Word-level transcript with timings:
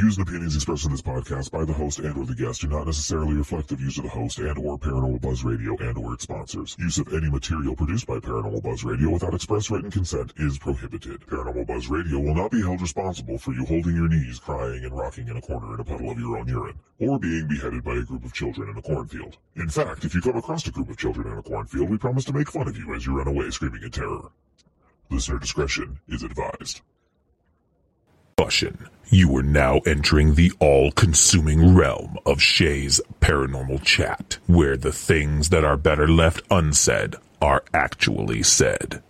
views 0.00 0.16
and 0.16 0.26
opinions 0.26 0.54
expressed 0.56 0.86
in 0.86 0.92
this 0.92 1.02
podcast 1.02 1.50
by 1.50 1.62
the 1.62 1.74
host 1.74 1.98
and 1.98 2.16
or 2.16 2.24
the 2.24 2.34
guest 2.34 2.62
do 2.62 2.68
not 2.68 2.86
necessarily 2.86 3.34
reflect 3.34 3.68
the 3.68 3.76
views 3.76 3.98
of 3.98 4.04
the 4.04 4.08
host 4.08 4.38
and 4.38 4.56
or 4.56 4.78
Paranormal 4.78 5.20
Buzz 5.20 5.44
Radio 5.44 5.76
and 5.76 5.98
or 5.98 6.14
its 6.14 6.22
sponsors. 6.22 6.74
Use 6.78 6.96
of 6.96 7.12
any 7.12 7.28
material 7.28 7.76
produced 7.76 8.06
by 8.06 8.14
Paranormal 8.14 8.62
Buzz 8.62 8.82
Radio 8.82 9.10
without 9.10 9.34
express 9.34 9.70
written 9.70 9.90
consent 9.90 10.32
is 10.38 10.56
prohibited. 10.56 11.20
Paranormal 11.26 11.66
Buzz 11.66 11.88
Radio 11.88 12.18
will 12.18 12.34
not 12.34 12.50
be 12.50 12.62
held 12.62 12.80
responsible 12.80 13.36
for 13.36 13.52
you 13.52 13.66
holding 13.66 13.94
your 13.94 14.08
knees, 14.08 14.38
crying, 14.38 14.86
and 14.86 14.96
rocking 14.96 15.28
in 15.28 15.36
a 15.36 15.42
corner 15.42 15.74
in 15.74 15.80
a 15.80 15.84
puddle 15.84 16.10
of 16.10 16.18
your 16.18 16.38
own 16.38 16.48
urine, 16.48 16.78
or 16.98 17.18
being 17.18 17.46
beheaded 17.46 17.84
by 17.84 17.96
a 17.96 18.02
group 18.02 18.24
of 18.24 18.32
children 18.32 18.70
in 18.70 18.78
a 18.78 18.82
cornfield. 18.82 19.36
In 19.56 19.68
fact, 19.68 20.06
if 20.06 20.14
you 20.14 20.22
come 20.22 20.36
across 20.36 20.66
a 20.66 20.70
group 20.70 20.88
of 20.88 20.96
children 20.96 21.30
in 21.30 21.36
a 21.36 21.42
cornfield, 21.42 21.90
we 21.90 21.98
promise 21.98 22.24
to 22.24 22.32
make 22.32 22.50
fun 22.50 22.68
of 22.68 22.78
you 22.78 22.94
as 22.94 23.04
you 23.04 23.18
run 23.18 23.28
away 23.28 23.50
screaming 23.50 23.82
in 23.82 23.90
terror. 23.90 24.30
Listener 25.10 25.38
discretion 25.38 26.00
is 26.08 26.22
advised. 26.22 26.80
You 29.10 29.36
are 29.36 29.42
now 29.42 29.80
entering 29.80 30.34
the 30.34 30.50
all-consuming 30.60 31.74
realm 31.74 32.16
of 32.24 32.40
Shay's 32.40 32.98
paranormal 33.20 33.82
chat, 33.82 34.38
where 34.46 34.78
the 34.78 34.92
things 34.92 35.50
that 35.50 35.62
are 35.64 35.76
better 35.76 36.08
left 36.08 36.42
unsaid 36.50 37.16
are 37.42 37.62
actually 37.74 38.42
said. 38.42 39.02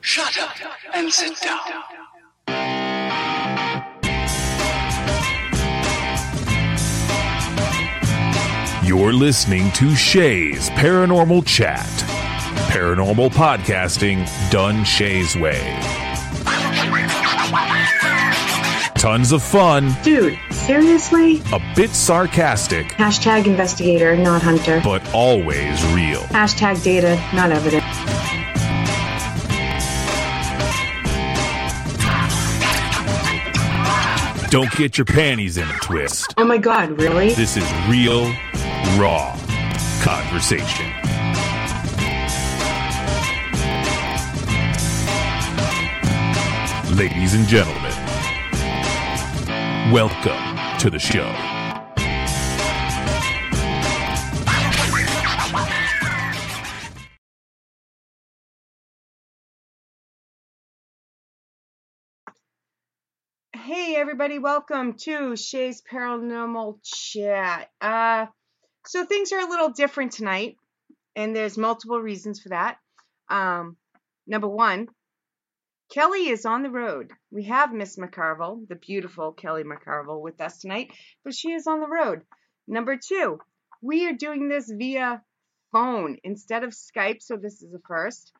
Shut 0.00 0.38
up 0.38 0.56
and 0.94 1.12
sit 1.12 1.38
down. 1.42 1.60
You're 8.82 9.12
listening 9.12 9.72
to 9.72 9.94
Shay's 9.94 10.70
Paranormal 10.70 11.44
Chat. 11.44 11.84
Paranormal 12.70 13.30
podcasting 13.30 14.26
done 14.50 14.84
Shay's 14.84 15.36
way. 15.36 16.05
Tons 19.06 19.30
of 19.30 19.40
fun, 19.40 19.94
Dude, 20.02 20.36
seriously? 20.50 21.40
a 21.52 21.60
bit 21.76 21.90
sarcastic, 21.90 22.88
Hashtag 22.88 23.46
investigator, 23.46 24.16
not 24.16 24.42
hunter. 24.42 24.80
but 24.82 25.00
always 25.14 25.80
real. 25.94 26.22
Hashtag 26.34 26.82
data, 26.82 27.14
not 27.32 27.52
evidence. 27.52 27.84
Don't 34.50 34.70
get 34.72 34.98
your 34.98 35.04
panties 35.04 35.56
in 35.56 35.68
a 35.68 35.78
twist. 35.80 36.34
Oh 36.36 36.44
my 36.44 36.58
god, 36.58 37.00
really? 37.00 37.32
This 37.34 37.56
is 37.56 37.64
real, 37.88 38.24
raw 38.98 39.38
conversation. 40.02 40.92
Ladies 46.96 47.34
and 47.34 47.46
gentlemen, 47.46 47.92
welcome 49.92 50.78
to 50.80 50.90
the 50.90 50.98
show. 50.98 51.24
Hey 63.52 63.94
everybody, 63.96 64.40
welcome 64.40 64.94
to 64.94 65.36
Shay's 65.36 65.82
Paranormal 65.82 66.78
Chat. 66.82 67.70
Uh, 67.80 68.26
so 68.86 69.04
things 69.04 69.30
are 69.30 69.38
a 69.40 69.48
little 69.48 69.70
different 69.70 70.12
tonight, 70.12 70.56
and 71.14 71.34
there's 71.34 71.56
multiple 71.56 72.00
reasons 72.00 72.40
for 72.40 72.48
that. 72.48 72.78
Um, 73.28 73.76
number 74.26 74.48
one, 74.48 74.88
Kelly 75.88 76.28
is 76.28 76.44
on 76.44 76.62
the 76.62 76.70
road. 76.70 77.12
We 77.30 77.44
have 77.44 77.72
Miss 77.72 77.96
McCarville, 77.96 78.66
the 78.68 78.74
beautiful 78.74 79.32
Kelly 79.32 79.62
McCarville, 79.62 80.20
with 80.20 80.40
us 80.40 80.58
tonight, 80.58 80.92
but 81.24 81.34
she 81.34 81.52
is 81.52 81.66
on 81.66 81.80
the 81.80 81.88
road. 81.88 82.22
Number 82.66 82.96
two, 82.96 83.38
we 83.80 84.08
are 84.08 84.12
doing 84.12 84.48
this 84.48 84.70
via 84.70 85.22
phone 85.72 86.18
instead 86.24 86.64
of 86.64 86.70
Skype, 86.70 87.22
so 87.22 87.36
this 87.36 87.62
is 87.62 87.72
a 87.72 87.78
first. 87.86 88.32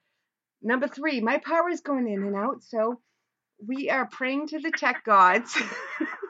Number 0.62 0.88
three, 0.88 1.20
my 1.20 1.38
power 1.38 1.68
is 1.68 1.80
going 1.80 2.08
in 2.08 2.24
and 2.24 2.34
out, 2.34 2.62
so 2.64 3.00
we 3.64 3.90
are 3.90 4.06
praying 4.06 4.48
to 4.48 4.58
the 4.58 4.72
tech 4.72 5.04
gods. 5.04 5.56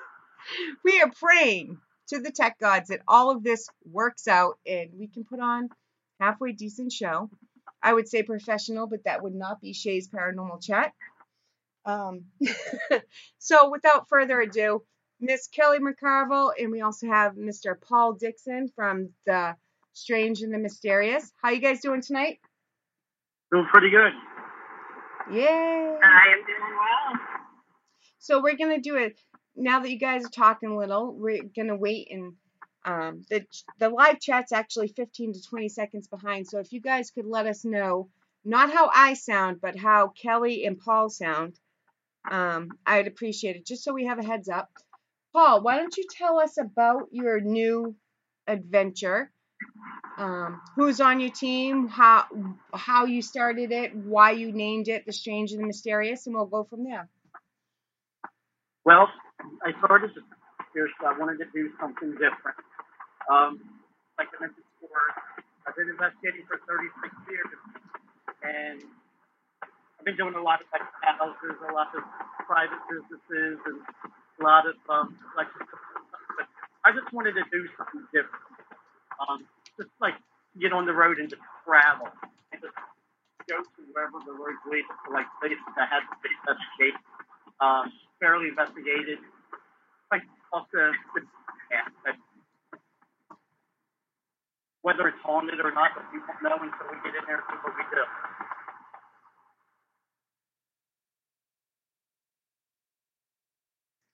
we 0.84 1.00
are 1.00 1.10
praying 1.10 1.78
to 2.08 2.20
the 2.20 2.30
tech 2.30 2.58
gods 2.58 2.88
that 2.88 3.00
all 3.08 3.30
of 3.30 3.42
this 3.42 3.68
works 3.84 4.28
out 4.28 4.58
and 4.66 4.90
we 4.98 5.08
can 5.08 5.24
put 5.24 5.40
on 5.40 5.70
halfway 6.20 6.52
decent 6.52 6.92
show. 6.92 7.30
I 7.82 7.92
would 7.92 8.08
say 8.08 8.22
professional, 8.22 8.86
but 8.86 9.04
that 9.04 9.22
would 9.22 9.34
not 9.34 9.60
be 9.60 9.72
Shay's 9.72 10.08
paranormal 10.08 10.62
chat. 10.62 10.92
Um, 11.84 12.24
so 13.38 13.70
without 13.70 14.08
further 14.08 14.40
ado, 14.40 14.82
Miss 15.20 15.46
Kelly 15.48 15.78
McCarville, 15.78 16.52
and 16.58 16.70
we 16.70 16.80
also 16.80 17.06
have 17.06 17.34
Mr. 17.34 17.80
Paul 17.80 18.14
Dixon 18.14 18.68
from 18.74 19.10
the 19.24 19.56
Strange 19.92 20.42
and 20.42 20.52
the 20.52 20.58
Mysterious. 20.58 21.32
How 21.42 21.50
you 21.50 21.60
guys 21.60 21.80
doing 21.80 22.02
tonight? 22.02 22.38
Doing 23.50 23.66
pretty 23.72 23.90
good. 23.90 24.12
Yay! 25.32 25.44
I 25.46 26.32
am 26.32 26.44
doing 26.46 26.76
well. 26.76 27.20
So 28.18 28.42
we're 28.42 28.56
gonna 28.56 28.80
do 28.80 28.96
it 28.96 29.18
now 29.54 29.80
that 29.80 29.90
you 29.90 29.98
guys 29.98 30.24
are 30.24 30.30
talking 30.30 30.70
a 30.70 30.76
little. 30.76 31.14
We're 31.14 31.44
gonna 31.56 31.76
wait 31.76 32.08
and 32.10 32.34
um, 32.86 33.22
the 33.28 33.44
the 33.78 33.88
live 33.88 34.20
chat's 34.20 34.52
actually 34.52 34.88
15 34.88 35.34
to 35.34 35.42
20 35.42 35.68
seconds 35.68 36.06
behind. 36.06 36.46
So 36.46 36.60
if 36.60 36.72
you 36.72 36.80
guys 36.80 37.10
could 37.10 37.26
let 37.26 37.46
us 37.46 37.64
know 37.64 38.08
not 38.44 38.72
how 38.72 38.88
I 38.94 39.14
sound, 39.14 39.60
but 39.60 39.76
how 39.76 40.08
Kelly 40.08 40.64
and 40.64 40.78
Paul 40.78 41.10
sound, 41.10 41.58
um, 42.30 42.70
I'd 42.86 43.08
appreciate 43.08 43.56
it. 43.56 43.66
Just 43.66 43.82
so 43.82 43.92
we 43.92 44.06
have 44.06 44.20
a 44.20 44.24
heads 44.24 44.48
up. 44.48 44.70
Paul, 45.32 45.62
why 45.62 45.76
don't 45.76 45.96
you 45.96 46.04
tell 46.08 46.38
us 46.38 46.56
about 46.58 47.08
your 47.10 47.40
new 47.40 47.96
adventure? 48.46 49.32
Um, 50.16 50.62
who's 50.76 51.00
on 51.00 51.18
your 51.18 51.30
team? 51.30 51.88
How 51.88 52.26
how 52.72 53.04
you 53.04 53.20
started 53.20 53.72
it? 53.72 53.96
Why 53.96 54.30
you 54.30 54.52
named 54.52 54.88
it 54.88 55.06
the 55.06 55.12
Strange 55.12 55.50
and 55.50 55.60
the 55.60 55.66
Mysterious? 55.66 56.26
And 56.26 56.36
we'll 56.36 56.46
go 56.46 56.62
from 56.64 56.84
there. 56.84 57.08
Well, 58.84 59.08
I 59.64 59.76
started 59.84 60.12
this 60.14 60.22
I 61.04 61.18
wanted 61.18 61.38
to 61.38 61.46
do 61.52 61.70
something 61.80 62.12
different. 62.12 62.56
Um, 63.30 63.60
like 64.18 64.28
I 64.34 64.48
mentioned 64.48 64.64
before, 64.80 65.02
I've 65.66 65.76
been 65.76 65.90
investigating 65.90 66.44
for 66.48 66.58
36 66.66 67.14
years, 67.30 67.50
and 68.44 68.78
I've 69.98 70.06
been 70.06 70.16
doing 70.16 70.34
a 70.34 70.42
lot 70.42 70.60
of 70.62 70.68
like 70.72 70.86
houses, 71.02 71.56
a 71.68 71.72
lot 71.74 71.90
of 71.96 72.02
private 72.46 72.80
businesses, 72.90 73.58
and 73.66 73.78
a 74.40 74.42
lot 74.44 74.66
of 74.68 74.76
um, 74.90 75.16
like. 75.36 75.48
I 76.84 76.92
just 76.94 77.12
wanted 77.12 77.34
to 77.34 77.44
do 77.50 77.66
something 77.76 78.04
different. 78.14 78.44
Um, 79.18 79.46
just 79.76 79.90
like 80.00 80.14
get 80.60 80.72
on 80.72 80.86
the 80.86 80.92
road 80.94 81.18
and 81.18 81.28
just 81.28 81.42
travel 81.64 82.08
and 82.52 82.62
just 82.62 82.74
go 83.48 83.58
to 83.58 83.80
wherever 83.92 84.18
the 84.26 84.32
road 84.32 84.56
leads 84.70 84.88
to 85.06 85.12
like 85.12 85.26
places 85.40 85.62
that 85.76 85.88
have 85.90 86.04
to 86.06 86.16
investigated, 86.26 87.00
um, 87.60 87.92
fairly 88.20 88.48
investigated, 88.48 89.18
like 90.12 90.22
off 90.52 90.66
the, 90.72 90.92
the 91.14 91.22
yeah, 91.72 91.86
whether 94.86 95.08
it's 95.08 95.18
haunted 95.26 95.58
or 95.58 95.72
not, 95.74 95.90
but 95.96 96.04
we 96.14 96.20
won't 96.20 96.42
know 96.46 96.54
until 96.62 96.86
we 96.94 96.98
get 97.02 97.18
in 97.18 97.26
there 97.26 97.42
and 97.42 97.46
see 97.50 97.58
what 97.64 97.74
we 97.76 97.84
do. 97.90 98.04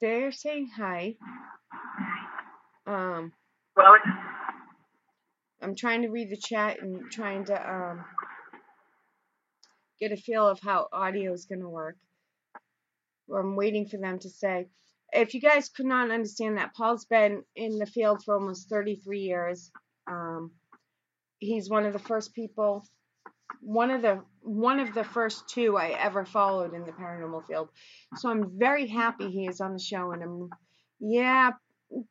They're 0.00 0.32
saying 0.32 0.70
hi. 0.76 1.16
Um, 2.86 3.32
Well, 3.76 3.96
I'm 5.62 5.76
trying 5.76 6.02
to 6.02 6.08
read 6.10 6.30
the 6.30 6.36
chat 6.38 6.80
and 6.82 7.10
trying 7.12 7.46
to 7.46 7.54
um, 7.72 8.04
get 10.00 10.12
a 10.12 10.16
feel 10.18 10.48
of 10.48 10.60
how 10.60 10.88
audio 10.92 11.32
is 11.32 11.46
going 11.46 11.60
to 11.62 11.68
work. 11.68 11.96
I'm 13.34 13.56
waiting 13.56 13.86
for 13.88 13.98
them 13.98 14.18
to 14.20 14.30
say. 14.30 14.68
If 15.12 15.34
you 15.34 15.40
guys 15.40 15.68
could 15.70 15.86
not 15.86 16.10
understand 16.10 16.58
that, 16.58 16.74
Paul's 16.74 17.06
been 17.06 17.44
in 17.56 17.78
the 17.78 17.86
field 17.86 18.24
for 18.24 18.34
almost 18.36 18.68
33 18.70 19.20
years. 19.20 19.70
Um, 20.10 20.52
he's 21.42 21.68
one 21.68 21.84
of 21.84 21.92
the 21.92 21.98
first 21.98 22.34
people, 22.34 22.84
one 23.60 23.90
of 23.90 24.02
the 24.02 24.22
one 24.40 24.80
of 24.80 24.94
the 24.94 25.04
first 25.04 25.48
two 25.48 25.76
I 25.76 25.88
ever 25.88 26.24
followed 26.24 26.74
in 26.74 26.84
the 26.84 26.92
paranormal 26.92 27.46
field. 27.46 27.68
So 28.16 28.30
I'm 28.30 28.58
very 28.58 28.86
happy 28.86 29.30
he 29.30 29.46
is 29.46 29.60
on 29.60 29.74
the 29.74 29.78
show, 29.78 30.12
and 30.12 30.22
I'm 30.22 30.50
yeah. 31.00 31.52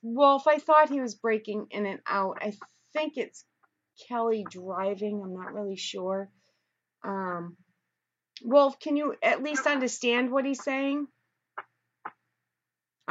Wolf, 0.03 0.47
I 0.47 0.59
thought 0.59 0.89
he 0.89 1.01
was 1.01 1.15
breaking 1.15 1.67
in 1.71 1.87
and 1.87 1.99
out. 2.05 2.37
I 2.41 2.53
think 2.93 3.17
it's 3.17 3.43
Kelly 4.07 4.45
driving. 4.47 5.21
I'm 5.23 5.33
not 5.33 5.53
really 5.53 5.75
sure. 5.75 6.29
Um, 7.03 7.57
Wolf, 8.43 8.79
can 8.79 8.95
you 8.95 9.15
at 9.23 9.41
least 9.41 9.65
understand 9.65 10.31
what 10.31 10.45
he's 10.45 10.63
saying? 10.63 11.07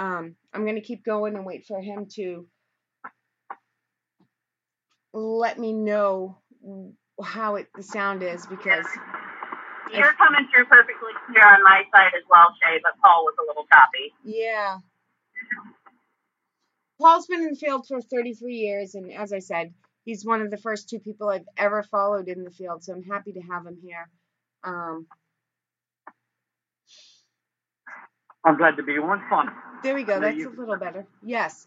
um, 0.00 0.34
I'm 0.54 0.64
gonna 0.64 0.80
keep 0.80 1.04
going 1.04 1.36
and 1.36 1.44
wait 1.44 1.66
for 1.66 1.80
him 1.80 2.06
to 2.14 2.46
let 5.12 5.58
me 5.58 5.72
know 5.72 6.38
how 7.22 7.56
it 7.56 7.68
the 7.74 7.82
sound 7.82 8.22
is 8.22 8.46
because 8.46 8.86
You're 9.92 10.12
coming 10.14 10.46
through 10.54 10.66
perfectly 10.66 11.12
clear 11.26 11.46
on 11.46 11.62
my 11.64 11.82
side 11.94 12.12
as 12.16 12.22
well, 12.30 12.54
Shay, 12.62 12.80
but 12.82 12.92
Paul 13.02 13.24
was 13.24 13.34
a 13.42 13.46
little 13.46 13.66
choppy. 13.72 14.12
yeah. 14.24 14.78
Paul's 17.00 17.26
been 17.26 17.40
in 17.40 17.50
the 17.52 17.56
field 17.56 17.86
for 17.88 18.00
33 18.02 18.54
years, 18.56 18.94
and 18.94 19.10
as 19.10 19.32
I 19.32 19.38
said, 19.38 19.72
he's 20.04 20.22
one 20.24 20.42
of 20.42 20.50
the 20.50 20.58
first 20.58 20.88
two 20.90 20.98
people 20.98 21.30
I've 21.30 21.46
ever 21.56 21.82
followed 21.82 22.28
in 22.28 22.44
the 22.44 22.50
field, 22.50 22.84
so 22.84 22.92
I'm 22.92 23.02
happy 23.02 23.32
to 23.32 23.40
have 23.40 23.64
him 23.66 23.78
here. 23.82 24.08
Um, 24.64 25.06
I'm 28.44 28.58
glad 28.58 28.76
to 28.76 28.82
be 28.82 28.92
on 28.98 29.22
fun. 29.30 29.48
There 29.82 29.94
we 29.94 30.02
go. 30.02 30.20
That's 30.20 30.44
a 30.44 30.48
little 30.50 30.76
better. 30.76 31.06
Yes. 31.24 31.66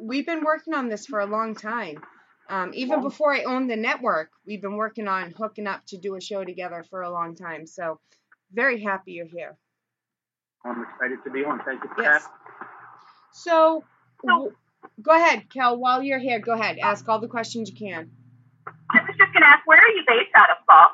We've 0.00 0.26
been 0.26 0.42
working 0.44 0.74
on 0.74 0.88
this 0.88 1.06
for 1.06 1.20
a 1.20 1.26
long 1.26 1.54
time. 1.54 2.02
Um, 2.48 2.72
even 2.74 3.00
before 3.00 3.32
I 3.34 3.44
owned 3.44 3.70
the 3.70 3.76
network, 3.76 4.30
we've 4.46 4.60
been 4.60 4.76
working 4.76 5.08
on 5.08 5.30
hooking 5.32 5.66
up 5.66 5.86
to 5.86 5.96
do 5.96 6.16
a 6.16 6.20
show 6.20 6.44
together 6.44 6.84
for 6.90 7.02
a 7.02 7.10
long 7.10 7.34
time. 7.34 7.66
So, 7.66 7.98
very 8.52 8.82
happy 8.82 9.12
you're 9.12 9.26
here. 9.26 9.56
I'm 10.64 10.82
excited 10.82 11.18
to 11.24 11.30
be 11.30 11.44
on. 11.44 11.60
Thank 11.64 11.82
you 11.82 11.90
for 11.94 12.02
Yes. 12.02 12.24
that. 12.24 12.32
So, 13.32 13.84
w- 14.22 14.54
go 15.00 15.12
ahead, 15.12 15.48
Kel. 15.50 15.76
While 15.78 16.02
you're 16.02 16.18
here, 16.18 16.38
go 16.40 16.52
ahead. 16.52 16.78
Ask 16.78 17.08
all 17.08 17.18
the 17.18 17.28
questions 17.28 17.70
you 17.70 17.76
can. 17.76 18.10
I 18.90 19.00
was 19.00 19.16
just 19.16 19.32
going 19.32 19.42
to 19.42 19.48
ask, 19.48 19.66
where 19.66 19.78
are 19.78 19.88
you 19.88 20.04
based 20.06 20.30
out 20.34 20.50
of, 20.50 20.58
Paul? 20.68 20.88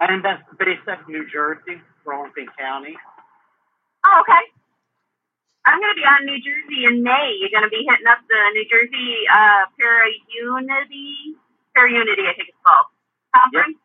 I'm 0.00 0.22
based 0.58 0.88
out 0.88 1.00
of 1.02 1.08
New 1.08 1.28
Jersey, 1.30 1.80
Burlington 2.04 2.46
County. 2.58 2.96
Oh, 4.06 4.20
okay. 4.22 4.61
I'm 5.66 5.78
going 5.78 5.94
to 5.94 6.00
be 6.00 6.06
on 6.06 6.26
New 6.26 6.40
Jersey 6.42 6.80
in 6.90 7.02
May. 7.02 7.38
You're 7.38 7.54
going 7.54 7.64
to 7.68 7.70
be 7.70 7.86
hitting 7.86 8.06
up 8.10 8.18
the 8.26 8.40
New 8.54 8.66
Jersey 8.66 9.26
uh, 9.30 9.70
Para-Unity, 9.78 11.38
Para-Unity, 11.74 12.24
I 12.26 12.34
think 12.34 12.48
it's 12.50 12.62
called, 12.66 12.90
conference. 13.34 13.78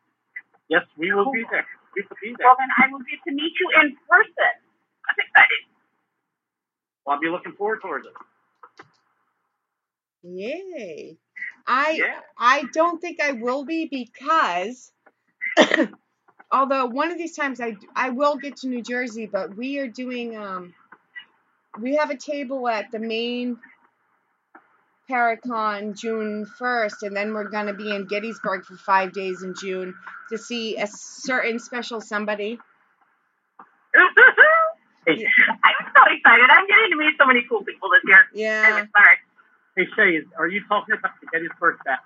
Yes, 0.68 0.82
we 0.98 1.14
will 1.14 1.30
be 1.30 1.44
there. 1.50 1.66
We 1.94 2.02
will 2.02 2.18
be 2.20 2.34
there. 2.36 2.46
Well, 2.46 2.56
then 2.58 2.68
I 2.76 2.90
will 2.90 3.04
get 3.06 3.20
to 3.26 3.32
meet 3.32 3.52
you 3.60 3.68
in 3.80 3.96
person. 4.10 4.54
I'm 5.06 5.16
excited. 5.22 5.62
Well, 7.06 7.14
I'll 7.16 7.20
be 7.22 7.28
looking 7.30 7.52
forward 7.52 7.80
towards 7.82 8.06
it. 8.06 8.12
Yay. 10.22 11.16
I 11.66 11.92
Yeah. 11.92 12.20
I 12.38 12.64
don't 12.74 13.00
think 13.00 13.20
I 13.20 13.32
will 13.32 13.64
be 13.64 13.86
because 13.86 14.92
although 16.52 16.86
one 16.86 17.10
of 17.10 17.18
these 17.18 17.36
times 17.36 17.60
I 17.60 17.76
I 17.94 18.10
will 18.10 18.36
get 18.36 18.56
to 18.58 18.68
New 18.68 18.82
Jersey, 18.82 19.26
but 19.26 19.56
we 19.56 19.78
are 19.78 19.88
doing 19.88 20.36
um 20.36 20.74
we 21.80 21.96
have 21.96 22.10
a 22.10 22.16
table 22.16 22.68
at 22.68 22.90
the 22.90 22.98
main 22.98 23.58
Paracon 25.10 25.98
June 25.98 26.46
1st 26.60 27.02
and 27.02 27.16
then 27.16 27.32
we're 27.32 27.48
going 27.48 27.66
to 27.66 27.74
be 27.74 27.94
in 27.94 28.06
Gettysburg 28.06 28.64
for 28.64 28.76
5 28.76 29.12
days 29.12 29.42
in 29.42 29.54
June 29.58 29.94
to 30.30 30.38
see 30.38 30.76
a 30.76 30.86
certain 30.86 31.58
special 31.58 32.00
somebody. 32.00 32.58
Hey, 35.06 35.24
I'm 35.64 35.86
so 35.96 36.02
excited. 36.12 36.50
I'm 36.50 36.66
getting 36.66 36.90
to 36.90 36.96
meet 36.96 37.14
so 37.18 37.26
many 37.26 37.40
cool 37.48 37.64
people 37.64 37.88
this 37.88 38.02
year. 38.04 38.26
Yeah. 38.34 38.80
I'm 38.82 38.90
hey 39.74 39.88
Shay, 39.96 40.20
are 40.36 40.46
you 40.46 40.60
talking 40.68 40.96
about 40.98 41.12
the 41.22 41.28
Gettysburg 41.32 41.78
Bat? 41.82 42.00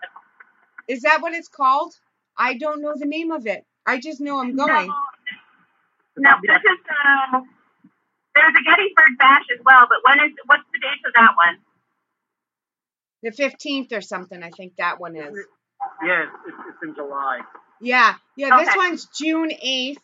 Is 0.86 1.02
that 1.02 1.20
what 1.20 1.32
it's 1.32 1.48
called? 1.48 1.94
I 2.38 2.54
don't 2.54 2.80
know 2.80 2.94
the 2.94 3.06
name 3.06 3.32
of 3.32 3.48
it. 3.48 3.66
I 3.84 3.98
just 3.98 4.20
know 4.20 4.38
I'm 4.38 4.54
going. 4.54 4.86
No, 4.86 6.30
no 6.30 6.30
this 6.42 6.60
is 6.60 6.78
uh, 7.34 7.40
there's 8.34 8.54
a 8.54 8.64
Gettysburg 8.64 9.18
Bash 9.18 9.44
as 9.52 9.64
well, 9.64 9.86
but 9.88 9.98
when 10.04 10.26
is 10.26 10.34
what's 10.46 10.64
the 10.72 10.80
date 10.80 11.02
of 11.06 11.12
that 11.14 11.34
one? 11.36 11.58
The 13.22 13.30
15th 13.30 13.92
or 13.96 14.00
something, 14.00 14.42
I 14.42 14.50
think 14.50 14.76
that 14.76 14.98
one 14.98 15.16
is. 15.16 15.36
Yes, 16.04 16.28
it's, 16.46 16.56
it's 16.68 16.82
in 16.82 16.94
July. 16.94 17.40
Yeah, 17.80 18.14
yeah, 18.36 18.58
this 18.58 18.74
one's 18.76 19.06
June 19.06 19.50
8th. 19.50 19.98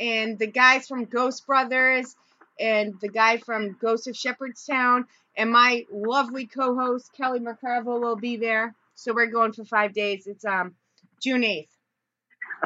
And 0.00 0.38
the 0.38 0.46
guys 0.46 0.86
from 0.86 1.06
Ghost 1.06 1.44
Brothers 1.46 2.14
and 2.60 2.94
the 3.00 3.08
guy 3.08 3.38
from 3.38 3.76
Ghost 3.80 4.06
of 4.06 4.16
Shepherdstown 4.16 5.06
and 5.36 5.50
my 5.50 5.86
lovely 5.92 6.46
co 6.46 6.76
host 6.76 7.10
Kelly 7.16 7.40
McCarville 7.40 8.00
will 8.00 8.16
be 8.16 8.36
there. 8.36 8.74
So 8.94 9.12
we're 9.12 9.26
going 9.26 9.52
for 9.52 9.64
five 9.64 9.92
days. 9.94 10.26
It's 10.26 10.44
um 10.44 10.74
June 11.20 11.42
8th. 11.42 11.68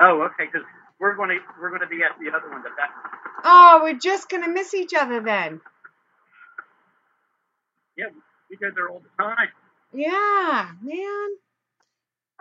Oh, 0.01 0.23
okay, 0.23 0.45
because 0.51 0.67
we're 0.99 1.15
going 1.17 1.31
to 1.31 1.39
we're 1.61 1.69
going 1.69 1.81
to 1.81 1.87
be 1.87 2.03
at 2.03 2.19
the 2.19 2.37
other 2.37 2.51
one. 2.51 2.63
The 2.63 2.71
bat. 2.77 2.91
Oh, 3.45 3.81
we're 3.83 3.99
just 3.99 4.29
going 4.29 4.43
to 4.45 4.51
miss 4.51 4.73
each 4.75 4.95
other 4.95 5.21
then. 5.21 5.61
Yeah, 7.97 8.07
we 8.51 8.57
go 8.57 8.69
there 8.75 8.89
all 8.89 9.01
the 9.01 9.23
time. 9.23 9.49
Yeah, 9.93 10.71
man. 10.83 11.29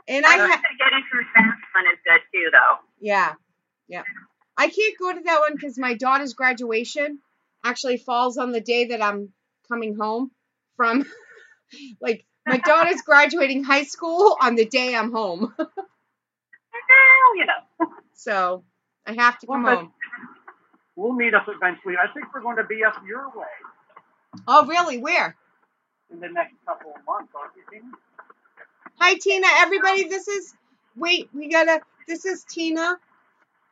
And 0.07 0.25
I 0.25 0.30
I 0.33 0.38
ha- 0.38 0.48
think 0.48 0.62
the 0.62 0.83
Gettysburg 0.83 1.25
Bash 1.36 1.57
one 1.75 1.86
is 1.94 2.00
good 2.06 2.21
too, 2.33 2.50
though. 2.51 2.77
Yeah, 3.00 3.33
yeah. 3.88 4.03
I 4.57 4.68
can't 4.69 4.98
go 4.98 5.13
to 5.13 5.21
that 5.21 5.39
one 5.39 5.53
because 5.56 5.77
my 5.77 5.94
daughter's 5.95 6.33
graduation 6.33 7.19
actually 7.63 7.97
falls 7.97 8.38
on 8.38 8.51
the 8.51 8.62
day 8.62 8.86
that 8.86 9.01
I'm 9.04 9.33
coming 9.68 9.95
home 9.95 10.31
from. 10.77 11.06
like, 12.01 12.25
my 12.45 12.57
daughter's 12.57 13.01
graduating 13.06 13.63
high 13.63 13.83
school 13.83 14.38
on 14.42 14.56
the 14.56 14.65
day 14.65 14.95
I'm 14.95 15.12
home. 15.12 15.54
You 17.36 17.45
know. 17.45 17.88
so 18.13 18.63
I 19.07 19.13
have 19.13 19.39
to 19.39 19.47
come 19.47 19.63
Well, 19.63 19.75
but- 19.75 19.81
home. 19.83 19.94
We'll 21.01 21.13
meet 21.13 21.33
up 21.33 21.48
eventually. 21.48 21.95
I 21.98 22.13
think 22.13 22.27
we're 22.33 22.42
going 22.42 22.57
to 22.57 22.63
be 22.63 22.83
up 22.83 22.95
your 23.07 23.27
way 23.30 23.48
Oh, 24.48 24.68
really? 24.68 25.00
Where? 25.00 25.36
in 26.12 26.19
the 26.19 26.30
next 26.30 26.53
couple 26.65 26.92
of 26.95 27.06
months, 27.07 27.33
aren't 27.36 27.53
you, 27.56 27.63
Tina? 27.71 27.92
Hi, 29.00 29.15
Tina. 29.15 29.48
Everybody, 29.57 30.07
this 30.09 30.27
is. 30.27 30.53
Wait, 30.95 31.30
we 31.33 31.50
gotta. 31.50 31.81
This 32.07 32.25
is 32.25 32.44
Tina. 32.44 32.98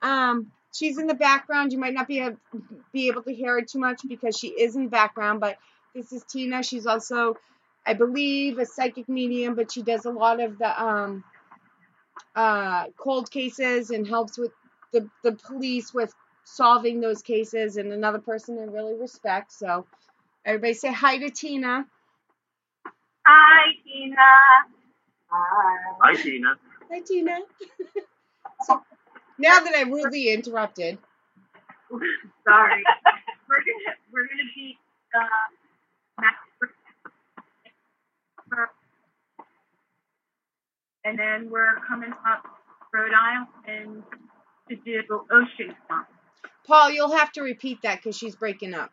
Um, 0.02 0.52
she's 0.74 0.98
in 0.98 1.08
the 1.08 1.14
background. 1.14 1.72
You 1.72 1.80
might 1.80 1.94
not 1.94 2.08
be 2.08 2.20
able, 2.20 2.38
be 2.94 3.10
able 3.10 3.24
to 3.24 3.34
hear 3.34 3.60
her 3.60 3.62
too 3.62 3.80
much 3.80 4.02
because 4.08 4.38
she 4.38 4.48
is 4.48 4.76
in 4.76 4.86
the 4.86 4.90
background, 4.90 5.40
but 5.40 5.58
this 5.94 6.12
is 6.14 6.24
Tina. 6.24 6.64
She's 6.64 6.88
also, 6.88 7.36
I 7.86 7.94
believe, 7.94 8.58
a 8.58 8.66
psychic 8.66 9.08
medium, 9.10 9.56
but 9.56 9.72
she 9.72 9.82
does 9.84 10.06
a 10.06 10.12
lot 10.12 10.40
of 10.42 10.58
the 10.58 10.84
um, 10.84 11.24
uh, 12.36 12.86
cold 12.98 13.30
cases 13.30 13.92
and 13.92 14.08
helps 14.08 14.38
with 14.38 14.52
the 14.94 15.10
the 15.24 15.34
police 15.34 15.94
with 15.94 16.14
solving 16.56 17.02
those 17.02 17.22
cases. 17.22 17.78
And 17.78 17.92
another 17.94 18.20
person 18.20 18.60
I 18.60 18.64
really 18.64 18.96
respect. 18.96 19.54
So, 19.54 19.86
everybody 20.46 20.74
say 20.74 20.92
hi 20.94 21.18
to 21.20 21.30
Tina. 21.30 21.86
Hi, 23.28 23.74
Tina. 23.86 24.16
Hi. 25.30 25.78
Hi, 26.02 26.16
Tina. 26.16 26.56
Hi, 26.92 27.02
Tina. 27.02 27.38
so 28.68 28.82
now 29.40 29.60
that 29.60 29.76
I 29.76 29.84
rudely 29.84 30.30
interrupted, 30.34 30.98
Sorry. 32.48 32.84
we're 33.50 33.64
gonna 33.66 33.96
we're 34.14 34.28
gonna 34.28 34.50
be 34.56 34.78
uh, 35.16 35.62
Max- 36.22 36.38
and 41.06 41.18
then 41.20 41.50
we're 41.52 41.80
coming 41.88 42.12
up 42.12 42.44
Rhode 42.94 43.14
Island 43.14 44.04
to 44.70 44.76
do 44.78 45.02
Ocean 45.32 45.76
Con. 45.90 46.06
Paul, 46.66 46.92
you'll 46.92 47.16
have 47.16 47.32
to 47.34 47.42
repeat 47.42 47.82
that 47.84 47.98
because 47.98 48.18
she's 48.18 48.36
breaking 48.36 48.74
up. 48.74 48.92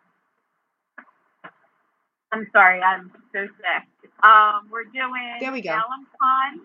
I'm 2.33 2.49
sorry, 2.53 2.81
I'm 2.81 3.11
so 3.33 3.47
sick. 3.47 4.11
Um, 4.23 4.69
we're 4.71 4.85
doing 4.85 5.37
There 5.41 5.53
we 5.53 5.61
go. 5.61 5.71
Con. 5.73 6.61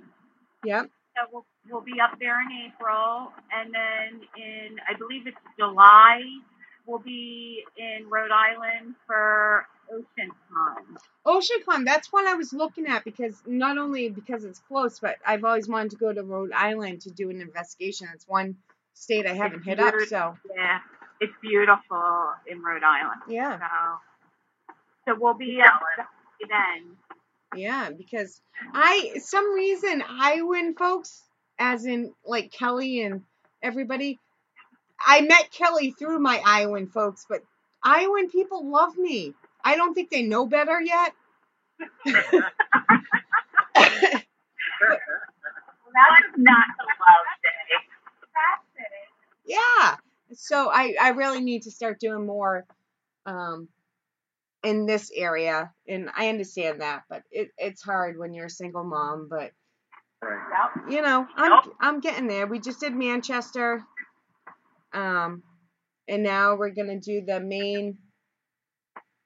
Yep. 0.63 0.89
So 1.15 1.29
we'll, 1.31 1.45
we'll 1.69 1.81
be 1.81 1.99
up 2.01 2.17
there 2.19 2.39
in 2.41 2.71
April, 2.71 3.31
and 3.51 3.73
then 3.73 4.21
in 4.37 4.77
I 4.89 4.97
believe 4.97 5.27
it's 5.27 5.37
July, 5.59 6.21
we'll 6.85 6.99
be 6.99 7.63
in 7.77 8.09
Rhode 8.09 8.31
Island 8.31 8.95
for 9.05 9.65
Ocean 9.91 10.31
Con. 10.49 10.97
OceanCon, 11.25 11.85
that's 11.85 12.11
one 12.11 12.27
I 12.27 12.35
was 12.35 12.53
looking 12.53 12.87
at 12.87 13.03
because 13.03 13.41
not 13.45 13.77
only 13.77 14.09
because 14.09 14.43
it's 14.45 14.59
close, 14.59 14.99
but 14.99 15.17
I've 15.25 15.43
always 15.43 15.67
wanted 15.67 15.91
to 15.91 15.97
go 15.97 16.13
to 16.13 16.23
Rhode 16.23 16.53
Island 16.53 17.01
to 17.01 17.11
do 17.11 17.29
an 17.29 17.41
investigation. 17.41 18.07
It's 18.13 18.27
one 18.27 18.55
state 18.93 19.25
I 19.25 19.33
haven't 19.33 19.59
It's 19.59 19.65
hit 19.67 19.79
up, 19.79 19.95
so 20.07 20.35
Yeah, 20.55 20.79
it's 21.19 21.33
beautiful 21.41 22.33
in 22.47 22.61
Rhode 22.61 22.83
Island. 22.83 23.21
yeah, 23.27 23.57
So, 23.59 23.65
so 25.13 25.17
we'll 25.19 25.33
be 25.35 25.59
up 25.65 25.81
then. 26.49 26.97
yeah. 27.55 27.89
Because 27.91 28.41
I, 28.73 29.13
some 29.19 29.53
reason, 29.53 30.03
Iowan 30.07 30.75
folks, 30.75 31.21
as 31.59 31.85
in 31.85 32.13
like 32.25 32.51
Kelly 32.51 33.01
and 33.01 33.23
everybody, 33.61 34.19
I 35.05 35.21
met 35.21 35.51
Kelly 35.51 35.91
through 35.91 36.19
my 36.19 36.41
Iowan 36.45 36.87
folks, 36.87 37.25
but 37.29 37.41
Iowan 37.83 38.29
people 38.29 38.69
love 38.69 38.97
me. 38.97 39.33
I 39.63 39.75
don't 39.75 39.93
think 39.93 40.09
they 40.09 40.23
know 40.23 40.45
better 40.45 40.79
yet. 40.81 41.13
That's 45.93 46.33
not 46.37 46.67
the 46.77 46.85
love 46.85 47.27
day. 47.43 47.75
Yeah 49.45 49.95
so 50.33 50.69
i 50.71 50.95
i 51.01 51.09
really 51.09 51.41
need 51.41 51.63
to 51.63 51.71
start 51.71 51.99
doing 51.99 52.25
more 52.25 52.65
um 53.25 53.67
in 54.63 54.85
this 54.85 55.11
area, 55.15 55.71
and 55.87 56.09
I 56.15 56.29
understand 56.29 56.81
that, 56.81 57.03
but 57.09 57.23
it, 57.31 57.49
it's 57.57 57.81
hard 57.81 58.17
when 58.17 58.33
you're 58.33 58.45
a 58.45 58.49
single 58.49 58.83
mom. 58.83 59.27
But. 59.29 59.51
Yep. 60.23 60.91
you 60.91 61.01
know, 61.01 61.25
I'm 61.35 61.51
Yep. 61.51 61.75
I'm 61.79 61.99
getting 61.99 62.27
there. 62.27 62.45
We 62.45 62.59
just 62.59 62.79
did 62.79 62.93
Manchester, 62.93 63.83
um, 64.93 65.41
and 66.07 66.21
now 66.21 66.55
we're 66.55 66.69
gonna 66.69 66.99
do 66.99 67.23
the 67.25 67.39
main. 67.39 67.97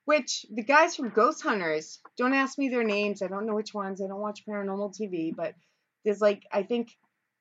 Which 0.06 0.46
the 0.54 0.64
guys 0.64 0.96
from 0.96 1.10
Ghost 1.10 1.42
Hunters 1.44 2.00
don't 2.16 2.34
ask 2.34 2.58
me 2.58 2.70
their 2.70 2.86
names. 2.86 3.22
I 3.22 3.28
don't 3.28 3.46
know 3.46 3.56
which 3.56 3.74
ones. 3.74 4.02
I 4.02 4.08
don't 4.08 4.22
watch 4.22 4.46
paranormal 4.48 4.96
TV, 4.96 5.36
but 5.36 5.54
there's 6.06 6.22
like 6.22 6.44
I 6.50 6.64
think 6.64 6.96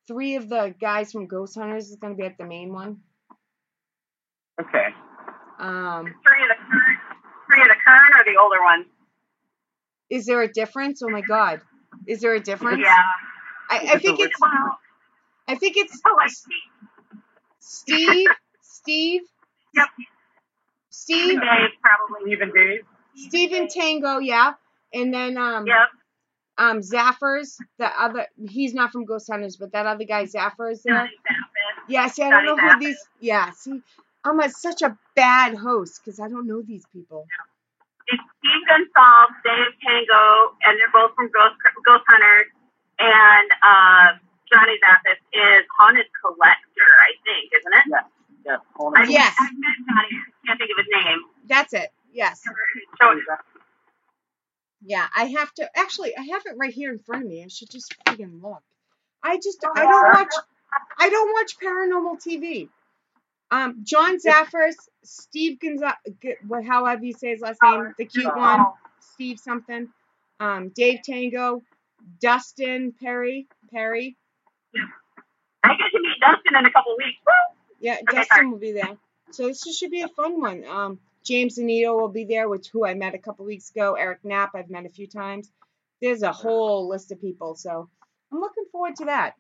three 0.06 0.37
of 0.37 0.49
the 0.49 0.75
guys 0.80 1.12
from 1.12 1.26
Ghost 1.26 1.56
Hunters 1.58 1.88
is 1.90 1.96
gonna 1.96 2.14
be 2.14 2.25
at 2.25 2.38
the 2.38 2.44
main 2.44 2.73
one. 2.73 2.99
Okay. 4.61 4.87
Um, 5.58 6.04
Three 6.04 6.42
of 6.42 6.49
the 6.49 6.54
current, 6.70 6.99
three 7.49 7.62
of 7.62 7.68
the 7.68 7.76
current 7.87 8.14
or 8.14 8.25
the 8.32 8.38
older 8.40 8.62
ones? 8.62 8.87
is 10.11 10.26
there 10.26 10.42
a 10.42 10.49
difference? 10.52 11.02
Oh 11.02 11.08
my 11.08 11.23
God, 11.23 11.61
is 12.06 12.20
there 12.20 12.34
a 12.34 12.40
difference? 12.40 12.80
Yeah. 12.84 12.96
I, 13.70 13.94
I 13.94 13.99
think 13.99 14.20
it's 14.20 14.38
Well, 14.40 14.78
I 15.49 15.54
think 15.56 15.76
it's 15.76 16.00
oh, 16.06 16.16
I 16.20 16.28
see. 16.28 16.44
Steve, 17.61 18.28
Steve, 18.62 19.23
Yep. 19.75 19.87
Steve, 20.90 21.40
Dave 21.40 21.70
probably. 21.82 22.26
Steve 22.26 22.40
and 22.42 22.52
Dave. 22.52 22.80
Steven 23.16 23.68
Tango, 23.68 24.18
yeah, 24.18 24.52
and 24.92 25.12
then 25.14 25.37
um 25.38 25.66
Yep. 25.66 25.76
Um 26.56 26.80
Zaffis, 26.80 27.56
the 27.78 27.87
other 28.00 28.26
he's 28.49 28.75
not 28.75 28.92
from 28.92 29.04
Ghost 29.04 29.28
Hunters, 29.30 29.56
but 29.56 29.73
that 29.73 29.87
other 29.87 30.04
guy 30.04 30.25
Zaffis 30.25 30.82
there. 30.84 31.11
Yeah, 31.88 32.06
see, 32.08 32.23
I 32.23 32.30
don't 32.30 32.46
know 32.46 32.56
who 32.56 32.78
these. 32.78 32.99
Yeah, 33.20 33.50
see, 33.50 33.82
I'm 34.25 34.40
a, 34.40 34.49
such 34.50 34.82
a 34.82 34.96
bad 35.14 35.54
host 35.54 36.00
because 36.02 36.18
I 36.18 36.28
don't 36.28 36.46
know 36.46 36.62
these 36.62 36.84
people. 36.92 37.26
It's 38.08 38.23
Steve 38.38 38.64
Gonsalves, 38.68 39.37
Dave 39.44 39.73
Tango, 39.80 40.56
and 40.64 40.78
they're 40.78 40.92
both 40.92 41.14
from 41.14 41.30
Ghost, 41.32 41.56
Ghost 41.84 42.04
Hunters. 42.08 42.46
And 42.99 43.49
uh, 43.64 44.18
Johnny 44.52 44.76
Zaffis 44.80 45.20
is 45.32 45.66
Haunted 45.76 46.06
Collector, 46.20 46.88
I 47.00 47.11
think, 47.25 47.50
isn't 47.58 47.75
it? 47.75 47.84
Yes. 47.90 48.04
Yes. 48.46 48.61
Hold 48.76 48.94
I. 48.96 49.04
Yes. 49.08 49.34
I 49.38 49.44
met 49.56 49.76
Johnny. 49.88 50.08
I 50.14 50.46
can't 50.46 50.58
think 50.58 50.70
of 50.70 50.78
his 50.78 51.04
name. 51.04 51.20
That's 51.49 51.73
it. 51.73 51.90
Yes. 52.12 52.44
So, 52.44 53.04
Yeah, 54.87 55.07
I 55.17 55.25
have 55.26 55.53
to 55.55 55.69
actually. 55.76 56.17
I 56.17 56.23
have 56.33 56.43
it 56.47 56.57
right 56.57 56.73
here 56.73 56.93
in 56.93 56.99
front 56.99 57.25
of 57.25 57.29
me. 57.29 57.43
I 57.43 57.49
should 57.49 57.71
just 57.71 57.95
friggin' 58.07 58.43
look. 58.43 58.62
I 59.23 59.37
just 59.38 59.64
I 59.75 59.83
don't 59.85 60.12
watch. 60.14 60.33
I 60.99 61.09
don't 61.09 61.33
watch 61.33 61.57
paranormal 61.59 62.21
TV. 62.23 62.69
Um, 63.50 63.81
John 63.85 64.19
Zaffis, 64.19 64.75
Steve 65.05 65.61
Gonzalez, 65.61 65.95
however 66.67 67.05
you 67.05 67.12
say 67.12 67.31
his 67.31 67.41
last 67.41 67.59
name, 67.62 67.95
the 67.97 68.05
cute 68.05 68.37
one, 68.37 68.67
Steve 69.14 69.38
something. 69.38 69.88
Um, 70.41 70.71
Dave 70.75 71.00
Tango, 71.05 71.62
Dustin 72.21 72.93
Perry, 73.00 73.47
Perry. 73.73 74.17
I 75.62 75.69
get 75.69 75.76
to 75.93 76.00
meet 76.00 76.21
Dustin 76.21 76.57
in 76.59 76.67
a 76.67 76.73
couple 76.73 76.97
weeks. 76.99 77.19
Woo! 77.26 77.33
Yeah, 77.81 77.95
Okay, 77.95 78.03
Dustin 78.17 78.26
sorry. 78.37 78.49
will 78.49 78.59
be 78.59 78.73
there. 78.73 78.97
So 79.31 79.47
this 79.47 79.62
should 79.76 79.91
be 79.91 80.03
a 80.03 80.09
fun 80.09 80.41
one. 80.41 80.64
Um, 80.67 80.99
James 81.25 81.59
Anito 81.59 81.99
will 82.00 82.09
be 82.09 82.25
there, 82.25 82.49
which 82.49 82.69
who 82.69 82.87
I 82.87 82.95
met 82.95 83.14
a 83.14 83.19
couple 83.19 83.45
weeks 83.47 83.71
ago. 83.71 83.95
Eric 83.95 84.21
Knapp, 84.25 84.52
I've 84.54 84.71
met 84.71 84.87
a 84.87 84.90
few 84.90 85.07
times. 85.09 85.50
There's 86.02 86.23
a 86.23 86.33
whole 86.33 86.88
list 86.88 87.12
of 87.12 87.21
people, 87.21 87.57
so 87.57 87.88
I'm 88.33 88.40
looking 88.40 88.64
forward 88.73 88.97
to 88.97 89.07
that. 89.07 89.35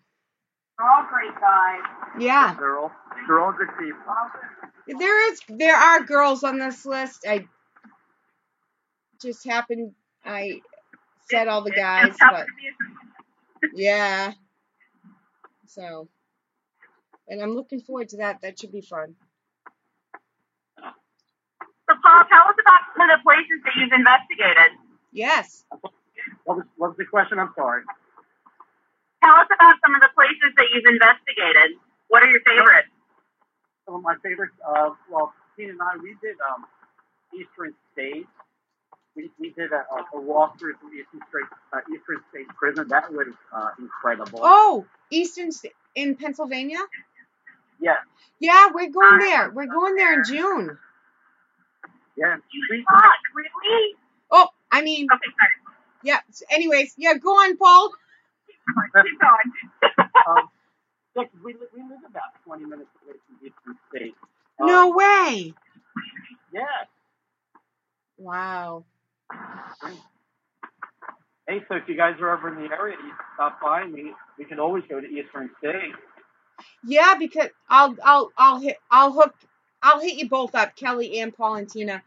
They're 0.78 0.88
all 0.90 1.06
great 1.10 1.34
guys. 1.40 1.82
Yeah, 2.20 2.56
They're 2.58 2.78
all 2.78 2.92
they're 3.28 3.40
all 3.40 3.52
good 3.52 3.68
people. 3.78 4.02
there 4.98 5.32
is 5.32 5.40
there 5.48 5.76
are 5.76 6.04
girls 6.04 6.44
on 6.44 6.58
this 6.58 6.86
list. 6.86 7.24
I 7.28 7.48
just 9.22 9.46
happened 9.46 9.92
I 10.24 10.62
said 11.26 11.48
all 11.48 11.62
the 11.62 11.72
guys, 11.72 12.16
but 12.18 12.46
to 12.46 12.52
be 12.56 12.68
a- 12.68 12.86
yeah. 13.72 14.32
So, 15.66 16.08
and 17.28 17.42
I'm 17.42 17.54
looking 17.54 17.80
forward 17.80 18.10
to 18.10 18.18
that. 18.18 18.40
That 18.42 18.58
should 18.60 18.72
be 18.72 18.82
fun. 18.82 19.16
So, 22.04 22.10
Paul, 22.10 22.24
tell 22.28 22.46
us 22.52 22.58
about 22.60 22.82
some 22.92 23.08
of 23.08 23.10
the 23.16 23.22
places 23.24 23.58
that 23.64 23.74
you've 23.80 23.92
investigated. 23.96 24.76
Yes. 25.12 25.64
What 26.44 26.58
was 26.58 26.66
what 26.76 26.88
was 26.92 26.98
the 26.98 27.06
question? 27.06 27.38
I'm 27.40 27.52
sorry. 27.56 27.82
Tell 29.24 29.34
us 29.36 29.48
about 29.48 29.76
some 29.84 29.94
of 29.94 30.02
the 30.02 30.12
places 30.14 30.52
that 30.56 30.68
you've 30.74 30.86
investigated. 30.88 31.80
What 32.08 32.22
are 32.22 32.30
your 32.30 32.42
favorites? 32.46 32.92
Some 33.86 33.96
of 33.96 34.02
my 34.02 34.16
favorites. 34.22 34.54
Uh, 34.60 34.90
well, 35.10 35.32
Tina 35.56 35.72
and 35.72 35.80
I 35.82 35.96
we 36.02 36.16
did 36.22 36.36
um, 36.44 36.66
Eastern 37.34 37.74
State. 37.92 38.26
We, 39.16 39.30
we 39.40 39.50
did 39.50 39.72
a, 39.72 39.84
a, 39.94 40.18
a 40.18 40.22
walkthrough 40.22 40.76
through 40.80 40.94
Eastern 40.98 41.20
State 41.30 41.48
uh, 41.72 41.80
Eastern 41.92 42.20
State 42.30 42.48
Prison. 42.58 42.88
That 42.88 43.12
was 43.12 43.28
uh, 43.54 43.70
incredible. 43.78 44.40
Oh, 44.42 44.86
Eastern 45.10 45.52
State 45.52 45.74
in 45.94 46.16
Pennsylvania. 46.16 46.80
Yeah, 47.80 47.96
Yeah, 48.40 48.68
we're 48.74 48.90
going 48.90 49.18
there. 49.18 49.50
We're 49.50 49.66
going 49.66 49.96
there 49.96 50.14
in 50.14 50.22
June. 50.26 50.78
Yeah. 52.16 52.36
You 52.52 52.66
We, 52.70 52.84
suck, 52.84 53.20
really? 53.34 53.94
Oh, 54.30 54.48
I 54.72 54.82
mean, 54.82 55.06
Okay, 55.12 55.30
sorry. 55.38 55.52
yeah. 56.02 56.20
s- 56.30 56.42
Anyways, 56.50 56.94
yeah, 56.98 57.14
go 57.16 57.30
on, 57.30 57.56
Paul. 57.56 57.90
Keep 59.02 59.20
going. 59.20 59.52
um, 60.28 60.48
yeah, 61.16 61.24
'cause 61.24 61.40
we, 61.44 61.54
li- 61.54 61.60
we 61.74 61.82
live 61.82 62.04
about 62.08 62.34
20 62.46 62.64
minutes 62.64 62.90
away 63.04 63.16
from 63.26 63.36
Eastern 63.46 63.78
State. 63.90 64.14
Um, 64.60 64.66
No 64.68 64.90
way. 64.90 65.54
Yeah. 66.52 66.62
Wow. 68.18 68.84
Hey, 71.48 71.60
so 71.68 71.76
if 71.76 71.84
you 71.88 71.96
guys 71.96 72.14
are 72.22 72.30
ever 72.30 72.48
in 72.48 72.56
the 72.56 72.74
area, 72.74 72.96
you 72.96 73.10
can 73.10 73.26
stop 73.36 73.60
by 73.62 73.86
me. 73.86 74.12
We 74.38 74.46
can 74.46 74.60
always 74.60 74.84
go 74.88 75.00
to 75.00 75.06
Eastern 75.06 75.50
State. 75.58 75.94
Yeah, 76.84 77.14
because 77.18 77.50
I'll 77.68 77.96
I'll 78.04 78.30
I'll 78.38 78.60
hit 78.60 78.78
I'll 78.90 79.12
hook 79.12 79.34
I'll 79.84 80.00
hit 80.00 80.16
you 80.16 80.28
both 80.28 80.54
up, 80.54 80.74
Kelly 80.76 81.20
and 81.20 81.36
Paul 81.36 81.56
and 81.56 81.68
Tina, 81.68 82.02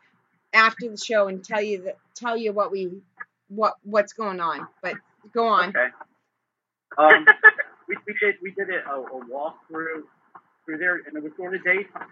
after 0.51 0.89
the 0.89 0.97
show 0.97 1.27
and 1.27 1.43
tell 1.43 1.61
you 1.61 1.83
that 1.83 1.97
tell 2.15 2.35
you 2.35 2.51
what 2.51 2.71
we 2.71 2.89
what 3.49 3.75
what's 3.83 4.13
going 4.13 4.39
on. 4.39 4.67
But 4.81 4.95
go 5.31 5.47
on. 5.47 5.69
Okay. 5.69 5.87
Um, 6.97 7.25
we, 7.87 7.95
we 8.07 8.15
did 8.19 8.35
we 8.41 8.51
did 8.51 8.69
a, 8.69 8.89
a, 8.89 9.25
walk 9.29 9.57
through 9.67 10.05
through 10.65 10.79
there, 10.79 10.95
and 10.95 11.15
it 11.15 11.23
was 11.23 11.31
during 11.37 11.51
the 11.51 11.59
daytime. 11.59 12.09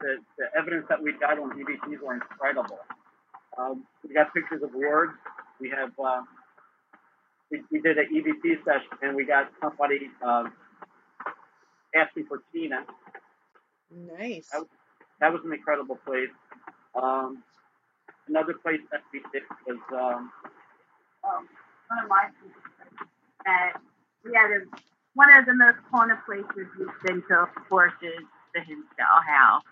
The, 0.00 0.16
the 0.36 0.46
evidence 0.58 0.86
that 0.88 1.00
we 1.00 1.12
got 1.12 1.38
on 1.38 1.50
DVDs 1.50 2.00
were 2.00 2.14
incredible. 2.14 2.78
Um, 3.56 3.84
we 4.06 4.12
got 4.12 4.34
pictures 4.34 4.62
of 4.62 4.70
wards. 4.74 5.12
We 5.60 5.70
have 5.70 5.92
uh, 6.04 6.22
we, 7.50 7.62
we 7.70 7.80
did 7.80 7.96
an 7.96 8.06
EVP 8.12 8.64
session, 8.64 8.90
and 9.02 9.14
we 9.14 9.24
got 9.24 9.50
somebody 9.62 10.10
um, 10.20 10.52
asking 11.94 12.26
for 12.26 12.42
Tina. 12.52 12.84
Nice. 14.18 14.48
That 14.50 14.62
was, 14.62 14.68
that 15.20 15.32
was 15.32 15.42
an 15.44 15.52
incredible 15.52 15.98
place. 16.06 16.30
Um, 16.94 17.42
another 18.28 18.54
place 18.54 18.80
that 18.92 19.02
we 19.12 19.20
did 19.32 19.42
was 19.66 19.78
um, 19.92 20.32
um, 21.24 21.48
one 21.88 22.04
of 22.04 22.08
my 22.08 22.28
uh, 23.46 23.78
we 24.24 24.32
had 24.34 24.50
a, 24.50 24.60
one 25.14 25.32
of 25.32 25.46
the 25.46 25.54
most 25.54 25.78
haunted 25.90 26.18
places 26.26 26.68
we've 26.78 26.88
been 27.04 27.22
to, 27.28 27.42
of 27.42 27.48
course, 27.68 27.92
is 28.02 28.24
the 28.54 28.60
Hinsdale 28.60 29.22
House. 29.26 29.62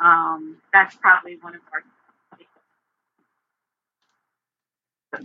Um, 0.00 0.56
that's 0.72 0.96
probably 0.96 1.38
one 1.40 1.54
of 1.54 1.60
our. 1.72 1.82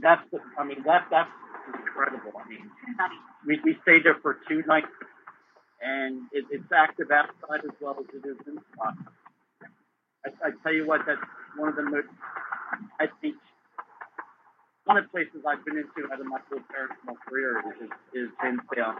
that's 0.01 0.29
the, 0.31 0.39
I 0.57 0.63
mean 0.65 0.83
that 0.85 1.07
that's 1.11 1.29
incredible. 1.73 2.33
I 2.37 2.49
mean 2.49 2.71
we, 3.47 3.59
we 3.63 3.77
stayed 3.83 4.03
there 4.03 4.17
for 4.21 4.39
two 4.49 4.63
nights, 4.67 4.87
and 5.81 6.27
it, 6.31 6.45
it's 6.51 6.71
active 6.75 7.11
outside 7.11 7.65
as 7.65 7.75
well 7.81 7.97
as 7.99 8.05
it 8.13 8.27
is 8.27 8.37
inside. 8.47 8.99
I, 10.25 10.29
I 10.47 10.49
tell 10.63 10.73
you 10.73 10.87
what, 10.87 11.01
that's 11.05 11.21
one 11.57 11.69
of 11.69 11.75
the 11.75 11.83
most, 11.83 12.07
I 12.99 13.07
think, 13.21 13.35
one 14.85 14.97
of 14.97 15.05
the 15.05 15.09
places 15.09 15.41
I've 15.47 15.65
been 15.65 15.77
into 15.77 16.11
out 16.11 16.19
of 16.19 16.27
my 16.27 16.39
whole 16.49 16.59
paranormal 16.69 17.17
career 17.27 17.63
is, 17.81 17.89
is 18.13 18.29
Hinsdale. 18.41 18.95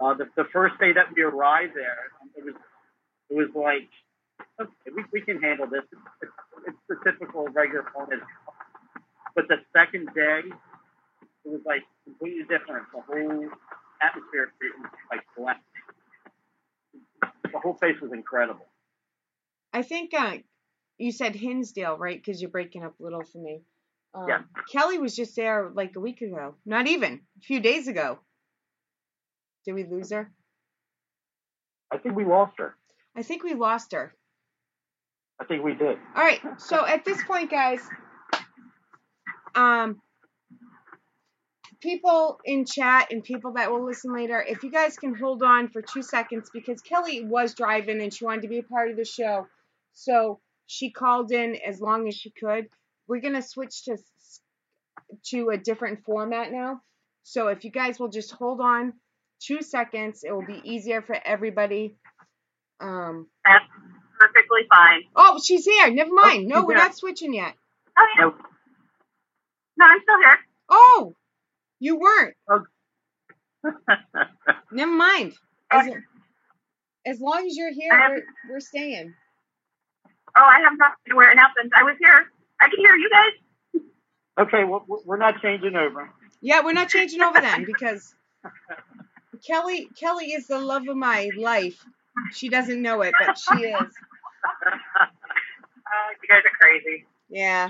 Uh, 0.00 0.14
the, 0.14 0.28
the 0.36 0.44
first 0.52 0.78
day 0.80 0.92
that 0.92 1.14
we 1.16 1.22
arrived 1.22 1.72
there, 1.74 2.12
it 2.36 2.44
was 2.44 2.54
it 3.30 3.36
was 3.36 3.48
like, 3.56 3.88
okay, 4.60 4.90
we, 4.94 5.04
we 5.12 5.20
can 5.22 5.40
handle 5.40 5.66
this. 5.66 5.80
It's, 6.20 6.32
it's, 6.68 6.76
the 6.88 6.96
typical 7.00 7.48
regular 7.48 7.86
haunted. 7.94 8.20
But 9.34 9.48
the 9.48 9.56
second 9.72 10.12
day, 10.14 10.42
it 11.44 11.48
was 11.48 11.62
like 11.64 11.80
completely 12.04 12.44
different. 12.44 12.84
The 12.92 13.00
whole 13.00 13.48
atmosphere 14.04 14.52
was 14.60 14.92
like 15.10 15.24
black. 15.36 15.62
The 17.52 17.58
whole 17.58 17.74
place 17.74 18.00
was 18.00 18.12
incredible. 18.12 18.66
I 19.72 19.82
think 19.82 20.12
uh, 20.14 20.38
you 20.98 21.12
said 21.12 21.34
Hinsdale, 21.34 21.96
right? 21.96 22.22
Because 22.22 22.40
you're 22.40 22.50
breaking 22.50 22.84
up 22.84 22.98
a 22.98 23.02
little 23.02 23.22
for 23.24 23.38
me. 23.38 23.62
Um, 24.14 24.26
Yeah. 24.28 24.42
Kelly 24.70 24.98
was 24.98 25.16
just 25.16 25.36
there 25.36 25.70
like 25.74 25.96
a 25.96 26.00
week 26.00 26.20
ago. 26.20 26.54
Not 26.66 26.86
even 26.86 27.20
a 27.38 27.40
few 27.40 27.60
days 27.60 27.88
ago. 27.88 28.18
Did 29.64 29.74
we 29.74 29.84
lose 29.84 30.10
her? 30.12 30.30
I 31.90 31.98
think 31.98 32.16
we 32.16 32.24
lost 32.24 32.54
her. 32.58 32.74
I 33.16 33.22
think 33.22 33.44
we 33.44 33.54
lost 33.54 33.92
her. 33.92 34.14
I 35.40 35.44
think 35.44 35.62
we 35.64 35.74
did. 35.74 35.98
All 36.16 36.22
right. 36.22 36.40
So 36.58 36.84
at 36.86 37.04
this 37.04 37.22
point, 37.24 37.50
guys, 37.50 37.80
um, 39.54 40.00
people 41.82 42.40
in 42.44 42.64
chat 42.64 43.08
and 43.10 43.22
people 43.24 43.54
that 43.54 43.70
will 43.70 43.84
listen 43.84 44.14
later, 44.14 44.40
if 44.40 44.62
you 44.62 44.70
guys 44.70 44.96
can 44.96 45.14
hold 45.14 45.42
on 45.42 45.68
for 45.68 45.82
two 45.82 46.02
seconds 46.02 46.48
because 46.52 46.80
Kelly 46.80 47.24
was 47.24 47.54
driving 47.54 48.00
and 48.00 48.14
she 48.14 48.24
wanted 48.24 48.42
to 48.42 48.48
be 48.48 48.58
a 48.58 48.62
part 48.62 48.90
of 48.90 48.96
the 48.96 49.04
show, 49.04 49.46
so 49.92 50.40
she 50.66 50.90
called 50.90 51.32
in 51.32 51.56
as 51.66 51.80
long 51.80 52.08
as 52.08 52.14
she 52.14 52.30
could. 52.30 52.68
We're 53.08 53.20
gonna 53.20 53.42
switch 53.42 53.84
to 53.84 53.98
to 55.26 55.50
a 55.50 55.58
different 55.58 56.04
format 56.04 56.52
now. 56.52 56.80
So 57.24 57.48
if 57.48 57.64
you 57.64 57.70
guys 57.70 57.98
will 57.98 58.08
just 58.08 58.30
hold 58.30 58.60
on 58.60 58.94
two 59.40 59.62
seconds, 59.62 60.24
it 60.24 60.32
will 60.32 60.46
be 60.46 60.60
easier 60.64 61.02
for 61.02 61.16
everybody. 61.24 61.96
Um, 62.80 63.26
That's 63.44 63.64
perfectly 64.18 64.62
fine. 64.70 65.02
oh, 65.14 65.40
she's 65.42 65.64
here. 65.64 65.90
Never 65.90 66.12
mind. 66.12 66.46
No, 66.46 66.64
we're 66.64 66.74
here. 66.74 66.84
not 66.84 66.96
switching 66.96 67.34
yet. 67.34 67.54
Oh 67.98 68.06
yeah. 68.18 68.30
No, 69.76 69.86
I'm 69.86 69.98
still 70.02 70.18
here. 70.22 70.38
Oh, 70.68 71.14
you 71.82 71.98
weren't. 71.98 72.34
Oh. 72.48 72.62
Never 74.72 74.92
mind. 74.92 75.32
As, 75.68 75.88
as 77.04 77.20
long 77.20 77.44
as 77.44 77.56
you're 77.56 77.72
here, 77.72 77.90
we're, 77.92 78.54
we're 78.54 78.60
staying. 78.60 79.12
Oh, 80.36 80.44
I 80.44 80.60
have 80.60 80.78
not 80.78 80.92
to 81.08 81.16
wear 81.16 81.32
announcements. 81.32 81.72
I 81.76 81.82
was 81.82 81.96
here. 82.00 82.26
I 82.60 82.68
can 82.68 82.78
hear 82.78 82.94
you 82.94 83.10
guys. 83.10 83.82
okay, 84.46 84.62
well, 84.62 84.86
we're 85.04 85.16
not 85.18 85.42
changing 85.42 85.74
over. 85.74 86.08
Yeah, 86.40 86.62
we're 86.62 86.72
not 86.72 86.88
changing 86.88 87.20
over 87.20 87.40
then 87.40 87.64
because 87.66 88.14
Kelly 89.44 89.88
Kelly 89.98 90.26
is 90.32 90.46
the 90.46 90.60
love 90.60 90.86
of 90.86 90.96
my 90.96 91.30
life. 91.36 91.84
She 92.32 92.48
doesn't 92.48 92.80
know 92.80 93.02
it, 93.02 93.12
but 93.18 93.36
she 93.36 93.64
is. 93.64 93.74
Uh, 95.92 96.14
you 96.22 96.28
guys 96.28 96.42
are 96.42 96.56
crazy. 96.58 97.04
Yeah. 97.28 97.68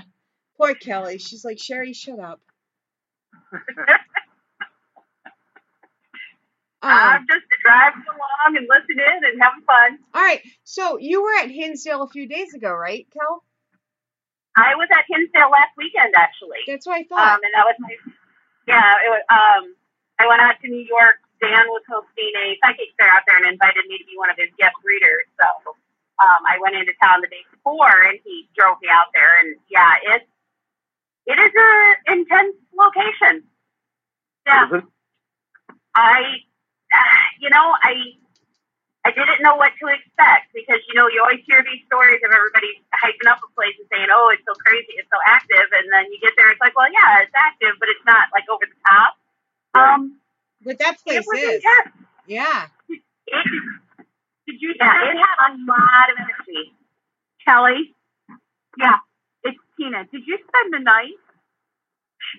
Poor 0.55 0.73
Kelly. 0.73 1.17
She's 1.17 1.43
like, 1.43 1.59
Sherry, 1.59 1.91
shut 1.91 2.19
up. 2.19 2.39
Um, 6.83 6.91
I'm 6.91 7.25
just 7.31 7.47
driving 7.63 8.03
along 8.11 8.59
and 8.59 8.67
listening 8.67 9.23
and 9.23 9.39
having 9.39 9.63
fun. 9.63 10.03
all 10.11 10.19
right. 10.19 10.43
So 10.67 10.99
you 10.99 11.23
were 11.23 11.31
at 11.39 11.47
Hinsdale 11.47 12.03
a 12.03 12.11
few 12.11 12.27
days 12.27 12.51
ago, 12.53 12.75
right, 12.75 13.07
Kel? 13.07 13.39
I 14.59 14.75
was 14.75 14.91
at 14.91 15.07
Hinsdale 15.07 15.47
last 15.47 15.71
weekend 15.79 16.11
actually. 16.11 16.59
That's 16.67 16.83
what 16.85 16.99
I 16.99 17.07
thought. 17.07 17.39
Um, 17.39 17.41
and 17.41 17.53
that 17.55 17.63
was 17.63 17.79
my 17.79 17.95
yeah. 18.67 18.99
It 18.99 19.09
was, 19.15 19.23
um, 19.31 19.63
I 20.19 20.27
went 20.27 20.43
out 20.43 20.59
to 20.59 20.67
New 20.67 20.83
York. 20.83 21.23
Dan 21.39 21.71
was 21.71 21.87
hosting 21.87 22.35
a 22.35 22.59
psychic 22.59 22.91
fair 22.99 23.07
out 23.15 23.23
there 23.31 23.39
and 23.39 23.47
invited 23.47 23.87
me 23.87 23.97
to 23.99 24.05
be 24.05 24.19
one 24.19 24.27
of 24.27 24.35
his 24.35 24.51
guest 24.59 24.75
readers. 24.83 25.23
So 25.39 25.71
um, 26.19 26.41
I 26.43 26.59
went 26.59 26.75
into 26.75 26.91
town 26.99 27.23
the 27.23 27.31
day 27.31 27.47
before, 27.47 28.11
and 28.11 28.19
he 28.27 28.47
drove 28.59 28.75
me 28.83 28.91
out 28.91 29.07
there. 29.15 29.39
And 29.39 29.55
yeah, 29.71 30.19
it 30.19 30.27
it 31.25 31.37
is 31.39 31.51
a 31.55 32.11
intense 32.13 32.55
location. 32.75 33.43
Yeah, 34.45 34.65
Is 34.67 34.73
it? 34.73 34.83
I 35.95 36.19
you 37.39 37.49
know 37.49 37.73
I 37.83 38.17
I 39.05 39.11
didn't 39.11 39.43
know 39.43 39.55
what 39.55 39.71
to 39.79 39.87
expect 39.91 40.51
because 40.53 40.79
you 40.87 40.95
know 40.95 41.07
you 41.07 41.21
always 41.21 41.43
hear 41.47 41.63
these 41.63 41.83
stories 41.87 42.19
of 42.23 42.31
everybody 42.31 42.79
hyping 42.95 43.27
up 43.29 43.39
a 43.43 43.49
place 43.55 43.75
and 43.79 43.87
saying, 43.91 44.07
"Oh, 44.11 44.31
it's 44.33 44.43
so 44.47 44.53
crazy, 44.63 44.95
it's 44.95 45.09
so 45.11 45.19
active," 45.27 45.67
and 45.71 45.91
then 45.91 46.11
you 46.11 46.19
get 46.23 46.33
there, 46.37 46.51
it's 46.51 46.61
like, 46.61 46.75
"Well, 46.75 46.91
yeah, 46.91 47.23
it's 47.23 47.35
active, 47.35 47.75
but 47.79 47.89
it's 47.89 48.03
not 48.05 48.27
like 48.33 48.47
over 48.51 48.65
the 48.65 48.79
top." 48.87 49.11
Um, 49.75 50.19
but 50.63 50.79
that 50.79 50.99
place 51.03 51.25
is. 51.27 51.63
intense. 51.63 51.95
Yeah. 52.27 52.67
It, 52.89 53.01
did 54.47 54.61
you? 54.61 54.75
Yeah, 54.79 55.11
it 55.11 55.17
had 55.19 55.39
a 55.47 55.51
lot 55.67 56.07
of 56.11 56.15
energy. 56.19 56.71
Kelly, 57.45 57.95
yeah, 58.77 58.99
it's 59.43 59.59
Tina. 59.77 60.05
Did 60.11 60.23
you 60.27 60.37
spend 60.47 60.73
the 60.73 60.79
night? 60.79 61.19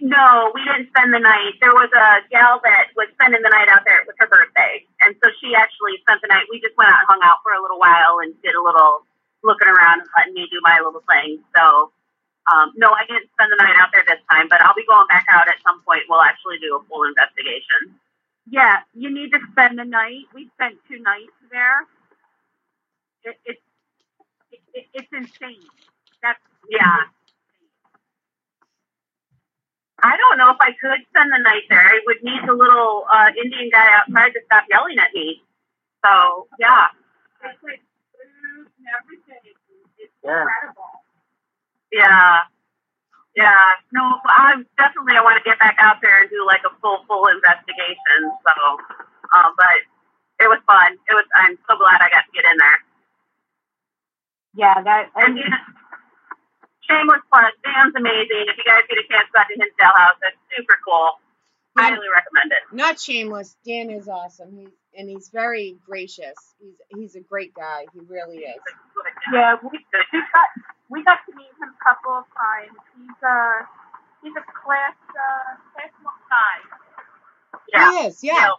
No, 0.02 0.50
we 0.54 0.64
didn't 0.64 0.90
spend 0.90 1.14
the 1.14 1.22
night. 1.22 1.54
There 1.60 1.74
was 1.74 1.90
a 1.94 2.26
gal 2.30 2.58
that 2.66 2.90
was 2.98 3.06
spending 3.14 3.42
the 3.42 3.52
night 3.52 3.68
out 3.70 3.86
there. 3.86 4.02
It 4.02 4.08
was 4.10 4.18
her 4.18 4.26
birthday, 4.26 4.82
and 5.06 5.14
so 5.22 5.30
she 5.38 5.54
actually 5.54 6.00
spent 6.02 6.22
the 6.22 6.30
night. 6.32 6.50
We 6.50 6.58
just 6.58 6.74
went 6.74 6.90
out 6.90 7.06
and 7.06 7.10
hung 7.10 7.22
out 7.22 7.44
for 7.46 7.54
a 7.54 7.62
little 7.62 7.78
while 7.78 8.18
and 8.18 8.34
did 8.42 8.58
a 8.58 8.62
little 8.62 9.06
looking 9.46 9.68
around 9.68 10.02
and 10.02 10.10
letting 10.18 10.34
me 10.34 10.48
do 10.50 10.58
my 10.66 10.82
little 10.82 11.04
thing. 11.06 11.38
So, 11.54 11.92
um, 12.50 12.74
no, 12.74 12.90
I 12.90 13.06
didn't 13.06 13.30
spend 13.38 13.52
the 13.54 13.60
night 13.62 13.76
out 13.78 13.94
there 13.94 14.02
this 14.08 14.22
time, 14.30 14.50
but 14.50 14.58
I'll 14.66 14.74
be 14.74 14.86
going 14.88 15.06
back 15.06 15.26
out 15.30 15.46
at 15.46 15.62
some 15.62 15.78
point. 15.86 16.10
We'll 16.10 16.24
actually 16.24 16.58
do 16.58 16.74
a 16.74 16.82
full 16.90 17.06
investigation. 17.06 17.94
Yeah, 18.50 18.82
you 18.98 19.14
need 19.14 19.30
to 19.30 19.40
spend 19.52 19.78
the 19.78 19.86
night. 19.86 20.26
We 20.34 20.50
spent 20.58 20.80
two 20.90 20.98
nights 20.98 21.36
there. 21.54 21.86
It, 23.24 23.36
it, 23.46 23.58
it, 24.50 24.60
it 24.74 24.86
it's 24.92 25.12
insane. 25.12 25.64
That's 26.22 26.40
yeah. 26.68 27.08
I 30.04 30.16
don't 30.20 30.36
know 30.36 30.52
if 30.52 30.60
I 30.60 30.76
could 30.76 31.00
spend 31.08 31.32
the 31.32 31.40
night 31.40 31.64
there. 31.72 31.80
I 31.80 31.96
would 32.04 32.20
need 32.20 32.44
the 32.44 32.52
little 32.52 33.08
uh, 33.08 33.32
Indian 33.40 33.72
guy 33.72 33.88
outside 33.96 34.36
to 34.36 34.40
stop 34.44 34.64
yelling 34.68 35.00
at 35.00 35.16
me. 35.16 35.40
So 36.04 36.46
yeah. 36.60 36.92
It's 37.40 37.56
like 37.64 37.80
food 38.12 38.68
and 38.68 38.88
everything. 39.00 39.40
It's 39.96 40.12
Yeah. 40.20 40.44
incredible. 40.44 40.92
Yeah. 41.92 42.44
Yeah. 43.36 43.64
No, 43.92 44.20
I 44.28 44.60
definitely 44.76 45.16
I 45.16 45.24
want 45.24 45.40
to 45.40 45.44
get 45.48 45.58
back 45.58 45.76
out 45.80 46.04
there 46.04 46.20
and 46.20 46.28
do 46.30 46.44
like 46.44 46.62
a 46.68 46.72
full 46.84 47.00
full 47.08 47.24
investigation. 47.32 48.28
So, 48.28 48.54
um, 49.40 49.56
but 49.56 49.78
it 50.44 50.48
was 50.52 50.60
fun. 50.68 51.00
It 51.08 51.14
was. 51.16 51.26
I'm 51.36 51.56
so 51.68 51.76
glad 51.80 52.04
I 52.04 52.12
got 52.12 52.28
to 52.28 52.32
get 52.36 52.44
in 52.44 52.56
there. 52.60 52.78
Yeah, 54.54 54.76
that. 54.84 55.10
And 55.16 55.38
yeah, 55.38 55.58
shameless 56.88 57.22
plug. 57.30 57.52
Dan's 57.64 57.94
amazing. 57.96 58.48
If 58.48 58.56
you 58.58 58.66
guys 58.66 58.84
get 58.88 58.98
a 58.98 59.06
chance, 59.08 59.28
go 59.32 59.40
out 59.40 59.48
to 59.48 59.56
Hinsdale 59.56 59.96
House. 59.96 60.18
That's 60.22 60.38
super 60.56 60.76
cool. 60.84 61.18
Highly 61.76 62.06
recommend 62.14 62.52
it. 62.54 62.62
Not 62.70 63.00
shameless. 63.00 63.56
Dan 63.66 63.90
is 63.90 64.06
awesome. 64.08 64.56
He's 64.56 64.70
and 64.96 65.10
he's 65.10 65.28
very 65.28 65.76
gracious. 65.84 66.36
He's 66.60 66.78
he's 66.88 67.14
a 67.16 67.20
great 67.20 67.52
guy. 67.54 67.86
He 67.92 68.00
really 68.06 68.38
is. 68.38 68.60
Yeah, 69.32 69.56
we, 69.62 69.70
we 69.70 70.20
got 70.32 70.48
we 70.88 71.04
got 71.04 71.18
to 71.26 71.34
meet 71.34 71.50
him 71.60 71.74
a 71.74 71.84
couple 71.84 72.12
of 72.12 72.24
times. 72.30 72.78
He's 72.94 73.22
a 73.26 73.66
he's 74.22 74.32
a 74.38 74.44
class 74.46 74.94
uh, 75.10 75.58
class 75.74 75.90
one 76.02 76.14
guy. 76.30 76.56
Yeah. 77.72 77.90
He 77.90 78.06
is. 78.06 78.22
Yeah. 78.22 78.54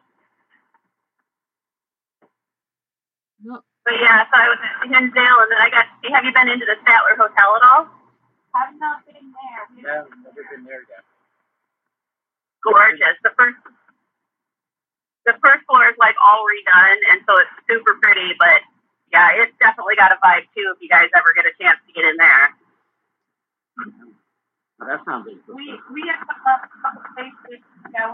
So, 3.45 3.63
but 3.85 3.93
yeah, 4.01 4.25
so 4.27 4.35
I 4.35 4.47
was 4.49 4.59
at 4.59 4.87
Hinsdale, 4.91 5.39
and 5.39 5.49
then 5.51 5.59
I 5.61 5.69
got. 5.69 5.85
Have 6.11 6.25
you 6.25 6.33
been 6.33 6.49
into 6.49 6.65
the 6.65 6.75
Statler 6.83 7.15
Hotel 7.15 7.55
at 7.55 7.63
all? 7.63 7.94
Have 8.55 8.71
not 8.79 9.03
been 9.05 9.35
there. 9.35 9.63
No, 9.83 10.07
I've 10.07 10.23
never 10.23 10.43
been 10.47 10.63
there 10.63 10.87
yet. 10.87 11.03
Gorgeous. 12.63 13.19
The 13.23 13.31
first 13.37 13.59
the 15.25 15.35
first 15.43 15.65
floor 15.67 15.89
is 15.89 15.97
like 15.99 16.15
all 16.23 16.45
redone, 16.47 16.99
and 17.11 17.19
so 17.27 17.35
it's 17.41 17.51
super 17.67 17.99
pretty. 18.01 18.31
But 18.39 18.63
yeah, 19.11 19.35
it's 19.43 19.53
definitely 19.59 19.95
got 19.99 20.11
a 20.15 20.19
vibe 20.23 20.47
too. 20.55 20.71
If 20.71 20.79
you 20.81 20.89
guys 20.89 21.11
ever 21.17 21.33
get 21.35 21.45
a 21.45 21.53
chance 21.59 21.79
to 21.83 21.91
get 21.93 22.05
in 22.07 22.15
there. 22.17 22.45
That 24.79 25.01
sounds 25.05 25.27
interesting. 25.27 25.55
We 25.55 25.75
we 25.91 26.01
have 26.07 26.23
a 26.23 26.37
couple 26.39 27.03
places 27.15 27.59
to 27.59 27.87
go 27.91 28.05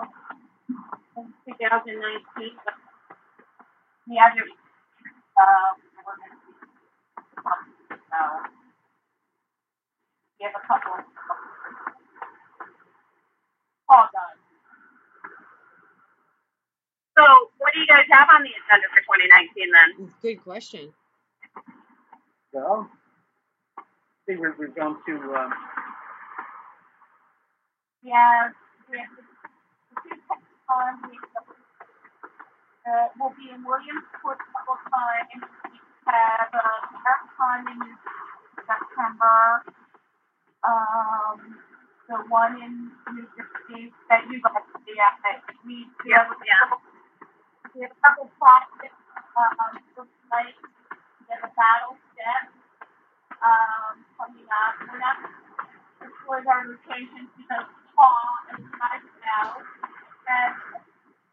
in 1.22 1.34
2019. 1.60 2.58
But 2.66 2.76
we 4.10 4.18
have 4.18 4.34
your 4.36 4.48
um, 5.38 5.74
we're 6.06 6.18
gonna 6.18 6.38
be 6.42 7.98
so 8.10 8.61
we 10.42 10.50
have 10.50 10.58
a 10.58 10.66
couple 10.66 10.98
of 10.98 11.06
all 13.90 14.10
done. 14.10 14.38
So, 17.14 17.24
what 17.62 17.70
do 17.76 17.80
you 17.80 17.86
guys 17.86 18.10
have 18.10 18.26
on 18.34 18.42
the 18.42 18.50
agenda 18.50 18.90
for 18.90 19.06
2019 19.06 19.70
then? 19.70 20.10
Good 20.26 20.42
question. 20.42 20.90
Well, 22.54 22.90
I 23.78 23.84
think 24.26 24.40
we're, 24.40 24.58
we're 24.58 24.74
going 24.74 24.98
to, 25.06 25.14
um, 25.38 25.54
Yeah, 28.02 28.50
we 28.90 28.98
have 28.98 29.14
the, 29.14 29.22
the 29.22 29.96
two 30.10 30.18
times 30.66 31.06
we 31.06 31.20
uh, 32.90 33.08
will 33.22 33.36
be 33.38 33.54
in 33.54 33.62
Williamsport 33.62 34.42
a 34.42 34.48
couple 34.58 34.74
of 34.74 34.82
times. 34.90 35.46
We 35.70 35.78
have 36.10 36.50
uh, 36.50 37.06
our 37.06 37.22
time 37.38 37.68
in 37.70 37.80
September. 38.66 39.62
Um, 40.65 41.58
the 42.10 42.17
one 42.30 42.58
in 42.62 42.91
New 43.15 43.26
Jersey 43.38 43.93
that 44.10 44.26
you 44.30 44.41
guys 44.43 44.63
see 44.86 44.97
at 45.00 45.15
that 45.24 45.41
we 45.65 45.88
we 46.06 46.12
have 46.13 46.28
a 46.30 46.38
couple, 46.38 46.82
we 47.76 47.82
have 47.84 47.91
a 47.93 48.02
couple 48.04 48.30
practice 48.39 48.95
um 49.38 49.80
looks 49.97 50.17
like 50.32 50.56
there's 51.30 51.43
a 51.45 51.52
battle 51.58 51.97
step 52.13 52.52
um 53.41 54.06
coming 54.17 54.47
up. 54.52 54.76
We're 54.86 55.00
not 55.00 55.17
towards 56.26 56.47
our 56.47 56.63
locations 56.67 57.30
because 57.38 57.67
Paul 57.95 58.30
and 58.54 58.63
myself 58.78 59.63
and 60.28 60.56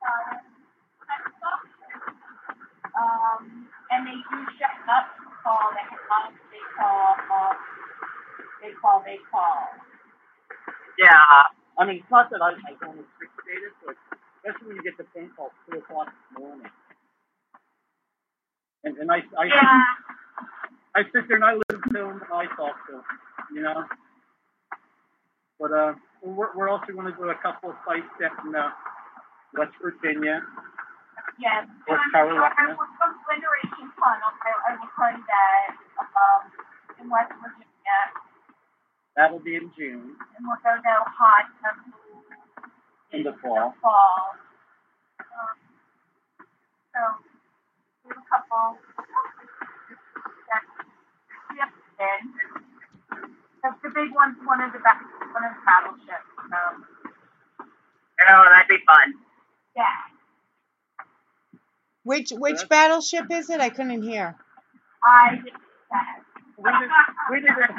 um 0.04 0.38
um 2.96 3.68
and 3.90 4.06
they 4.06 4.18
do 4.30 4.38
shut 4.58 4.76
up 4.88 5.06
for 5.18 5.32
call, 5.42 5.70
they 5.74 5.86
call, 6.08 6.28
they 6.52 6.64
call, 6.76 7.16
they 8.62 8.72
call, 8.80 9.02
they 9.06 9.18
call. 9.30 9.68
Yeah. 10.98 11.20
I 11.78 11.86
mean, 11.86 11.98
it's 12.02 12.10
not 12.10 12.30
that 12.30 12.42
I, 12.42 12.52
I 12.52 12.74
don't 12.80 12.98
appreciate 13.00 13.62
it, 13.64 13.74
but 13.86 13.96
especially 14.42 14.68
when 14.68 14.76
you 14.76 14.84
get 14.84 14.98
the 14.98 15.06
phone 15.14 15.30
call 15.36 15.52
at 15.68 15.72
2 15.72 15.78
o'clock 15.80 16.08
in 16.08 16.34
the 16.34 16.40
morning. 16.40 16.72
And, 18.84 18.98
and 18.98 19.10
I, 19.12 19.22
I, 19.38 19.46
Yeah. 19.48 19.82
I 20.96 21.02
sit 21.14 21.28
there 21.28 21.36
and 21.38 21.44
I 21.44 21.54
listen 21.54 21.82
to 21.82 21.98
them 21.98 22.20
and 22.22 22.32
I 22.34 22.46
talk 22.56 22.76
to 22.88 22.92
them, 23.00 23.04
you 23.54 23.62
know? 23.62 23.84
But 25.60 25.72
uh, 25.72 25.94
we're, 26.22 26.54
we're 26.56 26.68
also 26.70 26.92
going 26.92 27.06
to 27.10 27.16
do 27.18 27.30
a 27.30 27.36
couple 27.42 27.70
of 27.70 27.76
sites 27.86 28.06
in 28.44 28.54
uh, 28.54 28.70
West 29.56 29.74
Virginia. 29.82 30.42
Yes. 31.38 31.66
North 31.88 32.00
And 32.02 32.12
Carolina. 32.12 32.54
I 32.58 32.66
work 32.76 32.90
on 33.02 33.12
Liberation 33.30 33.88
Tunnel. 33.96 34.32
I, 34.42 34.50
I 34.68 34.70
you 34.78 35.22
that 35.26 35.68
um, 36.00 36.42
in 37.00 37.06
West 37.10 37.32
Virginia, 37.38 37.98
That'll 39.18 39.40
be 39.42 39.56
in 39.58 39.66
June. 39.76 40.14
and 40.14 40.46
we'll 40.46 40.62
go 40.62 40.70
to 40.78 40.94
Hot 41.10 41.50
Temple 41.58 41.98
In 43.10 43.24
the 43.26 43.34
fall. 43.42 43.74
fall. 43.82 44.30
Um, 45.18 45.58
so 46.94 47.00
we 48.06 48.14
have 48.14 48.22
a 48.22 48.26
couple. 48.30 48.78
that 50.46 50.62
we 51.50 51.58
have 51.58 51.74
been. 51.98 52.30
The, 53.66 53.68
the 53.82 53.90
big 53.90 54.14
one's 54.14 54.38
one 54.46 54.62
of 54.62 54.70
the 54.72 54.78
back, 54.78 55.02
one 55.34 55.42
of 55.44 55.50
the 55.50 55.62
battleships. 55.66 56.30
So 56.38 57.66
Oh, 58.30 58.44
that'd 58.50 58.68
be 58.68 58.78
fun. 58.86 59.14
yeah, 59.76 59.82
Which 62.04 62.30
which 62.30 62.62
That's- 62.62 62.68
battleship 62.68 63.26
is 63.30 63.50
it? 63.50 63.60
I 63.60 63.70
couldn't 63.70 64.02
hear. 64.02 64.36
I 65.02 65.34
did 65.42 65.52
that. 65.90 66.22
We 66.58 66.70
did, 66.70 66.90
we 67.30 67.40
did 67.40 67.50
it. 67.50 67.70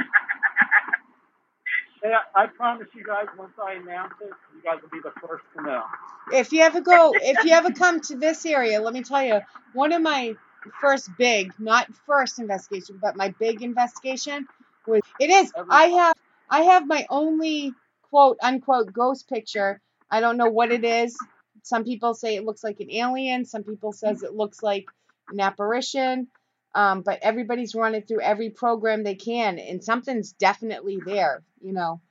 Hey, 2.01 2.13
I, 2.13 2.43
I 2.43 2.47
promise 2.47 2.87
you 2.95 3.03
guys, 3.03 3.25
once 3.37 3.53
I 3.61 3.73
announce 3.73 4.13
it, 4.21 4.31
you 4.55 4.61
guys 4.63 4.81
will 4.81 4.89
be 4.89 4.99
the 5.03 5.11
first 5.19 5.43
to 5.57 5.63
know. 5.63 5.83
If 6.31 6.53
you 6.53 6.61
ever 6.61 6.81
go, 6.81 7.13
if 7.15 7.43
you 7.43 7.51
ever 7.51 7.71
come 7.71 7.99
to 8.01 8.15
this 8.15 8.45
area, 8.45 8.81
let 8.81 8.93
me 8.93 9.03
tell 9.03 9.23
you, 9.23 9.41
one 9.73 9.91
of 9.91 10.01
my 10.01 10.35
first 10.79 11.09
big, 11.17 11.53
not 11.59 11.87
first 12.05 12.39
investigation, 12.39 12.99
but 13.01 13.15
my 13.15 13.33
big 13.39 13.61
investigation 13.61 14.47
was 14.87 15.01
it 15.19 15.29
is. 15.29 15.51
I 15.69 15.85
have 15.85 16.15
I 16.49 16.61
have 16.61 16.87
my 16.87 17.05
only 17.09 17.73
quote 18.09 18.37
unquote 18.41 18.93
ghost 18.93 19.27
picture. 19.29 19.81
I 20.09 20.21
don't 20.21 20.37
know 20.37 20.49
what 20.49 20.71
it 20.71 20.83
is. 20.83 21.17
Some 21.63 21.83
people 21.83 22.13
say 22.13 22.35
it 22.35 22.45
looks 22.45 22.63
like 22.63 22.79
an 22.79 22.91
alien. 22.91 23.45
Some 23.45 23.63
people 23.63 23.91
says 23.91 24.23
it 24.23 24.33
looks 24.33 24.63
like 24.63 24.85
an 25.29 25.39
apparition. 25.39 26.27
Um, 26.75 27.01
but 27.01 27.19
everybody's 27.21 27.75
running 27.75 28.03
through 28.03 28.21
every 28.21 28.51
program 28.51 29.03
they 29.03 29.15
can, 29.15 29.59
and 29.59 29.83
something's 29.83 30.33
definitely 30.33 30.99
there. 31.05 31.43
You 31.61 31.73
know, 31.73 32.01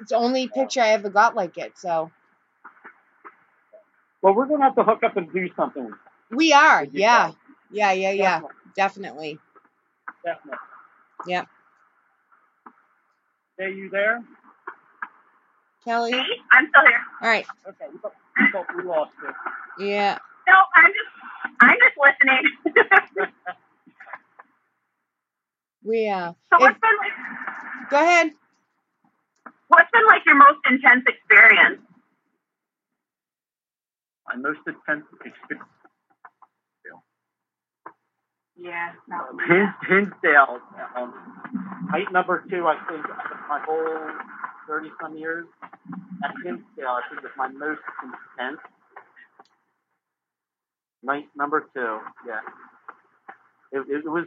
it's 0.00 0.10
the 0.10 0.16
only 0.16 0.48
picture 0.48 0.80
I 0.82 0.90
ever 0.90 1.10
got 1.10 1.36
like 1.36 1.58
it. 1.58 1.78
So 1.78 2.10
Well, 4.22 4.34
we're 4.34 4.46
going 4.46 4.60
to 4.60 4.64
have 4.66 4.76
to 4.76 4.84
hook 4.84 5.02
up 5.04 5.16
and 5.16 5.32
do 5.32 5.48
something. 5.56 5.90
we 6.30 6.52
are, 6.52 6.86
With 6.92 6.92
yeah, 6.94 7.08
guys. 7.08 7.34
yeah, 7.70 7.92
yeah, 7.92 8.12
yeah, 8.12 8.42
Definitely. 8.42 8.56
definitely. 8.76 9.38
Definitely. 10.24 10.58
Yep. 11.26 11.48
Hey, 13.58 13.72
you 13.74 13.90
there? 13.90 14.20
Kelly, 15.84 16.12
all 16.14 16.24
I'm 16.52 16.68
still 16.68 16.86
here. 16.86 17.00
All 17.22 17.28
right. 17.28 17.46
Okay, 17.68 17.86
we 17.92 17.98
thought, 18.00 18.14
we, 18.38 18.46
thought 18.52 18.66
we 18.76 18.84
lost 18.84 19.12
you. 19.22 19.30
yeah. 19.88 20.18
No, 20.50 20.58
I'm 20.74 20.90
just, 20.90 21.10
I'm 21.62 21.78
just 21.78 21.96
listening. 21.96 22.44
We 25.82 26.08
uh, 26.08 26.32
so 26.52 26.56
if, 26.56 26.60
what's 26.60 26.78
been 26.78 26.96
like, 27.00 27.90
go 27.90 27.96
ahead. 27.96 28.30
what's 29.68 29.90
been 29.90 30.04
like 30.06 30.20
your 30.26 30.36
most 30.36 30.60
intense 30.68 31.04
experience? 31.08 31.80
My 34.28 34.36
most 34.36 34.60
intense 34.66 35.06
experience. 35.24 35.66
Yeah, 38.60 38.92
no. 39.08 39.16
Hin- 39.48 39.74
Hinsdale, 39.88 40.60
um, 40.94 41.14
height 41.90 42.12
number 42.12 42.44
two, 42.50 42.66
I 42.66 42.76
think, 42.90 43.06
my 43.48 43.58
whole 43.64 44.12
30 44.68 44.90
some 45.00 45.16
years 45.16 45.46
at 46.22 46.34
Hinsdale, 46.44 46.92
I 46.92 47.00
think 47.08 47.24
is 47.24 47.30
my 47.38 47.48
most 47.48 47.80
intense. 48.04 48.60
Night 51.02 51.24
number 51.36 51.66
two, 51.74 51.98
yeah. 52.26 52.40
It, 53.72 53.86
it, 53.88 54.04
was, 54.04 54.26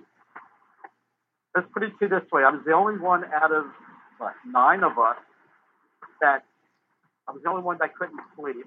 let's 1.55 1.67
put 1.73 1.83
it 1.83 1.91
to 1.99 2.07
this 2.07 2.23
way. 2.31 2.43
I 2.43 2.49
was 2.49 2.61
the 2.65 2.73
only 2.73 2.99
one 2.99 3.23
out 3.25 3.51
of, 3.53 3.65
what, 4.17 4.33
nine 4.47 4.83
of 4.83 4.97
us 4.97 5.17
that, 6.21 6.43
I 7.27 7.31
was 7.31 7.41
the 7.43 7.49
only 7.49 7.63
one 7.63 7.77
that 7.79 7.95
couldn't 7.95 8.19
sleep. 8.35 8.65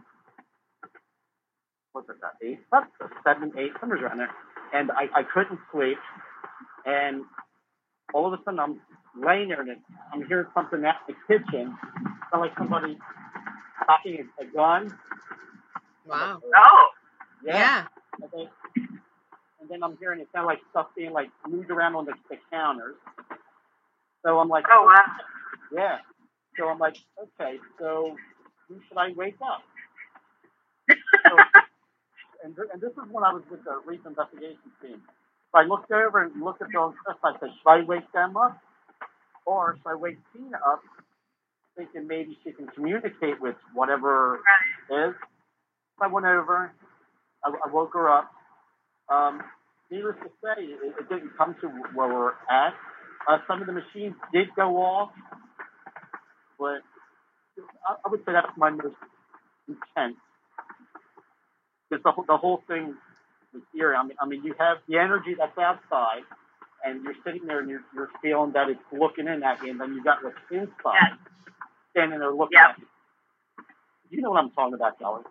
What's 1.93 2.09
it, 2.11 2.17
that 2.21 2.47
eight? 2.47 2.61
That's 2.71 2.87
seven, 3.25 3.53
eight, 3.59 3.73
somewhere 3.81 4.05
around 4.05 4.19
there 4.19 4.31
and 4.73 4.91
I, 4.93 5.21
I 5.21 5.23
couldn't 5.23 5.61
sleep. 5.73 5.99
And 6.85 7.23
all 8.15 8.33
of 8.33 8.39
a 8.39 8.43
sudden, 8.45 8.61
I'm 8.61 8.81
laying 9.19 9.49
there 9.49 9.61
and 9.61 9.77
I'm 10.13 10.27
hearing 10.27 10.47
something 10.55 10.85
at 10.85 10.97
the 11.07 11.15
kitchen, 11.27 11.77
sound 12.31 12.41
like 12.41 12.53
somebody 12.57 12.99
cocking 13.85 14.29
a, 14.39 14.43
a 14.43 14.47
gun. 14.47 14.97
Wow. 16.07 16.41
Oh, 16.57 16.89
Yeah. 17.47 17.87
And 18.23 18.31
then, 18.33 18.49
and 19.61 19.71
then 19.71 19.83
I'm 19.85 19.97
hearing 19.99 20.21
it 20.21 20.29
sound 20.35 20.47
like 20.47 20.61
stuff 20.71 20.89
being 20.97 21.13
like 21.13 21.31
moved 21.49 21.71
around 21.71 21.97
on 21.97 22.07
the, 22.07 22.15
the 22.31 22.37
counters. 22.53 22.97
So 24.25 24.39
I'm 24.41 24.49
like, 24.49 24.65
oh 24.71 24.85
wow. 24.87 25.05
yeah. 25.73 25.99
So 26.59 26.69
I'm 26.69 26.79
like, 26.79 26.97
okay, 27.41 27.59
so 27.81 28.17
who 28.69 28.77
should 28.89 28.99
I 28.99 29.13
wake 29.17 29.37
up? 29.43 29.63
So, 31.29 31.37
and, 32.45 32.57
th- 32.57 32.69
and 32.73 32.81
this 32.83 32.93
is 32.93 33.05
when 33.13 33.25
I 33.25 33.33
was 33.33 33.43
with 33.51 33.65
the 33.65 33.81
Reef 33.87 34.01
Investigation 34.07 34.71
team. 34.83 35.03
So 35.53 35.61
I 35.61 35.65
looked 35.65 35.93
over 35.93 36.25
and 36.25 36.43
looked 36.43 36.63
at 36.63 36.69
and 36.75 36.95
Chris. 37.05 37.17
I 37.25 37.33
said, 37.41 37.51
should 37.51 37.71
I 37.71 37.85
wake 37.85 38.11
them 38.13 38.37
up? 38.37 38.59
Or 39.47 39.77
should 39.79 39.91
I 39.91 39.97
wake 39.97 40.19
Tina 40.33 40.59
up, 40.67 40.81
thinking 41.77 42.07
maybe 42.09 42.39
she 42.45 42.53
can 42.53 42.69
communicate 42.69 43.41
with 43.41 43.57
whatever 43.75 44.41
it 44.91 44.95
is? 45.11 45.15
So 45.99 46.05
I 46.05 46.09
went 46.09 46.27
over. 46.27 46.73
I, 47.47 47.51
I 47.69 47.73
woke 47.73 47.95
her 47.95 48.11
up. 48.11 48.31
Um, 49.11 49.43
needless 49.91 50.17
to 50.23 50.31
say, 50.45 50.63
it, 50.65 50.95
it 51.01 51.09
didn't 51.09 51.33
come 51.39 51.57
to 51.63 51.69
where 51.95 52.09
we're 52.09 52.33
at. 52.51 52.75
Uh, 53.29 53.39
some 53.49 53.61
of 53.61 53.67
the 53.69 53.75
machines 53.75 54.15
did 54.33 54.49
go 54.57 54.79
off, 54.79 55.11
but 56.59 56.81
I, 57.89 57.95
I 58.05 58.09
would 58.11 58.21
say 58.27 58.33
that's 58.33 58.57
my 58.57 58.71
most 58.71 58.97
intense. 59.69 60.17
Because 61.91 62.03
the, 62.05 62.13
whole- 62.13 62.25
the 62.29 62.37
whole 62.37 62.63
thing 62.69 62.95
was 63.55 63.63
eerie. 63.79 63.97
I 63.97 64.03
mean, 64.05 64.17
I 64.21 64.27
mean, 64.27 64.45
you 64.45 64.55
have 64.59 64.79
the 64.89 64.99
energy 64.99 65.35
that's 65.39 65.57
outside, 65.59 66.23
and 66.85 67.05
you're 67.05 67.15
sitting 67.25 67.47
there 67.47 67.61
and 67.61 67.71
you're, 67.71 67.85
you're 67.95 68.11
feeling 68.23 68.53
that 68.53 68.69
it's 68.71 68.81
looking 68.93 69.29
in 69.29 69.43
at 69.43 69.63
you, 69.63 69.71
and 69.73 69.81
then 69.81 69.95
you 69.95 70.05
got 70.05 70.25
what's 70.25 70.37
inside 70.51 71.17
standing 71.93 72.21
there 72.21 72.33
looking 72.35 72.59
Yep. 72.59 72.71
at 72.71 72.79
you. 72.79 72.87
You 74.11 74.23
know 74.23 74.31
what 74.31 74.41
I'm 74.41 74.51
talking 74.53 74.75
about, 74.75 74.99
Kelly. 74.99 75.23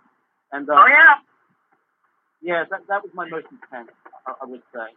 And 0.52 0.70
uh, 0.70 0.74
Oh 0.76 0.88
yeah. 0.88 1.16
Yeah, 2.42 2.64
that, 2.70 2.88
that 2.88 3.04
was 3.04 3.12
my 3.14 3.28
most 3.30 3.48
intense, 3.52 3.92
I, 4.28 4.34
I 4.42 4.46
would 4.46 4.64
say. 4.74 4.90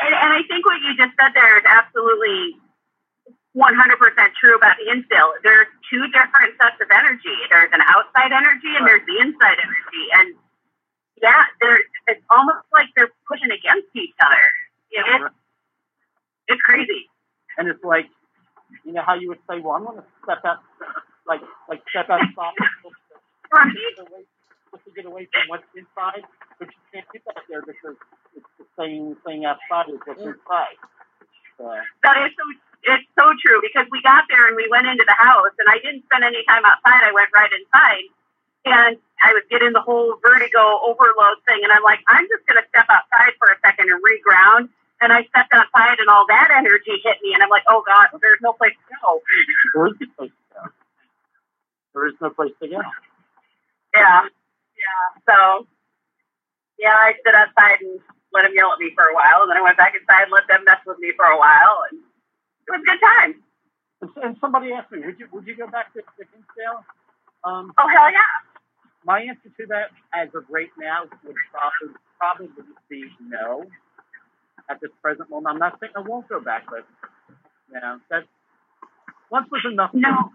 And, 0.00 0.12
and 0.12 0.30
I 0.32 0.42
think 0.48 0.66
what 0.66 0.78
you 0.84 0.92
just 0.96 1.16
said 1.16 1.32
there 1.34 1.58
is 1.58 1.64
absolutely 1.66 2.60
100% 3.56 3.72
true 4.36 4.54
about 4.56 4.76
the 4.76 4.92
instill. 4.92 5.32
There's 5.42 5.68
two 5.88 6.04
different 6.12 6.54
sets 6.60 6.76
of 6.82 6.88
energy. 6.92 7.32
There's 7.48 7.72
an 7.72 7.80
outside 7.88 8.32
energy 8.32 8.76
and 8.76 8.84
there's 8.84 9.04
the 9.08 9.16
inside 9.24 9.56
energy. 9.56 10.04
And 10.12 10.28
yeah, 11.22 11.48
there's, 11.64 11.88
it's 12.08 12.22
almost 12.28 12.68
like 12.72 12.92
they're 12.96 13.12
pushing 13.24 13.48
against 13.50 13.88
each 13.96 14.12
other. 14.20 14.44
You 14.92 15.00
know, 15.00 15.26
it's, 15.26 15.36
it's 16.48 16.62
crazy. 16.62 17.08
And 17.56 17.68
it's 17.68 17.82
like, 17.84 18.06
you 18.84 18.92
know 18.92 19.02
how 19.06 19.14
you 19.14 19.28
would 19.30 19.40
say, 19.48 19.60
well, 19.60 19.74
I'm 19.80 19.84
going 19.84 19.98
to 19.98 20.04
step 20.24 20.44
out, 20.44 20.60
like, 21.26 21.40
like 21.68 21.80
step 21.90 22.10
outside 22.10 22.54
Right. 23.52 23.72
To 24.84 24.90
get 24.92 25.06
away, 25.06 25.24
to 25.24 25.30
get 25.30 25.46
from 25.46 25.48
what's 25.48 25.70
inside, 25.76 26.24
but 26.58 26.68
you 26.68 26.80
can't 26.92 27.06
do 27.12 27.18
that 27.26 27.42
there 27.48 27.62
because 27.62 27.96
it's 28.36 28.52
the 28.58 28.66
same 28.76 29.16
thing 29.24 29.44
outside 29.44 29.88
as 29.88 30.00
what's 30.04 30.20
inside. 30.20 30.78
So, 31.58 31.72
That 32.04 32.16
is 32.26 32.32
so. 32.36 32.44
It's 32.86 33.08
so 33.18 33.26
true 33.42 33.58
because 33.66 33.90
we 33.90 33.98
got 34.06 34.30
there 34.30 34.46
and 34.46 34.54
we 34.54 34.68
went 34.70 34.86
into 34.86 35.02
the 35.02 35.16
house 35.18 35.50
and 35.58 35.66
I 35.66 35.82
didn't 35.82 36.06
spend 36.06 36.22
any 36.22 36.46
time 36.46 36.62
outside. 36.62 37.02
I 37.02 37.10
went 37.10 37.34
right 37.34 37.50
inside 37.50 38.06
and 38.62 38.94
I 39.18 39.34
was 39.34 39.42
getting 39.50 39.72
the 39.74 39.82
whole 39.82 40.14
vertigo 40.22 40.62
overload 40.86 41.42
thing 41.50 41.66
and 41.66 41.72
I'm 41.74 41.82
like, 41.82 41.98
I'm 42.06 42.28
just 42.30 42.46
gonna 42.46 42.62
step 42.70 42.86
outside 42.86 43.34
for 43.42 43.50
a 43.50 43.58
second 43.64 43.90
and 43.90 43.98
reground. 44.04 44.70
And 45.02 45.10
I 45.12 45.26
stepped 45.34 45.50
outside 45.52 45.98
and 45.98 46.06
all 46.08 46.30
that 46.30 46.54
energy 46.54 47.02
hit 47.02 47.18
me 47.26 47.34
and 47.34 47.42
I'm 47.42 47.50
like, 47.50 47.66
oh 47.66 47.82
god, 47.82 48.14
there's 48.22 48.38
no 48.40 48.52
place 48.54 48.76
to 48.86 48.94
go. 49.02 49.18
there 49.74 49.86
is 49.90 49.98
no 49.98 50.06
place 50.14 50.30
to 50.30 50.54
go. 50.54 50.62
There 51.90 52.06
is 52.06 52.14
no 52.20 52.30
place 52.30 52.54
to 52.62 52.68
go. 52.68 52.80
Yeah, 53.96 54.28
yeah. 54.76 55.04
So 55.28 55.66
yeah, 56.78 56.94
I 56.94 57.14
stood 57.20 57.34
outside 57.34 57.80
and 57.80 58.00
let 58.32 58.42
them 58.44 58.52
yell 58.54 58.72
at 58.72 58.78
me 58.78 58.92
for 58.94 59.04
a 59.08 59.14
while, 59.14 59.42
and 59.42 59.50
then 59.50 59.56
I 59.58 59.64
went 59.64 59.76
back 59.76 59.94
inside 59.96 60.28
and 60.28 60.32
let 60.32 60.46
them 60.48 60.64
mess 60.64 60.80
with 60.86 60.98
me 60.98 61.12
for 61.16 61.24
a 61.26 61.38
while, 61.38 61.84
and 61.90 62.00
it 62.00 62.70
was 62.70 62.80
a 62.82 62.88
good 62.88 63.02
time. 63.02 63.32
And, 64.22 64.36
somebody 64.40 64.72
asked 64.72 64.92
me, 64.92 65.00
would 65.04 65.18
you 65.18 65.26
would 65.32 65.46
you 65.46 65.56
go 65.56 65.66
back 65.66 65.92
to, 65.94 66.00
to 66.02 66.22
Hinsdale? 66.28 66.84
Um, 67.44 67.72
Oh 67.78 67.88
hell 67.88 68.12
yeah! 68.12 68.28
my 69.04 69.22
answer 69.22 69.48
to 69.56 69.66
that, 69.68 69.90
as 70.12 70.28
of 70.34 70.44
right 70.50 70.70
now, 70.78 71.04
would 71.24 71.36
probably 71.50 71.96
probably 72.18 72.48
be 72.90 73.04
no. 73.20 73.64
At 74.68 74.80
this 74.80 74.90
present 75.00 75.30
moment, 75.30 75.54
I'm 75.54 75.60
not 75.60 75.78
saying 75.80 75.92
I 75.96 76.00
won't 76.00 76.28
go 76.28 76.40
back, 76.40 76.66
but 76.68 76.84
you 77.72 77.80
know 77.80 78.00
that 78.10 78.24
once 79.30 79.48
was 79.50 79.62
enough. 79.70 79.92
for 79.92 79.98
No. 79.98 80.30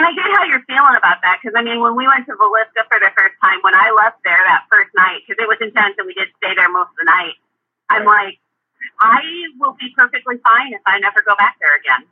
Me. 0.00 0.06
And 0.06 0.08
I 0.08 0.16
get 0.16 0.32
how 0.32 0.48
you're 0.48 0.64
feeling 0.64 0.96
about 0.96 1.20
that 1.20 1.44
because 1.44 1.52
I 1.52 1.62
mean, 1.62 1.84
when 1.84 1.92
we 1.92 2.08
went 2.08 2.24
to 2.26 2.34
Villisca 2.34 2.88
for 2.88 2.96
the 2.96 3.12
first 3.12 3.36
time, 3.44 3.60
when 3.60 3.76
I 3.76 3.92
left 3.92 4.24
there 4.24 4.40
that 4.48 4.64
first 4.72 4.96
night, 4.96 5.20
because 5.28 5.36
it 5.36 5.48
was 5.48 5.60
intense 5.60 6.00
and 6.00 6.08
we 6.08 6.16
did 6.16 6.32
stay 6.40 6.56
there 6.56 6.72
most 6.72 6.88
of 6.96 6.98
the 7.04 7.08
night, 7.08 7.36
I'm 7.92 8.08
like, 8.08 8.40
I 9.00 9.20
will 9.60 9.76
be 9.76 9.92
perfectly 9.92 10.40
fine 10.40 10.72
if 10.72 10.80
I 10.88 10.98
never 11.04 11.20
go 11.20 11.36
back 11.36 11.60
there 11.60 11.76
again. 11.76 12.08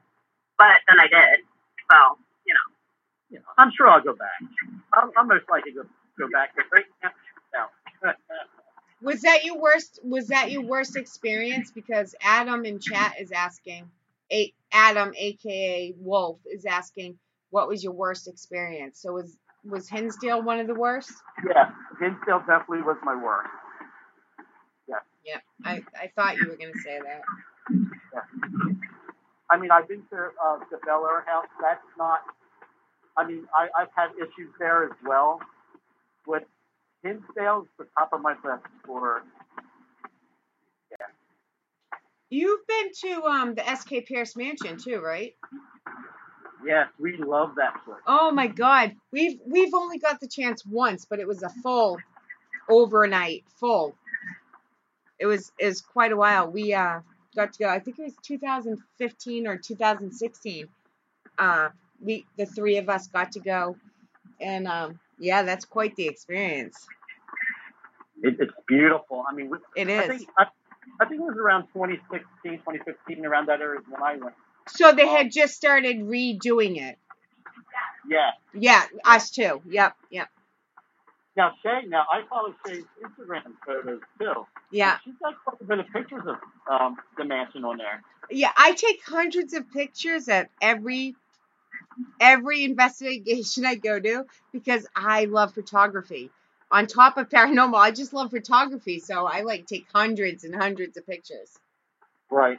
But 0.61 0.85
then 0.88 1.01
I 1.01 1.09
did, 1.09 1.48
so 1.88 2.20
you 2.44 2.53
know. 2.53 2.68
You 3.31 3.38
know, 3.40 3.53
I'm 3.57 3.72
sure 3.77 3.88
I'll 3.88 4.03
go 4.03 4.14
back. 4.14 4.40
I'll, 4.92 5.12
I'll 5.16 5.24
most 5.24 5.48
likely 5.51 5.72
go 5.72 5.83
go 6.18 6.29
back. 6.33 6.53
But 6.57 6.64
right. 6.72 6.85
Was 9.03 9.22
that 9.22 9.44
your 9.44 9.59
worst? 9.61 10.01
Was 10.03 10.29
that 10.29 10.51
your 10.51 10.62
worst 10.62 10.96
experience? 10.96 11.70
Because 11.70 12.14
Adam 12.22 12.64
in 12.64 12.81
chat 12.81 13.14
is 13.20 13.33
asking, 13.33 13.90
a, 14.33 14.53
Adam, 14.72 15.12
aka 15.16 15.94
Wolf, 15.98 16.38
is 16.46 16.64
asking, 16.64 17.18
what 17.51 17.69
was 17.69 17.83
your 17.83 17.93
worst 17.93 18.29
experience? 18.29 19.01
So 19.01 19.13
was 19.15 19.37
was 19.65 19.89
Hinsdale 19.89 20.43
one 20.43 20.61
of 20.61 20.67
the 20.67 20.75
worst? 20.75 21.13
yeah, 21.49 21.71
Hinsdale 22.01 22.41
definitely 22.47 22.83
was 22.83 22.97
my 23.05 23.15
worst. 23.15 23.51
Yeah, 25.29 25.41
I, 25.63 25.83
I 25.95 26.11
thought 26.17 26.37
you 26.37 26.49
were 26.49 26.57
gonna 26.57 26.73
say 26.83 26.99
that. 27.05 27.21
Yeah. 28.15 28.75
I 29.51 29.59
mean, 29.59 29.71
I've 29.71 29.87
been 29.87 30.03
to 30.11 30.17
uh, 30.17 30.59
the 30.71 30.79
Bel 30.87 31.07
Air 31.07 31.25
house. 31.27 31.47
That's 31.61 31.85
not. 31.99 32.21
I 33.17 33.27
mean, 33.27 33.47
I, 33.55 33.69
I've 33.79 33.89
had 33.95 34.11
issues 34.17 34.53
there 34.59 34.85
as 34.85 34.97
well. 35.05 35.41
With 36.27 36.45
Hinsdale's 37.03 37.67
the 37.79 37.87
top 37.97 38.15
of 38.15 38.23
my 38.23 38.33
list 38.45 38.65
for. 38.87 39.23
Yeah. 40.91 41.07
You've 42.31 42.67
been 42.67 42.91
to 43.03 43.23
um 43.25 43.55
the 43.55 43.77
SK 43.77 44.07
Pierce 44.07 44.35
Mansion 44.35 44.79
too, 44.79 45.01
right? 45.01 45.35
Yes, 46.64 46.88
we 46.99 47.16
love 47.16 47.55
that 47.57 47.85
place. 47.85 47.99
Oh 48.07 48.31
my 48.31 48.47
God, 48.47 48.97
we've 49.12 49.38
we've 49.47 49.75
only 49.75 49.99
got 49.99 50.21
the 50.21 50.29
chance 50.29 50.64
once, 50.66 51.05
but 51.05 51.18
it 51.21 51.27
was 51.29 51.42
a 51.42 51.49
full 51.49 51.99
overnight, 52.68 53.44
full. 53.59 53.94
It 55.18 55.27
was 55.27 55.53
it 55.59 55.66
was 55.66 55.81
quite 55.81 56.12
a 56.12 56.16
while. 56.16 56.51
We 56.51 56.75
uh 56.75 57.01
got 57.37 57.53
to 57.53 57.59
go. 57.59 57.68
I 57.68 57.79
think 57.79 57.99
it 57.99 58.03
was 58.03 58.14
2015 58.23 59.47
or 59.47 59.57
2016. 59.57 60.68
Uh, 61.38 61.68
we 62.01 62.27
the 62.37 62.47
three 62.47 62.77
of 62.79 62.88
us 62.88 63.07
got 63.07 63.33
to 63.33 63.40
go, 63.40 63.77
and 64.40 64.66
um 64.66 64.99
yeah, 65.18 65.42
that's 65.42 65.64
quite 65.64 65.97
the 65.97 66.07
experience. 66.07 66.87
It, 68.23 68.37
it's 68.40 68.53
beautiful. 68.66 69.25
I 69.29 69.35
mean, 69.35 69.51
we, 69.51 69.59
It 69.77 69.88
I 69.88 70.03
is. 70.03 70.18
think 70.18 70.31
I, 70.37 70.47
I 71.01 71.05
think 71.05 71.21
it 71.21 71.25
was 71.25 71.37
around 71.37 71.68
2016, 71.73 72.59
2015, 72.59 73.25
around 73.27 73.47
that 73.47 73.61
area 73.61 73.81
when 73.88 74.03
I 74.03 74.16
went. 74.16 74.35
So 74.71 74.93
they 74.93 75.07
had 75.09 75.31
just 75.33 75.55
started 75.55 75.99
redoing 75.99 76.77
it. 76.81 76.99
Yeah. 78.09 78.31
Yeah, 78.55 78.85
us 79.05 79.31
too. 79.31 79.61
Yep, 79.69 79.95
yep, 80.11 80.29
Now 81.37 81.53
Shay, 81.63 81.83
now 81.87 82.05
I 82.11 82.23
follow 82.29 82.55
Shay's 82.67 82.85
Instagram 83.05 83.53
photos 83.67 84.01
too. 84.19 84.47
yeah. 84.71 84.99
She's 85.05 85.15
got 85.23 85.35
quite 85.45 85.61
a 85.61 85.65
bit 85.65 85.79
of 85.81 85.87
pictures 85.93 86.23
of 86.27 86.37
um, 86.81 86.97
the 87.19 87.25
mansion 87.25 87.65
on 87.65 87.77
there. 87.79 88.03
Yeah, 88.31 88.51
I 88.57 88.73
take 88.73 89.01
hundreds 89.05 89.53
of 89.53 89.71
pictures 89.71 90.29
at 90.29 90.51
every 90.63 91.15
every 92.21 92.65
investigation 92.65 93.67
I 93.67 93.75
go 93.75 93.99
to 94.01 94.25
because 94.53 94.87
I 94.97 95.27
love 95.27 95.53
photography. 95.55 96.31
On 96.71 96.87
top 96.87 97.17
of 97.17 97.29
paranormal, 97.29 97.77
I 97.79 97.91
just 97.93 98.13
love 98.13 98.31
photography, 98.31 99.01
so 99.01 99.27
I 99.27 99.41
like 99.43 99.67
take 99.67 99.87
hundreds 99.93 100.45
and 100.45 100.55
hundreds 100.55 100.97
of 100.97 101.07
pictures. 101.07 101.59
Right. 102.31 102.59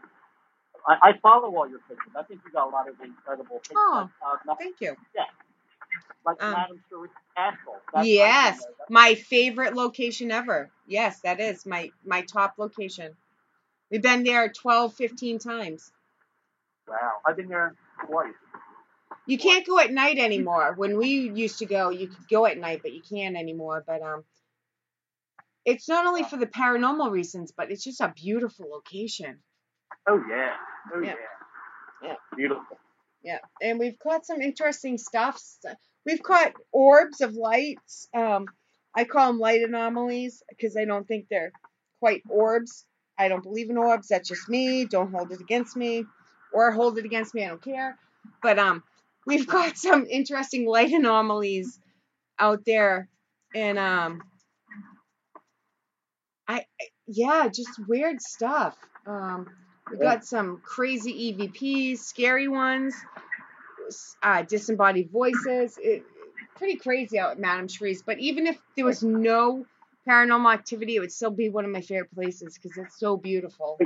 I, 0.88 1.10
I 1.10 1.18
follow 1.22 1.56
all 1.56 1.70
your 1.70 1.80
pictures. 1.80 2.14
I 2.18 2.24
think 2.24 2.42
you 2.46 2.52
got 2.52 2.68
a 2.68 2.72
lot 2.72 2.88
of 2.88 2.96
incredible 3.02 3.58
pictures. 3.58 3.78
Oh, 3.78 4.10
uh, 4.26 4.56
Thank 4.56 4.82
you. 4.82 4.96
like 6.26 6.42
um, 6.42 6.52
Madame 6.52 6.84
Sherri 6.90 7.10
Castle. 7.36 7.76
That's 7.94 8.08
Yes, 8.08 8.64
my 8.90 9.16
favorite 9.16 9.76
location 9.76 10.32
ever. 10.32 10.70
Yes, 10.88 11.22
that 11.22 11.40
is 11.40 11.66
my 11.66 11.92
my 12.06 12.22
top 12.22 12.56
location. 12.58 13.16
We've 13.92 14.02
been 14.02 14.24
there 14.24 14.50
12, 14.50 14.94
15 14.94 15.40
times. 15.40 15.92
Wow. 16.88 16.96
I've 17.26 17.36
been 17.36 17.50
there 17.50 17.74
twice. 18.06 18.34
You 19.26 19.38
can't 19.38 19.66
go 19.66 19.80
at 19.80 19.92
night 19.92 20.18
anymore. 20.18 20.74
When 20.76 20.98
we 20.98 21.32
used 21.32 21.60
to 21.60 21.66
go, 21.66 21.90
you 21.90 22.08
could 22.08 22.28
go 22.30 22.46
at 22.46 22.58
night, 22.58 22.82
but 22.82 22.94
you 22.94 23.02
can't 23.02 23.36
anymore. 23.36 23.84
But 23.86 24.02
um, 24.02 24.24
it's 25.66 25.88
not 25.88 26.06
only 26.06 26.24
for 26.24 26.38
the 26.38 26.48
paranormal 26.48 27.12
reasons, 27.12 27.52
but 27.56 27.72
it's 27.72 27.84
just 27.84 28.02
a 28.02 28.14
beautiful 28.16 28.70
location. 28.70 29.40
Oh 30.10 30.22
yeah. 30.30 30.54
Oh 30.94 31.02
Yeah. 31.02 31.14
yeah. 32.02 32.08
Yeah. 32.10 32.16
Beautiful. 32.36 32.64
Yeah, 33.22 33.40
and 33.62 33.80
we've 33.80 34.00
caught 34.00 34.26
some 34.26 34.42
interesting 34.42 34.98
stuff. 34.98 35.42
We've 36.06 36.24
caught 36.24 36.54
orbs 36.72 37.20
of 37.22 37.34
lights. 37.34 38.08
Um, 38.16 38.46
I 38.96 39.04
call 39.04 39.28
them 39.28 39.40
light 39.40 39.62
anomalies 39.62 40.42
because 40.50 40.78
I 40.78 40.86
don't 40.86 41.06
think 41.08 41.26
they're 41.30 41.52
quite 42.00 42.24
orbs. 42.30 42.86
I 43.18 43.28
don't 43.28 43.44
believe 43.44 43.70
in 43.70 43.78
orbs. 43.78 44.08
That's 44.08 44.30
just 44.30 44.48
me. 44.48 44.86
Don't 44.86 45.12
hold 45.12 45.32
it 45.34 45.42
against 45.42 45.76
me, 45.76 46.06
or 46.54 46.72
hold 46.72 46.98
it 46.98 47.06
against 47.06 47.36
me. 47.36 47.44
I 47.44 47.50
don't 47.50 47.62
care. 47.62 47.98
But 48.42 48.58
um, 48.58 48.84
we've 49.28 49.46
got 49.58 49.78
some 49.78 50.06
interesting 50.10 50.66
light 50.66 50.92
anomalies 50.94 51.78
out 52.40 52.62
there, 52.66 53.10
and 53.54 53.78
um, 53.78 54.22
I 56.48 56.60
I- 56.82 56.90
yeah, 57.12 57.48
just 57.48 57.72
weird 57.88 58.22
stuff. 58.22 58.78
Um, 59.06 59.48
we 59.92 59.98
got 59.98 60.26
some 60.26 60.62
crazy 60.64 61.34
EVPs, 61.34 62.00
scary 62.00 62.48
ones, 62.48 62.96
uh, 64.22 64.44
disembodied 64.44 65.10
voices. 65.12 65.78
It, 65.82 66.04
pretty 66.56 66.76
crazy 66.76 67.18
out 67.18 67.32
at 67.32 67.40
Madame 67.40 67.68
Sherri's. 67.68 68.04
But 68.04 68.20
even 68.20 68.46
if 68.46 68.58
there 68.76 68.86
was 68.86 69.02
no 69.02 69.66
paranormal 70.08 70.54
activity, 70.54 70.98
it 70.98 71.00
would 71.00 71.12
still 71.12 71.32
be 71.32 71.50
one 71.50 71.66
of 71.66 71.72
my 71.72 71.82
favorite 71.82 72.14
places 72.14 72.58
because 72.62 72.78
it's 72.78 73.00
so 73.00 73.18
beautiful. 73.18 73.80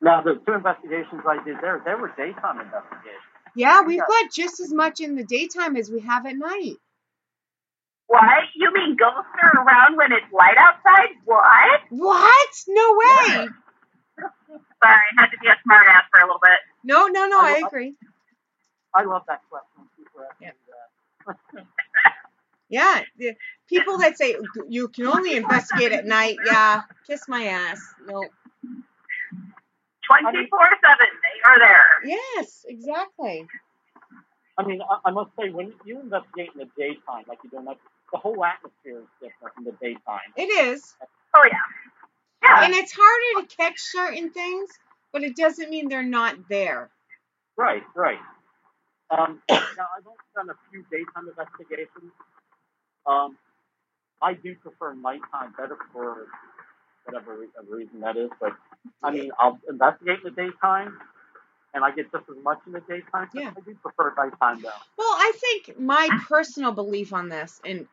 Now 0.00 0.22
the 0.22 0.40
two 0.46 0.52
investigations 0.52 1.22
I 1.26 1.42
did 1.44 1.56
there, 1.60 1.82
they 1.84 1.94
were 1.94 2.12
daytime 2.16 2.60
investigations. 2.60 3.24
Yeah, 3.56 3.82
we've 3.82 3.98
got 3.98 4.30
just 4.32 4.60
as 4.60 4.72
much 4.72 5.00
in 5.00 5.16
the 5.16 5.24
daytime 5.24 5.76
as 5.76 5.90
we 5.90 6.00
have 6.00 6.26
at 6.26 6.36
night. 6.36 6.76
What? 8.06 8.22
You 8.54 8.72
mean 8.72 8.96
ghosts 8.96 9.28
are 9.42 9.62
around 9.62 9.96
when 9.96 10.12
it's 10.12 10.32
light 10.32 10.56
outside? 10.58 11.16
What? 11.24 11.80
What? 11.90 12.48
No 12.68 12.96
way. 12.96 13.48
Sorry, 14.82 14.94
I 15.18 15.22
had 15.22 15.30
to 15.30 15.38
be 15.38 15.48
a 15.48 15.56
smart 15.64 15.86
ass 15.88 16.04
for 16.12 16.20
a 16.20 16.24
little 16.26 16.40
bit. 16.42 16.60
No, 16.84 17.06
no, 17.08 17.26
no. 17.28 17.38
I 17.40 17.60
I- 17.62 17.66
agree. 17.66 17.94
I 18.94 19.02
love 19.04 19.22
that 19.28 19.42
question. 19.50 19.88
People 19.96 20.22
Yeah. 20.40 20.52
that. 21.26 21.66
Yeah, 22.70 23.02
the 23.16 23.34
people 23.66 23.96
that 23.98 24.18
say 24.18 24.36
you 24.68 24.88
can 24.88 25.06
only 25.06 25.34
investigate 25.36 25.92
at 25.92 26.04
night. 26.04 26.36
Yeah, 26.44 26.82
kiss 27.06 27.26
my 27.26 27.44
ass. 27.46 27.80
No. 28.06 28.22
24 30.06 30.58
7, 30.58 30.98
they 31.22 31.48
are 31.48 31.58
there. 31.58 31.84
Yes, 32.04 32.64
exactly. 32.68 33.46
I 34.58 34.64
mean, 34.66 34.82
I, 34.82 34.98
I 35.08 35.10
must 35.12 35.30
say, 35.40 35.50
when 35.50 35.72
you 35.86 36.00
investigate 36.00 36.50
in 36.54 36.58
the 36.60 36.68
daytime, 36.76 37.24
like 37.28 37.38
you 37.42 37.50
do 37.50 37.62
night, 37.62 37.78
the 38.12 38.18
whole 38.18 38.44
atmosphere 38.44 38.98
is 39.00 39.08
different 39.22 39.54
in 39.58 39.64
the 39.64 39.72
daytime. 39.80 40.28
It 40.36 40.50
is. 40.66 40.94
Oh, 41.36 41.44
yeah. 41.50 41.58
Yeah. 42.42 42.64
And 42.64 42.74
it's 42.74 42.92
harder 42.96 43.46
to 43.46 43.56
catch 43.56 43.80
certain 43.80 44.30
things, 44.30 44.70
but 45.12 45.22
it 45.22 45.36
doesn't 45.36 45.70
mean 45.70 45.88
they're 45.88 46.02
not 46.02 46.48
there. 46.48 46.90
Right, 47.56 47.82
right. 47.94 48.18
Um, 49.10 49.42
now, 49.50 49.56
I've 49.96 50.06
only 50.06 50.18
done 50.34 50.50
a 50.50 50.70
few 50.70 50.84
daytime 50.90 51.28
investigations. 51.28 52.12
Um, 53.06 53.36
I 54.20 54.34
do 54.34 54.54
prefer 54.56 54.94
nighttime 54.94 55.54
better 55.56 55.76
for 55.92 56.26
whatever 57.04 57.38
re- 57.38 57.48
reason 57.68 58.00
that 58.00 58.16
is, 58.16 58.30
but 58.40 58.52
I 59.02 59.10
mean, 59.10 59.30
I'll 59.38 59.58
investigate 59.68 60.18
in 60.24 60.34
the 60.34 60.42
daytime, 60.42 60.98
and 61.72 61.84
I 61.84 61.90
get 61.90 62.12
just 62.12 62.24
as 62.28 62.36
much 62.42 62.58
in 62.66 62.72
the 62.72 62.80
daytime. 62.80 63.28
Yeah. 63.34 63.52
I 63.56 63.60
do 63.60 63.74
prefer 63.76 64.14
nighttime 64.16 64.62
though. 64.62 64.68
Well, 64.96 65.08
I 65.08 65.32
think 65.36 65.78
my 65.78 66.08
personal 66.28 66.72
belief 66.72 67.12
on 67.12 67.28
this, 67.28 67.60
and 67.64 67.86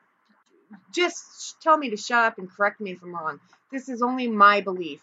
just 0.91 1.61
tell 1.61 1.77
me 1.77 1.91
to 1.91 1.97
shut 1.97 2.23
up 2.23 2.37
and 2.37 2.49
correct 2.49 2.81
me 2.81 2.91
if 2.91 3.03
I'm 3.03 3.13
wrong. 3.13 3.39
This 3.75 3.89
is 3.89 4.01
only 4.03 4.27
my 4.29 4.61
belief. 4.61 5.01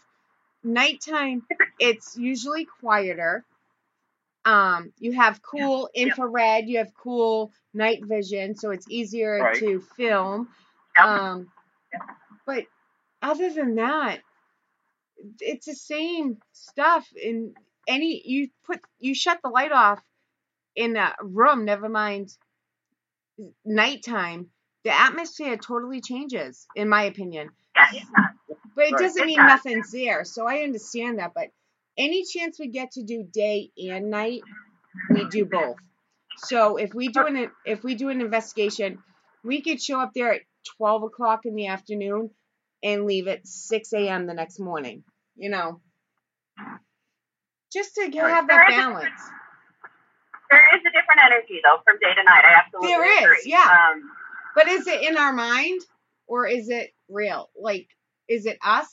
Nighttime, 0.64 1.44
it's 1.78 2.16
usually 2.18 2.66
quieter. 2.80 3.44
Um, 4.44 4.92
you 4.98 5.12
have 5.12 5.42
cool 5.42 5.90
infrared, 5.94 6.68
you 6.68 6.78
have 6.78 6.92
cool 6.94 7.52
night 7.74 8.00
vision, 8.04 8.56
so 8.56 8.70
it's 8.72 8.86
easier 8.90 9.40
Right. 9.42 9.58
to 9.60 9.80
film. 9.96 10.48
Yep. 10.96 11.06
Um, 11.06 11.52
but 12.46 12.64
other 13.22 13.52
than 13.52 13.76
that, 13.76 14.20
it's 15.40 15.66
the 15.66 15.74
same 15.74 16.38
stuff. 16.52 17.08
In 17.16 17.54
any 17.88 18.22
you 18.26 18.50
put 18.66 18.80
you 19.00 19.14
shut 19.14 19.40
the 19.44 19.50
light 19.50 19.72
off 19.72 20.02
in 20.76 20.96
a 20.96 21.14
room, 21.22 21.64
never 21.66 21.88
mind 21.88 22.30
nighttime, 23.64 24.50
the 24.84 24.98
atmosphere 24.98 25.56
totally 25.58 26.00
changes, 26.02 26.68
in 26.76 26.88
my 26.88 27.04
opinion. 27.04 27.50
Yeah. 27.92 28.02
But 28.74 28.86
it 28.86 28.92
Right. 28.92 29.02
doesn't 29.02 29.22
It 29.22 29.26
mean 29.26 29.36
does. 29.36 29.46
nothing's 29.48 29.90
there. 29.92 30.24
So 30.24 30.46
I 30.46 30.60
understand 30.60 31.18
that. 31.18 31.32
But 31.34 31.48
any 31.98 32.24
chance 32.24 32.58
we 32.58 32.68
get 32.68 32.92
to 32.92 33.02
do 33.02 33.22
day 33.24 33.70
and 33.76 34.10
night, 34.10 34.42
we 35.10 35.24
do 35.26 35.44
both. 35.44 35.76
So 36.38 36.76
if 36.76 36.94
we 36.94 37.08
do 37.08 37.26
an 37.26 37.50
if 37.66 37.84
we 37.84 37.94
do 37.94 38.08
an 38.08 38.20
investigation, 38.20 39.02
we 39.44 39.60
could 39.62 39.80
show 39.82 40.00
up 40.00 40.12
there 40.14 40.32
at 40.32 40.42
twelve 40.76 41.02
o'clock 41.02 41.40
in 41.44 41.54
the 41.54 41.66
afternoon 41.68 42.30
and 42.82 43.04
leave 43.04 43.28
at 43.28 43.46
six 43.46 43.92
a.m. 43.92 44.26
the 44.26 44.34
next 44.34 44.58
morning. 44.58 45.04
You 45.36 45.50
know, 45.50 45.80
just 47.72 47.94
to 47.96 48.02
have 48.04 48.48
that 48.48 48.68
balance. 48.68 49.20
There 50.50 50.64
is 50.74 50.80
a 50.80 50.90
different 50.92 51.20
energy 51.24 51.60
though 51.64 51.80
from 51.84 51.98
day 51.98 52.14
to 52.14 52.24
night. 52.24 52.44
I 52.44 52.60
absolutely 52.64 52.90
There 52.90 53.04
is, 53.04 53.24
agree. 53.24 53.52
yeah. 53.52 53.90
Um, 53.92 54.02
But 54.54 54.68
is 54.68 54.86
it 54.86 55.02
in 55.02 55.16
our 55.16 55.32
mind 55.32 55.80
or 56.26 56.46
is 56.46 56.68
it 56.68 56.90
real? 57.08 57.50
Like, 57.58 57.88
is 58.28 58.46
it 58.46 58.58
us? 58.62 58.88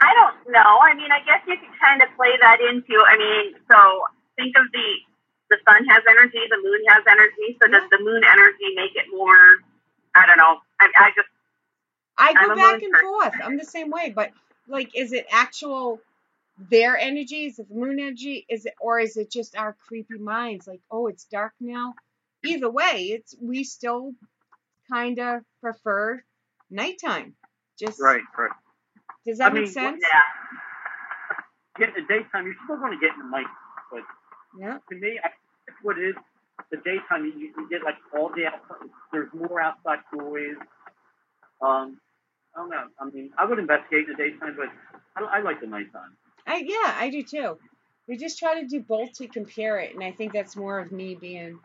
I 0.00 0.14
don't 0.14 0.52
know. 0.52 0.78
I 0.82 0.94
mean, 0.94 1.12
I 1.12 1.20
guess 1.24 1.40
you 1.46 1.56
could 1.56 1.78
kind 1.80 2.02
of 2.02 2.08
play 2.16 2.34
that 2.40 2.58
into. 2.60 2.98
I 3.06 3.16
mean, 3.16 3.54
so 3.70 4.04
think 4.36 4.56
of 4.56 4.66
the 4.72 4.88
the 5.50 5.58
sun 5.68 5.84
has 5.84 6.02
energy, 6.08 6.40
the 6.48 6.56
moon 6.62 6.80
has 6.88 7.04
energy. 7.06 7.58
So 7.60 7.68
does 7.68 7.88
the 7.90 7.98
moon 8.02 8.22
energy 8.24 8.74
make 8.74 8.96
it 8.96 9.06
more? 9.12 9.60
I 10.14 10.26
don't 10.26 10.38
know. 10.38 10.58
I, 10.80 10.88
I 10.96 11.10
just 11.14 11.28
I 12.18 12.32
go 12.32 12.54
back 12.56 12.82
and 12.82 12.92
person. 12.92 13.06
forth. 13.06 13.34
I'm 13.44 13.58
the 13.58 13.64
same 13.64 13.90
way, 13.90 14.12
but 14.14 14.30
like, 14.68 14.90
is 14.96 15.12
it 15.12 15.26
actual 15.30 16.00
their 16.70 16.96
energy? 16.96 17.46
Is 17.46 17.58
it 17.58 17.68
the 17.68 17.74
moon 17.74 18.00
energy? 18.00 18.44
Is 18.48 18.66
it, 18.66 18.74
or 18.80 18.98
is 18.98 19.16
it 19.16 19.30
just 19.30 19.56
our 19.56 19.76
creepy 19.86 20.18
minds? 20.18 20.66
Like, 20.66 20.80
oh, 20.90 21.06
it's 21.06 21.24
dark 21.24 21.52
now. 21.60 21.94
Either 22.44 22.70
way, 22.70 23.10
it's 23.12 23.34
we 23.40 23.64
still 23.64 24.12
kind 24.92 25.18
of 25.18 25.42
prefer 25.62 26.22
nighttime. 26.70 27.34
Just 27.78 28.00
Right, 28.00 28.22
right. 28.38 28.50
does 29.26 29.38
that 29.38 29.50
I 29.50 29.54
make 29.54 29.66
mean, 29.66 29.72
sense? 29.72 30.02
yeah. 30.02 30.22
Get 31.78 31.88
in 31.90 31.94
the 31.94 32.08
daytime, 32.08 32.44
you're 32.46 32.54
still 32.64 32.76
going 32.76 32.92
to 32.92 33.00
get 33.00 33.14
in 33.14 33.20
the 33.20 33.30
night, 33.30 33.46
but 33.90 34.02
Yeah. 34.58 34.78
to 34.90 34.94
me, 35.00 35.18
I 35.24 35.28
think 35.28 35.78
what 35.82 35.98
it 35.98 36.10
is 36.10 36.16
the 36.70 36.76
daytime. 36.78 37.24
You, 37.24 37.32
you 37.56 37.68
get 37.70 37.82
like 37.84 37.96
all 38.14 38.30
the 38.34 38.46
outside. 38.46 38.88
There's 39.12 39.32
more 39.34 39.60
outside 39.60 40.00
noise. 40.12 40.56
Um, 41.62 42.00
I 42.54 42.60
don't 42.60 42.70
know. 42.70 42.88
I 43.00 43.04
mean, 43.10 43.30
I 43.38 43.46
would 43.46 43.58
investigate 43.58 44.06
in 44.08 44.16
the 44.16 44.16
daytime, 44.16 44.56
but 44.56 44.68
I, 45.16 45.38
I 45.38 45.42
like 45.42 45.60
the 45.60 45.66
nighttime. 45.66 46.16
I 46.46 46.56
yeah, 46.66 46.96
I 46.98 47.10
do 47.10 47.22
too. 47.22 47.58
We 48.08 48.16
just 48.18 48.38
try 48.38 48.60
to 48.60 48.66
do 48.66 48.80
both 48.80 49.12
to 49.14 49.28
compare 49.28 49.78
it, 49.78 49.94
and 49.94 50.02
I 50.02 50.12
think 50.12 50.32
that's 50.32 50.56
more 50.56 50.78
of 50.80 50.92
me 50.92 51.14
being 51.14 51.60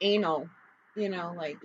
anal, 0.00 0.48
you 0.96 1.08
know, 1.08 1.34
like. 1.36 1.58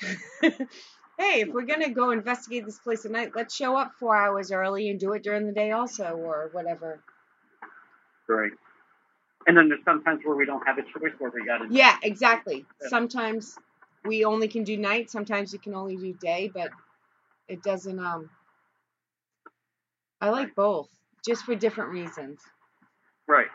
hey, 0.42 1.40
if 1.40 1.48
we're 1.48 1.66
gonna 1.66 1.90
go 1.90 2.10
investigate 2.10 2.64
this 2.66 2.78
place 2.78 3.04
at 3.04 3.10
night, 3.10 3.32
let's 3.34 3.54
show 3.54 3.76
up 3.76 3.92
four 3.98 4.16
hours 4.16 4.52
early 4.52 4.90
and 4.90 4.98
do 5.00 5.12
it 5.12 5.22
during 5.22 5.46
the 5.46 5.52
day 5.52 5.70
also, 5.72 6.14
or 6.16 6.48
whatever. 6.52 7.00
Right. 8.28 8.52
And 9.46 9.56
then 9.56 9.68
there's 9.68 9.84
sometimes 9.84 10.20
where 10.24 10.36
we 10.36 10.46
don't 10.46 10.66
have 10.66 10.78
a 10.78 10.82
choice 10.82 11.12
where 11.18 11.30
we 11.30 11.44
got 11.44 11.58
to. 11.58 11.66
Yeah, 11.70 11.96
exactly. 12.02 12.64
Sometimes 12.88 13.58
we 14.04 14.24
only 14.24 14.48
can 14.48 14.64
do 14.64 14.76
night, 14.76 15.10
sometimes 15.10 15.52
you 15.52 15.58
can 15.58 15.74
only 15.74 15.96
do 15.96 16.12
day, 16.14 16.50
but 16.52 16.70
it 17.48 17.62
doesn't 17.62 17.98
um 17.98 18.30
I 20.20 20.30
like 20.30 20.54
both, 20.54 20.88
just 21.26 21.44
for 21.44 21.54
different 21.54 21.90
reasons. 21.90 22.40
Right. 23.28 23.46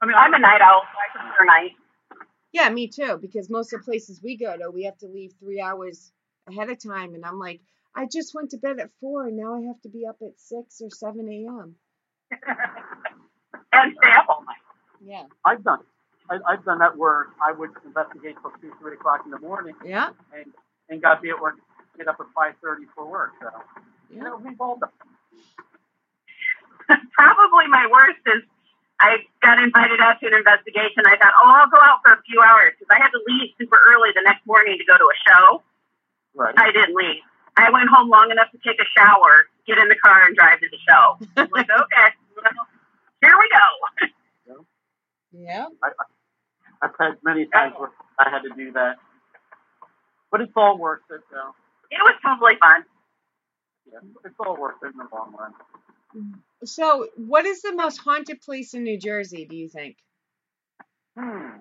I 0.00 0.06
mean, 0.06 0.14
I'm 0.16 0.32
a 0.32 0.38
night 0.38 0.60
owl, 0.62 0.82
so 0.82 1.20
I 1.20 1.28
prefer 1.28 1.44
night. 1.44 1.72
Yeah, 2.52 2.68
me 2.70 2.88
too, 2.88 3.18
because 3.20 3.50
most 3.50 3.72
of 3.72 3.80
the 3.80 3.84
places 3.84 4.20
we 4.22 4.36
go 4.36 4.56
to, 4.56 4.70
we 4.70 4.84
have 4.84 4.98
to 4.98 5.08
leave 5.08 5.32
three 5.38 5.60
hours 5.60 6.12
ahead 6.48 6.70
of 6.70 6.82
time, 6.82 7.14
and 7.14 7.24
I'm 7.24 7.38
like, 7.38 7.60
I 7.94 8.06
just 8.10 8.34
went 8.34 8.50
to 8.50 8.58
bed 8.58 8.80
at 8.80 8.90
four, 9.00 9.26
and 9.26 9.36
now 9.36 9.54
I 9.54 9.62
have 9.62 9.80
to 9.82 9.88
be 9.88 10.06
up 10.06 10.16
at 10.22 10.38
six 10.38 10.80
or 10.80 10.90
seven 10.90 11.28
a.m. 11.28 11.74
and 13.72 13.94
stay 14.00 14.10
up 14.18 14.26
all 14.28 14.44
night. 14.46 14.56
Yeah, 15.04 15.24
I've 15.44 15.62
done. 15.64 15.80
I, 16.30 16.38
I've 16.48 16.64
done 16.64 16.78
that 16.78 16.96
where 16.96 17.26
I 17.42 17.52
would 17.52 17.70
investigate 17.84 18.36
till 18.42 18.52
two, 18.60 18.72
three 18.80 18.94
o'clock 18.94 19.22
in 19.24 19.30
the 19.30 19.38
morning, 19.38 19.74
yeah, 19.84 20.10
and 20.34 20.52
and 20.88 21.02
got 21.02 21.16
to 21.16 21.20
be 21.20 21.30
at 21.30 21.40
work, 21.40 21.56
get 21.96 22.08
up 22.08 22.16
at 22.20 22.26
five 22.34 22.54
thirty 22.62 22.84
for 22.94 23.10
work. 23.10 23.32
So 23.40 23.48
you 24.10 24.16
yeah. 24.16 24.22
know, 24.24 24.40
we've 24.42 24.60
all 24.60 24.78
done. 24.78 24.90
Probably 27.12 27.66
my 27.68 27.86
worst 27.90 28.20
is 28.26 28.42
I 29.00 29.22
got 29.42 29.62
invited 29.62 30.00
out 30.00 30.18
to 30.20 30.26
an 30.26 30.34
investigation. 30.34 31.06
I 31.06 31.16
thought, 31.16 31.34
oh, 31.38 31.50
I'll 31.54 31.70
go 31.70 31.78
out 31.78 32.02
for 32.02 32.12
a 32.12 32.22
few 32.26 32.42
hours 32.42 32.74
because 32.74 32.90
I 32.90 32.98
had 32.98 33.10
to 33.14 33.20
leave 33.30 33.54
super 33.58 33.78
early 33.78 34.10
the 34.14 34.22
next 34.26 34.42
morning 34.46 34.74
to 34.78 34.84
go 34.84 34.98
to 34.98 35.06
a 35.06 35.16
show. 35.22 35.62
Right. 36.34 36.54
I 36.58 36.72
didn't 36.72 36.94
leave. 36.98 37.22
I 37.56 37.70
went 37.70 37.88
home 37.90 38.08
long 38.10 38.30
enough 38.30 38.50
to 38.52 38.58
take 38.58 38.78
a 38.78 38.88
shower, 38.98 39.46
get 39.66 39.78
in 39.78 39.88
the 39.88 39.98
car, 40.02 40.26
and 40.26 40.34
drive 40.34 40.58
to 40.60 40.68
the 40.70 40.78
show. 40.82 41.18
I'm 41.36 41.50
like, 41.50 41.66
okay, 41.70 42.08
well, 42.34 42.66
here 43.22 43.34
we 43.38 43.46
go. 43.54 43.66
Yeah. 45.32 45.66
I've 46.82 46.94
had 46.98 47.18
many 47.22 47.46
times 47.46 47.74
where 47.76 47.90
I 48.18 48.30
had 48.30 48.42
to 48.42 48.50
do 48.56 48.72
that, 48.72 48.96
but 50.30 50.40
it's 50.40 50.52
all 50.56 50.78
worth 50.78 51.02
it. 51.10 51.20
though. 51.30 51.54
It 51.90 51.98
was 52.02 52.14
totally 52.24 52.54
fun. 52.60 52.84
Yeah, 53.90 53.98
it's 54.24 54.34
all 54.38 54.56
worth 54.56 54.76
it 54.82 54.92
in 54.92 54.98
the 54.98 55.06
long 55.12 55.34
run. 55.38 55.52
Mm-hmm. 56.16 56.38
So, 56.64 57.06
what 57.16 57.46
is 57.46 57.62
the 57.62 57.74
most 57.74 57.98
haunted 57.98 58.40
place 58.40 58.74
in 58.74 58.82
New 58.82 58.98
Jersey? 58.98 59.46
Do 59.48 59.56
you 59.56 59.68
think? 59.68 59.96
Hmm. 61.16 61.58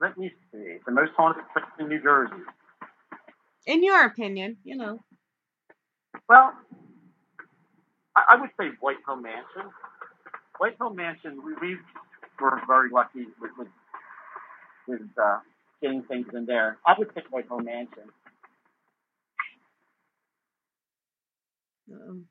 Let 0.00 0.18
me 0.18 0.32
see. 0.50 0.78
The 0.84 0.92
most 0.92 1.12
haunted 1.16 1.44
place 1.52 1.64
in 1.78 1.88
New 1.88 2.02
Jersey. 2.02 2.42
In 3.66 3.84
your 3.84 4.04
opinion, 4.04 4.56
you 4.64 4.76
know. 4.76 4.98
Well, 6.28 6.52
I, 8.16 8.22
I 8.30 8.40
would 8.40 8.50
say 8.58 8.70
Whitehall 8.80 9.16
Mansion. 9.16 9.70
Whitehall 10.58 10.90
Mansion, 10.92 11.40
we, 11.44 11.54
we 11.60 11.78
were 12.40 12.60
very 12.66 12.90
lucky 12.90 13.26
with 13.40 13.52
with, 13.56 13.68
with 14.88 15.02
uh, 15.22 15.38
getting 15.80 16.02
things 16.02 16.26
in 16.34 16.46
there. 16.46 16.78
I 16.86 16.94
would 16.98 17.14
pick 17.14 17.24
Whitehall 17.30 17.60
Mansion. 17.60 18.04
Um, 21.92 22.26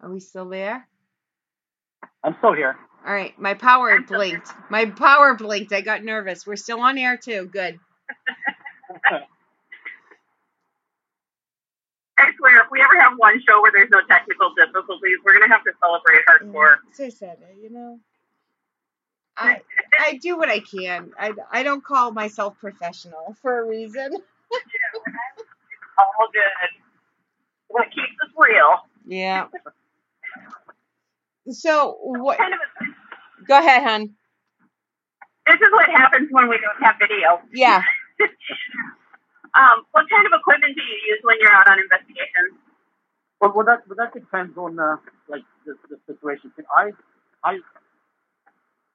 are 0.00 0.10
we 0.10 0.20
still 0.20 0.48
there? 0.48 0.86
I'm 2.24 2.34
still 2.38 2.54
here. 2.54 2.76
All 3.06 3.14
right, 3.14 3.38
my 3.38 3.54
power 3.54 4.00
blinked. 4.00 4.48
My 4.70 4.86
power 4.86 5.34
blinked. 5.34 5.72
I 5.72 5.80
got 5.80 6.04
nervous. 6.04 6.46
We're 6.46 6.56
still 6.56 6.80
on 6.80 6.98
air 6.98 7.16
too. 7.16 7.48
Good. 7.50 7.78
I 12.18 12.24
swear, 12.36 12.56
if 12.62 12.70
we 12.70 12.80
ever 12.80 13.00
have 13.00 13.12
one 13.16 13.40
show 13.46 13.62
where 13.62 13.70
there's 13.72 13.90
no 13.90 14.00
technical 14.10 14.52
difficulties, 14.54 15.18
we're 15.24 15.34
gonna 15.38 15.52
have 15.52 15.64
to 15.64 15.72
celebrate 15.80 16.24
hardcore. 16.26 16.76
So 16.92 17.08
sad, 17.10 17.38
you 17.62 17.70
know. 17.70 18.00
I 19.36 19.60
I 20.00 20.18
do 20.20 20.36
what 20.36 20.48
I 20.48 20.60
can. 20.60 21.12
I, 21.18 21.32
I 21.52 21.62
don't 21.62 21.82
call 21.84 22.10
myself 22.10 22.58
professional 22.58 23.36
for 23.40 23.60
a 23.60 23.66
reason. 23.66 24.10
it's 24.14 24.24
All 25.98 26.28
good. 26.32 26.82
What 27.68 27.86
keeps 27.90 28.16
us 28.24 28.32
real? 28.36 28.78
Yeah. 29.06 29.46
So 31.50 31.96
what? 32.02 32.38
Kind 32.38 32.54
of. 32.54 32.60
A, 32.60 33.44
Go 33.46 33.58
ahead, 33.58 33.82
hon. 33.82 34.10
this 35.46 35.56
is 35.60 35.72
what 35.72 35.88
happens 35.90 36.28
when 36.30 36.48
we 36.48 36.58
don't 36.58 36.82
have 36.84 36.96
video. 37.00 37.40
Yeah. 37.52 37.82
Um, 39.56 39.82
what 39.92 40.04
kind 40.10 40.26
of 40.26 40.32
equipment 40.38 40.76
do 40.76 40.82
you 40.82 40.98
use 41.08 41.20
when 41.24 41.36
you're 41.40 41.52
out 41.52 41.66
on 41.68 41.78
investigations? 41.80 42.54
Well, 43.40 43.52
well, 43.56 43.66
that 43.66 43.88
well, 43.88 43.96
that 43.96 44.12
depends 44.12 44.56
on 44.58 44.76
the 44.76 44.98
like 45.28 45.42
the, 45.66 45.74
the 45.88 45.98
situation. 46.06 46.52
I, 46.76 46.90
I, 47.42 47.58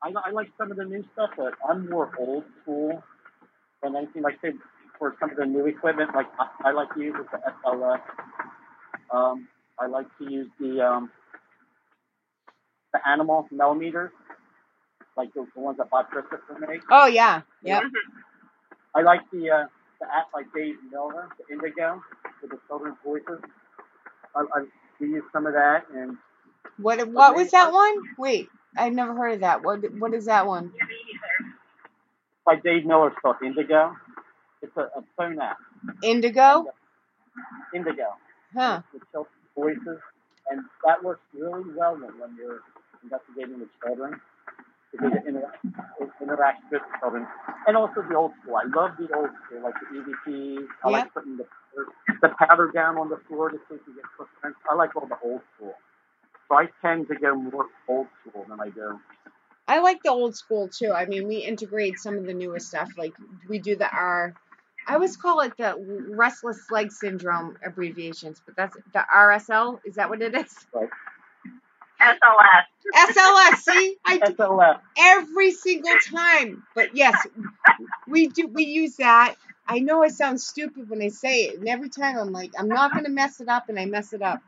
I, 0.03 0.11
I 0.25 0.31
like 0.31 0.49
some 0.57 0.71
of 0.71 0.77
the 0.77 0.85
new 0.85 1.03
stuff, 1.13 1.31
but 1.35 1.55
I'm 1.67 1.89
more 1.89 2.11
old 2.19 2.45
school 2.61 3.03
than 3.81 3.95
anything. 3.95 4.21
Like 4.21 4.39
say 4.41 4.51
for 4.99 5.15
some 5.19 5.31
of 5.31 5.37
the 5.37 5.45
new 5.45 5.65
equipment, 5.65 6.11
like 6.15 6.27
I, 6.39 6.69
I 6.69 6.71
like 6.71 6.93
to 6.93 7.01
use 7.01 7.15
the 7.31 7.39
SLS. 7.65 8.01
Um, 9.11 9.47
I 9.79 9.87
like 9.87 10.07
to 10.19 10.31
use 10.31 10.49
the 10.59 10.81
um, 10.81 11.11
the 12.93 12.99
animal 13.07 13.47
millimeters, 13.51 14.11
like 15.17 15.33
the, 15.33 15.45
the 15.55 15.61
ones 15.61 15.77
that 15.77 15.89
Bob 15.89 16.07
Christopher 16.09 16.57
makes. 16.67 16.85
Oh 16.91 17.07
yeah. 17.07 17.41
Yep. 17.63 17.83
I 18.95 19.01
like 19.01 19.21
the 19.31 19.49
uh, 19.51 19.65
the 20.01 20.07
app 20.07 20.31
by 20.33 20.43
Dave 20.55 20.75
Miller, 20.91 21.29
the 21.39 21.53
Indigo, 21.53 22.01
with 22.41 22.51
the 22.51 22.59
children's 22.67 22.97
voices. 23.05 23.39
I, 24.35 24.41
I 24.41 24.65
we 24.99 25.09
use 25.09 25.23
some 25.33 25.45
of 25.47 25.53
that, 25.53 25.85
and 25.95 26.17
What 26.77 27.07
what 27.09 27.35
was 27.35 27.51
that 27.51 27.71
one? 27.73 27.95
Wait, 28.17 28.49
I 28.77 28.89
never 28.89 29.15
heard 29.15 29.33
of 29.35 29.39
that. 29.41 29.63
What 29.63 29.79
what 29.99 30.13
is 30.13 30.25
that 30.25 30.47
one? 30.47 30.73
by 32.45 32.55
Dave 32.57 32.85
Miller's 32.85 33.13
book, 33.23 33.37
Indigo. 33.45 33.95
It's 34.61 34.75
a, 34.77 34.81
a 34.81 35.03
phone 35.17 35.39
app, 35.39 35.57
Indigo? 36.03 36.65
Indigo, 37.73 38.09
Huh. 38.55 38.81
with 38.93 39.03
children's 39.11 39.35
voices, 39.55 39.99
and 40.49 40.61
that 40.85 41.03
works 41.03 41.21
really 41.33 41.63
well 41.75 41.93
when, 41.95 42.19
when 42.19 42.35
you're 42.37 42.61
investigating 43.03 43.59
the 43.59 43.69
children 43.83 44.19
because 44.91 45.11
it 45.13 45.25
interacts, 45.27 45.63
it 46.01 46.09
interacts 46.23 46.63
with 46.71 46.81
the 46.81 46.99
children, 46.99 47.27
and 47.67 47.77
also 47.77 48.01
the 48.07 48.15
old 48.15 48.31
school. 48.41 48.55
I 48.57 48.65
love 48.75 48.91
the 48.97 49.13
old 49.15 49.29
school, 49.45 49.63
like 49.63 49.75
the 49.79 49.99
EVP. 49.99 50.65
I 50.83 50.89
Yep. 50.89 51.03
like 51.03 51.13
putting 51.13 51.37
the 51.37 51.45
the 52.21 52.29
powder 52.39 52.71
down 52.73 52.97
on 52.97 53.09
the 53.09 53.17
floor 53.27 53.49
to 53.49 53.57
see 53.69 53.75
if 53.75 53.81
you 53.87 53.95
get 53.95 54.05
footprints. 54.17 54.59
I 54.69 54.75
like 54.75 54.95
all 54.95 55.07
the 55.07 55.17
old 55.23 55.41
school. 55.55 55.75
So 56.49 56.55
I 56.55 56.67
tend 56.81 57.07
to 57.09 57.15
go 57.15 57.35
more 57.35 57.67
old 57.87 58.07
school 58.27 58.45
than 58.49 58.59
I 58.59 58.69
do. 58.69 58.99
I 59.67 59.79
like 59.79 60.03
the 60.03 60.11
old 60.11 60.35
school 60.35 60.69
too. 60.69 60.91
I 60.91 61.05
mean, 61.05 61.27
we 61.27 61.37
integrate 61.37 61.99
some 61.99 62.17
of 62.17 62.25
the 62.25 62.33
newest 62.33 62.67
stuff. 62.67 62.91
Like 62.97 63.13
we 63.49 63.59
do 63.59 63.75
the 63.75 63.89
R. 63.89 64.35
I 64.87 64.95
always 64.95 65.17
call 65.17 65.39
it 65.41 65.53
the 65.57 65.75
restless 66.11 66.69
leg 66.69 66.91
syndrome 66.91 67.57
abbreviations, 67.65 68.41
but 68.45 68.55
that's 68.55 68.75
the 68.93 69.05
RSL. 69.13 69.79
Is 69.85 69.95
that 69.95 70.09
what 70.09 70.21
it 70.21 70.35
is? 70.35 70.53
SLS. 72.03 73.09
SLS. 73.13 73.57
See, 73.59 73.97
I 74.05 74.17
do 74.17 74.33
SLF. 74.33 74.79
every 74.97 75.51
single 75.51 75.95
time. 76.13 76.63
But 76.75 76.95
yes, 76.95 77.15
we 78.07 78.27
do. 78.27 78.47
We 78.47 78.65
use 78.65 78.97
that. 78.97 79.35
I 79.67 79.79
know 79.79 80.03
I 80.03 80.09
sound 80.09 80.41
stupid 80.41 80.89
when 80.89 81.01
I 81.01 81.07
say 81.09 81.45
it, 81.45 81.59
and 81.59 81.67
every 81.69 81.89
time 81.89 82.17
I'm 82.17 82.31
like, 82.31 82.51
I'm 82.57 82.67
not 82.67 82.93
gonna 82.93 83.09
mess 83.09 83.39
it 83.41 83.47
up, 83.49 83.69
and 83.69 83.79
I 83.79 83.85
mess 83.85 84.13
it 84.13 84.21
up. 84.21 84.41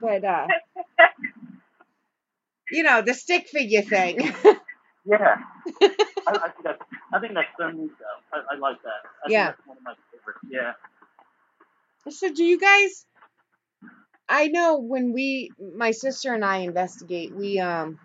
But 0.00 0.24
uh, 0.24 0.46
you 2.70 2.82
know, 2.82 3.02
the 3.02 3.14
stick 3.14 3.48
figure 3.48 3.82
thing. 3.82 4.32
Yeah. 5.06 5.36
I, 5.82 5.88
I 6.28 6.48
think 6.50 6.64
that's 6.64 6.82
I 7.12 7.18
think 7.20 7.34
that's 7.34 7.48
so 7.58 7.70
neat 7.70 7.90
though. 7.98 8.38
I, 8.38 8.54
I 8.54 8.58
like 8.58 8.82
that. 8.82 8.90
I 9.24 9.28
Yeah. 9.30 9.46
think 9.46 9.56
that's 9.56 9.68
one 9.68 9.76
of 9.78 9.82
my 9.84 9.94
favorites. 10.12 10.40
Yeah. 10.50 10.72
So 12.10 12.32
do 12.32 12.44
you 12.44 12.58
guys 12.60 13.06
I 14.30 14.46
know 14.46 14.78
when 14.78 15.12
we 15.12 15.50
my 15.76 15.90
sister 15.90 16.32
and 16.32 16.44
I 16.44 16.58
investigate, 16.58 17.34
we 17.34 17.58
um 17.58 17.98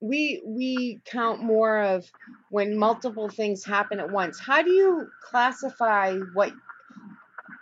we 0.00 0.42
we 0.44 1.00
count 1.04 1.42
more 1.42 1.82
of 1.82 2.10
when 2.50 2.78
multiple 2.78 3.28
things 3.28 3.62
happen 3.62 4.00
at 4.00 4.10
once. 4.10 4.40
How 4.40 4.62
do 4.62 4.70
you 4.70 5.08
classify 5.22 6.16
what 6.32 6.52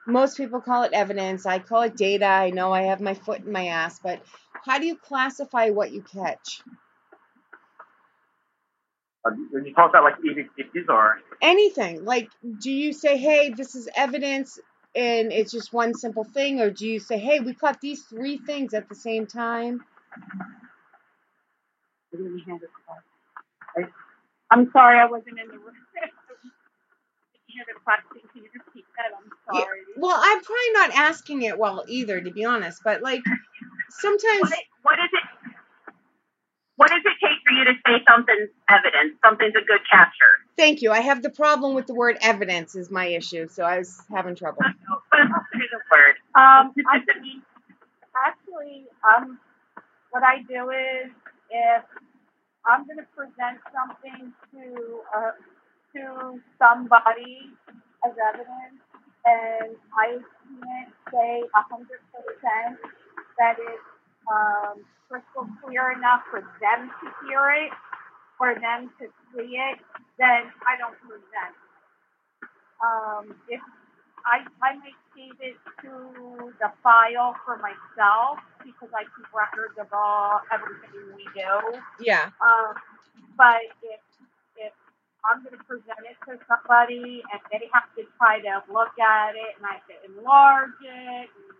most 0.06 0.36
people 0.36 0.60
call 0.60 0.84
it 0.84 0.92
evidence, 0.92 1.44
I 1.44 1.58
call 1.58 1.82
it 1.82 1.96
data. 1.96 2.26
I 2.26 2.50
know 2.50 2.72
I 2.72 2.82
have 2.82 3.00
my 3.00 3.14
foot 3.14 3.40
in 3.40 3.50
my 3.50 3.66
ass, 3.66 3.98
but 4.00 4.22
how 4.64 4.78
do 4.78 4.86
you 4.86 4.96
classify 4.96 5.70
what 5.70 5.92
you 5.92 6.02
catch? 6.02 6.62
Uh, 9.24 9.30
when 9.50 9.64
you 9.64 9.74
talk 9.74 9.90
about 9.90 10.04
like 10.04 10.16
EVPs 10.18 10.88
or 10.88 11.20
anything 11.40 12.04
like 12.04 12.28
do 12.60 12.72
you 12.72 12.92
say 12.92 13.16
hey 13.16 13.50
this 13.50 13.76
is 13.76 13.88
evidence 13.94 14.58
and 14.96 15.32
it's 15.32 15.52
just 15.52 15.72
one 15.72 15.94
simple 15.94 16.24
thing 16.24 16.60
or 16.60 16.70
do 16.70 16.86
you 16.88 17.00
say 17.00 17.18
hey 17.18 17.40
we 17.40 17.54
caught 17.54 17.80
these 17.80 18.02
three 18.04 18.38
things 18.38 18.74
at 18.74 18.88
the 18.88 18.94
same 18.96 19.26
time 19.26 19.80
I'm 24.50 24.70
sorry, 24.72 24.98
I 24.98 25.06
wasn't 25.06 25.40
in 25.40 25.48
the 25.48 25.58
room. 25.58 25.74
Hear 27.48 27.64
the 27.68 27.80
question. 27.84 28.22
Can 28.32 28.44
you 28.44 28.50
repeat 28.54 28.84
that? 28.96 29.12
I'm 29.16 29.30
Yeah, 29.52 29.64
sorry. 29.64 29.80
well 29.96 30.18
i'm 30.22 30.40
probably 30.42 30.72
not 30.74 30.90
asking 30.94 31.42
it 31.42 31.58
well 31.58 31.84
either 31.88 32.20
to 32.20 32.30
be 32.32 32.44
honest 32.44 32.82
but 32.84 33.02
like 33.02 33.22
sometimes 33.90 34.50
what 34.82 34.98
is 34.98 35.10
it? 35.12 35.51
What 36.82 36.90
does 36.90 37.06
it 37.06 37.16
take 37.22 37.38
for 37.46 37.54
you 37.54 37.64
to 37.70 37.74
say 37.86 38.02
something's 38.10 38.50
evidence, 38.68 39.14
something's 39.22 39.54
a 39.54 39.64
good 39.64 39.86
capture? 39.86 40.34
thank 40.56 40.82
you 40.82 40.90
i 40.92 41.00
have 41.00 41.22
the 41.22 41.30
problem 41.30 41.74
with 41.74 41.86
the 41.86 41.94
word 41.94 42.18
evidence 42.20 42.74
is 42.74 42.90
my 42.90 43.06
issue 43.06 43.48
so 43.48 43.64
i 43.64 43.78
was 43.78 44.02
having 44.14 44.34
trouble 44.34 44.60
What 45.10 45.20
is 45.54 45.68
the 45.70 45.80
word? 45.92 46.16
Um, 46.34 46.72
I 46.88 46.98
actually, 48.16 48.86
um, 49.04 49.38
what 50.10 50.22
I 50.22 50.42
do 50.48 50.70
is 50.70 51.10
if 51.50 51.84
I'm 52.66 52.86
going 52.86 52.98
to 52.98 53.08
present 53.16 53.60
something 53.72 54.32
to 54.52 55.00
uh, 55.16 55.32
to 55.94 56.40
somebody 56.58 57.52
as 58.06 58.12
evidence, 58.16 58.80
and 59.24 59.76
I 59.92 60.16
can't 60.16 60.92
say 61.12 61.42
a 61.44 61.62
hundred 61.68 62.00
percent 62.12 62.78
that 63.38 63.56
it's 63.58 63.91
um, 64.30 64.84
crystal 65.08 65.48
clear 65.64 65.92
enough 65.92 66.22
for 66.30 66.40
them 66.60 66.90
to 67.02 67.06
hear 67.26 67.50
it, 67.50 67.72
for 68.38 68.54
them 68.54 68.90
to 69.00 69.06
see 69.32 69.56
it, 69.56 69.78
then 70.18 70.50
I 70.66 70.76
don't 70.78 70.96
present. 71.00 71.54
Um, 72.82 73.36
if 73.48 73.60
I, 74.26 74.46
I 74.62 74.74
may 74.78 74.94
save 75.14 75.38
it 75.40 75.56
to 75.82 76.52
the 76.58 76.70
file 76.82 77.34
for 77.44 77.58
myself 77.58 78.38
because 78.64 78.90
I 78.94 79.04
keep 79.14 79.28
records 79.34 79.74
of 79.78 79.86
all 79.92 80.40
everything 80.52 81.14
we 81.16 81.26
do. 81.34 81.78
yeah 82.00 82.30
Um, 82.42 82.74
but 83.36 83.62
if 83.82 84.00
if 84.58 84.72
I'm 85.26 85.42
going 85.42 85.54
to 85.58 85.64
present 85.64 86.02
it 86.06 86.18
to 86.26 86.38
somebody 86.50 87.22
and 87.30 87.40
they 87.50 87.70
have 87.72 87.86
to 87.96 88.02
try 88.18 88.40
to 88.42 88.62
look 88.72 88.94
at 88.98 89.34
it 89.34 89.58
and 89.58 89.66
I 89.66 89.78
have 89.78 89.86
to 89.90 89.96
enlarge 90.10 90.78
it, 90.82 91.28
and, 91.30 91.51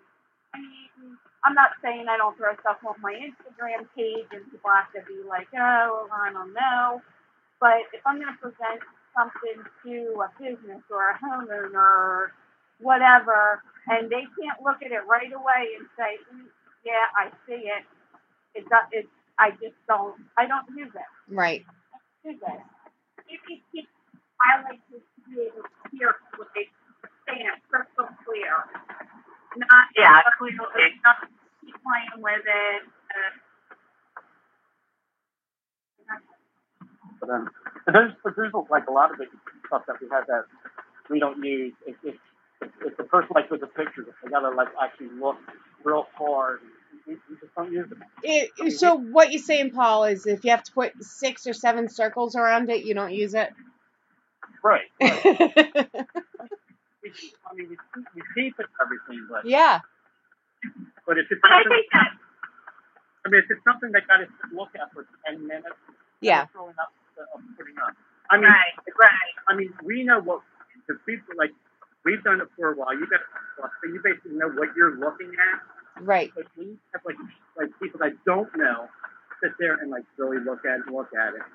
I 0.55 0.59
mean, 0.61 1.18
I'm 1.44 1.55
not 1.55 1.72
saying 1.82 2.07
I 2.09 2.16
don't 2.18 2.36
throw 2.36 2.55
stuff 2.61 2.78
on 2.86 2.96
my 3.03 3.14
Instagram 3.14 3.88
page 3.96 4.28
and 4.32 4.44
people 4.50 4.70
have 4.70 4.92
to 4.94 5.03
be 5.09 5.22
like, 5.28 5.48
oh, 5.57 6.09
well, 6.09 6.20
I 6.22 6.32
don't 6.32 6.55
know. 6.55 7.03
But 7.61 7.88
if 7.94 8.03
I'm 8.07 8.20
going 8.20 8.32
to 8.32 8.40
present 8.40 8.82
something 9.16 9.59
to 9.84 9.96
a 10.24 10.28
business 10.40 10.82
or 10.90 11.11
a 11.12 11.18
homeowner 11.18 11.74
or 11.76 12.32
whatever, 12.80 13.62
and 13.88 14.11
they 14.11 14.26
can't 14.38 14.61
look 14.64 14.82
at 14.84 14.92
it 14.92 15.05
right 15.09 15.32
away 15.32 15.62
and 15.78 15.86
say, 15.98 16.18
mm, 16.34 16.46
yeah, 16.84 17.07
I 17.18 17.30
see 17.46 17.68
it. 17.70 17.84
It 18.55 18.68
does. 18.68 18.86
It. 18.92 19.07
I 19.38 19.50
just 19.62 19.76
don't. 19.88 20.16
I 20.38 20.46
don't 20.46 20.66
use 20.76 20.92
it. 20.94 21.11
right 21.28 21.64
Use 22.24 22.40
it. 22.42 22.62
If 23.28 23.40
you 23.48 23.59
keep, 23.72 23.88
I 24.40 24.62
like 24.64 24.80
to 24.92 25.00
be 25.28 25.42
able 25.42 25.62
to 25.64 25.96
hear 25.96 26.14
what 26.36 26.48
they 26.55 26.68
say 27.28 27.44
crystal 27.70 28.09
clear. 28.26 28.64
Not 29.57 29.86
Yeah, 29.96 30.22
clear. 30.38 30.53
Not 31.05 31.16
playing 31.62 32.22
with 32.22 32.44
it. 32.46 32.82
Uh, 33.11 33.32
but 37.20 37.28
then 37.28 37.48
but 37.86 37.94
there's 37.94 38.12
but 38.24 38.36
there's 38.36 38.53
like 38.70 38.86
a 38.88 38.92
lot 38.92 39.12
of 39.12 39.18
the 39.18 39.26
stuff 39.66 39.82
that 39.88 39.96
we 40.00 40.09
have 40.12 40.26
that 40.28 40.44
we 41.11 41.20
don't 41.20 41.42
use. 41.44 41.74
If 41.86 41.96
if 42.05 42.16
if, 42.62 42.70
if 42.86 42.96
the 42.98 43.05
person 43.05 43.30
like 43.34 43.50
with 43.50 43.61
the 43.62 43.68
pictures, 43.68 44.07
they 44.24 44.30
gotta 44.30 44.50
like 44.50 44.68
actually 44.82 45.11
look 45.20 45.36
real 45.84 46.07
hard. 46.16 46.61
We, 47.07 47.14
we 47.30 47.36
just 47.40 47.55
don't 47.57 47.72
use 47.72 47.88
it. 47.90 47.98
it, 48.22 48.72
so 48.72 48.96
what 48.96 49.32
you're 49.32 49.42
saying 49.42 49.72
paul 49.72 50.05
is 50.05 50.26
if 50.26 50.44
you 50.44 50.50
have 50.53 50.64
to 50.64 50.72
put 50.72 50.92
six 51.03 51.46
or 51.46 51.55
seven 51.55 51.88
circles 51.88 52.36
around 52.36 52.70
it 52.70 52.84
you 52.84 52.94
don't 52.94 53.14
use 53.14 53.34
it 53.34 53.50
Right. 54.64 54.82
right. 55.03 55.20
We, 57.03 57.11
I 57.46 57.55
mean, 57.55 57.68
we, 57.70 57.76
we 58.14 58.22
keep 58.34 58.55
it 58.59 58.66
everything, 58.80 59.26
but 59.30 59.46
yeah 59.46 59.80
but 61.07 61.18
if 61.18 61.26
it's 61.30 61.40
But 61.42 61.53
I 61.53 61.62
think 61.64 61.86
that 61.92 62.11
I 63.24 63.28
mean, 63.30 63.40
if 63.42 63.50
it's 63.50 63.62
something 63.64 63.90
they 63.92 64.03
gotta 64.07 64.26
look 64.55 64.70
at 64.74 64.92
for 64.92 65.07
ten 65.26 65.46
minutes, 65.46 65.78
yeah 66.20 66.46
they're 66.46 66.50
throwing 66.53 66.78
up, 66.78 66.92
uh, 67.18 67.38
putting 67.59 67.78
up. 67.78 67.94
I 68.30 68.38
mean, 68.38 68.46
right, 68.50 68.74
right. 68.98 69.34
I 69.48 69.55
mean, 69.57 69.72
we 69.84 70.05
know 70.05 70.20
what 70.20 70.42
the 70.88 70.94
people 71.07 71.34
like. 71.38 71.53
We've 72.05 72.22
done 72.24 72.40
it 72.40 72.48
for 72.57 72.72
a 72.72 72.76
while. 72.76 72.94
You 72.94 73.07
got 73.07 73.20
so 73.61 73.68
you 73.86 74.00
basically 74.03 74.34
know 74.34 74.48
what 74.50 74.70
you're 74.76 74.96
looking 74.98 75.30
at. 75.38 76.03
right 76.03 76.32
But 76.34 76.46
we 76.59 76.78
have 76.94 77.03
like 77.07 77.18
like 77.59 77.70
people 77.80 78.00
that 78.00 78.14
don't 78.26 78.50
know 78.57 78.88
sit 79.42 79.53
there 79.59 79.74
and 79.78 79.90
like 79.90 80.05
really 80.18 80.38
look 80.42 80.64
at 80.64 80.80
it, 80.80 80.92
look 80.92 81.11
at 81.14 81.34
it. 81.34 81.46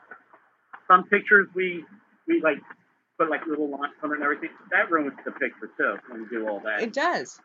Some 0.88 1.04
pictures 1.06 1.48
we 1.56 1.84
we 2.28 2.41
like 2.41 2.60
put 3.18 3.30
like 3.30 3.45
little 3.47 3.70
lines 3.70 3.93
on 4.03 4.11
it 4.11 4.15
and 4.15 4.24
everything. 4.24 4.49
That 4.72 4.91
ruins 4.91 5.13
the 5.26 5.32
picture 5.32 5.72
too 5.78 5.97
when 6.09 6.22
you 6.22 6.30
do 6.30 6.47
all 6.47 6.61
that. 6.61 6.84
it 6.84 6.93
does 6.93 7.39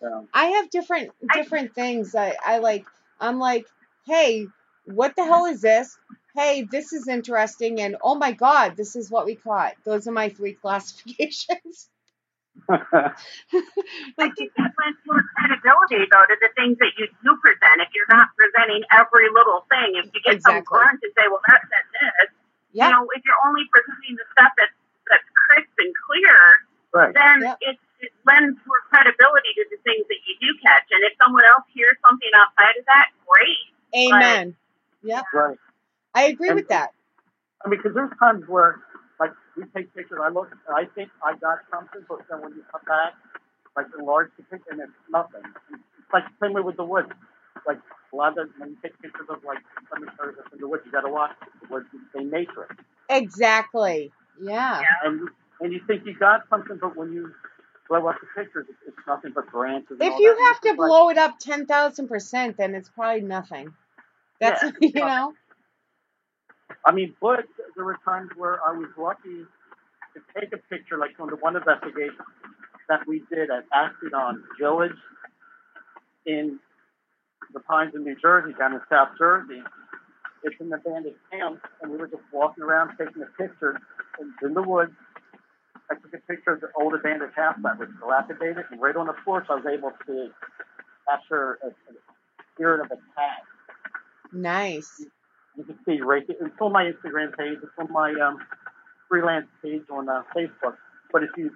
So, 0.00 0.28
I 0.32 0.46
have 0.46 0.70
different 0.70 1.12
different 1.34 1.74
things. 1.74 2.14
I, 2.14 2.36
I 2.44 2.58
like 2.58 2.86
I'm 3.20 3.38
like, 3.38 3.66
hey, 4.06 4.48
what 4.84 5.16
the 5.16 5.24
hell 5.24 5.46
is 5.46 5.60
this? 5.60 5.98
Hey, 6.36 6.62
this 6.70 6.92
is 6.92 7.08
interesting, 7.08 7.80
and 7.80 7.96
oh 8.02 8.14
my 8.14 8.32
god, 8.32 8.76
this 8.76 8.96
is 8.96 9.10
what 9.10 9.26
we 9.26 9.36
caught. 9.36 9.74
Those 9.84 10.06
are 10.06 10.12
my 10.12 10.28
three 10.30 10.54
classifications. 10.62 11.88
like, 12.68 12.80
I 12.92 13.14
like, 14.18 14.34
think 14.38 14.52
that 14.56 14.72
lends 14.78 15.00
more 15.06 15.22
credibility, 15.36 16.06
though, 16.10 16.26
to 16.28 16.36
the 16.40 16.50
things 16.56 16.78
that 16.78 16.92
you 16.98 17.08
do 17.24 17.32
present. 17.42 17.82
If 17.82 17.90
you're 17.94 18.10
not 18.10 18.28
presenting 18.38 18.84
every 18.94 19.28
little 19.32 19.66
thing, 19.70 19.98
if 19.98 20.06
you 20.14 20.20
get 20.24 20.42
some 20.42 20.62
Exactly. 20.62 20.78
grunt 20.78 21.00
and 21.02 21.12
say, 21.16 21.26
"Well, 21.28 21.42
that 21.48 21.62
said 21.66 21.86
this," 21.92 22.30
you 22.72 22.86
know, 22.90 23.06
if 23.14 23.22
you're 23.24 23.42
only 23.46 23.64
presenting 23.70 24.16
the 24.16 24.26
stuff 24.34 24.52
that's 24.56 24.74
that's 25.10 25.26
crisp 25.50 25.74
and 25.78 25.92
clear, 26.06 26.36
right. 26.94 27.14
then 27.14 27.42
Yep. 27.42 27.58
it, 27.60 27.76
it 28.00 28.12
lends 28.26 28.56
more 28.66 28.80
credibility 28.88 29.50
to 29.58 29.64
the 29.74 29.80
things 29.82 30.06
that 30.06 30.20
you 30.26 30.34
do 30.38 30.50
catch. 30.62 30.86
And 30.94 31.02
if 31.04 31.12
someone 31.18 31.44
else 31.44 31.66
hears 31.74 31.96
something 32.06 32.30
outside 32.34 32.78
of 32.78 32.84
that, 32.86 33.10
great. 33.26 33.66
amen. 33.96 34.56
Yep, 35.02 35.24
Right. 35.34 35.58
I 36.14 36.22
agree 36.30 36.48
And- 36.48 36.56
with 36.60 36.68
that. 36.68 36.94
I 37.64 37.68
mean, 37.68 37.78
because 37.78 37.92
there's 37.94 38.12
times 38.18 38.44
where, 38.48 38.80
like, 39.18 39.32
we 39.56 39.64
take 39.76 39.92
pictures. 39.94 40.18
I 40.22 40.28
look, 40.30 40.48
and 40.50 40.74
I 40.76 40.86
think 40.94 41.10
I 41.22 41.34
got 41.36 41.58
something, 41.70 42.00
but 42.08 42.20
then 42.30 42.40
when 42.40 42.52
you 42.54 42.64
come 42.72 42.80
back, 42.86 43.12
like, 43.76 43.86
enlarge 43.98 44.30
the 44.38 44.44
picture, 44.44 44.70
and 44.72 44.80
it's 44.80 44.92
nothing. 45.10 45.42
It's 45.72 46.12
like 46.12 46.24
the 46.24 46.46
same 46.46 46.54
way 46.54 46.62
with 46.62 46.76
the 46.76 46.84
woods. 46.84 47.12
Like, 47.66 47.78
a 48.12 48.16
lot 48.16 48.38
of 48.38 48.48
when 48.58 48.70
you 48.70 48.76
take 48.82 49.00
pictures 49.00 49.26
of, 49.28 49.42
like, 49.44 49.58
some 49.92 50.02
of 50.02 50.34
in 50.52 50.60
the 50.60 50.68
woods, 50.68 50.82
you 50.86 50.92
got 50.92 51.02
to 51.02 51.10
watch 51.12 51.32
the 51.62 51.68
woods 51.72 51.86
in 52.14 52.30
nature. 52.30 52.68
Exactly. 53.08 54.12
Yeah. 54.42 54.82
And, 55.04 55.28
and 55.60 55.72
you 55.72 55.80
think 55.86 56.06
you 56.06 56.14
got 56.18 56.48
something, 56.48 56.78
but 56.80 56.96
when 56.96 57.12
you 57.12 57.32
blow 57.88 58.06
up 58.08 58.16
the 58.20 58.26
pictures, 58.42 58.66
it's, 58.68 58.78
it's 58.88 59.06
nothing 59.06 59.32
but 59.34 59.50
branches. 59.50 59.98
If 60.00 60.18
you 60.18 60.34
that. 60.34 60.44
have 60.52 60.60
to 60.62 60.68
It's 60.70 60.78
like- 60.78 60.88
blow 60.88 61.08
it 61.10 61.18
up 61.18 61.38
10,000%, 61.40 62.56
then 62.56 62.74
it's 62.74 62.88
probably 62.88 63.22
nothing. 63.22 63.72
That's, 64.40 64.62
Yeah. 64.62 64.70
you 64.80 64.92
know? 64.94 65.32
I 66.86 66.92
mean, 66.92 67.14
but 67.20 67.44
there 67.76 67.84
were 67.84 67.98
times 68.04 68.30
where 68.36 68.58
I 68.66 68.72
was 68.72 68.88
lucky 68.96 69.44
to 70.14 70.40
take 70.40 70.52
a 70.52 70.56
picture, 70.56 70.96
like 70.98 71.10
on 71.20 71.28
the 71.28 71.36
one 71.36 71.56
investigation 71.56 72.16
that 72.88 73.06
we 73.06 73.22
did 73.30 73.50
at 73.50 73.64
Ascadon 73.70 74.42
Village 74.58 74.96
in 76.26 76.58
the 77.52 77.60
Pines 77.60 77.92
in 77.94 78.04
New 78.04 78.16
Jersey, 78.20 78.54
down 78.58 78.74
in 78.74 78.80
South 78.90 79.08
Jersey. 79.18 79.62
It's 80.42 80.56
an 80.60 80.72
abandoned 80.72 81.16
camp, 81.30 81.60
and 81.82 81.90
we 81.92 81.98
were 81.98 82.06
just 82.08 82.22
walking 82.32 82.64
around 82.64 82.96
taking 82.96 83.22
a 83.22 83.26
picture 83.36 83.78
in, 84.20 84.32
in 84.42 84.54
the 84.54 84.62
woods. 84.62 84.92
I 85.90 85.94
took 85.96 86.14
a 86.14 86.18
picture 86.26 86.52
of 86.52 86.60
the 86.60 86.68
old 86.80 86.94
abandoned 86.94 87.32
house 87.34 87.56
that 87.62 87.78
was 87.78 87.88
dilapidated, 88.00 88.64
and 88.70 88.80
right 88.80 88.96
on 88.96 89.06
the 89.06 89.14
porch, 89.24 89.46
I 89.50 89.56
was 89.56 89.64
able 89.66 89.92
to 90.06 90.30
capture 91.08 91.58
a, 91.62 91.68
a 91.68 91.94
spirit 92.54 92.80
of 92.80 92.86
a 92.86 92.96
cat 92.96 93.42
Nice. 94.32 95.04
you 95.56 95.64
can 95.64 95.78
see 95.84 96.00
right 96.00 96.26
there. 96.26 96.36
It's 96.40 96.54
on 96.60 96.72
my 96.72 96.84
Instagram 96.84 97.36
page. 97.36 97.58
It's 97.62 97.72
on 97.78 97.92
my 97.92 98.12
um, 98.12 98.38
freelance 99.08 99.46
page 99.62 99.82
on 99.90 100.08
uh, 100.08 100.22
Facebook. 100.36 100.76
But 101.12 101.24
if 101.24 101.30
you 101.36 101.50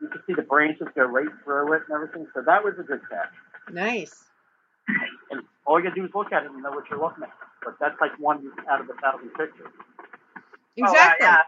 you 0.00 0.08
can 0.08 0.22
see 0.26 0.32
the 0.34 0.42
branches 0.42 0.86
go 0.94 1.04
right 1.04 1.26
through 1.44 1.74
it 1.74 1.82
and 1.88 1.94
everything. 1.94 2.26
So 2.34 2.42
that 2.46 2.64
was 2.64 2.74
a 2.78 2.82
good 2.82 3.00
catch. 3.10 3.74
Nice. 3.74 4.24
And 5.70 5.76
all 5.76 5.78
you 5.78 5.88
gotta 5.88 6.00
do 6.00 6.06
is 6.06 6.14
look 6.14 6.32
at 6.32 6.44
it 6.44 6.50
and 6.50 6.62
know 6.62 6.70
what 6.70 6.90
you're 6.90 7.00
looking 7.00 7.22
at. 7.24 7.30
But 7.64 7.76
that's 7.80 8.00
like 8.00 8.18
one 8.18 8.50
out 8.68 8.80
of 8.80 8.90
a 8.90 8.94
thousand 8.94 9.28
pictures. 9.30 9.68
Oh, 10.82 10.84
exactly. 10.84 11.26
yeah. 11.26 11.42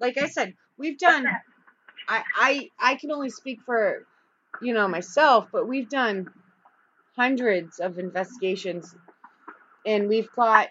Like 0.00 0.18
I 0.18 0.28
said, 0.28 0.54
we've 0.76 0.98
done. 0.98 1.26
I 2.08 2.22
I 2.36 2.70
I 2.78 2.94
can 2.96 3.10
only 3.12 3.30
speak 3.30 3.60
for, 3.64 4.04
you 4.60 4.74
know, 4.74 4.86
myself, 4.88 5.48
but 5.50 5.66
we've 5.66 5.88
done 5.88 6.30
hundreds 7.16 7.80
of 7.80 7.98
investigations, 7.98 8.94
and 9.86 10.08
we've 10.08 10.30
got, 10.32 10.68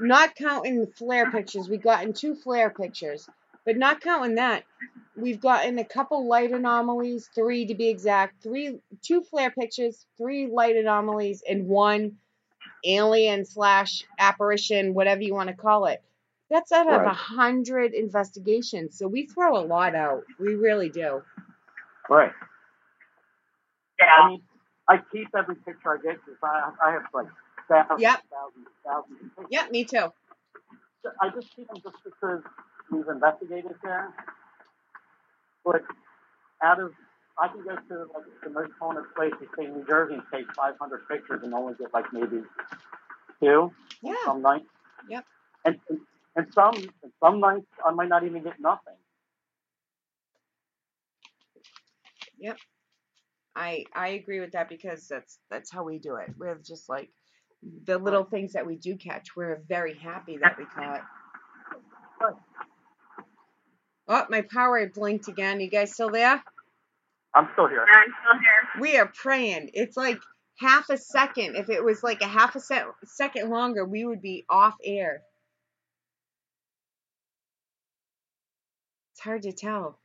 not 0.00 0.34
counting 0.34 0.80
the 0.80 0.88
flare 0.88 1.30
pictures, 1.30 1.68
we've 1.68 1.82
gotten 1.82 2.12
two 2.12 2.34
flare 2.34 2.70
pictures, 2.70 3.28
but 3.66 3.76
not 3.76 4.00
counting 4.00 4.36
that, 4.36 4.64
we've 5.16 5.40
gotten 5.40 5.78
a 5.78 5.84
couple 5.84 6.28
light 6.28 6.52
anomalies, 6.52 7.30
three 7.34 7.66
to 7.66 7.74
be 7.74 7.88
exact, 7.90 8.42
three, 8.42 8.78
two 9.02 9.22
flare 9.22 9.50
pictures, 9.50 10.06
three 10.18 10.48
light 10.48 10.76
anomalies, 10.76 11.42
and 11.48 11.66
one 11.68 12.18
alien 12.84 13.44
slash 13.44 14.04
apparition, 14.18 14.94
whatever 14.94 15.22
you 15.22 15.34
want 15.34 15.48
to 15.50 15.56
call 15.56 15.86
it. 15.86 16.02
That's 16.50 16.72
out 16.72 16.88
of 16.88 17.04
a 17.04 17.08
Right. 17.08 17.16
hundred 17.16 17.94
investigations. 17.94 18.98
So 18.98 19.08
we 19.08 19.26
throw 19.26 19.56
a 19.58 19.64
lot 19.66 19.94
out. 19.94 20.22
We 20.38 20.54
really 20.54 20.90
do. 20.90 21.22
Right. 22.10 22.32
Yeah. 24.00 24.06
I 24.06 24.22
Yeah. 24.22 24.28
mean, 24.28 24.42
I 24.88 24.98
keep 25.12 25.28
every 25.36 25.56
picture 25.56 25.92
I 25.92 25.96
get 26.02 26.18
because 26.24 26.38
I, 26.42 26.72
I 26.86 26.92
have 26.92 27.02
like 27.14 27.26
thousands, 27.68 28.00
Yep. 28.02 28.22
thousands, 28.30 28.68
thousands 28.84 29.20
of 29.22 29.28
pictures. 29.36 29.46
Yeah, 29.50 29.66
me 29.70 29.84
too. 29.84 30.12
I 31.22 31.30
just 31.30 31.54
keep 31.54 31.68
them 31.68 31.78
just 31.82 31.96
because 32.04 32.42
we've 32.90 33.08
investigated 33.08 33.74
there. 33.82 34.12
But 35.64 35.82
out 36.62 36.80
of, 36.80 36.92
I 37.38 37.48
can 37.48 37.64
go 37.64 37.76
to 37.76 38.12
like 38.14 38.24
the 38.42 38.50
most 38.50 38.72
haunted 38.80 39.04
place 39.14 39.32
in 39.40 39.48
say 39.58 39.70
New 39.70 39.84
Jersey 39.86 40.14
and 40.14 40.22
take 40.32 40.46
500 40.54 41.08
pictures 41.08 41.40
and 41.42 41.52
only 41.54 41.74
get 41.74 41.92
like 41.92 42.06
maybe 42.12 42.42
two. 43.40 43.72
Yeah. 44.02 44.14
Some 44.24 44.42
nights. 44.42 44.64
Yep. 45.08 45.24
And, 45.64 45.76
and 45.88 46.00
and 46.36 46.46
some 46.54 46.74
and 46.74 47.12
some 47.22 47.40
nights 47.40 47.66
I 47.84 47.90
might 47.92 48.08
not 48.08 48.24
even 48.24 48.42
get 48.44 48.60
nothing. 48.60 48.94
Yep. 52.38 52.58
I 53.54 53.84
I 53.94 54.08
agree 54.08 54.40
with 54.40 54.52
that 54.52 54.68
because 54.68 55.08
that's 55.08 55.38
that's 55.50 55.72
how 55.72 55.82
we 55.84 55.98
do 55.98 56.16
it. 56.16 56.30
We're 56.38 56.58
just 56.58 56.88
like 56.88 57.10
the 57.84 57.98
little 57.98 58.24
things 58.24 58.52
that 58.52 58.66
we 58.66 58.76
do 58.76 58.96
catch. 58.96 59.34
We're 59.34 59.62
very 59.66 59.98
happy 59.98 60.36
that 60.42 60.56
we 60.58 60.66
caught. 60.66 61.02
Oh, 64.08 64.24
my 64.30 64.42
power 64.42 64.86
blinked 64.88 65.28
again. 65.28 65.60
You 65.60 65.68
guys 65.68 65.92
still 65.92 66.10
there? 66.10 66.42
I'm 67.34 67.48
still 67.52 67.68
here. 67.68 67.82
I'm 67.82 68.12
still 68.22 68.38
here. 68.40 68.80
We 68.80 68.96
are 68.98 69.06
praying. 69.14 69.70
It's 69.74 69.96
like 69.96 70.18
half 70.58 70.88
a 70.90 70.96
second. 70.96 71.56
If 71.56 71.68
it 71.68 71.84
was 71.84 72.02
like 72.02 72.22
a 72.22 72.26
half 72.26 72.54
a 72.56 72.60
se- 72.60 72.84
second 73.04 73.50
longer, 73.50 73.84
we 73.84 74.04
would 74.04 74.22
be 74.22 74.44
off 74.48 74.74
air. 74.84 75.22
It's 79.12 79.20
hard 79.20 79.42
to 79.42 79.52
tell. 79.52 79.98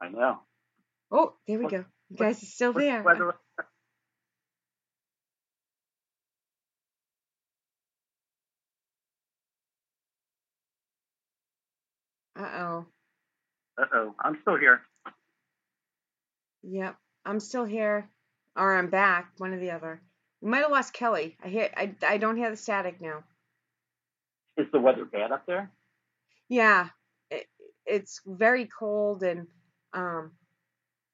I 0.00 0.08
know. 0.08 0.38
Oh, 1.10 1.34
there 1.46 1.58
we 1.58 1.64
What- 1.64 1.70
go. 1.70 1.84
You 2.10 2.16
guys 2.18 2.42
are 2.42 2.46
still 2.46 2.72
What's 3.04 3.20
there. 12.42 12.50
weather- 12.50 12.86
Uh 13.78 13.82
oh. 13.82 13.82
Uh-oh. 13.82 14.14
I'm 14.20 14.38
still 14.42 14.56
here. 14.56 14.80
Yep, 16.62 16.96
I'm 17.24 17.40
still 17.40 17.64
here, 17.64 18.08
or 18.56 18.76
I'm 18.76 18.90
back. 18.90 19.32
One 19.38 19.52
or 19.52 19.58
the 19.58 19.70
other. 19.72 20.00
We 20.40 20.50
might 20.50 20.62
have 20.62 20.70
lost 20.70 20.92
Kelly. 20.92 21.36
I 21.44 21.48
hear. 21.48 21.70
I, 21.76 21.94
I 22.06 22.18
don't 22.18 22.36
hear 22.36 22.50
the 22.50 22.56
static 22.56 23.00
now. 23.00 23.24
Is 24.56 24.66
the 24.72 24.80
weather 24.80 25.04
bad 25.04 25.32
up 25.32 25.46
there? 25.46 25.70
Yeah, 26.48 26.88
it, 27.30 27.46
it's 27.86 28.20
very 28.26 28.66
cold 28.78 29.22
and 29.22 29.46
um, 29.94 30.32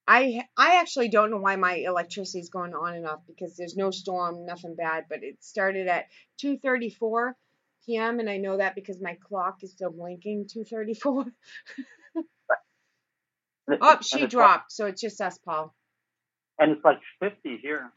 I 0.07 0.43
I 0.57 0.77
actually 0.81 1.09
don't 1.09 1.31
know 1.31 1.37
why 1.37 1.55
my 1.55 1.75
electricity 1.75 2.39
is 2.39 2.49
going 2.49 2.73
on 2.73 2.95
and 2.95 3.07
off 3.07 3.21
because 3.27 3.55
there's 3.55 3.77
no 3.77 3.91
storm, 3.91 4.45
nothing 4.45 4.75
bad. 4.75 5.05
But 5.09 5.23
it 5.23 5.41
started 5.43 5.87
at 5.87 6.05
2:34 6.43 7.33
p.m. 7.85 8.19
and 8.19 8.29
I 8.29 8.37
know 8.37 8.57
that 8.57 8.75
because 8.75 9.01
my 9.01 9.17
clock 9.27 9.63
is 9.63 9.71
still 9.71 9.91
blinking 9.91 10.47
2:34. 10.55 11.25
Oh, 13.81 13.97
she 14.01 14.25
dropped, 14.27 14.71
so 14.71 14.87
it's 14.87 15.01
just 15.01 15.21
us, 15.21 15.37
Paul. 15.37 15.75
And 16.57 16.71
it's 16.71 16.83
like 16.83 16.99
50 17.21 17.59
here 17.61 17.91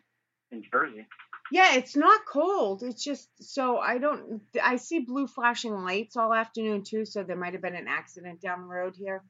in 0.50 0.62
Jersey. 0.70 1.06
Yeah, 1.50 1.74
it's 1.74 1.96
not 1.96 2.20
cold. 2.26 2.82
It's 2.82 3.02
just 3.02 3.28
so 3.40 3.78
I 3.78 3.98
don't. 3.98 4.42
I 4.62 4.76
see 4.76 5.00
blue 5.00 5.26
flashing 5.26 5.74
lights 5.74 6.16
all 6.16 6.32
afternoon 6.32 6.82
too, 6.84 7.04
so 7.04 7.22
there 7.22 7.36
might 7.36 7.52
have 7.52 7.62
been 7.62 7.74
an 7.74 7.88
accident 7.88 8.40
down 8.40 8.60
the 8.62 8.66
road 8.66 8.94
here. 8.96 9.22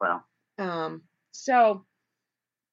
Well, 0.00 0.24
Um, 0.58 1.02
so 1.32 1.84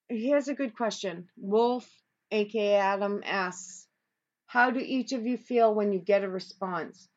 here's 0.09 0.47
a 0.47 0.55
good 0.55 0.75
question. 0.75 1.27
Wolf, 1.37 1.89
aka 2.31 2.75
Adam, 2.75 3.21
asks, 3.25 3.87
How 4.53 4.69
do 4.69 4.79
each 4.79 5.13
of 5.13 5.25
you 5.25 5.35
feel 5.35 5.73
when 5.73 5.91
you 5.91 5.97
get 5.97 6.23
a 6.23 6.29
response? 6.29 7.09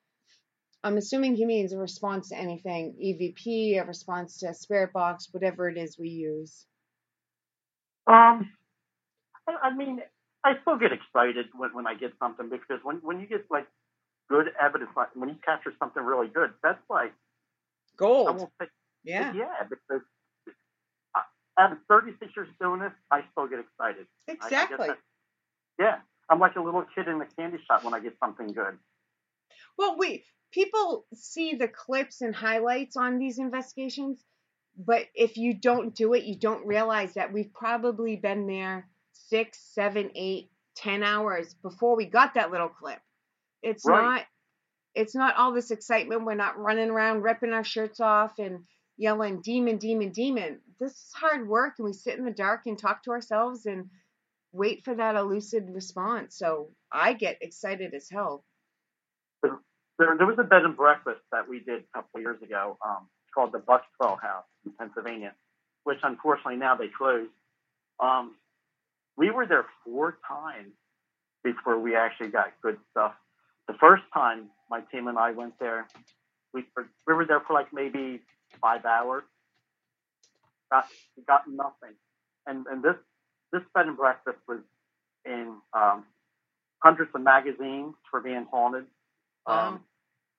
I'm 0.83 0.97
assuming 0.97 1.35
he 1.35 1.45
means 1.45 1.75
a 1.75 1.77
response 1.77 2.31
to 2.31 2.35
anything, 2.39 2.97
EVP, 2.99 3.79
a 3.79 3.85
response 3.85 4.39
to 4.39 4.47
a 4.49 4.55
spirit 4.55 4.95
box, 4.95 5.29
whatever 5.33 5.69
it 5.69 5.77
is 5.77 5.99
we 5.99 6.09
use. 6.09 6.65
um, 8.07 8.51
I, 9.47 9.53
I 9.65 9.75
mean, 9.77 10.01
I 10.45 10.53
still 10.63 10.79
get 10.79 10.93
excited 10.93 11.45
when, 11.55 11.75
when 11.75 11.87
I 11.87 11.95
get 11.95 12.15
something 12.19 12.49
because 12.49 12.83
when, 12.83 12.97
when 13.03 13.21
you 13.21 13.27
get 13.27 13.45
like 13.51 13.67
good 14.31 14.47
evidence, 14.59 14.93
like 14.97 15.15
when 15.15 15.29
you 15.29 15.37
capture 15.45 15.75
something 15.79 16.03
really 16.03 16.29
good, 16.29 16.53
that's 16.63 16.81
like, 16.89 17.13
Gold. 17.99 18.49
say, 18.59 18.69
Yeah, 19.05 19.35
yeah, 19.35 19.63
because 19.69 20.01
uh, 21.15 21.21
out 21.61 21.73
of 21.73 21.79
36 21.87 22.33
years 22.35 22.49
doing 22.59 22.81
this, 22.81 22.93
I 23.11 23.25
still 23.33 23.47
get 23.47 23.59
excited. 23.59 24.07
I- 24.27 24.33
I 24.33 24.37
exactly. 24.47 24.89
yeah, 25.79 25.97
I'm 26.29 26.41
like 26.41 26.57
a 26.57 26.61
little 26.61 26.85
kid 26.95 27.09
in 27.09 27.19
the 27.19 27.27
candy 27.39 27.59
shop 27.67 27.85
when 27.85 27.95
I 27.95 28.01
get 28.01 28.17
something 28.21 28.49
good. 28.49 28.79
Well, 29.79 29.97
we 29.99 30.25
people 30.53 31.07
see 31.15 31.55
the 31.55 31.69
clips 31.69 32.23
and 32.23 32.35
highlights 32.35 32.97
on 32.97 33.19
these 33.19 33.39
investigations, 33.39 34.25
but 34.77 35.07
if 35.15 35.37
you 35.37 35.55
don't 35.55 35.95
do 35.95 36.15
it, 36.15 36.25
you 36.25 36.37
don't 36.37 36.67
realize 36.67 37.15
that 37.15 37.33
we've 37.33 37.53
probably 37.53 38.17
been 38.17 38.47
there 38.47 38.89
six, 39.13 39.59
seven, 39.75 40.11
eight, 40.15 40.51
ten 40.75 41.03
hours 41.03 41.55
before 41.55 41.97
we 41.97 42.07
got 42.07 42.35
that 42.35 42.51
little 42.51 42.69
clip. 42.69 43.01
It's 43.63 43.85
Right. 43.85 44.05
not 44.05 44.23
it's 44.95 45.15
not 45.15 45.37
all 45.37 45.53
this 45.53 45.71
excitement. 45.71 46.25
We're 46.25 46.35
not 46.35 46.59
running 46.59 46.91
around 46.91 47.23
ripping 47.23 47.53
our 47.53 47.65
shirts 47.65 48.01
off 48.01 48.39
and 48.39 48.65
yelling 48.97 49.43
demon, 49.43 49.77
demon, 49.77 50.11
demon. 50.11 50.61
This 50.81 50.93
is 50.93 51.13
hard 51.15 51.47
work 51.47 51.75
and 51.79 51.85
we 51.87 51.93
sit 51.93 52.19
in 52.19 52.25
the 52.25 52.31
dark 52.31 52.63
and 52.67 52.79
talk 52.79 53.03
to 53.05 53.11
ourselves 53.11 53.67
and 53.67 53.91
wait 54.57 54.85
for 54.85 54.95
that 54.95 55.15
elusive 55.17 55.65
response. 55.69 56.37
So 56.37 56.71
I 56.91 57.13
get 57.13 57.39
excited 57.41 57.95
as 57.95 58.09
hell. 58.11 58.45
there, 59.43 59.59
there 59.99 60.27
was 60.27 60.39
a 60.39 60.45
bed 60.45 60.63
and 60.65 60.77
breakfast 60.77 61.21
that 61.33 61.49
we 61.49 61.61
did 61.61 61.83
a 61.83 61.99
couple 61.99 62.21
years 62.21 62.41
ago 62.43 62.79
um, 62.85 63.09
called 63.35 63.53
the 63.53 63.59
Bucksville 63.59 64.21
House 64.21 64.45
in 64.65 64.73
Pennsylvania, 64.73 65.33
which 65.85 65.99
unfortunately 66.03 66.57
now 66.57 66.77
they 66.77 66.89
closed. 66.89 67.31
Um, 68.01 68.35
we 69.17 69.31
were 69.31 69.47
there 69.47 69.67
four 69.85 70.19
times 70.27 70.73
before 71.45 71.79
we 71.79 71.95
actually 71.95 72.29
got 72.29 72.53
good 72.63 72.79
stuff. 72.91 73.15
The 73.69 73.75
first 73.75 74.03
time 74.13 74.51
my 74.71 74.81
team 74.93 75.09
and 75.09 75.19
I 75.19 75.33
went 75.33 75.59
there, 75.59 75.87
we 76.53 76.65
were, 76.77 76.89
we 77.07 77.15
were 77.15 77.25
there 77.25 77.41
for 77.41 77.53
like 77.55 77.73
maybe 77.73 78.21
five 78.61 78.85
hours. 78.85 79.25
Got 80.71 80.87
got 81.29 81.43
nothing, 81.49 81.95
and 82.47 82.67
and 82.67 82.83
this 82.83 82.97
this 83.59 83.65
bed 83.75 83.87
and 83.87 83.97
breakfast 83.97 84.39
was 84.47 84.61
in 85.25 85.57
um, 85.73 86.05
hundreds 86.83 87.11
of 87.15 87.23
magazines 87.23 87.95
for 88.11 88.21
being 88.21 88.47
haunted. 88.51 88.85
Um, 89.47 89.81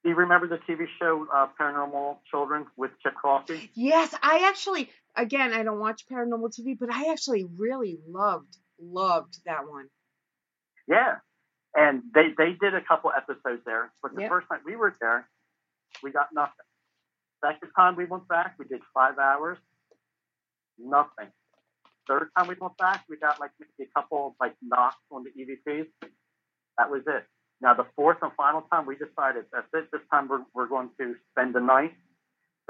do 0.04 0.10
you 0.10 0.16
remember 0.16 0.48
the 0.48 0.60
TV 0.70 0.86
show 1.00 1.26
uh, 1.34 1.48
Paranormal 1.60 2.18
Children 2.30 2.66
with 2.78 2.92
Chip 3.02 3.14
Coffey? 3.22 3.72
Yes, 3.74 4.14
I 4.22 4.48
actually, 4.50 4.90
again, 5.16 5.54
I 5.54 5.64
don't 5.64 5.80
watch 5.80 6.04
paranormal 6.12 6.54
TV, 6.58 6.78
but 6.80 6.92
I 6.94 7.12
actually 7.12 7.46
really 7.58 7.98
loved, 8.08 8.56
loved 8.80 9.40
that 9.46 9.68
one. 9.68 9.88
Yeah. 10.88 11.16
And 11.76 12.04
they, 12.14 12.28
they 12.38 12.54
did 12.60 12.74
a 12.76 12.82
couple 12.82 13.12
episodes 13.16 13.62
there. 13.66 13.92
But 14.02 14.16
the 14.16 14.22
Yep. 14.22 14.30
first 14.30 14.48
night 14.52 14.62
we 14.66 14.76
were 14.76 14.96
there, 15.02 15.28
we 16.04 16.12
got 16.12 16.28
nothing. 16.34 16.54
Second 17.44 17.70
time 17.76 17.96
we 17.96 18.06
went 18.06 18.28
back, 18.28 18.56
we 18.58 18.66
did 18.66 18.82
five 18.94 19.18
hours, 19.20 19.58
nothing. 20.80 21.28
Third 22.08 22.30
time 22.38 22.48
we 22.48 22.56
went 22.60 22.78
back, 22.78 23.06
we 23.10 23.18
got 23.18 23.40
like 23.40 23.52
maybe 23.60 23.90
a 23.90 24.00
couple 24.00 24.36
like 24.40 24.56
knocks 24.62 24.98
on 25.12 25.24
the 25.24 25.32
EVPs. 25.32 25.88
That 26.78 26.90
was 26.90 27.02
it. 27.08 27.26
Now 27.62 27.74
the 27.74 27.86
fourth 27.96 28.18
and 28.22 28.32
final 28.38 28.62
time, 28.72 28.86
we 28.86 28.96
decided 28.96 29.46
that's 29.52 29.68
it. 29.74 29.90
This 29.92 30.02
time 30.12 30.28
we're, 30.28 30.44
we're 30.54 30.68
going 30.68 30.90
to 31.00 31.16
spend 31.32 31.56
the 31.56 31.60
night. 31.60 31.94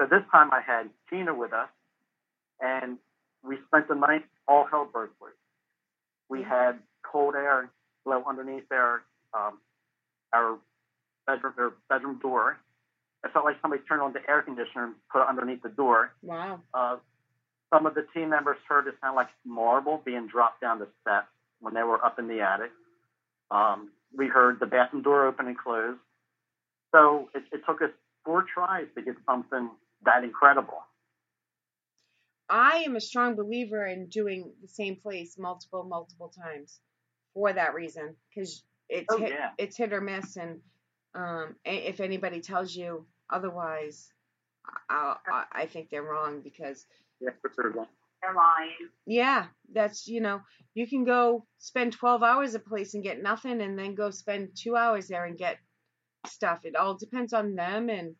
So 0.00 0.06
this 0.06 0.22
time 0.32 0.50
I 0.52 0.60
had 0.60 0.90
Tina 1.10 1.34
with 1.34 1.52
us, 1.52 1.68
and 2.60 2.98
we 3.44 3.58
spent 3.66 3.88
the 3.88 3.94
night 3.94 4.24
all 4.46 4.66
hell 4.70 4.88
broke 4.90 5.10
loose. 5.20 5.32
We 6.28 6.42
had 6.42 6.78
cold 7.02 7.34
air 7.34 7.70
blow 8.04 8.22
underneath 8.28 8.64
our 8.72 9.02
um, 9.34 9.58
our 10.32 10.58
bedroom 11.26 11.54
our 11.58 11.72
bedroom 11.88 12.18
door. 12.20 12.58
It 13.24 13.32
felt 13.32 13.44
like 13.44 13.56
somebody 13.60 13.82
turned 13.88 14.00
on 14.00 14.12
the 14.12 14.20
air 14.28 14.42
conditioner 14.42 14.86
and 14.86 14.94
put 15.12 15.22
it 15.22 15.28
underneath 15.28 15.62
the 15.62 15.70
door. 15.70 16.12
Wow. 16.22 16.60
Uh, 16.72 16.96
some 17.72 17.86
of 17.86 17.94
the 17.94 18.06
team 18.14 18.30
members 18.30 18.56
heard 18.68 18.86
it 18.86 18.94
sound 19.00 19.16
like 19.16 19.28
marble 19.44 20.00
being 20.04 20.26
dropped 20.26 20.60
down 20.60 20.78
the 20.78 20.88
steps 21.02 21.28
when 21.60 21.74
they 21.74 21.82
were 21.82 22.02
up 22.04 22.18
in 22.18 22.28
the 22.28 22.40
attic. 22.40 22.70
Um, 23.50 23.90
we 24.16 24.28
heard 24.28 24.60
the 24.60 24.66
bathroom 24.66 25.02
door 25.02 25.26
open 25.26 25.46
and 25.46 25.58
close. 25.58 25.96
So 26.94 27.28
it, 27.34 27.42
it 27.52 27.60
took 27.66 27.82
us 27.82 27.90
four 28.24 28.44
tries 28.52 28.86
to 28.94 29.02
get 29.02 29.14
something 29.26 29.70
that 30.04 30.24
incredible. 30.24 30.78
I 32.48 32.84
am 32.86 32.96
a 32.96 33.00
strong 33.00 33.36
believer 33.36 33.86
in 33.86 34.06
doing 34.06 34.52
the 34.62 34.68
same 34.68 34.96
place 34.96 35.36
multiple, 35.38 35.84
multiple 35.84 36.28
times 36.42 36.80
for 37.34 37.52
that 37.52 37.74
reason, 37.74 38.14
because 38.30 38.62
it's 38.88 39.06
Oh, 39.12 39.18
hit, 39.18 39.30
yeah. 39.30 39.50
it's 39.58 39.76
hit 39.76 39.92
or 39.92 40.00
miss, 40.00 40.36
and 40.36 40.60
um, 41.14 41.56
if 41.64 42.00
anybody 42.00 42.40
tells 42.40 42.74
you 42.74 43.06
otherwise, 43.28 44.10
I, 44.88 45.16
I, 45.30 45.44
I 45.52 45.66
think 45.66 45.90
they're 45.90 46.02
wrong 46.02 46.40
because 46.40 46.86
Yeah, 47.20 47.30
for 47.40 47.50
sure. 47.54 47.72
They're 48.22 48.34
lying. 48.34 48.90
Yeah, 49.06 49.46
that's 49.72 50.06
you 50.08 50.20
know, 50.20 50.40
you 50.74 50.86
can 50.88 51.04
go 51.04 51.46
spend 51.58 51.92
12 51.92 52.22
hours 52.22 52.54
at 52.54 52.62
a 52.62 52.68
place 52.68 52.94
and 52.94 53.02
get 53.02 53.22
nothing 53.22 53.60
and 53.60 53.78
then 53.78 53.94
go 53.94 54.10
spend 54.10 54.50
2 54.56 54.76
hours 54.76 55.08
there 55.08 55.24
and 55.24 55.38
get 55.38 55.58
stuff. 56.26 56.64
It 56.64 56.74
all 56.76 56.94
depends 56.96 57.32
on 57.32 57.54
them 57.54 57.88
and 57.88 58.14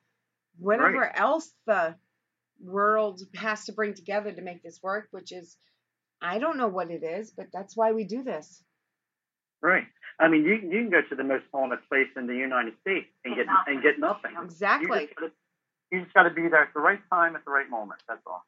whatever 0.59 1.01
Right. 1.01 1.13
else 1.15 1.53
the 1.67 1.97
world 2.61 3.21
has 3.37 3.65
to 3.67 3.73
bring 3.73 3.95
together 3.95 4.33
to 4.33 4.43
make 4.43 4.63
this 4.63 4.81
work, 4.83 5.09
which 5.11 5.33
is 5.33 5.57
I 6.21 6.39
don't 6.41 6.57
know 6.59 6.69
what 6.69 6.91
it 6.91 7.05
is, 7.05 7.31
but 7.37 7.47
that's 7.53 7.77
why 7.77 7.93
we 7.93 8.05
do 8.05 8.23
this. 8.25 8.63
Right. 9.63 9.87
I 10.21 10.29
mean, 10.29 10.45
you 10.45 10.55
you 10.55 10.83
can 10.83 10.91
go 10.91 11.03
to 11.09 11.15
the 11.15 11.25
most 11.25 11.45
haunted 11.53 11.79
place 11.89 12.09
in 12.17 12.27
the 12.27 12.35
United 12.35 12.75
States 12.81 13.07
and 13.25 13.35
Get 13.37 13.47
get 13.47 13.53
nothing. 13.53 13.75
and 13.75 13.83
get 13.83 13.99
nothing. 13.99 14.33
Exactly. 14.45 15.01
You 15.03 15.07
just, 15.07 15.15
gotta, 15.19 15.33
you 15.93 16.03
just 16.03 16.15
got 16.15 16.23
to 16.25 16.31
be 16.31 16.43
there 16.49 16.63
at 16.63 16.75
the 16.75 16.81
right 16.81 17.01
time 17.11 17.37
at 17.37 17.45
the 17.45 17.51
right 17.51 17.69
moment. 17.71 18.01
That's 18.09 18.23
all. 18.27 18.45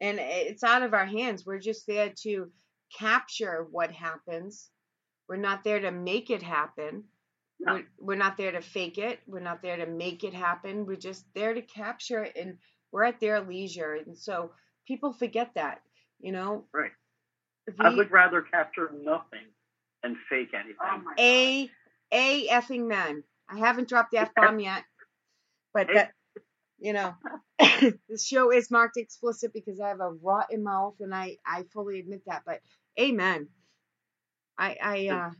And 0.00 0.18
it's 0.20 0.64
out 0.64 0.82
of 0.82 0.94
our 0.94 1.06
hands. 1.06 1.46
We're 1.46 1.58
just 1.58 1.86
there 1.86 2.12
to 2.22 2.50
capture 2.98 3.66
what 3.70 3.90
happens. 3.90 4.70
We're 5.28 5.36
not 5.36 5.64
there 5.64 5.80
to 5.80 5.90
make 5.90 6.30
it 6.30 6.42
happen. 6.42 7.04
No. 7.60 7.74
We're, 7.74 7.84
we're 7.98 8.16
not 8.16 8.36
there 8.36 8.52
to 8.52 8.60
fake 8.60 8.98
it. 8.98 9.20
We're 9.26 9.40
not 9.40 9.62
there 9.62 9.76
to 9.78 9.86
make 9.86 10.24
it 10.24 10.34
happen. 10.34 10.86
We're 10.86 10.96
just 10.96 11.24
there 11.34 11.54
to 11.54 11.62
capture 11.62 12.24
it, 12.24 12.36
and 12.36 12.58
we're 12.92 13.04
at 13.04 13.20
their 13.20 13.40
leisure. 13.40 13.94
And 13.94 14.16
so 14.16 14.52
people 14.86 15.12
forget 15.12 15.52
that, 15.54 15.80
you 16.20 16.32
know. 16.32 16.64
Right. 16.72 16.92
If 17.66 17.74
I 17.80 17.94
would 17.94 18.10
rather 18.10 18.42
capture 18.42 18.90
nothing 18.92 19.46
than 20.02 20.16
fake 20.30 20.54
anything. 20.54 20.76
Oh 20.82 20.98
my 20.98 21.14
a 21.18 21.70
a 22.12 22.48
effing 22.48 22.86
men. 22.86 23.24
I 23.48 23.58
haven't 23.58 23.88
dropped 23.88 24.12
the 24.12 24.18
f 24.18 24.34
bomb 24.36 24.60
yet, 24.60 24.84
but 25.74 25.88
Hey. 25.88 25.94
that 25.94 26.12
you 26.78 26.92
know, 26.92 27.14
this 28.08 28.26
show 28.26 28.52
is 28.52 28.70
marked 28.70 28.96
explicit 28.96 29.52
because 29.52 29.80
I 29.80 29.88
have 29.88 30.00
a 30.00 30.10
rotten 30.10 30.62
mouth, 30.62 30.96
and 31.00 31.14
I 31.14 31.38
I 31.46 31.64
fully 31.72 32.00
admit 32.00 32.22
that. 32.26 32.42
But 32.44 32.60
amen. 32.98 33.48
I 34.58 34.76
I 34.82 35.08
uh 35.08 35.30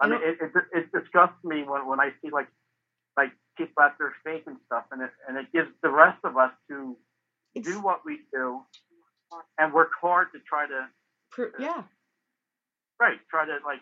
I 0.00 0.08
mean, 0.08 0.20
it, 0.22 0.38
it 0.40 0.52
it 0.72 0.92
disgusts 0.92 1.44
me 1.44 1.62
when 1.62 1.86
when 1.86 2.00
I 2.00 2.10
see 2.22 2.30
like 2.30 2.48
like 3.16 3.30
people 3.56 3.82
out 3.82 3.92
there 3.98 4.14
faking 4.24 4.56
stuff, 4.66 4.84
and 4.90 5.02
it 5.02 5.10
and 5.28 5.36
it 5.36 5.46
gives 5.52 5.68
the 5.82 5.90
rest 5.90 6.18
of 6.24 6.36
us 6.36 6.52
to 6.68 6.96
do 7.60 7.80
what 7.80 8.00
we 8.04 8.20
do 8.32 8.60
and 9.58 9.72
work 9.72 9.90
hard 10.00 10.28
to 10.32 10.38
try 10.40 10.66
to 10.66 10.88
pr- 11.30 11.54
yeah 11.58 11.82
right 13.00 13.18
try 13.30 13.46
to 13.46 13.58
like 13.64 13.80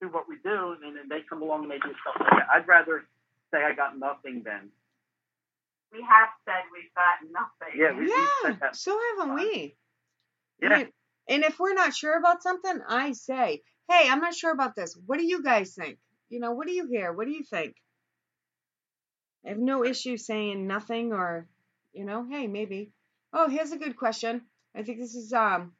do 0.00 0.08
what 0.08 0.28
we 0.28 0.36
do, 0.42 0.76
and 0.84 0.96
then 0.96 1.08
they 1.08 1.20
come 1.28 1.42
along 1.42 1.62
and 1.62 1.70
they 1.70 1.78
do 1.78 1.94
stuff 2.02 2.16
like 2.20 2.30
that. 2.30 2.48
I'd 2.52 2.68
rather 2.68 3.04
say 3.52 3.62
I 3.62 3.74
got 3.74 3.98
nothing 3.98 4.42
than 4.44 4.70
We 5.94 6.02
have 6.02 6.28
said 6.44 6.64
we've 6.72 6.92
got 6.94 7.30
nothing. 7.30 7.80
Yeah, 7.80 7.96
we- 7.98 8.10
yeah. 8.10 8.72
So 8.72 8.98
haven't 9.18 9.34
we? 9.36 9.76
yeah. 10.60 10.78
And, 10.80 10.88
and 11.28 11.44
if 11.44 11.58
we're 11.58 11.74
not 11.74 11.94
sure 11.94 12.18
about 12.18 12.42
something, 12.42 12.80
I 12.88 13.12
say, 13.12 13.62
hey, 13.88 14.08
I'm 14.10 14.20
not 14.20 14.34
sure 14.34 14.52
about 14.52 14.74
this. 14.76 14.98
What 15.06 15.18
do 15.18 15.24
you 15.24 15.42
guys 15.42 15.74
think? 15.74 15.98
You 16.28 16.40
know, 16.40 16.52
what 16.52 16.66
do 16.66 16.72
you 16.72 16.86
hear? 16.88 17.12
What 17.12 17.26
do 17.26 17.32
you 17.32 17.44
think? 17.44 17.76
I 19.46 19.50
have 19.50 19.58
no 19.58 19.84
issue 19.84 20.16
saying 20.16 20.66
nothing 20.66 21.12
or, 21.12 21.48
you 21.92 22.04
know, 22.04 22.26
hey, 22.28 22.46
maybe. 22.46 22.92
Oh, 23.32 23.48
here's 23.48 23.72
a 23.72 23.78
good 23.78 23.96
question. 23.96 24.42
I 24.74 24.82
think 24.82 24.98
this 24.98 25.14
is 25.14 25.32
um 25.32 25.72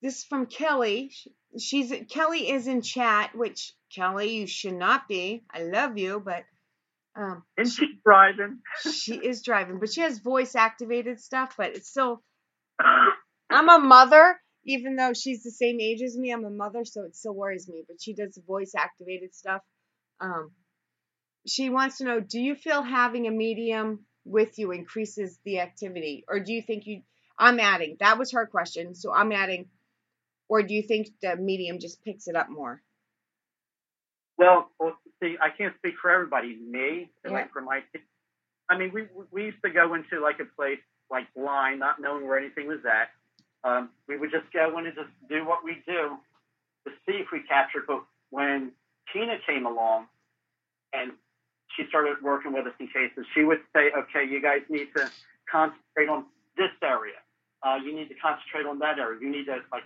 this 0.00 0.18
is 0.18 0.24
from 0.24 0.46
Kelly. 0.46 1.12
She's 1.58 1.92
Kelly 2.08 2.50
is 2.50 2.66
in 2.66 2.80
chat, 2.82 3.34
which 3.36 3.74
Kelly, 3.94 4.34
you 4.36 4.46
should 4.46 4.74
not 4.74 5.06
be. 5.08 5.44
I 5.52 5.62
love 5.64 5.98
you, 5.98 6.20
but 6.24 6.44
um 7.16 7.44
And 7.56 7.70
she's 7.70 7.96
driving. 8.04 8.60
she 8.92 9.16
is 9.16 9.42
driving, 9.42 9.78
but 9.80 9.92
she 9.92 10.00
has 10.02 10.18
voice 10.18 10.54
activated 10.54 11.20
stuff, 11.20 11.54
but 11.58 11.76
it's 11.76 11.88
still 11.88 12.22
I'm 13.50 13.68
a 13.68 13.78
mother, 13.78 14.40
even 14.64 14.96
though 14.96 15.12
she's 15.14 15.42
the 15.42 15.50
same 15.50 15.80
age 15.80 16.02
as 16.02 16.16
me. 16.16 16.32
I'm 16.32 16.44
a 16.44 16.50
mother, 16.50 16.84
so 16.84 17.04
it 17.04 17.16
still 17.16 17.34
worries 17.34 17.68
me. 17.68 17.84
But 17.86 18.00
she 18.02 18.14
does 18.14 18.38
voice 18.46 18.72
activated 18.76 19.34
stuff. 19.34 19.62
Um, 20.20 20.52
she 21.46 21.70
wants 21.70 21.98
to 21.98 22.04
know: 22.04 22.20
Do 22.20 22.40
you 22.40 22.54
feel 22.56 22.82
having 22.82 23.26
a 23.26 23.30
medium 23.30 24.06
with 24.24 24.58
you 24.58 24.72
increases 24.72 25.38
the 25.44 25.60
activity, 25.60 26.24
or 26.28 26.40
do 26.40 26.52
you 26.52 26.62
think 26.62 26.86
you? 26.86 27.02
I'm 27.38 27.60
adding. 27.60 27.96
That 28.00 28.18
was 28.18 28.32
her 28.32 28.46
question, 28.46 28.94
so 28.94 29.12
I'm 29.12 29.32
adding. 29.32 29.66
Or 30.48 30.62
do 30.62 30.74
you 30.74 30.82
think 30.82 31.08
the 31.22 31.36
medium 31.36 31.78
just 31.80 32.04
picks 32.04 32.28
it 32.28 32.36
up 32.36 32.50
more? 32.50 32.82
Well, 34.38 34.70
well, 34.80 34.96
see, 35.22 35.36
I 35.40 35.50
can't 35.50 35.74
speak 35.78 35.94
for 36.02 36.10
everybody. 36.10 36.56
Me, 36.56 37.08
Yeah. 37.24 37.30
like 37.30 37.52
for 37.52 37.60
my, 37.62 37.82
I 38.68 38.76
mean, 38.76 38.92
we 38.92 39.06
we 39.30 39.44
used 39.46 39.62
to 39.62 39.70
go 39.70 39.94
into 39.94 40.20
like 40.20 40.40
a 40.40 40.44
place 40.44 40.80
like 41.10 41.32
blind, 41.34 41.80
not 41.80 42.00
knowing 42.00 42.26
where 42.26 42.38
anything 42.38 42.66
was 42.66 42.80
at. 42.84 43.10
Um, 43.64 43.90
we 44.08 44.16
would 44.18 44.30
just 44.32 44.50
go 44.52 44.76
in 44.78 44.86
and 44.86 44.94
just 44.94 45.10
do 45.28 45.44
what 45.44 45.62
we 45.62 45.82
do 45.86 46.18
to 46.84 46.90
see 47.06 47.16
if 47.18 47.28
we 47.30 47.42
captured. 47.48 47.84
But 47.86 48.02
when 48.30 48.72
Tina 49.12 49.38
came 49.46 49.66
along 49.66 50.06
and 50.92 51.12
she 51.76 51.86
started 51.88 52.16
working 52.22 52.52
with 52.52 52.66
us 52.66 52.74
in 52.80 52.88
cases, 52.88 53.24
she 53.34 53.44
would 53.44 53.60
say, 53.74 53.92
"Okay, 53.92 54.24
you 54.24 54.40
guys 54.40 54.62
need 54.68 54.88
to 54.96 55.10
concentrate 55.50 56.08
on 56.08 56.26
this 56.56 56.72
area. 56.82 57.20
Uh, 57.62 57.78
you 57.84 57.94
need 57.94 58.08
to 58.08 58.14
concentrate 58.16 58.66
on 58.66 58.78
that 58.80 58.98
area. 58.98 59.20
You 59.20 59.30
need 59.30 59.46
to 59.46 59.62
like." 59.70 59.84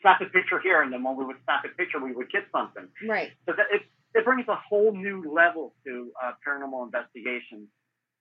Snap 0.00 0.20
a 0.20 0.26
picture 0.26 0.60
here, 0.60 0.80
and 0.82 0.92
then 0.92 1.02
when 1.02 1.16
we 1.16 1.24
would 1.24 1.42
snap 1.42 1.64
a 1.64 1.68
picture, 1.70 1.98
we 1.98 2.12
would 2.12 2.30
get 2.30 2.46
something. 2.52 2.86
Right. 3.04 3.32
So 3.46 3.52
that 3.56 3.66
it, 3.72 3.82
it 4.14 4.24
brings 4.24 4.46
a 4.48 4.56
whole 4.56 4.92
new 4.92 5.32
level 5.32 5.74
to 5.86 6.10
uh, 6.22 6.32
paranormal 6.46 6.84
investigation. 6.86 7.68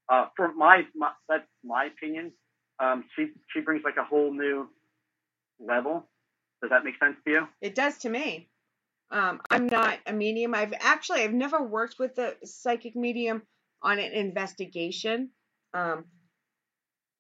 Uh, 0.10 0.28
for 0.36 0.54
my, 0.54 0.84
my 0.96 1.12
that's 1.28 1.48
my 1.64 1.86
opinion. 1.86 2.32
Um, 2.80 3.04
she 3.16 3.28
she 3.54 3.62
brings 3.62 3.84
like 3.84 3.98
a 3.98 4.04
whole 4.04 4.34
new 4.34 4.70
level. 5.60 6.08
Does 6.62 6.70
that 6.72 6.84
make 6.84 6.96
sense 7.00 7.16
to 7.26 7.32
you? 7.32 7.48
It 7.62 7.76
does 7.76 7.98
to 8.00 8.10
me. 8.10 8.50
Um, 9.12 9.42
I'm 9.50 9.68
not 9.68 10.00
a 10.06 10.14
medium. 10.14 10.54
I've 10.54 10.74
actually 10.80 11.22
I've 11.24 11.34
never 11.34 11.64
worked 11.64 11.96
with 12.00 12.18
a 12.20 12.36
psychic 12.46 12.96
medium 12.96 13.42
on 13.82 14.00
an 14.00 14.12
investigation. 14.14 15.30
Um, 15.74 16.06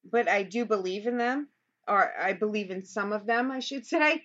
but 0.09 0.29
I 0.29 0.43
do 0.43 0.65
believe 0.65 1.07
in 1.07 1.17
them, 1.17 1.49
or 1.87 2.11
I 2.19 2.33
believe 2.33 2.71
in 2.71 2.85
some 2.85 3.13
of 3.13 3.25
them, 3.25 3.51
I 3.51 3.59
should 3.59 3.85
say. 3.85 4.23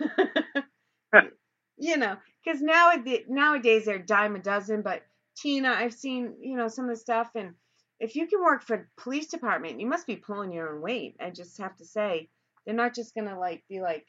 you 1.78 1.96
know, 1.96 2.16
because 2.48 2.62
nowadays, 2.62 3.24
nowadays 3.28 3.84
they're 3.84 3.98
dime 3.98 4.34
a 4.34 4.38
dozen. 4.38 4.82
But 4.82 5.02
Tina, 5.36 5.70
I've 5.70 5.92
seen 5.92 6.36
you 6.40 6.56
know 6.56 6.68
some 6.68 6.86
of 6.86 6.90
the 6.90 6.96
stuff, 6.96 7.30
and 7.34 7.54
if 8.00 8.16
you 8.16 8.26
can 8.26 8.40
work 8.42 8.62
for 8.62 8.88
police 8.96 9.26
department, 9.26 9.80
you 9.80 9.86
must 9.86 10.06
be 10.06 10.16
pulling 10.16 10.52
your 10.52 10.74
own 10.74 10.80
weight. 10.80 11.16
I 11.20 11.30
just 11.30 11.58
have 11.58 11.76
to 11.76 11.84
say, 11.84 12.28
they're 12.64 12.74
not 12.74 12.94
just 12.94 13.14
gonna 13.14 13.38
like 13.38 13.64
be 13.68 13.80
like 13.80 14.06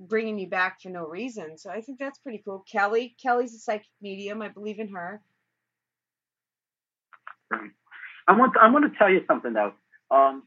bringing 0.00 0.38
you 0.38 0.48
back 0.48 0.80
for 0.80 0.90
no 0.90 1.06
reason. 1.06 1.58
So 1.58 1.70
I 1.70 1.80
think 1.80 1.98
that's 1.98 2.18
pretty 2.18 2.42
cool. 2.44 2.64
Kelly, 2.70 3.16
Kelly's 3.22 3.54
a 3.54 3.58
psychic 3.58 3.88
medium. 4.00 4.42
I 4.42 4.48
believe 4.48 4.78
in 4.78 4.88
her. 4.88 5.20
I 7.52 8.32
want 8.36 8.54
to, 8.54 8.60
I 8.60 8.70
want 8.70 8.92
to 8.92 8.98
tell 8.98 9.10
you 9.10 9.22
something 9.26 9.52
though. 9.52 9.72
Um, 10.10 10.44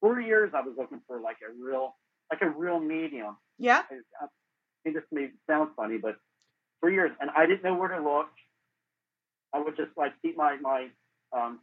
for 0.00 0.20
years 0.20 0.50
I 0.54 0.60
was 0.60 0.74
looking 0.76 1.00
for 1.06 1.20
like 1.20 1.38
a 1.48 1.52
real 1.64 1.96
like 2.30 2.42
a 2.42 2.50
real 2.50 2.80
medium. 2.80 3.36
Yeah. 3.58 3.82
I, 3.90 4.26
I 4.86 4.92
this 4.92 5.04
may 5.12 5.30
sound 5.48 5.70
funny, 5.76 5.98
but 5.98 6.16
for 6.80 6.90
years, 6.90 7.12
and 7.20 7.30
I 7.36 7.46
didn't 7.46 7.64
know 7.64 7.74
where 7.74 7.88
to 7.88 8.02
look. 8.02 8.28
I 9.54 9.60
would 9.60 9.76
just 9.76 9.90
like 9.96 10.12
keep 10.22 10.36
my 10.36 10.56
my 10.60 10.88
um, 11.32 11.60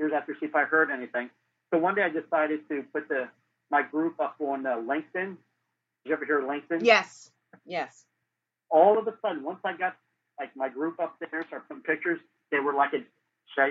ears 0.00 0.12
after 0.14 0.34
see 0.40 0.46
if 0.46 0.54
I 0.54 0.64
heard 0.64 0.90
anything. 0.90 1.30
So 1.72 1.78
one 1.78 1.94
day 1.94 2.02
I 2.02 2.08
decided 2.08 2.60
to 2.68 2.84
put 2.92 3.08
the 3.08 3.28
my 3.70 3.82
group 3.82 4.20
up 4.20 4.36
on 4.40 4.66
uh, 4.66 4.76
LinkedIn. 4.76 5.36
Did 5.36 5.36
you 6.06 6.12
ever 6.14 6.24
hear 6.24 6.40
of 6.40 6.48
LinkedIn? 6.48 6.84
Yes. 6.84 7.30
Yes. 7.66 8.04
All 8.70 8.98
of 8.98 9.06
a 9.06 9.14
sudden, 9.22 9.42
once 9.44 9.60
I 9.64 9.76
got 9.76 9.96
like 10.38 10.54
my 10.56 10.68
group 10.68 11.00
up 11.00 11.16
there, 11.20 11.44
started 11.48 11.68
putting 11.68 11.82
pictures, 11.82 12.20
they 12.50 12.58
were 12.58 12.74
like 12.74 12.92
a 12.94 13.00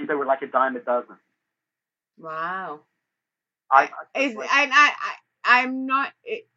they 0.08 0.16
were 0.16 0.26
like 0.26 0.42
a 0.42 0.48
dime 0.48 0.76
a 0.76 0.80
dozen. 0.80 1.18
Wow. 2.18 2.82
I, 3.72 3.90
I 4.16 4.20
Is 4.20 4.32
and 4.32 4.40
I, 4.50 4.68
I 4.74 5.14
I'm 5.46 5.86
not. 5.86 6.14
It, 6.24 6.48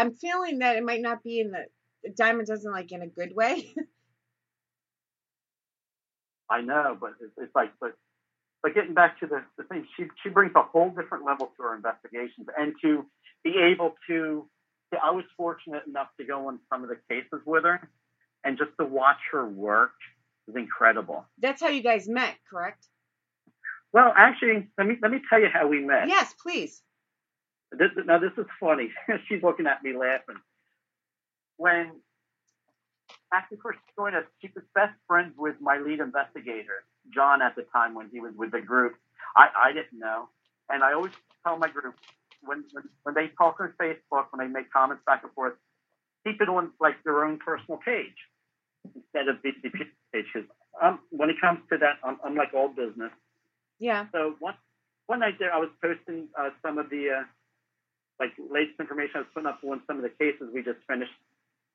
I'm 0.00 0.14
feeling 0.14 0.60
that 0.60 0.76
it 0.76 0.84
might 0.84 1.02
not 1.02 1.22
be 1.22 1.40
in 1.40 1.50
the, 1.50 1.64
the 2.02 2.10
diamond 2.16 2.48
doesn't 2.48 2.72
like 2.72 2.90
in 2.90 3.02
a 3.02 3.06
good 3.06 3.34
way. 3.34 3.68
I 6.50 6.62
know, 6.62 6.96
but 6.98 7.10
it's, 7.20 7.32
it's 7.36 7.54
like, 7.54 7.72
but, 7.80 7.92
but 8.62 8.74
getting 8.74 8.94
back 8.94 9.20
to 9.20 9.26
the, 9.26 9.42
the 9.58 9.64
thing, 9.64 9.86
she, 9.96 10.04
she 10.22 10.30
brings 10.30 10.52
a 10.56 10.62
whole 10.62 10.88
different 10.88 11.24
level 11.24 11.52
to 11.56 11.62
her 11.62 11.76
investigations 11.76 12.46
and 12.58 12.72
to 12.82 13.04
be 13.44 13.54
able 13.58 13.94
to, 14.08 14.48
I 15.02 15.12
was 15.12 15.24
fortunate 15.36 15.82
enough 15.86 16.08
to 16.18 16.26
go 16.26 16.48
on 16.48 16.58
some 16.72 16.82
of 16.82 16.88
the 16.88 16.96
cases 17.08 17.40
with 17.44 17.64
her 17.64 17.88
and 18.42 18.56
just 18.56 18.70
to 18.80 18.86
watch 18.86 19.18
her 19.32 19.46
work 19.46 19.92
is 20.48 20.56
incredible. 20.56 21.26
That's 21.38 21.62
how 21.62 21.68
you 21.68 21.82
guys 21.82 22.08
met, 22.08 22.36
correct? 22.50 22.86
Well, 23.92 24.12
actually, 24.16 24.68
let 24.78 24.86
me, 24.86 24.96
let 25.02 25.12
me 25.12 25.20
tell 25.28 25.40
you 25.40 25.48
how 25.52 25.68
we 25.68 25.84
met. 25.84 26.08
Yes, 26.08 26.34
please. 26.42 26.82
This, 27.72 27.90
now, 28.04 28.18
this 28.18 28.32
is 28.36 28.46
funny. 28.58 28.90
She's 29.28 29.42
looking 29.42 29.66
at 29.66 29.82
me 29.82 29.96
laughing. 29.96 30.36
When 31.56 31.92
actually 33.32 33.58
first 33.62 33.78
joined 33.96 34.16
us, 34.16 34.24
she 34.40 34.50
was 34.54 34.64
best 34.74 34.94
friends 35.06 35.34
with 35.38 35.56
my 35.60 35.78
lead 35.78 36.00
investigator, 36.00 36.84
John, 37.14 37.42
at 37.42 37.54
the 37.54 37.62
time 37.72 37.94
when 37.94 38.08
he 38.12 38.20
was 38.20 38.32
with 38.36 38.50
the 38.50 38.60
group. 38.60 38.94
I, 39.36 39.48
I 39.64 39.72
didn't 39.72 39.98
know. 39.98 40.28
And 40.68 40.82
I 40.82 40.92
always 40.92 41.12
tell 41.44 41.58
my 41.58 41.68
group 41.68 41.94
when, 42.42 42.64
when, 42.72 42.84
when 43.02 43.14
they 43.14 43.28
talk 43.38 43.60
on 43.60 43.72
Facebook, 43.80 44.26
when 44.30 44.46
they 44.46 44.52
make 44.52 44.72
comments 44.72 45.02
back 45.06 45.22
and 45.22 45.32
forth, 45.32 45.54
keep 46.26 46.40
it 46.40 46.48
on 46.48 46.70
like 46.80 47.02
their 47.04 47.24
own 47.24 47.38
personal 47.38 47.78
page 47.84 48.16
instead 48.94 49.28
of 49.28 49.36
BCP 49.36 49.86
page. 50.12 50.26
Because 50.32 50.48
um, 50.82 51.00
when 51.10 51.30
it 51.30 51.36
comes 51.40 51.60
to 51.70 51.78
that, 51.78 51.98
I'm, 52.04 52.18
I'm 52.24 52.34
like 52.34 52.54
all 52.54 52.68
business. 52.68 53.12
Yeah. 53.78 54.06
So 54.12 54.34
one 54.40 54.54
one 55.06 55.20
night 55.20 55.38
there, 55.38 55.52
I 55.52 55.58
was 55.58 55.70
posting 55.82 56.28
uh, 56.38 56.50
some 56.64 56.78
of 56.78 56.88
the 56.88 57.10
uh, 57.10 57.22
like 58.20 58.32
latest 58.50 58.78
information 58.78 59.16
I 59.16 59.18
was 59.20 59.28
putting 59.32 59.48
up 59.48 59.60
on 59.64 59.80
some 59.86 59.96
of 59.96 60.02
the 60.02 60.10
cases 60.10 60.50
we 60.52 60.62
just 60.62 60.78
finished. 60.86 61.10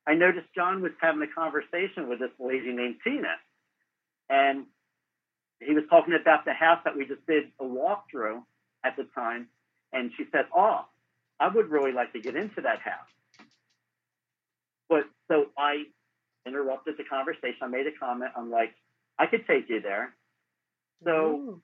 I 0.06 0.14
noticed 0.14 0.46
John 0.54 0.80
was 0.80 0.92
having 1.02 1.20
a 1.20 1.26
conversation 1.26 2.08
with 2.08 2.20
this 2.20 2.30
lady 2.38 2.72
named 2.72 2.96
Tina, 3.02 3.34
and 4.30 4.64
he 5.58 5.74
was 5.74 5.82
talking 5.90 6.14
about 6.14 6.44
the 6.44 6.52
house 6.52 6.78
that 6.84 6.96
we 6.96 7.04
just 7.04 7.26
did 7.26 7.50
a 7.58 7.64
walkthrough 7.64 8.40
at 8.84 8.96
the 8.96 9.04
time, 9.14 9.48
and 9.92 10.12
she 10.16 10.24
said, 10.30 10.46
"Oh, 10.54 10.86
I 11.40 11.48
would 11.48 11.68
really 11.68 11.92
like 11.92 12.12
to 12.12 12.20
get 12.20 12.36
into 12.36 12.60
that 12.60 12.78
house." 12.78 13.10
But 14.88 15.08
so 15.26 15.46
I 15.58 15.86
interrupted 16.46 16.96
the 16.96 17.04
conversation. 17.04 17.58
I 17.62 17.66
made 17.66 17.88
a 17.88 17.92
comment. 17.98 18.30
I'm 18.36 18.52
like, 18.52 18.72
"I 19.18 19.26
could 19.26 19.44
take 19.48 19.68
you 19.68 19.80
there." 19.80 20.14
So 21.02 21.10
Ooh. 21.10 21.62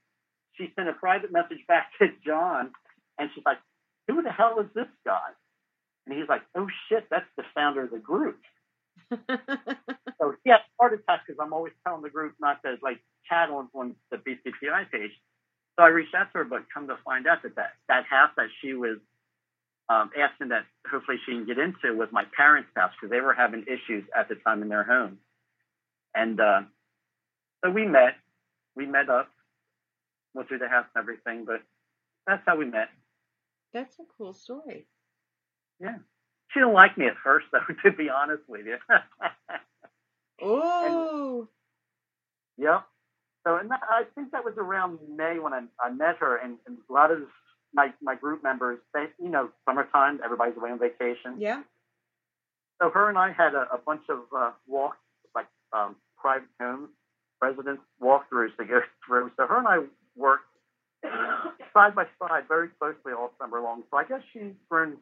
she 0.54 0.72
sent 0.74 0.88
a 0.88 0.92
private 0.94 1.30
message 1.30 1.64
back 1.68 1.92
to 2.00 2.08
John, 2.26 2.72
and 3.18 3.30
she's 3.32 3.44
like, 3.46 3.58
"Who 4.08 4.22
the 4.22 4.32
hell 4.32 4.58
is 4.60 4.68
this 4.74 4.88
guy?" 5.06 5.30
And 6.06 6.18
he's 6.18 6.28
like, 6.28 6.42
"Oh 6.56 6.68
shit, 6.88 7.06
that's 7.10 7.28
the 7.36 7.44
founder 7.54 7.84
of 7.84 7.90
the 7.92 7.98
group." 7.98 8.40
So 10.20 10.34
he 10.44 10.50
had 10.50 10.60
a 10.60 10.70
heart 10.80 10.94
attack 10.94 11.22
because 11.26 11.38
I'm 11.42 11.52
always 11.52 11.74
telling 11.86 12.02
the 12.02 12.10
group 12.10 12.34
not 12.40 12.62
to 12.64 12.76
like 12.82 13.00
chat 13.28 13.50
on, 13.50 13.68
on 13.74 13.96
the 14.10 14.18
BCPI 14.18 14.90
page. 14.92 15.12
So 15.78 15.84
I 15.84 15.88
reached 15.88 16.14
out 16.14 16.32
to 16.32 16.38
her, 16.38 16.44
but 16.44 16.64
come 16.74 16.88
to 16.88 16.96
find 17.04 17.26
out 17.26 17.42
that 17.44 17.56
that, 17.56 17.72
that 17.88 18.04
house 18.06 18.30
that 18.36 18.48
she 18.62 18.74
was 18.74 18.98
um, 19.88 20.10
asking 20.18 20.48
that 20.50 20.64
hopefully 20.90 21.18
she 21.26 21.32
can 21.32 21.46
get 21.46 21.58
into 21.58 21.96
was 21.96 22.08
my 22.12 22.24
parents' 22.36 22.70
house 22.76 22.92
because 23.00 23.10
they 23.10 23.20
were 23.20 23.34
having 23.34 23.64
issues 23.64 24.04
at 24.18 24.28
the 24.28 24.36
time 24.36 24.62
in 24.62 24.68
their 24.68 24.84
home. 24.84 25.18
And 26.14 26.40
uh, 26.40 26.62
so 27.64 27.70
we 27.70 27.86
met. 27.86 28.14
We 28.76 28.86
met 28.86 29.08
up, 29.10 29.28
went 30.34 30.48
through 30.48 30.58
the 30.60 30.68
house 30.68 30.86
and 30.94 31.02
everything, 31.02 31.44
but 31.46 31.62
that's 32.26 32.42
how 32.46 32.56
we 32.56 32.66
met. 32.66 32.88
That's 33.72 33.98
a 33.98 34.02
cool 34.18 34.34
story. 34.34 34.86
Yeah. 35.80 35.96
She 36.52 36.60
didn't 36.60 36.74
like 36.74 36.98
me 36.98 37.06
at 37.06 37.14
first, 37.24 37.46
though, 37.52 37.60
to 37.90 37.96
be 37.96 38.08
honest 38.10 38.42
with 38.48 38.66
you. 38.66 38.76
Oh. 40.44 41.48
Yep. 42.58 42.84
So, 43.46 43.56
and 43.56 43.70
that, 43.70 43.80
I 43.88 44.04
think 44.14 44.32
that 44.32 44.44
was 44.44 44.54
around 44.56 44.98
May 45.16 45.38
when 45.38 45.52
I, 45.52 45.62
I 45.80 45.90
met 45.90 46.16
her, 46.18 46.36
and, 46.36 46.56
and 46.66 46.78
a 46.88 46.92
lot 46.92 47.10
of 47.10 47.20
my 47.74 47.92
my 48.02 48.14
group 48.14 48.42
members, 48.42 48.78
they, 48.94 49.06
you 49.20 49.30
know, 49.30 49.50
summertime, 49.64 50.20
everybody's 50.24 50.56
away 50.56 50.70
on 50.70 50.78
vacation. 50.78 51.36
Yeah. 51.38 51.62
So 52.80 52.90
her 52.90 53.08
and 53.08 53.18
I 53.18 53.32
had 53.32 53.54
a, 53.54 53.66
a 53.72 53.78
bunch 53.84 54.02
of 54.08 54.18
uh, 54.36 54.50
walks, 54.66 54.98
like 55.34 55.46
um, 55.72 55.96
private 56.16 56.48
homes, 56.60 56.88
residence 57.40 57.80
walkthroughs 58.02 58.56
to 58.58 58.64
go 58.64 58.80
through. 59.06 59.30
So 59.36 59.46
her 59.46 59.58
and 59.58 59.68
I 59.68 59.78
worked 60.16 60.44
side 61.72 61.94
by 61.94 62.04
side 62.18 62.44
very 62.48 62.68
closely 62.78 63.12
all 63.12 63.32
summer 63.40 63.60
long. 63.60 63.82
So 63.90 63.96
I 63.98 64.04
guess 64.04 64.20
she's 64.32 64.52
grown 64.68 64.96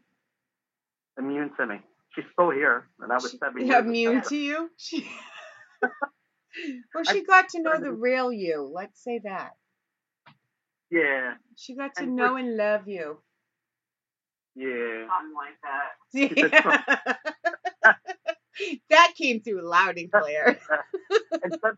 immune 1.18 1.50
to 1.58 1.66
me. 1.66 1.76
She's 2.14 2.24
still 2.32 2.50
here, 2.50 2.88
and 3.00 3.12
I 3.12 3.16
was 3.16 3.36
seven 3.38 3.66
years. 3.66 3.84
Immune 3.84 4.22
to 4.22 4.36
you? 4.36 4.70
She... 4.76 5.08
well, 5.82 7.04
she 7.04 7.24
got 7.24 7.50
to 7.50 7.62
know 7.62 7.78
the 7.80 7.92
real 7.92 8.32
you. 8.32 8.70
Let's 8.74 9.02
say 9.02 9.20
that. 9.24 9.52
Yeah, 10.90 11.34
She 11.56 11.76
got 11.76 11.94
to 11.96 12.02
And 12.02 12.16
know 12.16 12.36
and 12.36 12.56
love 12.56 12.88
you. 12.88 13.18
yeah. 14.56 15.06
Something 15.06 15.34
like 15.36 15.58
that. 15.62 15.90
Yeah. 17.82 17.94
that 18.90 19.14
came 19.16 19.40
through 19.40 19.62
loud 19.68 19.96
and 19.98 20.10
clear. 20.10 20.58
and 21.42 21.52
seven, 21.62 21.76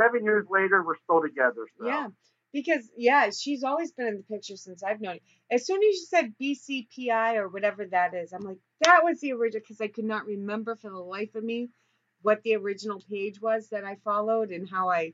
seven 0.00 0.24
years 0.24 0.46
later, 0.50 0.82
we're 0.84 0.98
still 1.04 1.22
together. 1.22 1.66
So. 1.78 1.86
Yeah. 1.86 2.08
Because 2.52 2.90
yeah, 2.96 3.30
she's 3.30 3.62
always 3.62 3.92
been 3.92 4.08
in 4.08 4.16
the 4.16 4.22
picture 4.34 4.56
since 4.56 4.82
I've 4.82 5.00
known. 5.00 5.14
her. 5.14 5.20
As 5.56 5.66
soon 5.66 5.78
as 5.78 5.94
you 5.94 6.06
said 6.08 6.34
BCPI 6.40 7.36
or 7.36 7.48
whatever 7.48 7.86
that 7.86 8.14
is, 8.14 8.32
I'm 8.32 8.42
like, 8.42 8.58
that 8.84 9.04
was 9.04 9.20
the 9.20 9.32
original 9.32 9.60
because 9.60 9.80
I 9.80 9.88
could 9.88 10.04
not 10.04 10.26
remember 10.26 10.76
for 10.76 10.90
the 10.90 10.98
life 10.98 11.34
of 11.34 11.44
me 11.44 11.68
what 12.22 12.42
the 12.42 12.56
original 12.56 13.02
page 13.08 13.40
was 13.40 13.68
that 13.70 13.84
I 13.84 13.96
followed 14.04 14.50
and 14.50 14.68
how 14.68 14.90
I 14.90 15.12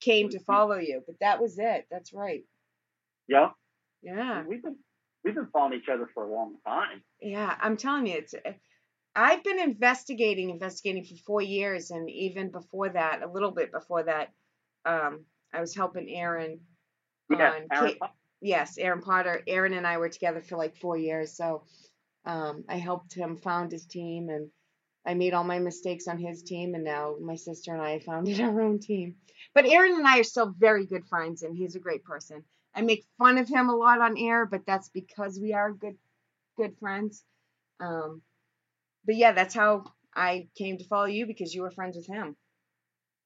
came 0.00 0.30
to 0.30 0.40
follow 0.40 0.76
you. 0.76 1.02
But 1.06 1.16
that 1.20 1.40
was 1.40 1.58
it. 1.58 1.86
That's 1.90 2.12
right. 2.12 2.44
Yeah. 3.28 3.50
Yeah. 4.02 4.44
We've 4.46 4.62
been 4.62 4.76
we've 5.24 5.34
been 5.34 5.48
following 5.52 5.78
each 5.78 5.88
other 5.92 6.08
for 6.14 6.24
a 6.24 6.32
long 6.32 6.56
time. 6.64 7.02
Yeah, 7.20 7.54
I'm 7.60 7.76
telling 7.76 8.06
you, 8.06 8.14
it's. 8.18 8.34
I've 9.18 9.42
been 9.42 9.58
investigating, 9.58 10.50
investigating 10.50 11.04
for 11.04 11.16
four 11.26 11.40
years, 11.42 11.90
and 11.90 12.10
even 12.10 12.50
before 12.50 12.90
that, 12.90 13.22
a 13.22 13.26
little 13.30 13.50
bit 13.50 13.72
before 13.72 14.02
that, 14.02 14.28
um, 14.84 15.24
I 15.56 15.60
was 15.60 15.74
helping 15.74 16.08
Aaron. 16.10 16.60
Yeah, 17.30 17.50
on 17.52 17.68
Aaron 17.72 17.94
Ca- 17.98 18.12
yes, 18.40 18.78
Aaron 18.78 19.00
Potter. 19.02 19.42
Aaron 19.46 19.72
and 19.74 19.86
I 19.86 19.98
were 19.98 20.08
together 20.08 20.40
for 20.42 20.56
like 20.56 20.76
four 20.76 20.96
years, 20.96 21.36
so 21.36 21.64
um, 22.24 22.64
I 22.68 22.76
helped 22.76 23.14
him 23.14 23.36
found 23.36 23.72
his 23.72 23.86
team, 23.86 24.28
and 24.28 24.50
I 25.06 25.14
made 25.14 25.34
all 25.34 25.44
my 25.44 25.58
mistakes 25.58 26.08
on 26.08 26.18
his 26.18 26.42
team, 26.42 26.74
and 26.74 26.84
now 26.84 27.16
my 27.20 27.36
sister 27.36 27.72
and 27.72 27.82
I 27.82 27.98
founded 28.00 28.40
our 28.42 28.60
own 28.60 28.78
team. 28.80 29.16
But 29.54 29.66
Aaron 29.66 29.92
and 29.94 30.06
I 30.06 30.18
are 30.20 30.24
still 30.24 30.54
very 30.58 30.86
good 30.86 31.06
friends, 31.08 31.42
and 31.42 31.56
he's 31.56 31.74
a 31.76 31.80
great 31.80 32.04
person. 32.04 32.44
I 32.74 32.82
make 32.82 33.06
fun 33.18 33.38
of 33.38 33.48
him 33.48 33.68
a 33.70 33.74
lot 33.76 34.00
on 34.00 34.18
air, 34.18 34.44
but 34.46 34.66
that's 34.66 34.90
because 34.90 35.38
we 35.40 35.54
are 35.54 35.72
good, 35.72 35.96
good 36.58 36.76
friends. 36.78 37.24
Um, 37.80 38.22
but 39.06 39.16
yeah, 39.16 39.32
that's 39.32 39.54
how 39.54 39.84
I 40.14 40.48
came 40.56 40.78
to 40.78 40.84
follow 40.84 41.06
you 41.06 41.26
because 41.26 41.54
you 41.54 41.62
were 41.62 41.70
friends 41.70 41.96
with 41.96 42.06
him. 42.06 42.36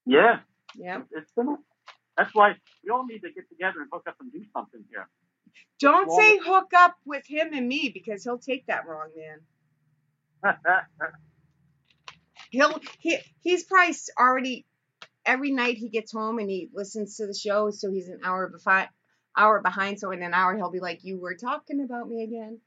Yeah, 0.06 0.40
Yep. 0.76 1.06
it's 1.12 1.32
been. 1.32 1.56
That's 2.20 2.34
why 2.34 2.54
we 2.84 2.90
all 2.90 3.06
need 3.06 3.20
to 3.20 3.32
get 3.32 3.48
together 3.48 3.80
and 3.80 3.88
hook 3.90 4.04
up 4.06 4.16
and 4.20 4.30
do 4.30 4.44
something 4.52 4.84
here. 4.90 5.08
Don't 5.80 6.12
say 6.12 6.36
hook 6.38 6.70
up 6.76 6.96
with 7.06 7.26
him 7.26 7.54
and 7.54 7.66
me 7.66 7.90
because 7.94 8.22
he'll 8.22 8.38
take 8.38 8.66
that 8.66 8.86
wrong, 8.86 9.08
man. 10.44 10.58
He'll 12.50 12.78
he 12.98 13.18
he's 13.40 13.64
probably 13.64 13.94
already 14.18 14.66
every 15.24 15.50
night 15.50 15.78
he 15.78 15.88
gets 15.88 16.12
home 16.12 16.38
and 16.38 16.50
he 16.50 16.68
listens 16.74 17.16
to 17.16 17.26
the 17.26 17.34
show, 17.34 17.70
so 17.70 17.90
he's 17.90 18.08
an 18.08 18.20
hour 18.22 18.48
behind 18.48 18.88
hour 19.36 19.62
behind. 19.62 19.98
So 19.98 20.10
in 20.10 20.22
an 20.22 20.34
hour 20.34 20.54
he'll 20.56 20.70
be 20.70 20.80
like, 20.80 21.04
"You 21.04 21.18
were 21.18 21.36
talking 21.36 21.80
about 21.82 22.08
me 22.08 22.24
again." 22.24 22.60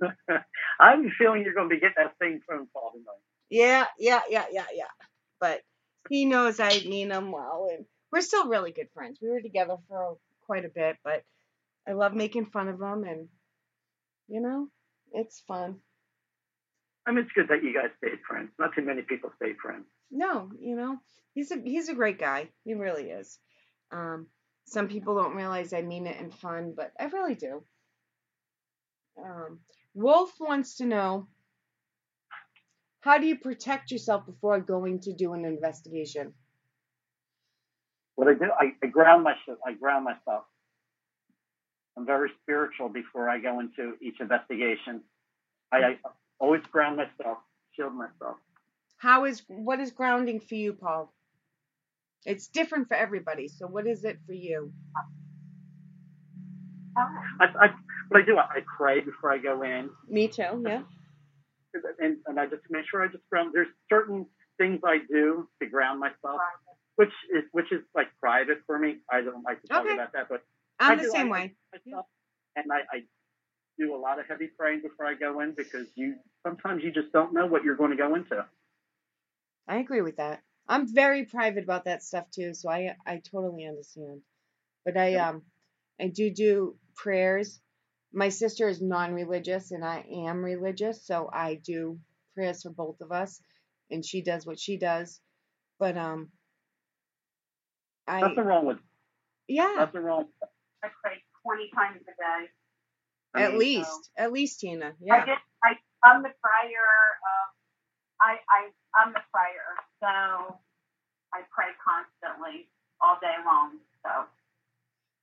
I 0.80 0.92
am 0.94 1.12
feeling 1.18 1.42
you're 1.42 1.54
going 1.54 1.68
to 1.68 1.74
be 1.74 1.80
getting 1.80 1.96
that 1.98 2.14
same 2.20 2.40
phone 2.48 2.66
call 2.72 2.92
tonight. 2.92 3.22
Yeah, 3.50 3.86
yeah, 3.98 4.22
yeah, 4.28 4.46
yeah, 4.50 4.66
yeah. 4.74 4.84
But 5.38 5.60
he 6.10 6.24
knows 6.24 6.58
I 6.60 6.80
mean 6.80 7.10
him 7.12 7.30
well, 7.30 7.68
and 7.72 7.86
we're 8.16 8.22
still 8.22 8.48
really 8.48 8.70
good 8.70 8.88
friends. 8.94 9.18
We 9.20 9.28
were 9.28 9.42
together 9.42 9.76
for 9.88 10.16
quite 10.46 10.64
a 10.64 10.70
bit, 10.70 10.96
but 11.04 11.22
I 11.86 11.92
love 11.92 12.14
making 12.14 12.46
fun 12.46 12.68
of 12.68 12.80
him, 12.80 13.04
and 13.04 13.28
you 14.26 14.40
know, 14.40 14.68
it's 15.12 15.40
fun. 15.40 15.76
I 17.06 17.10
mean, 17.10 17.24
it's 17.24 17.32
good 17.34 17.48
that 17.48 17.62
you 17.62 17.74
guys 17.74 17.90
stayed 17.98 18.20
friends. 18.26 18.52
Not 18.58 18.74
too 18.74 18.80
many 18.80 19.02
people 19.02 19.30
stay 19.36 19.52
friends. 19.60 19.84
No, 20.10 20.50
you 20.58 20.76
know, 20.76 20.96
he's 21.34 21.50
a 21.50 21.56
he's 21.62 21.90
a 21.90 21.94
great 21.94 22.18
guy. 22.18 22.48
He 22.64 22.72
really 22.72 23.10
is. 23.10 23.38
Um, 23.92 24.28
some 24.64 24.88
people 24.88 25.14
don't 25.14 25.36
realize 25.36 25.74
I 25.74 25.82
mean 25.82 26.06
it 26.06 26.18
in 26.18 26.30
fun, 26.30 26.72
but 26.74 26.92
I 26.98 27.04
really 27.04 27.34
do. 27.34 27.62
Um, 29.22 29.60
Wolf 29.92 30.32
wants 30.40 30.78
to 30.78 30.86
know 30.86 31.28
how 33.00 33.18
do 33.18 33.26
you 33.26 33.36
protect 33.36 33.90
yourself 33.90 34.24
before 34.24 34.58
going 34.60 35.00
to 35.00 35.12
do 35.12 35.34
an 35.34 35.44
investigation? 35.44 36.32
What 38.16 38.28
I 38.28 38.34
do, 38.34 38.46
I, 38.58 38.72
I 38.82 38.86
ground 38.88 39.24
myself. 39.24 39.58
I 39.66 39.72
ground 39.74 40.04
myself. 40.04 40.44
I'm 41.96 42.04
very 42.04 42.30
spiritual 42.42 42.88
before 42.88 43.28
I 43.28 43.38
go 43.38 43.60
into 43.60 43.94
each 44.02 44.20
investigation. 44.20 45.02
I, 45.72 45.76
I 45.78 45.96
always 46.38 46.62
ground 46.70 46.96
myself, 46.96 47.38
shield 47.74 47.94
myself. 47.94 48.36
How 48.98 49.24
is 49.24 49.42
what 49.48 49.80
is 49.80 49.90
grounding 49.90 50.40
for 50.40 50.54
you, 50.54 50.72
Paul? 50.72 51.12
It's 52.24 52.48
different 52.48 52.88
for 52.88 52.94
everybody. 52.94 53.48
So 53.48 53.66
what 53.66 53.86
is 53.86 54.04
it 54.04 54.18
for 54.26 54.32
you? 54.32 54.72
I, 57.40 57.44
I, 57.44 57.68
what 58.08 58.22
I 58.22 58.24
do, 58.24 58.36
I, 58.38 58.42
I 58.42 58.60
pray 58.76 59.00
before 59.00 59.30
I 59.32 59.38
go 59.38 59.62
in, 59.62 59.90
Me 60.08 60.28
too. 60.28 60.64
Yeah. 60.66 60.82
and, 62.00 62.16
and 62.26 62.40
I 62.40 62.46
just 62.46 62.62
make 62.70 62.84
sure 62.90 63.02
I 63.02 63.08
just 63.08 63.28
ground. 63.30 63.50
There's 63.52 63.68
certain 63.90 64.26
things 64.58 64.80
I 64.84 64.98
do 65.10 65.46
to 65.60 65.68
ground 65.68 66.00
myself, 66.00 66.40
which 66.96 67.12
is 67.34 67.44
which 67.52 67.72
is 67.72 67.82
like 67.94 68.08
private 68.20 68.58
for 68.66 68.78
me. 68.78 68.98
I 69.10 69.20
don't 69.22 69.42
like 69.44 69.62
to 69.62 69.68
talk 69.68 69.84
Okay. 69.84 69.94
about 69.94 70.12
that, 70.12 70.28
but 70.28 70.42
I'm 70.78 70.92
I 70.92 70.96
the 70.96 71.04
do, 71.04 71.10
same 71.10 71.28
way. 71.30 71.54
and 72.56 72.72
I, 72.72 72.80
I 72.96 73.02
do 73.78 73.94
a 73.94 73.98
lot 73.98 74.18
of 74.18 74.26
heavy 74.26 74.48
praying 74.58 74.82
before 74.82 75.06
I 75.06 75.14
go 75.14 75.40
in 75.40 75.54
because 75.54 75.88
you 75.96 76.16
sometimes 76.46 76.82
you 76.84 76.92
just 76.92 77.12
don't 77.12 77.32
know 77.34 77.46
what 77.46 77.64
you're 77.64 77.76
going 77.76 77.90
to 77.90 77.96
go 77.96 78.14
into. 78.14 78.44
I 79.68 79.76
agree 79.78 80.00
with 80.00 80.16
that. 80.16 80.42
I'm 80.68 80.92
very 80.92 81.24
private 81.24 81.62
about 81.64 81.84
that 81.84 82.02
stuff 82.02 82.30
too, 82.30 82.54
so 82.54 82.68
I 82.68 82.96
I 83.06 83.18
totally 83.18 83.64
understand. 83.66 84.22
But 84.84 84.96
I 84.96 85.16
um 85.16 85.44
I 86.00 86.08
do 86.08 86.30
do 86.30 86.78
prayers. 86.96 87.60
My 88.12 88.30
sister 88.30 88.68
is 88.68 88.82
non-religious 88.82 89.72
and 89.72 89.84
I 89.84 90.00
am 90.26 90.44
religious, 90.44 91.04
so 91.06 91.30
I 91.32 91.56
do 91.56 92.00
prayers 92.34 92.62
for 92.62 92.70
both 92.70 93.00
of 93.00 93.12
us, 93.12 93.40
and 93.90 94.04
she 94.04 94.22
does 94.22 94.46
what 94.46 94.58
she 94.60 94.78
does. 94.78 95.20
But 95.78 95.96
um, 95.96 96.32
I 98.08 98.20
Nothing 98.20 98.44
wrong 98.44 98.66
with 98.66 98.78
yeah, 99.48 99.74
nothing 99.78 100.02
wrong. 100.02 100.26
I 100.84 100.88
pray 101.02 101.22
20 101.44 101.70
times 101.74 102.00
a 102.02 102.14
day. 102.16 102.42
I 103.34 103.42
at 103.42 103.50
mean, 103.50 103.58
least 103.60 104.10
at 104.18 104.32
least 104.32 104.60
Tina, 104.60 104.94
Yeah. 105.00 105.14
I 105.14 105.18
yeah. 105.18 105.26
just, 105.26 105.44
I, 105.64 105.70
I'm 106.04 106.22
the 106.22 106.30
prior. 106.40 106.88
Um, 107.26 107.48
I, 108.20 108.32
I, 108.48 108.60
I'm 108.96 109.12
the 109.12 109.22
prior, 109.32 109.76
so 110.00 110.56
I 111.34 111.42
pray 111.54 111.70
constantly 111.84 112.68
all 113.00 113.18
day 113.20 113.34
long. 113.44 113.78
So 114.04 114.10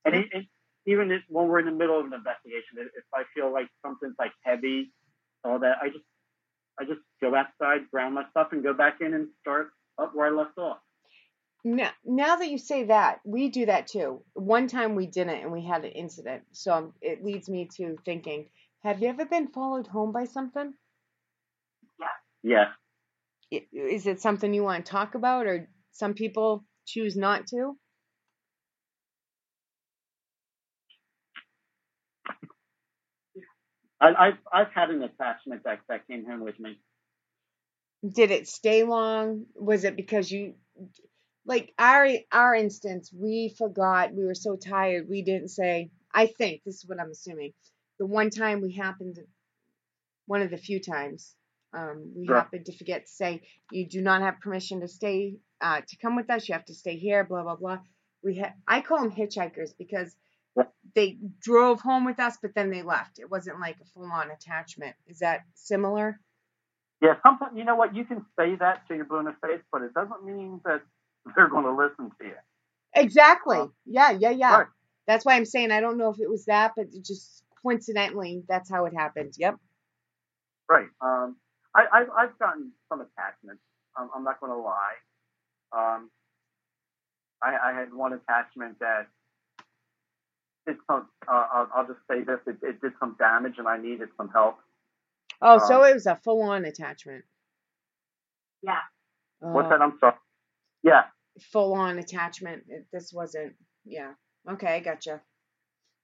And, 0.05 0.15
it, 0.15 0.29
and 0.33 0.45
even 0.85 1.11
if, 1.11 1.21
when 1.29 1.47
we're 1.47 1.59
in 1.59 1.65
the 1.65 1.71
middle 1.71 1.99
of 1.99 2.05
an 2.05 2.13
investigation, 2.13 2.77
if 2.79 2.87
if 2.97 3.05
I 3.13 3.23
feel 3.35 3.51
like 3.53 3.67
something's 3.85 4.15
like 4.19 4.33
heavy, 4.43 4.91
all 5.43 5.59
that, 5.59 5.77
I 5.81 5.89
just 5.89 6.05
I 6.79 6.85
just 6.85 7.01
go 7.21 7.35
outside, 7.35 7.89
ground 7.91 8.15
my 8.15 8.25
stuff, 8.31 8.49
and 8.51 8.63
go 8.63 8.73
back 8.73 9.01
in 9.01 9.13
and 9.13 9.27
start 9.41 9.71
up 9.99 10.15
where 10.15 10.27
I 10.27 10.31
left 10.31 10.57
off. 10.57 10.79
Now, 11.63 11.91
now 12.05 12.37
that 12.37 12.49
you 12.49 12.57
say 12.57 12.85
that, 12.85 13.19
we 13.25 13.49
do 13.49 13.67
that 13.67 13.87
too. 13.87 14.23
One 14.33 14.67
time 14.67 14.95
we 14.95 15.07
didn't, 15.07 15.41
and 15.43 15.53
we 15.53 15.65
had 15.65 15.85
an 15.85 15.91
incident. 15.93 16.43
So 16.53 16.73
um, 16.73 16.93
it 17.01 17.23
leads 17.23 17.49
me 17.49 17.69
to 17.77 17.97
thinking: 18.05 18.49
Have 18.83 19.01
you 19.01 19.09
ever 19.09 19.25
been 19.25 19.49
followed 19.49 19.87
home 19.87 20.11
by 20.13 20.25
something? 20.25 20.73
Yeah. 22.43 22.65
I- 23.53 23.67
Is 23.73 24.07
it 24.07 24.21
something 24.21 24.53
you 24.53 24.63
want 24.63 24.85
to 24.85 24.91
talk 24.91 25.15
about, 25.15 25.47
or 25.47 25.69
some 25.91 26.13
people 26.15 26.65
choose 26.85 27.15
not 27.17 27.47
to? 27.47 27.77
I, 34.01 34.09
I've 34.27 34.37
I've 34.53 34.73
had 34.73 34.91
an 34.91 35.03
attachment 35.03 35.63
that 35.65 35.81
that 35.89 36.07
came 36.07 36.25
home 36.25 36.41
with 36.41 36.59
me. 36.59 36.79
Did 38.07 38.31
it 38.31 38.47
stay 38.47 38.83
long? 38.83 39.45
Was 39.55 39.83
it 39.85 39.95
because 39.95 40.31
you, 40.31 40.55
like 41.45 41.73
our 41.77 42.07
our 42.31 42.55
instance, 42.55 43.11
we 43.13 43.53
forgot. 43.57 44.13
We 44.13 44.25
were 44.25 44.35
so 44.35 44.55
tired, 44.55 45.07
we 45.09 45.21
didn't 45.23 45.49
say. 45.49 45.91
I 46.13 46.27
think 46.27 46.63
this 46.63 46.75
is 46.77 46.85
what 46.87 46.99
I'm 46.99 47.11
assuming. 47.11 47.53
The 47.99 48.05
one 48.05 48.29
time 48.29 48.61
we 48.61 48.73
happened, 48.73 49.19
one 50.25 50.41
of 50.41 50.51
the 50.51 50.57
few 50.57 50.79
times, 50.79 51.35
um, 51.73 52.13
we 52.15 52.27
Right. 52.27 52.39
happened 52.39 52.65
to 52.67 52.77
forget 52.77 53.05
to 53.07 53.11
say 53.11 53.41
you 53.71 53.87
do 53.87 54.01
not 54.01 54.21
have 54.21 54.39
permission 54.41 54.81
to 54.81 54.87
stay 54.87 55.37
uh, 55.61 55.81
to 55.87 55.97
come 55.97 56.15
with 56.15 56.29
us. 56.29 56.47
You 56.47 56.53
have 56.53 56.65
to 56.65 56.75
stay 56.75 56.97
here. 56.97 57.23
Blah 57.23 57.43
blah 57.43 57.55
blah. 57.55 57.79
We 58.23 58.35
had 58.37 58.53
I 58.67 58.81
call 58.81 58.99
them 59.01 59.11
hitchhikers 59.11 59.71
because 59.77 60.15
they 60.95 61.17
drove 61.41 61.81
home 61.81 62.05
with 62.05 62.19
us, 62.19 62.37
but 62.41 62.53
then 62.55 62.69
they 62.69 62.83
left. 62.83 63.19
It 63.19 63.29
wasn't 63.29 63.59
like 63.59 63.77
a 63.81 63.85
full 63.85 64.11
on 64.11 64.31
attachment. 64.31 64.95
Is 65.07 65.19
that 65.19 65.41
similar? 65.55 66.19
Yeah, 67.01 67.15
sometimes 67.23 67.53
you 67.57 67.65
know 67.65 67.75
what 67.75 67.95
you 67.95 68.05
can 68.05 68.25
say 68.39 68.55
that 68.55 68.87
to 68.87 68.95
your 68.95 69.05
blue 69.05 69.19
in 69.19 69.25
the 69.25 69.35
face, 69.41 69.61
but 69.71 69.81
it 69.81 69.93
doesn't 69.93 70.23
mean 70.25 70.61
that 70.65 70.81
they're 71.35 71.49
going 71.49 71.65
to 71.65 71.71
listen 71.75 72.11
to 72.21 72.27
you. 72.27 72.35
Exactly. 72.95 73.57
Uh, 73.59 73.67
yeah, 73.85 74.11
yeah, 74.11 74.31
yeah. 74.31 74.57
right. 74.59 74.67
That's 75.07 75.25
why 75.25 75.35
I'm 75.35 75.45
saying 75.45 75.71
I 75.71 75.81
don't 75.81 75.97
know 75.97 76.09
if 76.09 76.19
it 76.19 76.29
was 76.29 76.45
that, 76.45 76.73
but 76.75 76.87
just 77.03 77.43
coincidentally, 77.61 78.43
that's 78.47 78.69
how 78.69 78.85
it 78.85 78.93
happened. 78.95 79.33
Yep. 79.37 79.55
Right. 80.69 80.87
Um, 81.01 81.37
I, 81.75 81.85
I've, 81.93 82.07
I've 82.17 82.39
gotten 82.39 82.71
some 82.89 83.01
attachments. 83.01 83.61
Um, 83.99 84.09
I'm 84.15 84.23
not 84.23 84.39
going 84.39 84.51
to 84.51 84.57
lie. 84.57 84.95
Um, 85.75 86.09
I, 87.43 87.71
I 87.71 87.73
had 87.73 87.93
one 87.93 88.13
attachment 88.13 88.79
that 88.79 89.07
did 90.67 90.77
some. 90.89 91.07
Uh, 91.27 91.45
I'll, 91.53 91.69
I'll 91.75 91.87
just 91.87 91.99
say 92.09 92.23
this: 92.23 92.39
it, 92.47 92.57
it 92.63 92.81
did 92.81 92.93
some 92.99 93.15
damage, 93.19 93.55
and 93.57 93.67
I 93.67 93.77
needed 93.77 94.09
some 94.17 94.29
help. 94.29 94.57
Oh, 95.41 95.59
so 95.59 95.83
Um, 95.83 95.89
it 95.89 95.93
was 95.93 96.05
a 96.05 96.15
full 96.23 96.41
on 96.43 96.65
attachment. 96.65 97.25
yeah, 98.63 98.79
What's 99.39 99.67
Oh, 99.67 99.69
that? 99.69 99.81
I'm 99.81 99.97
sorry. 99.99 100.15
Yeah. 100.83 101.03
Full 101.51 101.73
on 101.73 101.97
attachment. 101.99 102.63
It, 102.67 102.85
this 102.91 103.11
wasn't. 103.13 103.53
Yeah. 103.85 104.11
Okay, 104.49 104.75
I 104.75 104.79
gotcha. 104.79 105.21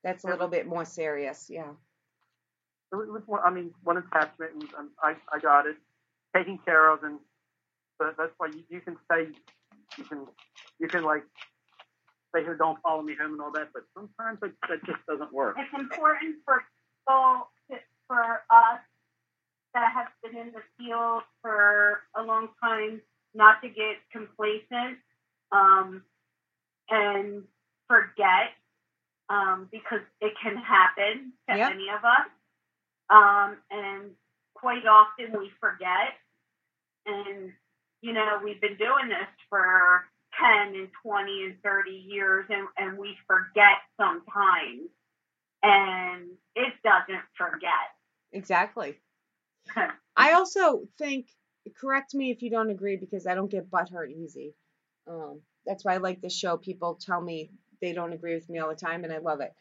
That's 0.03 0.23
a 0.23 0.27
little 0.27 0.47
bit 0.47 0.65
more 0.65 0.85
serious. 0.85 1.47
Yeah. 1.49 1.71
It 2.91 2.95
was, 2.95 3.07
it 3.07 3.27
one, 3.27 3.41
I 3.45 3.51
mean, 3.51 3.71
one 3.83 3.97
attachment, 3.97 4.53
and, 4.53 4.63
and 4.63 4.73
um, 4.77 4.89
I, 5.03 5.15
I 5.33 5.39
got 5.39 5.67
it 5.67 5.75
taken 6.35 6.57
care 6.65 6.89
of, 6.89 7.03
and 7.03 7.19
but 7.99 8.15
that's 8.17 8.31
why 8.37 8.47
you, 8.47 8.63
you 8.69 8.81
can 8.81 8.95
say, 9.11 9.27
you 9.97 10.03
can, 10.05 10.25
you 10.79 10.87
can 10.87 11.03
like 11.03 11.23
say 12.33 12.43
here, 12.43 12.55
don't 12.55 12.79
follow 12.81 13.01
me 13.01 13.15
home 13.19 13.33
and 13.33 13.41
all 13.41 13.51
that, 13.51 13.69
but 13.73 13.83
sometimes 13.93 14.39
it, 14.43 14.53
that 14.69 14.83
just 14.85 15.05
doesn't 15.07 15.33
work. 15.33 15.55
it's 15.59 15.73
important 15.79 16.37
for 16.45 16.63
people, 17.07 17.49
for 18.07 18.41
us 18.49 18.79
that 19.73 19.91
have 19.93 20.07
been 20.23 20.39
in 20.39 20.51
the 20.53 20.61
field 20.77 21.23
for 21.41 22.01
a 22.17 22.23
long 22.23 22.49
time, 22.63 23.01
not 23.35 23.61
to 23.61 23.69
get 23.69 23.97
complacent 24.11 24.97
um, 25.51 26.03
and 26.89 27.43
forget 27.87 28.53
um, 29.29 29.67
because 29.71 30.01
it 30.21 30.33
can 30.41 30.57
happen 30.57 31.33
to 31.49 31.57
Yep. 31.57 31.71
any 31.71 31.89
of 31.89 32.03
us. 32.03 32.29
Um, 33.09 33.57
and 33.71 34.11
quite 34.53 34.85
often 34.85 35.37
we 35.39 35.51
forget. 35.59 36.17
And, 37.05 37.53
you 38.01 38.13
know, 38.13 38.39
we've 38.43 38.61
been 38.61 38.77
doing 38.77 39.07
this 39.07 39.27
for 39.49 40.05
10 40.39 40.75
and 40.75 40.89
20 41.03 41.43
and 41.45 41.61
30 41.63 41.91
years, 41.91 42.45
and, 42.49 42.67
and 42.77 42.97
we 42.97 43.17
forget 43.27 43.77
sometimes. 43.97 44.89
And 45.61 46.29
it 46.55 46.73
doesn't 46.83 47.25
forget. 47.37 47.71
Exactly. 48.31 48.97
I 50.15 50.33
also 50.33 50.87
think, 50.97 51.29
correct 51.77 52.13
me 52.13 52.31
if 52.31 52.41
you 52.41 52.49
don't 52.49 52.69
agree, 52.69 52.95
because 52.95 53.27
I 53.27 53.35
don't 53.35 53.51
get 53.51 53.69
butthurt 53.69 54.11
easy. 54.11 54.55
Um, 55.09 55.41
that's 55.65 55.83
why 55.85 55.95
I 55.95 55.97
like 55.97 56.21
this 56.21 56.37
show. 56.37 56.57
People 56.57 56.95
tell 57.01 57.21
me 57.21 57.51
they 57.81 57.93
don't 57.93 58.13
agree 58.13 58.35
with 58.35 58.49
me 58.49 58.59
all 58.59 58.69
the 58.69 58.75
time, 58.75 59.03
and 59.03 59.13
I 59.13 59.19
love 59.19 59.41
it. 59.41 59.53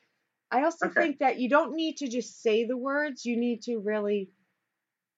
I 0.50 0.64
also 0.64 0.86
Okay. 0.86 1.00
think 1.02 1.18
that 1.20 1.38
you 1.38 1.48
don't 1.48 1.74
need 1.74 1.98
to 1.98 2.08
just 2.08 2.42
say 2.42 2.64
the 2.64 2.76
words. 2.76 3.24
You 3.26 3.36
need 3.36 3.62
to 3.62 3.78
really 3.78 4.30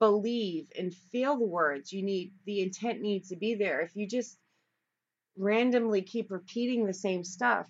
believe 0.01 0.69
and 0.79 0.95
feel 1.13 1.39
the 1.39 1.47
words. 1.47 1.93
You 1.93 2.03
need 2.03 2.33
the 2.47 2.61
intent 2.63 3.01
needs 3.01 3.29
to 3.31 3.37
be 3.37 3.55
there. 3.55 3.81
If 3.81 3.97
you 3.97 4.07
just 4.09 4.39
randomly 5.37 6.03
keep 6.03 6.31
repeating 6.31 6.87
the 6.87 6.95
same 6.95 7.25
stuff, 7.25 7.69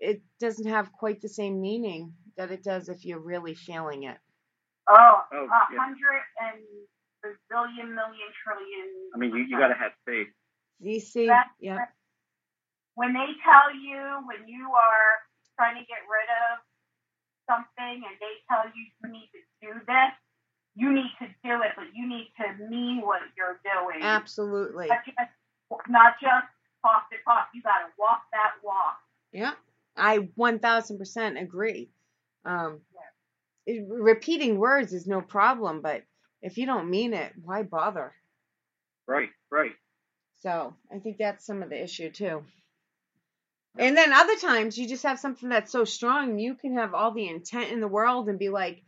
it 0.00 0.22
doesn't 0.40 0.66
have 0.68 0.92
quite 0.92 1.20
the 1.20 1.28
same 1.28 1.60
meaning 1.60 2.14
that 2.36 2.50
it 2.50 2.62
does 2.64 2.88
if 2.88 3.04
you're 3.04 3.20
really 3.20 3.54
feeling 3.54 4.04
it. 4.04 4.18
Oh, 4.88 5.22
Oh, 5.32 5.44
a 5.46 5.74
yeah. 5.74 5.78
hundred 5.78 6.22
and 6.40 6.62
a 7.24 7.28
zillion 7.52 7.94
million 7.94 8.30
trillion. 8.44 9.10
I 9.14 9.18
mean, 9.18 9.30
you, 9.34 9.44
you 9.44 9.58
got 9.58 9.68
to 9.68 9.74
have 9.74 9.92
faith. 10.06 10.28
You 10.80 11.00
see? 11.00 11.26
That- 11.26 11.48
Yeah. 11.60 11.86
When 12.96 13.12
they 13.12 13.28
tell 13.44 13.70
you 13.72 14.24
when 14.26 14.48
you 14.48 14.72
are 14.72 15.20
trying 15.54 15.76
to 15.76 15.84
get 15.86 16.02
rid 16.08 16.28
of 16.48 16.64
something 17.46 18.02
and 18.02 18.16
they 18.18 18.34
tell 18.48 18.64
you 18.66 18.82
you 19.04 19.06
need 19.12 19.30
to 19.32 19.40
do 19.62 19.72
this, 19.86 20.12
you 20.74 20.92
need 20.92 21.12
to 21.20 21.26
do 21.44 21.62
it, 21.62 21.72
but 21.76 21.86
you 21.94 22.08
need 22.08 22.32
to 22.40 22.68
mean 22.68 23.00
what 23.04 23.20
you're 23.36 23.60
doing. 23.62 24.02
Absolutely. 24.02 24.88
Not 24.88 25.04
just, 25.04 25.88
not 25.88 26.14
just 26.20 26.48
talk 26.82 27.08
to 27.10 27.16
talk. 27.24 27.48
You 27.54 27.62
got 27.62 27.78
to 27.84 27.92
walk 27.98 28.22
that 28.32 28.52
walk. 28.64 28.98
Yeah, 29.32 29.52
I 29.96 30.28
1000% 30.38 31.40
agree. 31.40 31.90
Um, 32.44 32.80
it- 33.66 33.86
repeating 33.88 34.58
words 34.58 34.92
is 34.92 35.06
no 35.06 35.20
problem, 35.20 35.82
but 35.82 36.02
if 36.42 36.56
you 36.58 36.66
don't 36.66 36.90
mean 36.90 37.12
it, 37.12 37.32
why 37.42 37.62
bother? 37.62 38.14
Right, 39.06 39.30
right. 39.50 39.72
So 40.40 40.74
I 40.94 40.98
think 40.98 41.18
that's 41.18 41.44
some 41.44 41.62
of 41.62 41.70
the 41.70 41.82
issue 41.82 42.10
too. 42.10 42.44
And 43.78 43.96
then 43.96 44.12
other 44.12 44.36
times 44.36 44.78
you 44.78 44.88
just 44.88 45.02
have 45.02 45.18
something 45.18 45.48
that's 45.48 45.70
so 45.70 45.84
strong, 45.84 46.38
you 46.38 46.54
can 46.54 46.76
have 46.76 46.94
all 46.94 47.12
the 47.12 47.28
intent 47.28 47.70
in 47.72 47.80
the 47.80 47.88
world 47.88 48.28
and 48.28 48.38
be 48.38 48.48
like, 48.48 48.82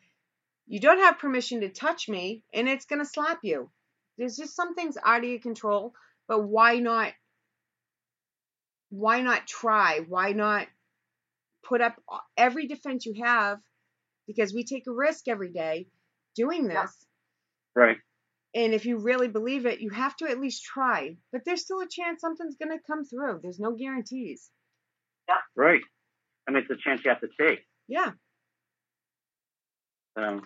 you 0.66 0.80
don't 0.80 1.00
have 1.00 1.18
permission 1.18 1.60
to 1.60 1.68
touch 1.68 2.08
me, 2.08 2.42
and 2.52 2.68
it's 2.68 2.86
going 2.86 3.00
to 3.00 3.08
slap 3.08 3.40
you. 3.42 3.70
There's 4.18 4.36
just 4.36 4.54
some 4.56 4.74
things 4.74 4.96
out 5.02 5.22
of 5.22 5.28
your 5.28 5.40
control, 5.40 5.94
but 6.26 6.42
why 6.44 6.78
not? 6.78 7.12
Why 8.90 9.22
not 9.22 9.46
try? 9.46 10.00
Why 10.06 10.32
not 10.32 10.66
put 11.64 11.80
up 11.80 11.96
every 12.36 12.66
defense 12.66 13.06
you 13.06 13.22
have? 13.22 13.58
Because 14.26 14.52
we 14.52 14.64
take 14.64 14.86
a 14.86 14.92
risk 14.92 15.28
every 15.28 15.52
day 15.52 15.88
doing 16.34 16.66
this. 16.68 16.94
Right. 17.74 17.98
And 18.54 18.74
if 18.74 18.86
you 18.86 18.98
really 18.98 19.28
believe 19.28 19.66
it, 19.66 19.80
you 19.80 19.90
have 19.90 20.16
to 20.16 20.28
at 20.28 20.40
least 20.40 20.64
try. 20.64 21.16
But 21.32 21.44
there's 21.44 21.62
still 21.62 21.80
a 21.80 21.88
chance 21.88 22.20
something's 22.20 22.56
going 22.56 22.76
to 22.76 22.84
come 22.86 23.04
through. 23.04 23.40
There's 23.42 23.60
no 23.60 23.72
guarantees. 23.72 24.50
Right. 25.56 25.80
I 26.48 26.52
mean, 26.52 26.62
it's 26.62 26.70
a 26.70 26.82
chance 26.82 27.02
you 27.04 27.10
have 27.10 27.20
to 27.20 27.28
take. 27.40 27.60
Yeah, 27.88 28.12
So, 30.16 30.40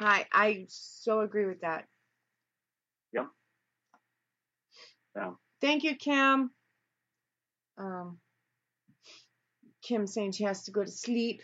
I 0.00 0.26
I 0.32 0.64
so 0.68 1.20
agree 1.20 1.46
with 1.46 1.60
that. 1.62 1.86
Yeah. 3.12 3.26
so 5.16 5.38
Thank 5.60 5.84
you, 5.84 5.96
Kim. 5.96 6.50
Um, 7.78 8.18
Kim 9.82 10.06
saying 10.06 10.32
she 10.32 10.44
has 10.44 10.64
to 10.64 10.70
go 10.70 10.84
to 10.84 10.90
sleep. 10.90 11.42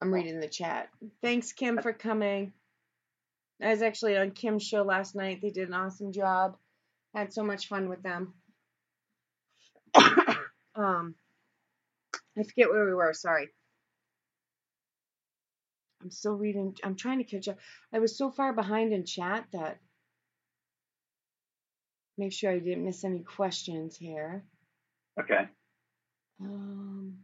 I'm 0.00 0.12
reading 0.14 0.40
the 0.40 0.48
chat. 0.48 0.88
Thanks, 1.22 1.52
Kim, 1.52 1.78
for 1.82 1.92
coming. 1.92 2.52
I 3.60 3.70
was 3.70 3.82
actually 3.82 4.16
on 4.16 4.30
Kim's 4.30 4.62
show 4.62 4.82
last 4.82 5.16
night. 5.16 5.40
They 5.42 5.50
did 5.50 5.68
an 5.68 5.74
awesome 5.74 6.12
job. 6.12 6.56
Had 7.14 7.32
so 7.32 7.42
much 7.42 7.66
fun 7.68 7.88
with 7.88 8.02
them. 8.02 8.34
Um, 10.74 11.14
I 12.38 12.42
forget 12.44 12.70
where 12.70 12.86
we 12.86 12.94
were. 12.94 13.12
Sorry. 13.12 13.48
I'm 16.02 16.10
still 16.10 16.34
reading. 16.34 16.76
I'm 16.84 16.96
trying 16.96 17.18
to 17.18 17.24
catch 17.24 17.48
up. 17.48 17.58
I 17.92 17.98
was 17.98 18.16
so 18.16 18.30
far 18.30 18.52
behind 18.52 18.92
in 18.92 19.04
chat 19.04 19.46
that 19.52 19.78
make 22.16 22.32
sure 22.32 22.50
I 22.52 22.58
didn't 22.58 22.84
miss 22.84 23.04
any 23.04 23.20
questions 23.20 23.96
here. 23.96 24.44
okay. 25.20 25.48
Um, 26.40 27.18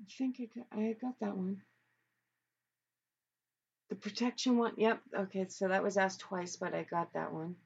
I 0.00 0.04
think 0.18 0.36
I 0.40 0.48
got, 0.54 0.66
I 0.78 0.96
got 1.00 1.20
that 1.20 1.36
one. 1.36 1.62
The 3.90 3.96
protection 3.96 4.58
one. 4.58 4.74
Yep. 4.78 5.00
Okay. 5.20 5.46
So 5.48 5.68
that 5.68 5.82
was 5.84 5.96
asked 5.98 6.20
twice, 6.20 6.56
but 6.56 6.74
I 6.74 6.84
got 6.84 7.12
that 7.14 7.32
one. 7.32 7.56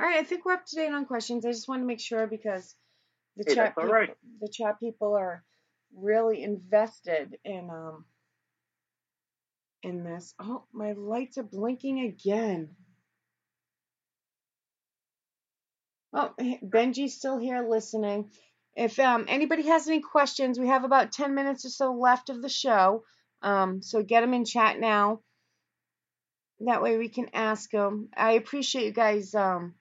All 0.00 0.06
right. 0.06 0.20
I 0.20 0.24
think 0.24 0.44
we're 0.44 0.54
up 0.54 0.66
to 0.66 0.76
date 0.76 0.92
on 0.92 1.06
questions. 1.06 1.46
I 1.46 1.52
just 1.52 1.68
want 1.68 1.82
to 1.82 1.86
make 1.86 2.00
sure 2.00 2.26
because 2.26 2.74
the 3.36 3.44
Hey, 3.46 3.54
chat 3.54 3.56
that's 3.56 3.78
all 3.78 3.86
peop- 3.86 3.88
right. 3.88 4.10
the 4.40 4.48
chat 4.48 4.80
people 4.80 5.14
are 5.16 5.44
really 5.96 6.42
invested 6.42 7.38
in 7.44 7.70
um 7.70 8.04
in 9.82 10.04
this. 10.04 10.34
Oh, 10.40 10.64
my 10.72 10.92
lights 10.92 11.38
are 11.38 11.44
blinking 11.44 12.00
again. 12.00 12.70
Oh, 16.14 16.34
Benji's 16.64 17.16
still 17.16 17.38
here 17.38 17.66
listening. 17.68 18.30
If 18.76 18.98
um, 19.00 19.26
anybody 19.28 19.64
has 19.68 19.88
any 19.88 20.00
questions, 20.02 20.58
we 20.60 20.68
have 20.68 20.84
about 20.84 21.12
10 21.12 21.36
minutes 21.36 21.66
or 21.66 21.70
so 21.70 21.94
left 21.94 22.30
of 22.30 22.42
the 22.42 22.50
show. 22.50 23.04
Um, 23.42 23.82
so 23.82 24.02
get 24.02 24.20
them 24.20 24.34
in 24.34 24.44
chat 24.44 24.78
now. 24.78 25.20
That 26.60 26.82
way 26.82 26.96
we 26.96 27.08
can 27.08 27.28
ask 27.34 27.70
them. 27.70 28.08
I 28.16 28.32
appreciate 28.32 28.86
you 28.86 28.92
guys, 28.92 29.34
um, 29.34 29.74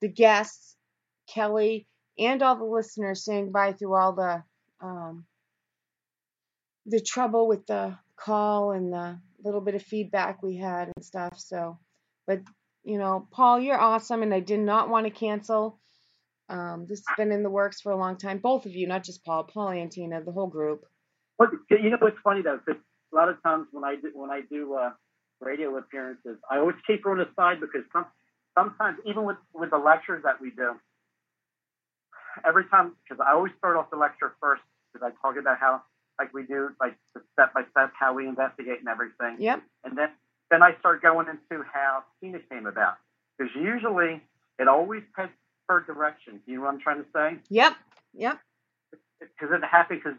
the 0.00 0.08
guests, 0.08 0.74
Kelly, 1.28 1.86
and 2.18 2.42
all 2.42 2.56
the 2.56 2.64
listeners 2.64 3.24
saying 3.24 3.52
bye 3.52 3.72
through 3.72 3.94
all 3.94 4.14
the 4.14 4.42
um, 4.80 5.26
the 6.86 7.00
trouble 7.00 7.46
with 7.46 7.66
the 7.66 7.96
call 8.16 8.72
and 8.72 8.92
the 8.92 9.18
little 9.44 9.60
bit 9.60 9.74
of 9.74 9.82
feedback 9.82 10.42
we 10.42 10.56
had 10.56 10.90
and 10.94 11.04
stuff. 11.04 11.38
So, 11.38 11.78
but 12.26 12.40
you 12.84 12.98
know, 12.98 13.28
Paul, 13.30 13.60
you're 13.60 13.78
awesome, 13.78 14.22
and 14.22 14.34
I 14.34 14.40
did 14.40 14.60
not 14.60 14.88
want 14.88 15.06
to 15.06 15.10
cancel. 15.10 15.78
Um, 16.48 16.86
this 16.88 17.02
has 17.06 17.16
been 17.16 17.32
in 17.32 17.42
the 17.42 17.50
works 17.50 17.80
for 17.80 17.92
a 17.92 17.96
long 17.96 18.16
time. 18.16 18.38
Both 18.38 18.66
of 18.66 18.74
you, 18.74 18.86
not 18.86 19.04
just 19.04 19.24
Paul, 19.24 19.44
Paul 19.44 19.68
and 19.68 19.90
Tina, 19.90 20.22
the 20.22 20.32
whole 20.32 20.48
group. 20.48 20.84
But 21.38 21.50
you 21.70 21.90
know 21.90 21.96
what's 22.00 22.18
funny 22.22 22.42
though? 22.42 22.58
'cause 22.58 22.76
a 23.12 23.16
lot 23.16 23.28
of 23.28 23.42
times 23.42 23.66
when 23.72 23.84
I 23.84 23.96
do 23.96 24.10
when 24.14 24.30
I 24.30 24.42
do 24.42 24.74
uh, 24.74 24.92
radio 25.40 25.76
appearances, 25.76 26.38
I 26.50 26.58
always 26.58 26.76
keep 26.86 27.04
her 27.04 27.10
on 27.10 27.18
the 27.18 27.28
side 27.36 27.60
because 27.60 27.84
some, 27.92 28.06
sometimes 28.56 28.98
even 29.04 29.24
with 29.24 29.36
with 29.52 29.70
the 29.70 29.78
lectures 29.78 30.22
that 30.24 30.40
we 30.40 30.50
do, 30.50 30.78
every 32.44 32.64
time 32.66 32.92
because 33.04 33.24
I 33.26 33.32
always 33.32 33.52
start 33.58 33.76
off 33.76 33.90
the 33.90 33.96
lecture 33.96 34.34
first 34.40 34.62
because 34.92 35.06
I 35.06 35.26
talk 35.26 35.36
about 35.36 35.58
how 35.58 35.82
like 36.18 36.32
we 36.32 36.44
do 36.44 36.70
like 36.80 36.96
the 37.14 37.22
step 37.32 37.52
by 37.54 37.64
step 37.70 37.92
how 37.98 38.12
we 38.14 38.26
investigate 38.28 38.78
and 38.80 38.88
everything, 38.88 39.36
Yep. 39.40 39.62
and 39.84 39.96
then 39.98 40.10
then 40.50 40.62
I 40.62 40.76
start 40.78 41.02
going 41.02 41.28
into 41.28 41.64
how 41.64 42.04
Tina 42.20 42.38
came 42.40 42.66
about 42.66 42.96
because 43.38 43.54
usually 43.56 44.22
it 44.58 44.68
always 44.68 45.02
takes 45.18 45.32
her 45.68 45.80
direction. 45.80 46.40
You 46.46 46.56
know 46.56 46.62
what 46.62 46.74
I'm 46.74 46.80
trying 46.80 47.02
to 47.02 47.08
say? 47.12 47.38
Yep. 47.48 47.74
Yep. 48.14 48.38
because 49.20 49.50
it 49.52 49.64
happened 49.64 50.00
because 50.04 50.18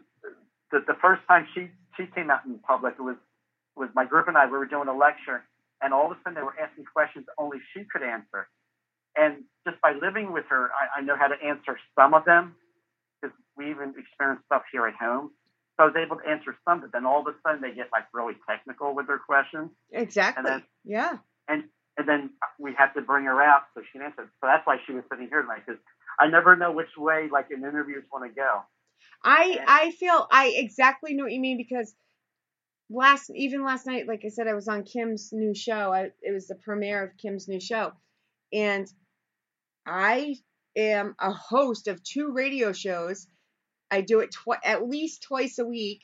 the, 0.72 0.80
the 0.86 0.94
first 1.00 1.22
time 1.28 1.46
she 1.54 1.68
she 1.96 2.06
came 2.14 2.30
out 2.30 2.44
in 2.44 2.58
public 2.58 2.94
it 2.98 3.02
was 3.02 3.16
was 3.76 3.88
my 3.94 4.04
group 4.04 4.28
and 4.28 4.36
I 4.36 4.46
we 4.46 4.52
were 4.58 4.66
doing 4.66 4.88
a 4.88 4.96
lecture 4.96 5.44
and 5.82 5.92
all 5.92 6.06
of 6.10 6.12
a 6.12 6.20
sudden 6.22 6.34
they 6.34 6.42
were 6.42 6.56
asking 6.60 6.84
questions 6.92 7.26
only 7.38 7.58
she 7.72 7.84
could 7.84 8.02
answer. 8.02 8.48
And 9.16 9.44
just 9.66 9.80
by 9.80 9.92
living 9.92 10.32
with 10.32 10.44
her 10.48 10.70
I, 10.72 11.00
I 11.00 11.02
know 11.02 11.16
how 11.16 11.28
to 11.28 11.36
answer 11.44 11.78
some 11.98 12.14
of 12.14 12.24
them 12.24 12.54
because 13.20 13.36
we 13.56 13.70
even 13.70 13.94
experienced 13.98 14.44
stuff 14.46 14.62
here 14.72 14.86
at 14.86 14.94
home. 14.94 15.30
So 15.76 15.84
I 15.84 15.86
was 15.86 15.96
able 15.96 16.16
to 16.16 16.26
answer 16.28 16.56
some 16.64 16.80
but 16.80 16.92
then 16.92 17.04
all 17.04 17.20
of 17.20 17.26
a 17.26 17.34
sudden 17.46 17.60
they 17.60 17.74
get 17.74 17.88
like 17.92 18.04
really 18.12 18.34
technical 18.48 18.94
with 18.94 19.06
their 19.06 19.18
questions. 19.18 19.70
Exactly. 19.92 20.38
And 20.38 20.46
then- 20.46 20.62
yeah. 20.84 21.18
and 21.48 21.64
and 21.96 22.08
then 22.08 22.30
we 22.58 22.74
had 22.76 22.92
to 22.94 23.02
bring 23.02 23.24
her 23.26 23.40
out 23.40 23.62
so 23.74 23.82
she 23.92 24.00
answered. 24.00 24.28
So 24.40 24.48
that's 24.50 24.66
why 24.66 24.78
she 24.86 24.92
was 24.92 25.04
sitting 25.10 25.28
here 25.28 25.42
tonight 25.42 25.62
because 25.66 25.80
I 26.18 26.26
never 26.26 26.56
know 26.56 26.72
which 26.72 26.90
way 26.96 27.28
like 27.30 27.50
an 27.50 27.62
interviews 27.62 28.04
want 28.12 28.24
to 28.28 28.34
go 28.34 28.62
I 29.24 29.58
I 29.66 29.90
feel 29.92 30.26
I 30.30 30.52
exactly 30.56 31.14
know 31.14 31.24
what 31.24 31.32
you 31.32 31.40
mean 31.40 31.56
because 31.56 31.94
last 32.90 33.30
even 33.34 33.64
last 33.64 33.86
night, 33.86 34.06
like 34.06 34.22
I 34.24 34.28
said, 34.28 34.46
I 34.48 34.54
was 34.54 34.68
on 34.68 34.84
Kim's 34.84 35.30
new 35.32 35.54
show. 35.54 35.92
I, 35.92 36.10
it 36.22 36.32
was 36.32 36.46
the 36.46 36.54
premiere 36.56 37.02
of 37.02 37.16
Kim's 37.16 37.48
new 37.48 37.60
show, 37.60 37.92
and 38.52 38.86
I 39.86 40.36
am 40.76 41.14
a 41.18 41.32
host 41.32 41.88
of 41.88 42.02
two 42.02 42.32
radio 42.32 42.72
shows. 42.72 43.26
I 43.90 44.02
do 44.02 44.20
it 44.20 44.32
twi- 44.32 44.58
at 44.64 44.86
least 44.88 45.22
twice 45.22 45.58
a 45.58 45.64
week, 45.64 46.02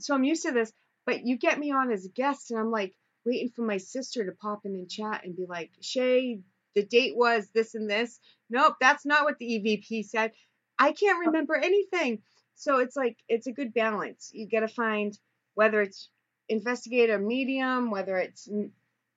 so 0.00 0.14
I'm 0.14 0.24
used 0.24 0.42
to 0.44 0.52
this. 0.52 0.72
But 1.06 1.24
you 1.26 1.36
get 1.36 1.58
me 1.58 1.70
on 1.70 1.90
as 1.90 2.04
a 2.04 2.10
guest, 2.10 2.50
and 2.50 2.60
I'm 2.60 2.70
like 2.70 2.94
waiting 3.24 3.50
for 3.56 3.62
my 3.62 3.78
sister 3.78 4.24
to 4.26 4.32
pop 4.32 4.66
in 4.66 4.72
and 4.74 4.90
chat 4.90 5.22
and 5.24 5.36
be 5.36 5.46
like, 5.48 5.70
Shay, 5.80 6.40
the 6.74 6.84
date 6.84 7.16
was 7.16 7.48
this 7.54 7.74
and 7.74 7.88
this. 7.88 8.20
Nope, 8.50 8.76
that's 8.80 9.06
not 9.06 9.24
what 9.24 9.38
the 9.38 9.46
EVP 9.46 10.04
said. 10.04 10.32
I 10.78 10.92
can't 10.92 11.26
remember 11.26 11.56
anything. 11.56 12.22
So 12.56 12.78
it's 12.78 12.96
like 12.96 13.16
it's 13.28 13.46
a 13.46 13.52
good 13.52 13.74
balance. 13.74 14.30
You 14.32 14.48
got 14.48 14.60
to 14.60 14.68
find 14.68 15.16
whether 15.54 15.80
it's 15.80 16.08
investigator 16.48 17.18
medium, 17.18 17.90
whether 17.90 18.16
it's 18.16 18.48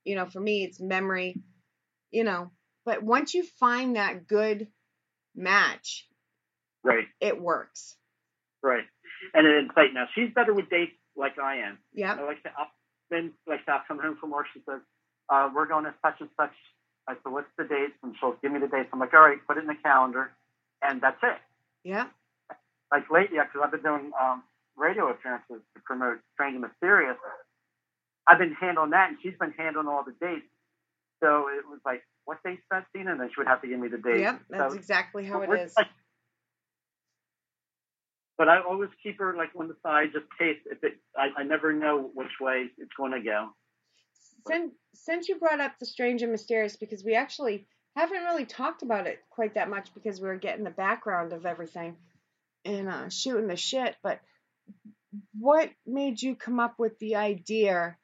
you 0.03 0.15
know, 0.15 0.25
for 0.25 0.39
me 0.39 0.63
it's 0.63 0.79
memory, 0.79 1.35
you 2.11 2.23
know. 2.23 2.51
But 2.85 3.03
once 3.03 3.33
you 3.33 3.43
find 3.59 3.95
that 3.95 4.27
good 4.27 4.67
match, 5.35 6.07
Right, 6.83 7.05
it 7.19 7.39
works. 7.41 7.95
right. 8.63 8.85
And 9.33 9.45
then 9.45 9.65
it's 9.67 9.75
like 9.75 9.93
now 9.93 10.05
she's 10.15 10.33
better 10.33 10.53
with 10.53 10.69
dates 10.69 10.93
like 11.17 11.37
I 11.37 11.57
am. 11.57 11.79
Yeah, 11.93 12.13
I 12.13 12.23
like 12.23 12.43
to 12.43 12.49
up 12.49 12.71
then 13.09 13.33
like 13.47 13.61
I'll 13.67 13.81
come 13.87 13.99
home 13.99 14.17
from 14.19 14.31
work, 14.31 14.47
she 14.53 14.61
says, 14.69 14.81
uh, 15.29 15.49
we're 15.53 15.67
going 15.67 15.85
to 15.85 15.93
such 16.01 16.15
and 16.19 16.29
such. 16.37 16.53
I 17.07 17.13
said, 17.13 17.31
What's 17.31 17.47
the 17.57 17.63
dates? 17.63 17.93
And 18.03 18.15
she'll 18.19 18.35
give 18.41 18.51
me 18.51 18.59
the 18.59 18.67
dates. 18.67 18.89
I'm 18.93 18.99
like, 18.99 19.13
All 19.13 19.21
right, 19.21 19.37
put 19.47 19.57
it 19.57 19.61
in 19.61 19.67
the 19.67 19.75
calendar 19.83 20.31
and 20.81 21.01
that's 21.01 21.17
it. 21.23 21.37
Yep. 21.83 22.11
Like 22.91 23.09
lately, 23.11 23.37
because 23.37 23.61
I've 23.63 23.71
been 23.71 23.83
doing 23.83 24.11
um, 24.19 24.43
radio 24.77 25.09
appearances 25.09 25.61
to 25.75 25.81
promote 25.83 26.19
Strange 26.33 26.55
and 26.55 26.61
Mysterious. 26.61 27.17
I've 28.27 28.39
been 28.39 28.53
handling 28.53 28.91
that, 28.91 29.09
and 29.09 29.17
she's 29.21 29.37
been 29.39 29.53
handling 29.57 29.87
all 29.87 30.03
the 30.03 30.15
dates. 30.21 30.47
So 31.21 31.47
it 31.49 31.67
was 31.67 31.79
like, 31.85 32.03
what 32.25 32.37
date's 32.45 32.61
that 32.71 32.85
scene? 32.93 33.07
And 33.07 33.19
then 33.19 33.29
she 33.29 33.39
would 33.39 33.47
have 33.47 33.61
to 33.61 33.67
give 33.67 33.79
me 33.79 33.87
the 33.87 33.97
date. 33.97 34.21
Yep. 34.21 34.41
That's 34.49 34.73
so, 34.73 34.77
exactly 34.77 35.25
how 35.25 35.41
it 35.41 35.49
is. 35.49 35.73
like- 35.77 35.87
but 38.37 38.47
I 38.47 38.61
always 38.61 38.89
keep 39.01 39.17
her 39.19 39.35
like 39.35 39.49
on 39.59 39.67
the 39.67 39.75
side, 39.81 40.09
just 40.13 40.25
in 40.39 40.47
case. 40.47 40.61
If 40.69 40.83
it, 40.83 40.99
I, 41.17 41.41
I 41.41 41.43
never 41.43 41.73
know 41.73 42.11
which 42.13 42.39
way 42.39 42.67
it's 42.77 42.93
going 42.95 43.11
to 43.13 43.21
go. 43.21 43.49
Since 44.47 44.73
since 44.93 45.27
you 45.27 45.39
brought 45.39 45.59
up 45.59 45.73
the 45.79 45.85
strange 45.85 46.21
and 46.21 46.31
mysterious, 46.31 46.75
because 46.75 47.03
we 47.03 47.15
actually 47.15 47.67
haven't 47.95 48.23
really 48.23 48.45
talked 48.45 48.83
about 48.83 49.07
it 49.07 49.23
quite 49.31 49.55
that 49.55 49.69
much 49.69 49.93
because 49.95 50.21
we 50.21 50.27
were 50.27 50.37
getting 50.37 50.63
the 50.63 50.69
background 50.69 51.33
of 51.33 51.47
everything 51.47 51.95
and 52.67 52.89
uh, 52.89 53.09
shooting 53.09 53.47
the 53.47 53.55
shit. 53.55 53.95
But 54.03 54.19
what 55.37 55.69
made 55.85 56.21
you 56.21 56.35
come 56.35 56.59
up 56.59 56.75
with 56.77 56.99
the 56.99 57.15
idea? 57.15 57.97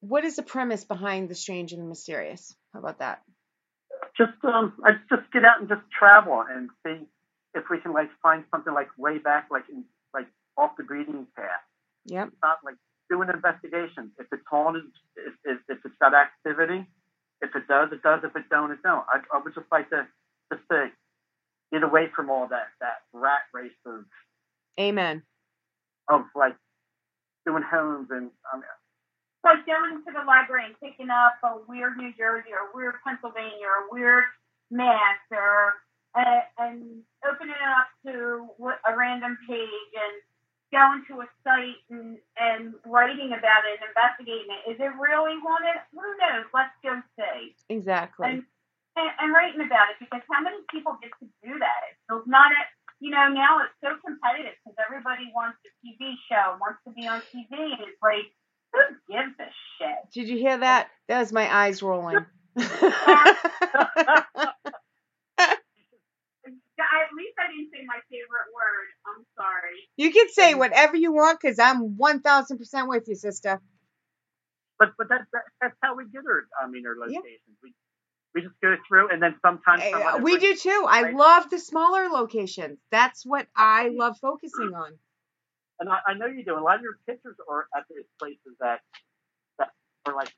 What 0.00 0.24
is 0.24 0.36
the 0.36 0.42
premise 0.42 0.84
behind 0.84 1.28
the 1.28 1.34
strange 1.34 1.72
and 1.72 1.82
the 1.82 1.86
mysterious? 1.86 2.54
How 2.72 2.80
about 2.80 2.98
that? 3.00 3.22
Just 4.16 4.32
um, 4.44 4.72
I 4.84 4.92
just 5.10 5.30
get 5.32 5.44
out 5.44 5.60
and 5.60 5.68
just 5.68 5.82
travel 5.96 6.44
and 6.48 6.70
see 6.84 7.04
if 7.54 7.64
we 7.70 7.78
can 7.78 7.92
like 7.92 8.08
find 8.22 8.44
something 8.50 8.72
like 8.72 8.88
way 8.96 9.18
back, 9.18 9.48
like 9.50 9.64
in, 9.70 9.84
like 10.14 10.26
off 10.56 10.72
the 10.76 10.84
breeding 10.84 11.26
path. 11.36 11.64
Yep. 12.06 12.30
Not 12.42 12.58
like 12.64 12.76
do 13.10 13.20
an 13.22 13.30
investigation. 13.30 14.12
If 14.18 14.26
it's 14.32 14.42
haunted, 14.50 14.84
if, 15.16 15.34
if, 15.44 15.58
if 15.68 15.78
it's 15.84 15.94
got 16.00 16.14
activity, 16.14 16.86
if 17.40 17.54
it 17.54 17.68
does, 17.68 17.90
it 17.92 18.02
does. 18.02 18.20
If 18.24 18.34
it 18.36 18.48
don't, 18.50 18.70
it 18.70 18.78
don't. 18.82 19.04
I, 19.12 19.20
I 19.34 19.40
would 19.42 19.54
just 19.54 19.66
like 19.70 19.90
to 19.90 20.06
just 20.52 20.62
to 20.70 20.88
get 21.76 21.84
away 21.84 22.08
from 22.14 22.30
all 22.30 22.48
that 22.48 22.72
that 22.80 23.04
rat 23.12 23.44
race 23.52 23.76
of 23.84 24.04
Amen. 24.80 25.22
of 26.08 26.22
like 26.34 26.56
doing 27.44 27.62
homes 27.62 28.08
and 28.10 28.30
um, 28.52 28.62
like 29.44 29.66
going 29.66 30.02
to 30.06 30.12
the 30.12 30.24
library 30.26 30.64
and 30.64 30.74
picking 30.80 31.10
up 31.10 31.36
a 31.44 31.58
weird 31.68 31.96
New 31.96 32.12
Jersey 32.16 32.48
or 32.56 32.72
weird 32.74 32.94
Pennsylvania 33.06 33.68
or 33.68 33.92
weird 33.92 34.24
Mass 34.70 35.20
or 35.30 35.74
uh, 36.16 36.40
and 36.58 37.02
opening 37.28 37.54
it 37.54 37.72
up 37.76 37.88
to 38.06 38.48
what- 38.56 38.80
a 38.88 38.96
random 38.96 39.36
page 39.46 39.92
and 39.92 40.16
going 40.72 41.04
to 41.06 41.20
a 41.20 41.28
site 41.44 41.78
and, 41.90 42.16
and 42.40 42.74
writing 42.86 43.28
about 43.36 43.62
it 43.68 43.78
and 43.78 43.86
investigating 43.86 44.48
it. 44.50 44.70
Is 44.72 44.80
it 44.80 44.90
really 44.98 45.38
haunted? 45.44 45.78
Who 45.92 46.02
knows? 46.18 46.48
Let's 46.52 46.74
go 46.82 47.00
see. 47.14 47.54
Exactly. 47.68 48.26
And, 48.28 48.42
and, 48.96 49.10
and 49.20 49.28
writing 49.32 49.60
about 49.60 49.92
it 49.92 49.96
because 50.00 50.22
how 50.32 50.40
many 50.42 50.56
people 50.72 50.96
get 51.02 51.12
to 51.20 51.26
do 51.44 51.58
that? 51.60 51.80
It's 51.92 52.26
not 52.28 52.52
a, 52.52 52.62
you 53.00 53.10
know, 53.10 53.28
now 53.28 53.60
it's 53.60 53.76
so 53.84 53.96
competitive 54.04 54.56
because 54.64 54.76
everybody 54.80 55.28
wants 55.34 55.58
a 55.68 55.70
TV 55.84 56.16
show, 56.28 56.56
wants 56.60 56.80
to 56.88 56.92
be 56.92 57.06
on 57.06 57.20
TV, 57.32 57.52
and 57.52 57.80
it's 57.84 58.00
like, 58.02 58.28
who 58.72 58.80
gives 59.12 59.36
a 59.40 59.48
shit? 59.78 59.98
Did 60.12 60.28
you 60.28 60.38
hear 60.38 60.58
that? 60.58 60.88
That 61.08 61.20
was 61.20 61.32
my 61.32 61.46
eyes 61.52 61.82
rolling. 61.82 62.24
At 66.78 67.12
least 67.16 67.36
I 67.40 67.48
didn't 67.52 67.70
say 67.72 67.84
my 67.86 68.00
favorite 68.10 68.48
word. 68.52 68.88
I'm 69.08 69.24
sorry. 69.36 69.76
you 69.96 70.12
can 70.12 70.28
say 70.30 70.54
whatever 70.54 70.96
you 70.96 71.12
want 71.12 71.40
because 71.40 71.58
I'm 71.58 71.96
1000% 71.96 72.88
with 72.88 73.04
you, 73.08 73.14
sister. 73.14 73.60
but 74.78 74.90
but 74.98 75.08
that's 75.08 75.24
that, 75.32 75.42
that's 75.60 75.76
how 75.82 75.96
we 75.96 76.04
get 76.12 76.22
our 76.26 76.44
I 76.62 76.68
mean 76.68 76.84
our 76.86 76.96
Yeah. 77.08 77.18
locations. 77.20 77.56
We 77.62 77.72
we 78.36 78.42
just 78.42 78.54
go 78.62 78.76
through 78.86 79.08
and 79.10 79.20
then 79.22 79.34
sometimes 79.42 79.82
uh, 79.82 80.18
we 80.22 80.38
do 80.38 80.54
too. 80.54 80.84
I 80.88 81.02
Right. 81.04 81.14
love 81.16 81.50
the 81.50 81.58
smaller 81.58 82.08
locations. 82.10 82.78
That's 82.92 83.26
what 83.26 83.48
I 83.56 83.88
love 83.88 84.18
focusing 84.20 84.74
on. 84.74 84.92
and 85.80 85.88
I, 85.88 85.98
I 86.06 86.14
know 86.14 86.26
you 86.26 86.44
do. 86.44 86.54
A 86.56 86.60
lot 86.60 86.76
of 86.76 86.82
your 86.82 86.98
pictures 87.08 87.36
are 87.50 87.66
at 87.76 87.84
these 87.90 88.04
places 88.20 88.54
that 88.60 88.80
that 89.58 89.70
are 90.06 90.14
like 90.14 90.32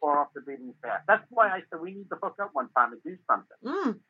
far 0.00 0.18
off 0.20 0.28
the 0.34 0.40
beaten 0.42 0.74
path. 0.84 1.02
That's 1.08 1.24
why 1.30 1.48
I 1.48 1.60
said 1.70 1.80
we 1.80 1.94
need 1.94 2.08
to 2.10 2.16
hook 2.22 2.34
up 2.42 2.50
one 2.52 2.68
time 2.76 2.92
and 2.92 3.02
do 3.04 3.16
something. 3.30 3.56
Mm. 3.64 4.00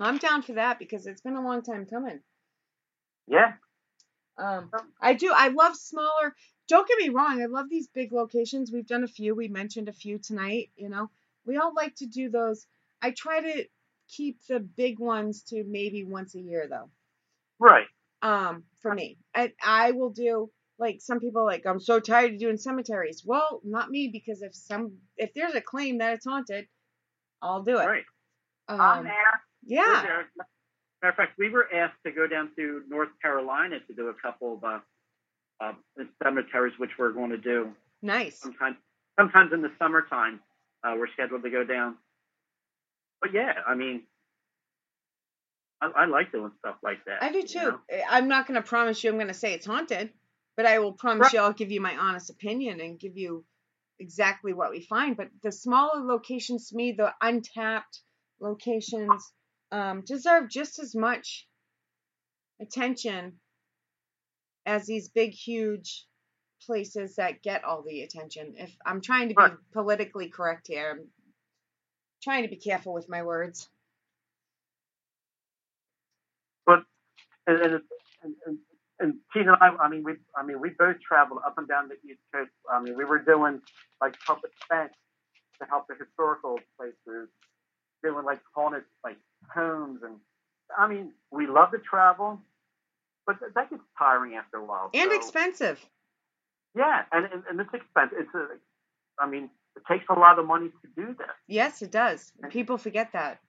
I'm 0.00 0.18
down 0.18 0.42
for 0.42 0.54
that 0.54 0.78
because 0.78 1.06
it's 1.06 1.20
been 1.20 1.36
a 1.36 1.42
long 1.44 1.62
time 1.62 1.84
coming. 1.86 2.20
Yeah, 3.26 3.52
Um, 4.38 4.70
I 5.02 5.14
do. 5.14 5.32
I 5.34 5.48
love 5.48 5.76
smaller. 5.76 6.34
Don't 6.68 6.88
get 6.88 6.98
me 6.98 7.08
wrong. 7.10 7.42
I 7.42 7.46
love 7.46 7.68
these 7.68 7.88
big 7.88 8.12
locations. 8.12 8.70
We've 8.72 8.86
done 8.86 9.04
a 9.04 9.08
few. 9.08 9.34
We 9.34 9.48
mentioned 9.48 9.88
a 9.88 9.92
few 9.92 10.18
tonight. 10.18 10.70
You 10.76 10.88
know, 10.88 11.10
we 11.48 11.58
all 11.58 11.74
like 11.74 11.96
to 11.96 12.06
do 12.06 12.30
those. 12.30 12.66
I 13.02 13.12
try 13.12 13.40
to 13.42 13.66
keep 14.08 14.38
the 14.48 14.60
big 14.60 15.00
ones 15.00 15.44
to 15.50 15.64
maybe 15.66 16.04
once 16.04 16.36
a 16.36 16.40
year 16.40 16.68
though. 16.70 16.90
right. 17.60 17.86
Um, 18.22 18.64
for 18.82 18.94
me, 18.94 19.18
I 19.34 19.52
I 19.64 19.92
will 19.92 20.10
do 20.10 20.50
like 20.78 20.98
some 21.00 21.20
people 21.20 21.42
are 21.42 21.46
like 21.46 21.66
I'm 21.66 21.80
so 21.80 22.00
tired 22.00 22.34
of 22.34 22.40
doing 22.40 22.58
cemeteries. 22.58 23.22
Well, 23.26 23.60
not 23.64 23.90
me 23.90 24.08
because 24.12 24.42
if 24.42 24.54
some 24.54 24.98
if 25.16 25.34
there's 25.34 25.54
a 25.54 25.60
claim 25.62 25.98
that 25.98 26.14
it's 26.14 26.26
haunted, 26.26 26.68
I'll 27.42 27.62
do 27.64 27.78
it. 27.78 27.86
Right. 27.86 28.04
I'm 28.68 28.98
Um, 28.98 29.04
there. 29.04 29.42
Yeah. 29.64 30.02
there. 30.02 30.30
Matter 31.02 31.10
of 31.10 31.16
fact, 31.16 31.38
we 31.38 31.50
were 31.50 31.72
asked 31.72 31.98
to 32.06 32.12
go 32.12 32.26
down 32.26 32.50
to 32.56 32.82
North 32.88 33.10
Carolina 33.22 33.78
to 33.86 33.94
do 33.94 34.08
a 34.08 34.14
couple 34.14 34.54
of 34.56 34.64
uh, 34.64 34.80
uh, 35.60 35.72
cemeteries, 36.22 36.74
which 36.78 36.90
we're 36.98 37.12
going 37.12 37.30
to 37.30 37.38
do 37.38 37.70
Nice. 38.02 38.40
sometimes. 38.40 38.76
Sometimes 39.18 39.52
in 39.52 39.62
the 39.62 39.70
summertime, 39.80 40.40
uh, 40.84 40.94
we're 40.98 41.08
scheduled 41.12 41.42
to 41.42 41.50
go 41.50 41.64
down. 41.64 41.96
But 43.20 43.32
yeah, 43.32 43.52
I 43.66 43.74
mean, 43.74 44.02
I, 45.80 45.90
I 45.94 46.04
like 46.06 46.32
doing 46.32 46.52
stuff 46.58 46.76
like 46.82 47.04
that. 47.06 47.22
I 47.22 47.32
do 47.32 47.42
you 47.42 47.48
too. 47.48 47.60
know? 47.60 47.78
I'm 48.08 48.28
not 48.28 48.46
going 48.46 48.60
to 48.60 48.66
promise 48.66 49.02
you 49.02 49.10
I'm 49.10 49.16
going 49.16 49.28
to 49.28 49.34
say 49.34 49.54
it's 49.54 49.66
haunted, 49.66 50.12
but 50.56 50.66
I 50.66 50.78
will 50.78 50.92
promise 50.92 51.26
Right. 51.26 51.34
you 51.34 51.40
I'll 51.40 51.52
give 51.52 51.70
you 51.70 51.80
my 51.80 51.96
honest 51.96 52.30
opinion 52.30 52.80
and 52.80 52.98
give 52.98 53.16
you 53.16 53.44
exactly 53.98 54.52
what 54.52 54.70
we 54.70 54.80
find. 54.80 55.16
But 55.16 55.30
the 55.42 55.52
smaller 55.52 56.04
locations 56.04 56.68
to 56.70 56.76
me, 56.76 56.92
the 56.92 57.14
untapped 57.20 58.00
locations, 58.40 59.32
um, 59.72 60.02
deserve 60.02 60.48
just 60.48 60.78
as 60.78 60.94
much 60.94 61.48
attention 62.60 63.40
as 64.66 64.86
these 64.86 65.08
big, 65.08 65.32
huge 65.32 66.06
places 66.64 67.16
that 67.16 67.42
get 67.42 67.64
all 67.64 67.82
the 67.82 68.02
attention. 68.02 68.54
If 68.56 68.74
I'm 68.84 69.00
trying 69.00 69.28
to 69.30 69.34
be 69.34 69.56
politically 69.72 70.28
correct 70.28 70.66
here, 70.68 70.98
I'm 70.98 71.06
trying 72.22 72.42
to 72.42 72.48
be 72.48 72.56
careful 72.56 72.92
with 72.92 73.08
my 73.08 73.22
words. 73.22 73.68
But 76.66 76.84
and 77.46 77.60
and, 77.60 77.72
and, 78.22 78.34
and, 78.46 78.58
and 79.00 79.14
and 79.34 79.50
I, 79.60 79.68
I 79.80 79.88
mean, 79.88 80.02
we, 80.04 80.14
I 80.36 80.44
mean, 80.44 80.60
we 80.60 80.70
both 80.70 80.96
traveled 81.00 81.40
up 81.46 81.56
and 81.58 81.68
down 81.68 81.88
the 81.88 81.94
East 82.08 82.20
Coast. 82.34 82.50
I 82.70 82.80
mean, 82.80 82.96
we 82.96 83.04
were 83.04 83.18
doing 83.18 83.60
like 84.00 84.16
public 84.26 84.52
events 84.70 84.96
to 85.60 85.66
help 85.68 85.86
the 85.88 85.94
historical 85.94 86.58
places, 86.76 87.28
doing 88.02 88.24
like 88.24 88.40
haunted 88.54 88.84
like 89.04 89.18
homes, 89.54 90.00
and 90.02 90.16
I 90.76 90.88
mean, 90.88 91.12
we 91.30 91.46
love 91.46 91.70
to 91.70 91.78
travel, 91.78 92.40
but 93.26 93.36
that 93.54 93.70
gets 93.70 93.82
tiring 93.98 94.34
after 94.34 94.58
a 94.58 94.64
while. 94.64 94.90
And 94.94 95.10
so- 95.10 95.16
expensive. 95.16 95.84
Yeah, 96.78 97.02
and, 97.12 97.26
and 97.32 97.42
and 97.50 97.60
it's 97.60 97.74
expensive. 97.74 98.18
It's 98.20 98.34
a, 98.34 98.46
I 99.20 99.28
mean, 99.28 99.50
it 99.76 99.82
takes 99.90 100.04
a 100.10 100.14
lot 100.18 100.38
of 100.38 100.46
money 100.46 100.68
to 100.68 100.88
do 100.96 101.14
this. 101.18 101.28
Yes, 101.48 101.82
it 101.82 101.90
does. 101.90 102.32
People 102.50 102.78
forget 102.78 103.12
that. 103.12 103.40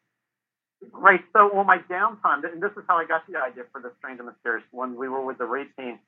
Right. 0.93 1.21
So 1.33 1.51
on 1.57 1.67
my 1.67 1.79
downtime, 1.89 2.43
and 2.51 2.61
this 2.63 2.71
is 2.77 2.83
how 2.87 2.97
I 2.97 3.05
got 3.05 3.23
the 3.29 3.37
idea 3.39 3.63
for 3.71 3.81
the 3.81 3.91
Strange 3.99 4.19
and 4.19 4.27
Mysterious. 4.29 4.65
When 4.71 4.95
we 4.97 5.09
were 5.09 5.23
with 5.25 5.37
the 5.37 5.45
race 5.45 5.69
team, 5.79 5.99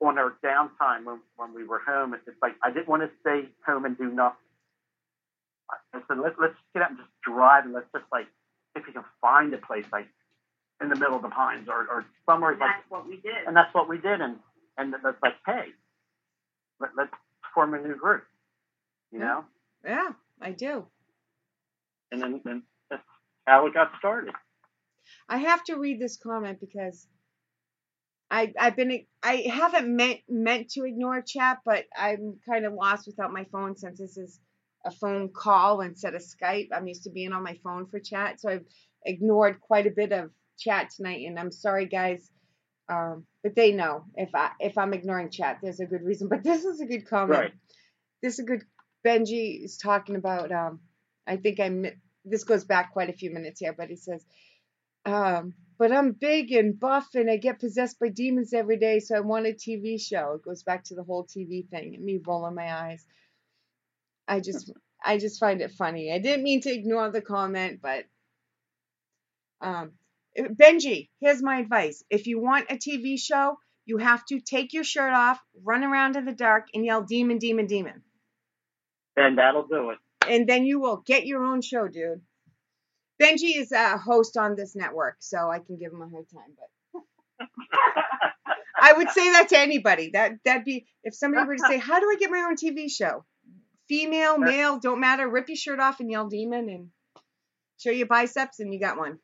on 0.00 0.18
our 0.18 0.34
downtime 0.44 1.04
when, 1.04 1.20
when 1.36 1.54
we 1.54 1.64
were 1.64 1.80
home, 1.80 2.14
it's 2.14 2.28
like 2.42 2.54
I 2.62 2.70
didn't 2.70 2.88
want 2.88 3.02
to 3.02 3.10
stay 3.20 3.48
home 3.66 3.84
and 3.84 3.98
do 3.98 4.10
nothing. 4.10 4.38
I 5.94 6.00
said, 6.08 6.18
let's 6.18 6.36
let's 6.40 6.54
get 6.74 6.82
out 6.82 6.90
and 6.90 6.98
just 6.98 7.10
drive 7.22 7.64
and 7.64 7.74
let's 7.74 7.86
just 7.92 8.04
like 8.12 8.26
if 8.76 8.86
you 8.86 8.92
can 8.92 9.04
find 9.20 9.52
a 9.54 9.58
place 9.58 9.84
like 9.92 10.08
in 10.82 10.88
the 10.88 10.96
middle 10.96 11.16
of 11.16 11.22
the 11.22 11.28
pines 11.28 11.68
or, 11.68 11.86
or 11.90 12.04
somewhere 12.26 12.52
And 12.52 12.60
like 12.60 12.70
that's 12.76 12.90
what 12.90 13.06
we 13.08 13.16
did. 13.16 13.46
and 13.46 13.56
that's 13.56 13.74
what 13.74 13.88
we 13.88 13.98
did 13.98 14.20
and 14.20 14.36
and 14.78 14.94
that's 15.02 15.20
like 15.22 15.34
hey 15.46 15.68
let, 16.80 16.90
let's 16.96 17.12
form 17.54 17.74
a 17.74 17.80
new 17.80 17.96
group 17.96 18.24
you 19.12 19.20
Yeah. 19.20 19.26
know 19.26 19.44
Yeah, 19.84 20.10
I 20.40 20.52
do. 20.52 20.86
and 22.12 22.22
then, 22.22 22.40
then 22.44 22.62
that's 22.90 23.02
how 23.46 23.66
it 23.66 23.74
got 23.74 23.92
started 23.98 24.34
I 25.28 25.38
have 25.38 25.64
to 25.64 25.76
read 25.76 26.00
this 26.00 26.16
comment 26.18 26.60
because 26.60 27.06
I 28.30 28.52
I've 28.58 28.76
been 28.76 29.06
I 29.22 29.46
haven't 29.52 29.94
meant 29.94 30.20
meant 30.28 30.70
to 30.70 30.84
ignore 30.84 31.22
chat, 31.22 31.60
but 31.64 31.86
I'm 31.96 32.38
kind 32.48 32.66
of 32.66 32.74
lost 32.74 33.06
without 33.06 33.32
my 33.32 33.44
phone 33.52 33.76
since 33.76 33.98
this 34.00 34.16
is 34.18 34.40
a 34.86 34.90
phone 34.90 35.30
call 35.30 35.80
instead 35.82 36.14
of 36.14 36.22
Skype. 36.22 36.68
I'm 36.72 36.88
used 36.88 37.04
to 37.04 37.10
being 37.10 37.32
on 37.32 37.42
my 37.42 37.58
phone 37.64 37.86
for 37.86 38.00
chat, 38.00 38.40
so 38.40 38.50
I've 38.50 38.66
ignored 39.06 39.60
quite 39.60 39.86
a 39.86 39.90
bit 39.92 40.12
of 40.12 40.30
chat 40.58 40.90
tonight, 40.96 41.26
and 41.26 41.38
I'm 41.38 41.52
sorry, 41.52 41.86
guys. 41.86 42.30
Um, 42.88 43.26
but 43.42 43.54
they 43.54 43.72
know 43.72 44.04
if 44.14 44.34
I 44.34 44.50
if 44.60 44.78
I'm 44.78 44.94
ignoring 44.94 45.30
chat, 45.30 45.58
there's 45.62 45.80
a 45.80 45.86
good 45.86 46.02
reason. 46.02 46.28
But 46.28 46.42
this 46.44 46.64
is 46.64 46.80
a 46.80 46.86
good 46.86 47.08
comment. 47.08 47.40
Right. 47.40 47.52
This 48.22 48.34
is 48.34 48.40
a 48.40 48.44
good. 48.44 48.64
Benji 49.06 49.64
is 49.64 49.76
talking 49.76 50.16
about. 50.16 50.50
Um, 50.52 50.80
I 51.26 51.36
think 51.36 51.60
I 51.60 51.68
mi- 51.68 51.92
this 52.24 52.44
goes 52.44 52.64
back 52.64 52.92
quite 52.92 53.10
a 53.10 53.14
few 53.14 53.30
minutes 53.30 53.60
here, 53.60 53.74
but 53.76 53.88
he 53.88 53.96
says, 53.96 54.24
um, 55.04 55.54
"But 55.78 55.92
I'm 55.92 56.12
big 56.12 56.50
and 56.52 56.78
buff, 56.78 57.08
and 57.14 57.30
I 57.30 57.36
get 57.36 57.60
possessed 57.60 58.00
by 58.00 58.08
demons 58.08 58.52
every 58.52 58.78
day, 58.78 59.00
so 59.00 59.16
I 59.16 59.20
want 59.20 59.46
a 59.46 59.52
TV 59.52 60.00
show." 60.00 60.34
It 60.34 60.42
goes 60.42 60.62
back 60.62 60.84
to 60.84 60.94
the 60.94 61.04
whole 61.04 61.24
TV 61.24 61.68
thing, 61.68 61.94
and 61.94 62.04
me 62.04 62.20
rolling 62.26 62.54
my 62.54 62.72
eyes. 62.72 63.04
I 64.26 64.40
just 64.40 64.72
I 65.04 65.18
just 65.18 65.38
find 65.38 65.60
it 65.60 65.72
funny. 65.72 66.12
I 66.12 66.18
didn't 66.18 66.44
mean 66.44 66.60
to 66.62 66.72
ignore 66.72 67.10
the 67.10 67.22
comment, 67.22 67.80
but 67.82 68.04
um, 69.60 69.92
Uh, 70.36 70.44
Benji, 70.48 71.08
here's 71.20 71.42
my 71.42 71.58
advice. 71.58 72.02
If 72.10 72.26
you 72.26 72.40
want 72.40 72.70
a 72.70 72.76
TV 72.76 73.18
show, 73.18 73.58
you 73.86 73.98
have 73.98 74.24
to 74.26 74.40
take 74.40 74.72
your 74.72 74.84
shirt 74.84 75.12
off, 75.12 75.40
run 75.62 75.84
around 75.84 76.16
in 76.16 76.24
the 76.24 76.32
dark, 76.32 76.66
and 76.74 76.84
yell 76.84 77.02
demon, 77.02 77.38
demon, 77.38 77.66
demon. 77.66 78.02
And 79.16 79.38
that'll 79.38 79.66
do 79.66 79.90
it. 79.90 79.98
And 80.28 80.48
then 80.48 80.66
you 80.66 80.80
will 80.80 80.98
get 80.98 81.26
your 81.26 81.42
own 81.42 81.62
show, 81.62 81.88
dude. 81.88 82.20
Benji 83.20 83.56
is 83.56 83.72
a 83.72 83.96
host 83.96 84.36
on 84.36 84.54
this 84.54 84.76
network, 84.76 85.16
so 85.20 85.50
I 85.50 85.58
can 85.58 85.76
give 85.76 85.92
him 85.92 86.02
a 86.02 86.08
hard 86.08 86.26
time, 86.32 86.54
but 86.56 87.02
I 88.80 88.92
would 88.92 89.10
say 89.10 89.32
that 89.32 89.48
to 89.48 89.58
anybody. 89.58 90.10
That 90.12 90.34
that'd 90.44 90.64
be 90.64 90.86
if 91.02 91.14
somebody 91.14 91.46
were 91.46 91.56
to 91.56 91.64
say, 91.68 91.78
How 91.78 91.98
do 91.98 92.06
I 92.06 92.16
get 92.18 92.30
my 92.30 92.46
own 92.48 92.56
TV 92.56 92.90
show? 92.90 93.24
Female, 93.88 94.38
male, 94.38 94.78
don't 94.78 95.00
matter. 95.00 95.28
Rip 95.28 95.48
your 95.48 95.56
shirt 95.56 95.80
off 95.80 96.00
and 96.00 96.10
yell 96.10 96.28
demon 96.28 96.68
and 96.68 96.90
show 97.78 97.90
your 97.90 98.06
biceps 98.06 98.60
and 98.60 98.72
you 98.72 98.78
got 98.78 98.98
one. 98.98 99.18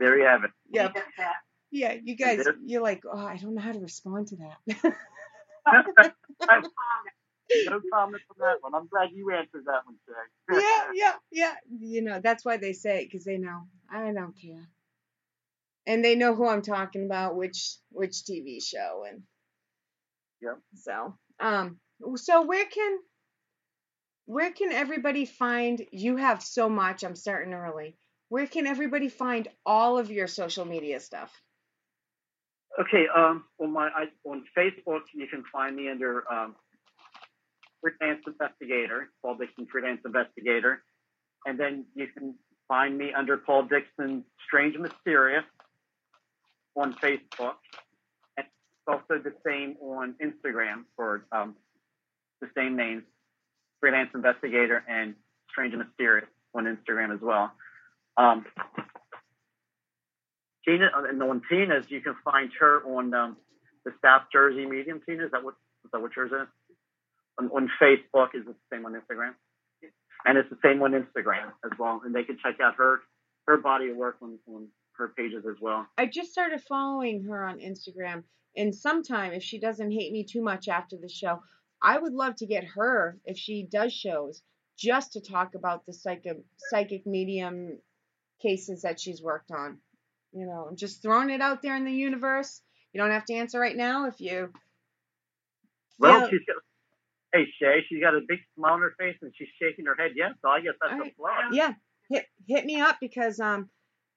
There 0.00 0.18
you 0.18 0.24
have 0.24 0.42
it. 0.42 0.50
Yeah. 0.72 0.90
Yeah, 1.72 1.94
you 2.02 2.16
guys, 2.16 2.44
you're 2.66 2.82
like, 2.82 3.04
oh, 3.10 3.24
I 3.24 3.36
don't 3.36 3.54
know 3.54 3.60
how 3.60 3.70
to 3.70 3.78
respond 3.78 4.26
to 4.28 4.36
that. 4.36 4.92
no 7.66 7.80
comment 7.92 8.22
on 8.30 8.36
that 8.38 8.56
one. 8.60 8.74
I'm 8.74 8.88
glad 8.88 9.10
you 9.12 9.30
answered 9.32 9.64
that 9.66 9.84
one, 9.84 9.96
Shay. 10.06 10.60
yeah, 10.60 10.90
yeah, 10.94 11.12
yeah. 11.30 11.54
You 11.80 12.02
know, 12.02 12.20
that's 12.22 12.44
why 12.44 12.56
they 12.56 12.72
say 12.72 13.02
it 13.02 13.10
because 13.10 13.24
they 13.24 13.38
know 13.38 13.62
I 13.92 14.12
don't 14.12 14.34
care, 14.40 14.68
and 15.86 16.04
they 16.04 16.16
know 16.16 16.34
who 16.34 16.48
I'm 16.48 16.62
talking 16.62 17.04
about, 17.04 17.36
which 17.36 17.76
which 17.90 18.22
TV 18.28 18.62
show, 18.62 19.04
and 19.08 19.22
Yep. 20.42 20.58
So, 20.76 21.14
um, 21.38 21.78
so 22.16 22.42
where 22.42 22.66
can 22.66 22.98
where 24.26 24.52
can 24.52 24.72
everybody 24.72 25.26
find? 25.26 25.82
You 25.92 26.16
have 26.16 26.42
so 26.42 26.68
much. 26.68 27.04
I'm 27.04 27.16
starting 27.16 27.52
early. 27.52 27.96
Where 28.30 28.46
can 28.46 28.68
everybody 28.68 29.08
find 29.08 29.48
all 29.66 29.98
of 29.98 30.10
your 30.10 30.28
social 30.28 30.64
media 30.64 31.00
stuff? 31.00 31.42
Okay, 32.80 33.06
um, 33.14 33.44
on 33.58 33.72
my 33.72 33.88
I, 33.88 34.04
on 34.24 34.44
Facebook, 34.56 35.02
you 35.12 35.26
can 35.26 35.42
find 35.52 35.74
me 35.74 35.90
under 35.90 36.22
um, 36.32 36.54
freelance 37.80 38.22
investigator, 38.24 39.10
Paul 39.20 39.34
Dixon 39.34 39.66
freelance 39.66 40.00
investigator, 40.06 40.82
and 41.44 41.58
then 41.58 41.86
you 41.96 42.06
can 42.06 42.36
find 42.68 42.96
me 42.96 43.12
under 43.12 43.36
Paul 43.36 43.64
Dixon 43.64 44.24
Strange 44.46 44.78
Mysterious 44.78 45.44
on 46.76 46.94
Facebook, 46.94 47.56
and 48.36 48.46
it's 48.46 48.86
also 48.86 49.20
the 49.20 49.34
same 49.44 49.74
on 49.82 50.14
Instagram 50.22 50.84
for 50.94 51.26
um, 51.32 51.56
the 52.40 52.48
same 52.56 52.76
names, 52.76 53.02
freelance 53.80 54.10
investigator 54.14 54.84
and 54.88 55.16
Strange 55.50 55.74
Mysterious 55.74 56.28
on 56.54 56.66
Instagram 56.66 57.12
as 57.12 57.20
well. 57.20 57.50
Um, 58.20 58.44
Tina, 60.66 60.90
and 61.08 61.22
on 61.22 61.40
Tina's, 61.48 61.86
you 61.88 62.00
can 62.02 62.14
find 62.22 62.50
her 62.60 62.82
on 62.84 63.14
um, 63.14 63.36
the 63.84 63.92
South 64.04 64.22
Jersey 64.30 64.66
Medium. 64.66 65.00
Tina, 65.06 65.24
is 65.24 65.30
that 65.30 65.42
what 65.42 65.54
is 65.84 65.90
that 65.92 66.02
what 66.02 66.14
yours 66.14 66.30
is? 66.30 66.76
On, 67.38 67.48
on 67.48 67.70
Facebook, 67.80 68.34
is 68.34 68.42
it 68.42 68.46
the 68.46 68.76
same 68.76 68.84
on 68.84 68.92
Instagram? 68.92 69.32
And 70.26 70.36
it's 70.36 70.50
the 70.50 70.58
same 70.62 70.82
on 70.82 70.92
Instagram 70.92 71.52
as 71.64 71.70
well. 71.78 72.02
And 72.04 72.14
they 72.14 72.24
can 72.24 72.36
check 72.42 72.60
out 72.60 72.74
her 72.76 73.00
her 73.46 73.56
body 73.56 73.88
of 73.88 73.96
work 73.96 74.16
on, 74.20 74.38
on 74.46 74.68
her 74.98 75.08
pages 75.16 75.44
as 75.48 75.56
well. 75.62 75.86
I 75.96 76.04
just 76.04 76.30
started 76.30 76.60
following 76.60 77.24
her 77.24 77.42
on 77.42 77.58
Instagram, 77.58 78.24
and 78.54 78.74
sometime 78.74 79.32
if 79.32 79.42
she 79.42 79.58
doesn't 79.58 79.92
hate 79.92 80.12
me 80.12 80.24
too 80.24 80.42
much 80.42 80.68
after 80.68 80.96
the 81.00 81.08
show, 81.08 81.40
I 81.82 81.98
would 81.98 82.12
love 82.12 82.36
to 82.36 82.46
get 82.46 82.64
her 82.64 83.16
if 83.24 83.38
she 83.38 83.62
does 83.62 83.94
shows 83.94 84.42
just 84.78 85.14
to 85.14 85.20
talk 85.20 85.54
about 85.54 85.86
the 85.86 85.94
psychic 85.94 86.36
psychic 86.70 87.06
medium 87.06 87.78
cases 88.40 88.82
that 88.82 89.00
she's 89.00 89.22
worked 89.22 89.50
on. 89.50 89.78
You 90.32 90.46
know, 90.46 90.66
I'm 90.68 90.76
just 90.76 91.02
throwing 91.02 91.30
it 91.30 91.40
out 91.40 91.62
there 91.62 91.76
in 91.76 91.84
the 91.84 91.92
universe. 91.92 92.60
You 92.92 93.00
don't 93.00 93.10
have 93.10 93.24
to 93.26 93.34
answer 93.34 93.58
right 93.58 93.76
now 93.76 94.06
if 94.06 94.20
you. 94.20 94.52
Well, 95.98 96.28
she's 96.28 96.40
got. 96.46 96.56
Hey 97.32 97.46
Shay, 97.60 97.84
she's 97.88 98.00
got 98.00 98.14
a 98.14 98.20
big 98.26 98.40
smile 98.56 98.74
on 98.74 98.80
her 98.80 98.92
face 98.98 99.16
and 99.22 99.32
she's 99.36 99.48
shaking 99.62 99.86
her 99.86 99.94
head 99.96 100.12
yes. 100.16 100.32
So 100.42 100.48
I 100.48 100.60
guess 100.60 100.72
that's 100.80 100.94
a 100.94 100.98
right. 100.98 101.16
plus. 101.16 101.32
yeah, 101.52 101.74
hit 102.08 102.26
hit 102.48 102.64
me 102.64 102.80
up 102.80 102.96
because 103.00 103.38
um, 103.38 103.70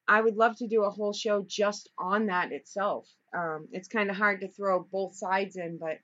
I 0.08 0.20
would 0.20 0.36
love 0.36 0.58
to 0.58 0.68
do 0.68 0.84
a 0.84 0.90
whole 0.90 1.14
show 1.14 1.46
just 1.48 1.90
on 2.00 2.26
that 2.28 2.52
itself. 2.52 3.08
Um, 3.38 3.68
it's 3.72 3.88
kind 3.88 4.10
of 4.10 4.16
hard 4.16 4.42
to 4.42 4.48
throw 4.48 4.88
both 4.92 5.16
sides 5.16 5.58
in, 5.58 5.78
but 5.80 6.00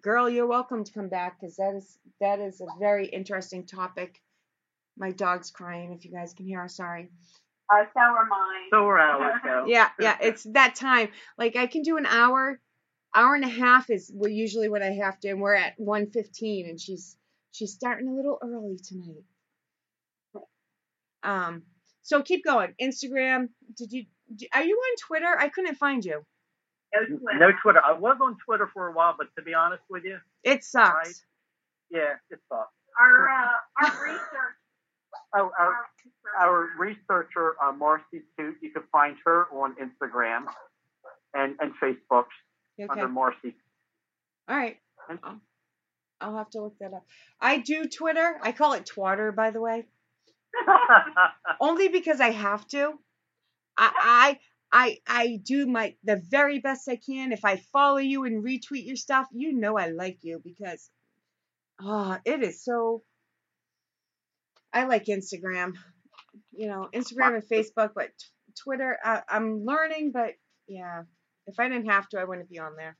girl, 0.00 0.28
you're 0.28 0.46
welcome 0.46 0.84
to 0.84 0.92
come 0.92 1.08
back 1.08 1.38
because 1.38 1.56
that 1.56 1.74
is 1.76 1.98
that 2.20 2.40
is 2.40 2.60
a 2.60 2.78
very 2.78 3.06
interesting 3.06 3.66
topic. 3.66 4.20
My 4.96 5.10
dog's 5.12 5.50
crying. 5.50 5.92
If 5.92 6.04
you 6.04 6.10
guys 6.12 6.32
can 6.34 6.46
hear 6.46 6.60
her, 6.62 6.68
sorry. 6.68 7.10
Uh, 7.72 7.84
so 7.94 8.00
are 8.00 8.26
mine. 8.26 8.68
So 8.70 8.84
we're 8.84 8.98
ours. 8.98 9.40
So. 9.44 9.64
Yeah, 9.66 9.88
yeah, 9.98 10.16
it's 10.20 10.44
that 10.52 10.74
time. 10.76 11.08
Like 11.36 11.56
I 11.56 11.66
can 11.66 11.82
do 11.82 11.96
an 11.96 12.06
hour, 12.06 12.60
hour 13.14 13.34
and 13.34 13.44
a 13.44 13.48
half 13.48 13.90
is 13.90 14.12
usually 14.22 14.68
what 14.68 14.82
I 14.82 14.92
have 14.92 15.18
to, 15.20 15.28
and 15.30 15.40
we're 15.40 15.54
at 15.54 15.74
one 15.78 16.06
fifteen, 16.10 16.68
and 16.68 16.80
she's 16.80 17.16
she's 17.52 17.72
starting 17.72 18.08
a 18.08 18.14
little 18.14 18.38
early 18.42 18.78
tonight. 18.82 19.24
Um, 21.22 21.62
so 22.02 22.22
keep 22.22 22.44
going. 22.44 22.74
Instagram. 22.80 23.48
Did 23.76 23.92
you? 23.92 24.04
Are 24.54 24.62
you 24.62 24.76
on 24.76 24.96
Twitter? 25.06 25.36
I 25.38 25.48
couldn't 25.48 25.74
find 25.76 26.04
you. 26.04 26.24
No 26.94 27.00
Twitter. 27.18 27.38
No 27.38 27.50
Twitter. 27.62 27.80
I 27.84 27.92
was 27.92 28.16
on 28.22 28.36
Twitter 28.44 28.68
for 28.72 28.88
a 28.88 28.92
while, 28.92 29.14
but 29.18 29.26
to 29.36 29.42
be 29.42 29.54
honest 29.54 29.82
with 29.90 30.04
you, 30.04 30.18
It 30.44 30.62
sucks. 30.64 30.94
Right. 30.94 31.14
yeah, 31.90 32.14
it 32.30 32.38
sucks. 32.48 32.70
Our 33.00 33.28
uh, 33.28 33.84
our 33.84 34.04
research. 34.04 34.56
Oh, 35.34 35.50
our, 35.58 35.74
Our, 36.38 36.68
researcher, 36.78 37.56
uh, 37.62 37.72
Marcy 37.72 38.22
Toot, 38.38 38.56
you 38.60 38.70
can 38.70 38.82
find 38.92 39.16
her 39.24 39.46
on 39.52 39.74
Instagram 39.74 40.46
and, 41.34 41.56
and 41.60 41.72
Facebook 41.82 42.26
Okay. 42.78 42.88
under 42.90 43.08
Marcy. 43.08 43.54
All 44.48 44.56
right. 44.56 44.76
And- 45.08 45.18
I'll, 45.22 45.40
I'll 46.20 46.36
have 46.36 46.50
to 46.50 46.62
look 46.62 46.78
that 46.80 46.92
up. 46.94 47.04
I 47.40 47.58
do 47.58 47.88
Twitter. 47.88 48.38
I 48.42 48.52
call 48.52 48.72
it 48.72 48.86
Twatter, 48.86 49.34
by 49.34 49.50
the 49.50 49.60
way. 49.60 49.84
only 51.60 51.88
because 51.88 52.20
I 52.20 52.30
have 52.30 52.66
to. 52.68 52.94
I, 53.76 53.90
I 54.00 54.38
I 54.72 54.98
I 55.06 55.40
do 55.44 55.66
my 55.66 55.94
the 56.04 56.16
very 56.30 56.58
best 56.60 56.88
I 56.88 56.96
can. 56.96 57.32
If 57.32 57.44
I 57.44 57.56
follow 57.72 57.98
you 57.98 58.24
and 58.24 58.44
retweet 58.44 58.86
your 58.86 58.96
stuff, 58.96 59.26
you 59.32 59.52
know 59.52 59.76
I 59.78 59.88
like 59.88 60.18
you 60.22 60.40
because 60.42 60.90
oh, 61.80 62.18
it 62.24 62.42
is 62.42 62.64
so. 62.64 63.02
I 64.72 64.84
like 64.84 65.06
Instagram, 65.06 65.74
you 66.52 66.68
know, 66.68 66.88
Instagram 66.94 67.34
and 67.34 67.44
Facebook, 67.44 67.90
but 67.94 68.10
Twitter. 68.62 68.98
I, 69.02 69.22
I'm 69.28 69.64
learning, 69.64 70.12
but 70.12 70.32
yeah, 70.68 71.02
if 71.46 71.58
I 71.58 71.68
didn't 71.68 71.90
have 71.90 72.08
to, 72.10 72.18
I 72.20 72.24
wouldn't 72.24 72.50
be 72.50 72.58
on 72.58 72.76
there. 72.76 72.96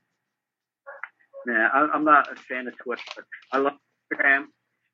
yeah, 1.47 1.69
I, 1.73 1.87
I'm 1.93 2.03
not 2.03 2.31
a 2.31 2.35
fan 2.35 2.67
of 2.67 2.77
Twitter. 2.77 3.01
I 3.51 3.57
love 3.59 3.73
Instagram, 4.13 4.45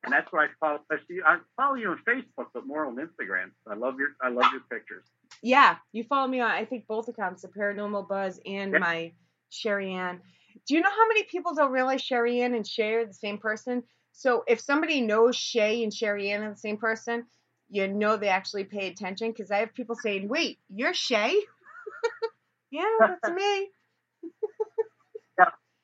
and 0.04 0.12
that's 0.12 0.30
where 0.32 0.42
I 0.42 0.48
follow. 0.60 0.80
I 0.90 0.96
see- 1.08 1.20
I 1.24 1.38
follow 1.56 1.74
you 1.74 1.90
on 1.90 1.98
Facebook, 2.06 2.46
but 2.52 2.66
more 2.66 2.86
on 2.86 2.96
Instagram. 2.96 3.50
I 3.68 3.74
love 3.74 3.98
your 3.98 4.10
I 4.22 4.28
love 4.28 4.50
your 4.52 4.62
pictures. 4.70 5.04
Yeah, 5.42 5.76
you 5.92 6.04
follow 6.04 6.28
me 6.28 6.40
on 6.40 6.50
I 6.50 6.64
think 6.64 6.86
both 6.86 7.08
accounts, 7.08 7.42
the 7.42 7.48
Paranormal 7.48 8.08
Buzz 8.08 8.40
and 8.46 8.72
Yep. 8.72 8.80
my 8.80 9.12
Sherry 9.50 9.92
Ann. 9.92 10.20
Do 10.66 10.74
you 10.74 10.80
know 10.80 10.90
how 10.90 11.08
many 11.08 11.24
people 11.24 11.54
don't 11.54 11.72
realize 11.72 12.00
Sherry 12.02 12.40
Ann 12.40 12.54
and 12.54 12.66
Shay 12.66 12.94
are 12.94 13.06
the 13.06 13.12
same 13.14 13.38
person? 13.38 13.82
So 14.14 14.44
if 14.46 14.60
somebody 14.60 15.00
knows 15.00 15.36
Shay 15.36 15.82
and 15.82 15.92
Sherry 15.92 16.30
Ann 16.30 16.44
are 16.44 16.50
the 16.50 16.56
same 16.56 16.78
person, 16.78 17.26
you 17.68 17.88
know 17.88 18.16
they 18.16 18.28
actually 18.28 18.64
pay 18.64 18.86
attention 18.88 19.32
because 19.32 19.50
I 19.50 19.58
have 19.58 19.74
people 19.74 19.96
saying, 19.96 20.28
"Wait, 20.28 20.58
you're 20.68 20.94
Shay?" 20.94 21.36
yeah, 22.70 22.84
that's 23.00 23.34
me. 23.34 23.68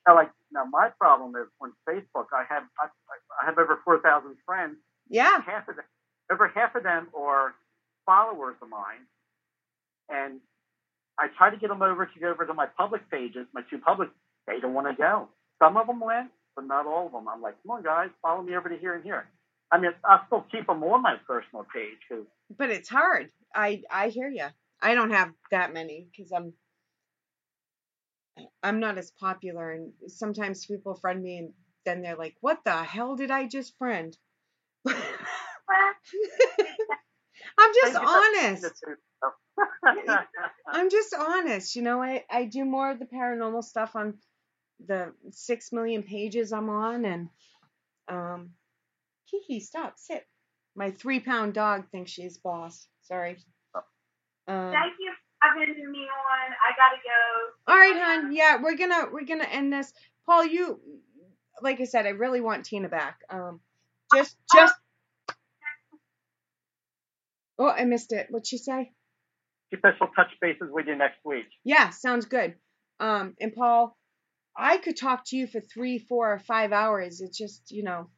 Now, 0.07 0.16
like 0.16 0.31
now, 0.52 0.65
my 0.65 0.89
problem 0.98 1.36
is 1.36 1.47
on 1.61 1.73
Facebook. 1.89 2.27
I 2.35 2.44
have 2.48 2.65
I, 2.81 2.86
I 3.43 3.47
have 3.47 3.59
over 3.59 3.78
four 3.85 4.01
thousand 4.01 4.36
friends. 4.47 4.77
Yeah, 5.09 5.40
Half 5.43 5.69
of 5.69 5.77
them, 5.77 5.85
over 6.32 6.48
half 6.48 6.74
of 6.74 6.82
them 6.82 7.09
are 7.16 7.55
followers 8.07 8.57
of 8.62 8.69
mine, 8.69 9.07
and 10.09 10.40
I 11.19 11.28
try 11.36 11.51
to 11.51 11.57
get 11.57 11.69
them 11.69 11.82
over 11.82 12.07
to 12.07 12.20
go 12.20 12.31
over 12.31 12.47
to 12.47 12.55
my 12.55 12.66
public 12.66 13.09
pages, 13.11 13.47
my 13.52 13.62
two 13.69 13.78
public. 13.78 14.09
They 14.47 14.59
don't 14.61 14.74
want 14.74 14.86
to 14.89 14.94
go. 14.94 15.28
Some 15.62 15.77
of 15.77 15.86
them 15.86 16.01
went, 16.01 16.31
but 16.56 16.66
not 16.66 16.86
all 16.86 17.06
of 17.06 17.12
them. 17.12 17.28
I'm 17.28 17.43
like, 17.43 17.56
come 17.62 17.77
on, 17.77 17.82
guys, 17.82 18.10
follow 18.22 18.43
me 18.43 18.56
over 18.56 18.68
to 18.68 18.77
here 18.77 18.94
and 18.94 19.05
here. 19.05 19.28
I 19.72 19.78
mean, 19.78 19.93
I'll 20.05 20.24
still 20.27 20.44
keep 20.51 20.66
them 20.66 20.82
on 20.82 21.02
my 21.02 21.16
personal 21.27 21.64
page 21.72 21.98
because 22.09 22.24
But 22.56 22.70
it's 22.70 22.89
hard. 22.89 23.31
I 23.55 23.82
I 23.90 24.09
hear 24.09 24.28
you. 24.28 24.47
I 24.82 24.94
don't 24.94 25.10
have 25.10 25.31
that 25.51 25.72
many 25.72 26.09
because 26.10 26.32
I'm 26.32 26.52
I'm 28.62 28.81
not 28.81 28.98
as 28.98 29.10
popular, 29.12 29.70
and 29.72 29.93
sometimes 30.09 30.66
people 30.66 30.94
friend 30.94 31.22
me, 31.22 31.39
and 31.39 31.52
then 31.85 32.02
they're 32.02 32.16
like, 32.16 32.36
"What 32.40 32.64
the 32.64 32.82
hell 32.82 33.16
did 33.16 33.31
I 33.31 33.47
just 33.47 33.77
friend?" 33.78 34.16
I'm 37.59 37.74
just 37.74 37.97
honest. 37.97 38.85
I'm 40.66 40.90
just 40.90 41.14
honest. 41.14 41.77
You 41.77 41.82
know, 41.82 42.02
I, 42.02 42.24
I 42.31 42.44
do 42.44 42.64
more 42.64 42.90
of 42.90 42.98
the 42.98 43.06
paranormal 43.06 43.64
stuff 43.64 43.94
on 43.94 44.14
the 44.86 45.12
six 45.31 45.73
million 45.73 46.02
pages 46.02 46.52
I'm 46.52 46.69
on, 46.69 47.05
and 47.05 47.28
um, 48.09 48.51
Kiki, 49.31 49.61
stop, 49.61 49.94
sit. 49.97 50.27
My 50.77 50.90
three 50.90 51.20
pound 51.20 51.55
dog 51.55 51.89
thinks 51.90 52.11
she's 52.11 52.39
boss. 52.39 52.86
Sorry. 53.02 53.36
Um, 54.48 54.73
Thank 54.73 54.94
you 54.98 55.12
for 55.12 55.48
having 55.48 55.90
me 55.90 56.01
on. 56.01 56.52
I 56.52 56.73
gotta 56.77 57.01
go. 57.05 57.73
all 57.73 57.78
right, 57.78 57.97
hon. 57.97 58.32
Yeah, 58.32 58.59
we're 58.62 58.77
gonna 58.77 59.07
we're 59.12 59.27
gonna 59.27 59.44
end 59.44 59.73
this. 59.73 59.93
Paul, 60.27 60.44
you, 60.44 60.81
like 61.62 61.81
I 61.81 61.85
said, 61.85 62.07
I 62.07 62.11
really 62.11 62.40
want 62.40 62.65
Tina 62.65 62.89
back. 62.89 63.20
Um, 63.31 63.61
just 64.15 64.36
just. 64.55 64.74
Oh, 67.59 67.69
I 67.69 67.85
missed 67.85 68.12
it. 68.12 68.28
What'd 68.31 68.47
she 68.47 68.57
say? 68.57 68.93
she 69.73 69.78
says 69.81 69.94
she'll 69.98 70.09
touch 70.09 70.31
bases 70.40 70.69
with 70.70 70.86
you 70.86 70.97
next 70.97 71.19
week. 71.24 71.47
Yeah, 71.65 71.90
sounds 71.90 72.27
good. 72.27 72.55
Um, 72.98 73.35
and 73.40 73.55
Paul, 73.55 73.97
I 74.61 74.77
could 74.78 74.97
talk 74.97 75.24
to 75.27 75.37
you 75.37 75.47
for 75.47 75.61
three, 75.61 75.99
four, 75.99 76.32
or 76.32 76.39
five 76.39 76.73
hours. 76.73 77.20
It's 77.20 77.37
just, 77.39 77.70
you 77.70 77.82
know, 77.82 78.11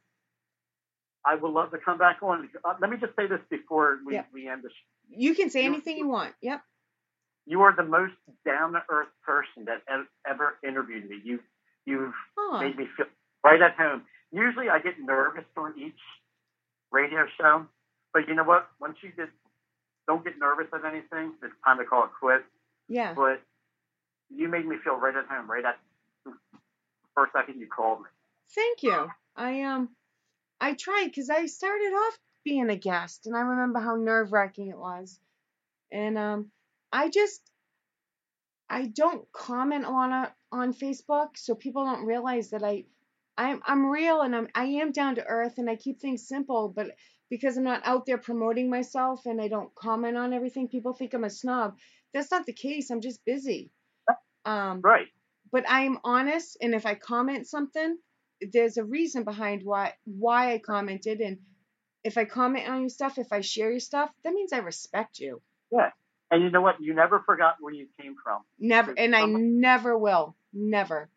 I 1.25 1.35
would 1.35 1.51
love 1.51 1.71
to 1.71 1.77
come 1.77 1.97
back 1.97 2.17
on. 2.21 2.49
Uh, 2.65 2.73
let 2.81 2.89
me 2.89 2.97
just 2.97 3.15
say 3.15 3.27
this 3.27 3.39
before 3.49 3.99
we, 4.05 4.15
Yeah. 4.15 4.25
we 4.33 4.47
end 4.49 4.61
the 4.63 4.69
show. 4.69 4.75
you 5.09 5.35
can 5.35 5.49
say 5.49 5.61
You- 5.63 5.71
anything 5.73 5.97
you 5.97 6.07
want. 6.07 6.33
Yep. 6.41 6.61
You 7.45 7.61
are 7.61 7.75
the 7.75 7.83
most 7.83 8.13
down 8.45 8.73
to 8.73 8.83
earth 8.89 9.09
person 9.21 9.65
that 9.65 9.83
ever 10.25 10.57
interviewed 10.63 11.09
me. 11.09 11.21
You 11.23 11.39
you've 11.85 12.13
Oh, 12.37 12.59
made 12.61 12.77
me 12.77 12.87
feel 12.95 13.07
right 13.43 13.61
at 13.61 13.75
home. 13.75 14.05
Usually 14.31 14.69
I 14.69 14.79
get 14.79 14.97
nervous 14.99 15.43
on 15.57 15.77
each 15.77 15.99
radio 16.91 17.27
show, 17.37 17.67
but 18.13 18.27
you 18.29 18.33
know 18.35 18.43
what? 18.45 18.69
Once 18.79 18.97
you 19.03 19.11
get 19.11 19.29
don't 20.07 20.23
get 20.23 20.37
nervous 20.39 20.67
at 20.73 20.85
anything, 20.85 21.33
it's 21.43 21.53
time 21.65 21.77
to 21.79 21.85
call 21.85 22.05
it 22.05 22.11
quits. 22.19 22.45
yeah. 22.87 23.13
But 23.13 23.41
you 24.29 24.47
made 24.47 24.65
me 24.65 24.77
feel 24.83 24.95
right 24.95 25.15
at 25.15 25.25
home, 25.27 25.49
right 25.51 25.63
at 25.65 25.77
first 27.15 27.33
second 27.33 27.59
you 27.59 27.67
called 27.67 27.99
me. 28.01 28.05
Thank 28.55 28.83
you. 28.83 29.09
I 29.35 29.61
um, 29.63 29.89
I 30.59 30.73
tried 30.73 31.05
because 31.05 31.29
I 31.29 31.45
started 31.47 31.93
off 31.93 32.17
being 32.43 32.69
a 32.69 32.75
guest, 32.75 33.25
and 33.27 33.35
I 33.35 33.41
remember 33.41 33.79
how 33.79 33.95
nerve 33.95 34.31
wracking 34.31 34.67
it 34.69 34.77
was. 34.77 35.19
And 35.91 36.17
um, 36.17 36.51
I 36.91 37.09
just, 37.09 37.41
I 38.69 38.85
don't 38.87 39.31
comment 39.31 39.85
on 39.85 40.25
it 40.25 40.31
on 40.51 40.73
Facebook, 40.73 41.29
so 41.35 41.55
people 41.55 41.85
don't 41.85 42.05
realize 42.05 42.51
that 42.51 42.63
I, 42.63 42.85
I'm 43.37 43.61
I'm 43.65 43.85
real 43.85 44.21
and 44.21 44.35
I'm 44.35 44.47
I 44.55 44.65
am 44.65 44.91
down 44.91 45.15
to 45.15 45.25
earth 45.25 45.57
and 45.57 45.69
I 45.69 45.75
keep 45.75 45.99
things 45.99 46.27
simple, 46.27 46.69
but 46.69 46.91
because 47.29 47.57
I'm 47.57 47.63
not 47.63 47.81
out 47.85 48.05
there 48.05 48.17
promoting 48.19 48.69
myself 48.69 49.25
and 49.25 49.41
I 49.41 49.47
don't 49.47 49.73
comment 49.75 50.17
on 50.17 50.33
everything, 50.33 50.67
people 50.67 50.93
think 50.93 51.13
I'm 51.13 51.23
a 51.23 51.29
snob. 51.29 51.77
That's 52.13 52.29
not 52.29 52.45
the 52.45 52.53
case. 52.53 52.91
I'm 52.91 53.01
just 53.01 53.25
busy. 53.25 53.71
Um, 54.45 54.81
Right. 54.83 55.07
But 55.53 55.63
I'm 55.69 55.99
honest, 56.03 56.57
and 56.59 56.73
if 56.75 56.85
I 56.85 56.95
comment 56.95 57.47
something, 57.47 57.97
there's 58.51 58.75
a 58.77 58.83
reason 58.83 59.23
behind 59.23 59.61
why 59.63 59.93
why 60.03 60.51
I 60.53 60.57
commented, 60.57 61.21
and 61.21 61.37
if 62.03 62.17
I 62.17 62.25
comment 62.25 62.67
on 62.67 62.81
your 62.81 62.89
stuff, 62.89 63.17
if 63.17 63.31
I 63.31 63.39
share 63.39 63.71
your 63.71 63.79
stuff, 63.79 64.09
that 64.25 64.33
means 64.33 64.51
I 64.51 64.57
respect 64.57 65.19
you. 65.19 65.41
Yeah. 65.71 65.91
And 66.31 66.43
you 66.43 66.49
know 66.49 66.61
what? 66.61 66.81
You 66.81 66.93
never 66.95 67.19
forgot 67.25 67.57
where 67.61 67.73
you 67.73 67.87
came 68.01 68.15
from. 68.23 68.41
Never, 68.59 68.93
and 68.97 69.15
I 69.15 69.25
never 69.25 69.97
will, 69.97 70.35
never. 70.51 71.09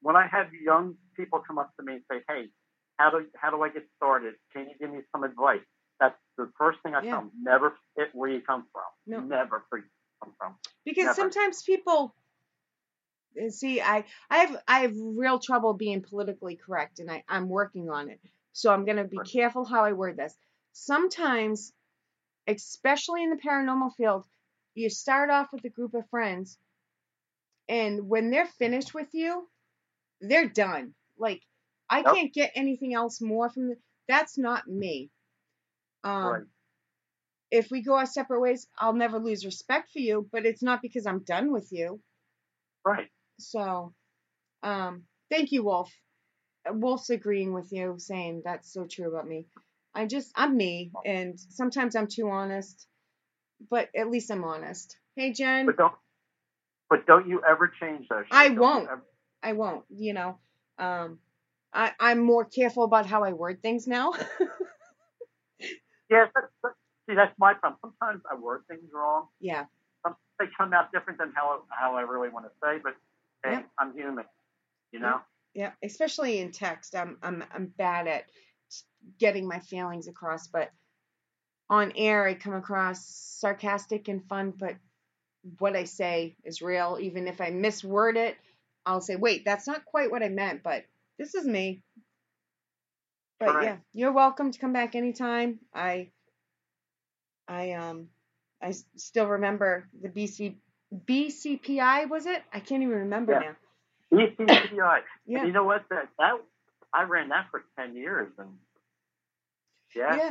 when 0.00 0.14
I 0.14 0.28
have 0.28 0.54
young 0.54 0.94
people 1.16 1.42
come 1.44 1.58
up 1.58 1.74
to 1.76 1.82
me 1.84 1.94
and 1.94 2.02
say, 2.10 2.22
"Hey, 2.28 2.50
how 2.98 3.10
do 3.10 3.26
how 3.34 3.50
do 3.50 3.60
I 3.62 3.68
get 3.70 3.84
started? 3.96 4.34
Can 4.52 4.68
you 4.68 4.76
give 4.78 4.90
me 4.92 5.00
some 5.10 5.24
advice?" 5.24 5.66
That's 5.98 6.14
the 6.38 6.48
first 6.56 6.78
thing 6.82 6.94
I 6.94 7.02
Yeah. 7.02 7.10
tell 7.12 7.20
them. 7.22 7.32
Never 7.42 7.76
forget 7.94 8.14
where 8.14 8.30
you 8.30 8.40
come 8.42 8.66
from. 8.72 8.84
No. 9.06 9.20
Never 9.20 9.64
forget 9.68 9.70
where 9.70 9.80
you 9.80 9.90
come 10.22 10.34
from. 10.38 10.54
Because 10.84 11.06
Never. 11.06 11.14
sometimes 11.14 11.62
people 11.64 12.14
see, 13.50 13.80
I 13.80 14.04
I 14.30 14.38
have 14.38 14.62
I 14.68 14.80
have 14.80 14.94
real 14.96 15.38
trouble 15.38 15.74
being 15.74 16.02
politically 16.02 16.56
correct, 16.56 16.98
and 17.00 17.10
I 17.10 17.24
I'm 17.28 17.48
working 17.48 17.90
on 17.90 18.10
it. 18.10 18.20
So 18.52 18.72
I'm 18.72 18.84
gonna 18.84 19.04
be 19.04 19.20
careful 19.20 19.64
how 19.64 19.84
I 19.84 19.92
word 19.92 20.16
this. 20.16 20.36
Sometimes, 20.72 21.72
especially 22.48 23.24
in 23.24 23.30
the 23.30 23.36
paranormal 23.36 23.94
field, 23.96 24.26
you 24.74 24.90
start 24.90 25.30
off 25.30 25.52
with 25.52 25.64
a 25.64 25.70
group 25.70 25.94
of 25.94 26.08
friends, 26.10 26.58
and 27.68 28.08
when 28.08 28.30
they're 28.30 28.46
finished 28.46 28.94
with 28.94 29.08
you, 29.14 29.48
they're 30.20 30.48
done. 30.48 30.94
Like 31.18 31.42
I 31.90 32.02
Yep. 32.04 32.14
can't 32.14 32.32
get 32.34 32.52
anything 32.54 32.94
else 32.94 33.20
more 33.20 33.50
from 33.50 33.68
the, 33.70 33.76
that's 34.08 34.38
not 34.38 34.68
me. 34.68 35.10
Um, 36.04 36.32
right. 36.32 36.46
if 37.50 37.70
we 37.72 37.82
go 37.82 37.94
our 37.94 38.06
separate 38.06 38.40
ways, 38.40 38.68
I'll 38.78 38.92
never 38.94 39.18
lose 39.18 39.44
respect 39.44 39.90
for 39.92 39.98
you, 39.98 40.28
but 40.30 40.46
it's 40.46 40.62
not 40.62 40.80
because 40.82 41.06
I'm 41.06 41.24
done 41.24 41.52
with 41.52 41.72
you. 41.72 42.00
Right. 42.84 43.10
So, 43.38 43.92
um, 44.62 45.02
thank 45.30 45.52
you, 45.52 45.62
Wolf. 45.64 45.92
Wolf's 46.70 47.10
agreeing 47.10 47.52
with 47.52 47.72
you, 47.72 47.96
saying 47.98 48.42
that's 48.44 48.72
so 48.72 48.86
true 48.90 49.08
about 49.08 49.26
me. 49.28 49.46
I 49.94 50.06
just, 50.06 50.30
I'm 50.34 50.56
me, 50.56 50.90
and 51.04 51.38
sometimes 51.38 51.96
I'm 51.96 52.08
too 52.08 52.28
honest, 52.28 52.86
but 53.70 53.88
at 53.96 54.10
least 54.10 54.30
I'm 54.30 54.44
honest. 54.44 54.96
Hey, 55.16 55.32
Jen, 55.32 55.66
But 55.66 55.76
don't. 55.76 55.94
But 56.90 57.06
don't 57.06 57.28
you 57.28 57.42
ever 57.48 57.72
change 57.80 58.06
those. 58.08 58.24
I 58.30 58.48
Don't 58.48 58.58
won't. 58.58 58.88
ever- 58.90 59.06
I 59.42 59.52
won't, 59.54 59.84
you 59.90 60.12
know. 60.12 60.38
Um, 60.78 61.18
I, 61.72 61.92
I'm 62.00 62.20
more 62.20 62.44
careful 62.44 62.84
about 62.84 63.06
how 63.06 63.24
I 63.24 63.32
word 63.32 63.62
things 63.62 63.86
now. 63.86 64.12
Yeah. 66.10 66.26
See, 67.08 67.14
that's 67.16 67.32
my 67.38 67.54
problem. 67.54 67.78
Sometimes 67.80 68.22
I 68.30 68.36
word 68.38 68.62
things 68.68 68.90
wrong. 68.92 69.28
yeah, 69.40 69.64
Some 70.04 70.16
they 70.38 70.46
come 70.56 70.72
out 70.72 70.92
different 70.92 71.18
than 71.18 71.32
how 71.34 71.62
how 71.70 71.96
I 71.96 72.02
really 72.02 72.28
want 72.28 72.46
to 72.46 72.52
say. 72.62 72.78
But. 72.82 72.94
I'm 73.78 73.92
human. 73.94 74.24
You 74.92 75.00
know. 75.00 75.20
yeah, 75.54 75.72
especially 75.82 76.38
in 76.40 76.52
text. 76.52 76.94
I'm, 76.96 77.18
I'm, 77.22 77.44
I'm 77.54 77.66
bad 77.66 78.06
at 78.08 78.24
getting 79.18 79.46
my 79.48 79.60
feelings 79.60 80.08
across, 80.08 80.46
but 80.48 80.70
on 81.68 81.92
air, 81.96 82.26
I 82.26 82.34
come 82.34 82.54
across 82.54 83.04
sarcastic 83.06 84.08
and 84.08 84.24
fun, 84.28 84.52
but 84.56 84.76
what 85.58 85.76
I 85.76 85.84
say 85.84 86.36
is 86.44 86.62
real. 86.62 86.98
Even 87.00 87.28
if 87.28 87.40
I 87.40 87.50
misword 87.50 88.16
it, 88.16 88.36
I'll 88.84 89.00
say, 89.00 89.16
wait, 89.16 89.44
that's 89.44 89.66
not 89.66 89.84
quite 89.84 90.10
what 90.10 90.22
I 90.22 90.28
meant, 90.28 90.62
but 90.62 90.84
this 91.18 91.34
is 91.34 91.46
me. 91.46 91.82
But 93.40 93.48
Right. 93.54 93.64
yeah, 93.64 93.76
you're 93.92 94.12
welcome 94.12 94.50
to 94.52 94.58
come 94.58 94.72
back 94.72 94.94
anytime. 94.94 95.58
I, 95.74 96.08
I, 97.48 97.72
um, 97.72 98.08
I 98.62 98.72
still 98.96 99.26
remember 99.26 99.88
the 100.00 100.08
BC, 100.08 100.54
BCPI, 101.06 102.08
was 102.08 102.26
it? 102.26 102.42
I 102.52 102.60
can't 102.60 102.82
even 102.82 102.96
remember 102.96 103.32
Yeah. 103.32 103.40
now. 103.40 103.56
ECCI. 104.12 105.00
Yeah. 105.26 105.44
You 105.44 105.52
know 105.52 105.64
what? 105.64 105.84
That 105.90 106.08
that 106.18 106.34
I 106.92 107.02
ran 107.02 107.30
that 107.30 107.46
for 107.50 107.64
ten 107.78 107.96
years, 107.96 108.32
and 108.38 108.50
yeah, 109.94 110.16
Yeah. 110.16 110.30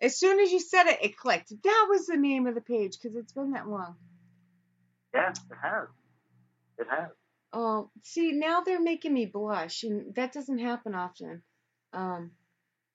As 0.00 0.16
soon 0.18 0.38
as 0.38 0.52
you 0.52 0.60
said 0.60 0.86
it, 0.86 0.98
it 1.02 1.16
clicked. 1.16 1.52
That 1.64 1.86
was 1.88 2.06
the 2.06 2.16
name 2.16 2.46
of 2.46 2.54
the 2.54 2.60
page 2.60 2.92
because 3.00 3.16
it's 3.16 3.32
been 3.32 3.52
that 3.52 3.66
long. 3.68 3.96
yeah, 5.14 5.30
it 5.30 5.38
has. 5.62 5.88
It 6.78 6.86
has. 6.90 7.08
Oh, 7.52 7.90
see, 8.02 8.32
now 8.32 8.60
they're 8.60 8.80
making 8.80 9.14
me 9.14 9.24
blush, 9.26 9.82
and 9.82 10.14
that 10.14 10.32
doesn't 10.32 10.58
happen 10.58 10.94
often. 10.94 11.42
Um, 11.94 12.32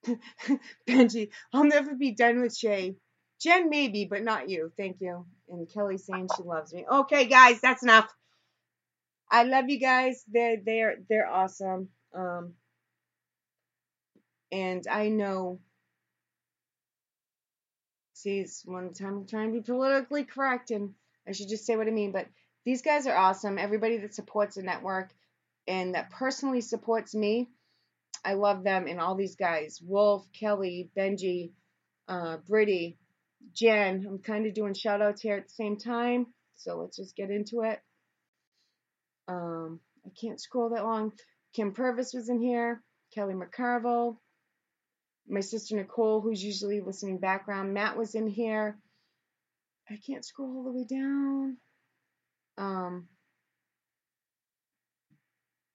Benji, 0.88 1.30
I'll 1.52 1.64
never 1.64 1.96
be 1.96 2.12
done 2.12 2.40
with 2.42 2.56
Shay. 2.56 2.96
Jen, 3.42 3.70
maybe, 3.70 4.06
but 4.06 4.24
not 4.24 4.50
you. 4.50 4.72
Thank 4.78 4.98
you. 5.02 5.26
And 5.50 5.68
Kelly 5.74 5.98
saying 5.98 6.30
she 6.38 6.44
loves 6.44 6.74
me. 6.74 6.86
Okay, 6.90 7.26
guys, 7.26 7.60
that's 7.62 7.84
enough. 7.84 8.08
I 9.34 9.44
love 9.46 9.68
you 9.68 9.80
guys. 9.80 10.24
They're 10.32 10.58
they're 10.64 10.98
they're 11.10 11.28
awesome. 11.28 11.90
Um, 12.14 12.54
and 14.52 14.86
I 14.88 15.10
know. 15.10 15.60
See, 18.14 18.40
it's 18.40 18.62
one 18.64 18.94
time 18.94 19.18
I'm 19.18 19.28
trying 19.28 19.52
to 19.52 19.60
be 19.60 19.66
politically 19.66 20.24
correct, 20.24 20.70
and 20.70 20.94
I 21.28 21.32
should 21.32 21.50
just 21.50 21.66
say 21.66 21.76
what 21.76 21.88
I 21.88 21.92
mean. 21.92 22.12
But 22.12 22.28
these 22.64 22.84
guys 22.84 23.08
are 23.08 23.18
awesome. 23.18 23.58
Everybody 23.58 23.98
that 23.98 24.14
supports 24.14 24.56
the 24.56 24.62
network 24.62 25.10
and 25.68 25.96
that 25.96 26.12
personally 26.12 26.62
supports 26.62 27.16
me, 27.16 27.50
I 28.24 28.34
love 28.36 28.64
them 28.64 28.86
and 28.88 29.00
all 29.00 29.16
these 29.16 29.36
guys. 29.36 29.82
Wolf, 29.84 30.28
Kelly, 30.32 30.92
Benji, 30.96 31.54
uh, 32.08 32.38
Britty, 32.48 33.00
Jen, 33.54 34.06
I'm 34.08 34.20
kind 34.20 34.46
of 34.46 34.54
doing 34.54 34.76
shout 34.76 35.02
outs 35.02 35.22
here 35.22 35.38
at 35.38 35.48
the 35.48 35.54
same 35.54 35.78
time. 35.78 36.28
So 36.56 36.78
let's 36.78 36.98
just 36.98 37.16
get 37.16 37.32
into 37.32 37.62
it. 37.64 37.82
Um, 39.28 39.80
I 40.06 40.10
can't 40.20 40.42
scroll 40.42 40.70
that 40.70 40.84
long. 40.84 41.14
Kim 41.54 41.74
Purvis 41.74 42.14
was 42.14 42.30
in 42.30 42.42
here. 42.42 42.82
Kelly 43.14 43.34
McCarville. 43.34 44.18
My 45.28 45.40
sister 45.40 45.76
Nicole, 45.76 46.20
who's 46.20 46.44
usually 46.44 46.82
listening 46.82 47.20
background. 47.20 47.74
Matt 47.74 47.98
was 47.98 48.16
in 48.16 48.28
here. 48.28 48.78
I 49.90 49.98
can't 50.06 50.26
scroll 50.26 50.58
all 50.58 50.64
the 50.64 50.72
way 50.72 50.86
down. 50.86 51.58
Um, 52.58 53.08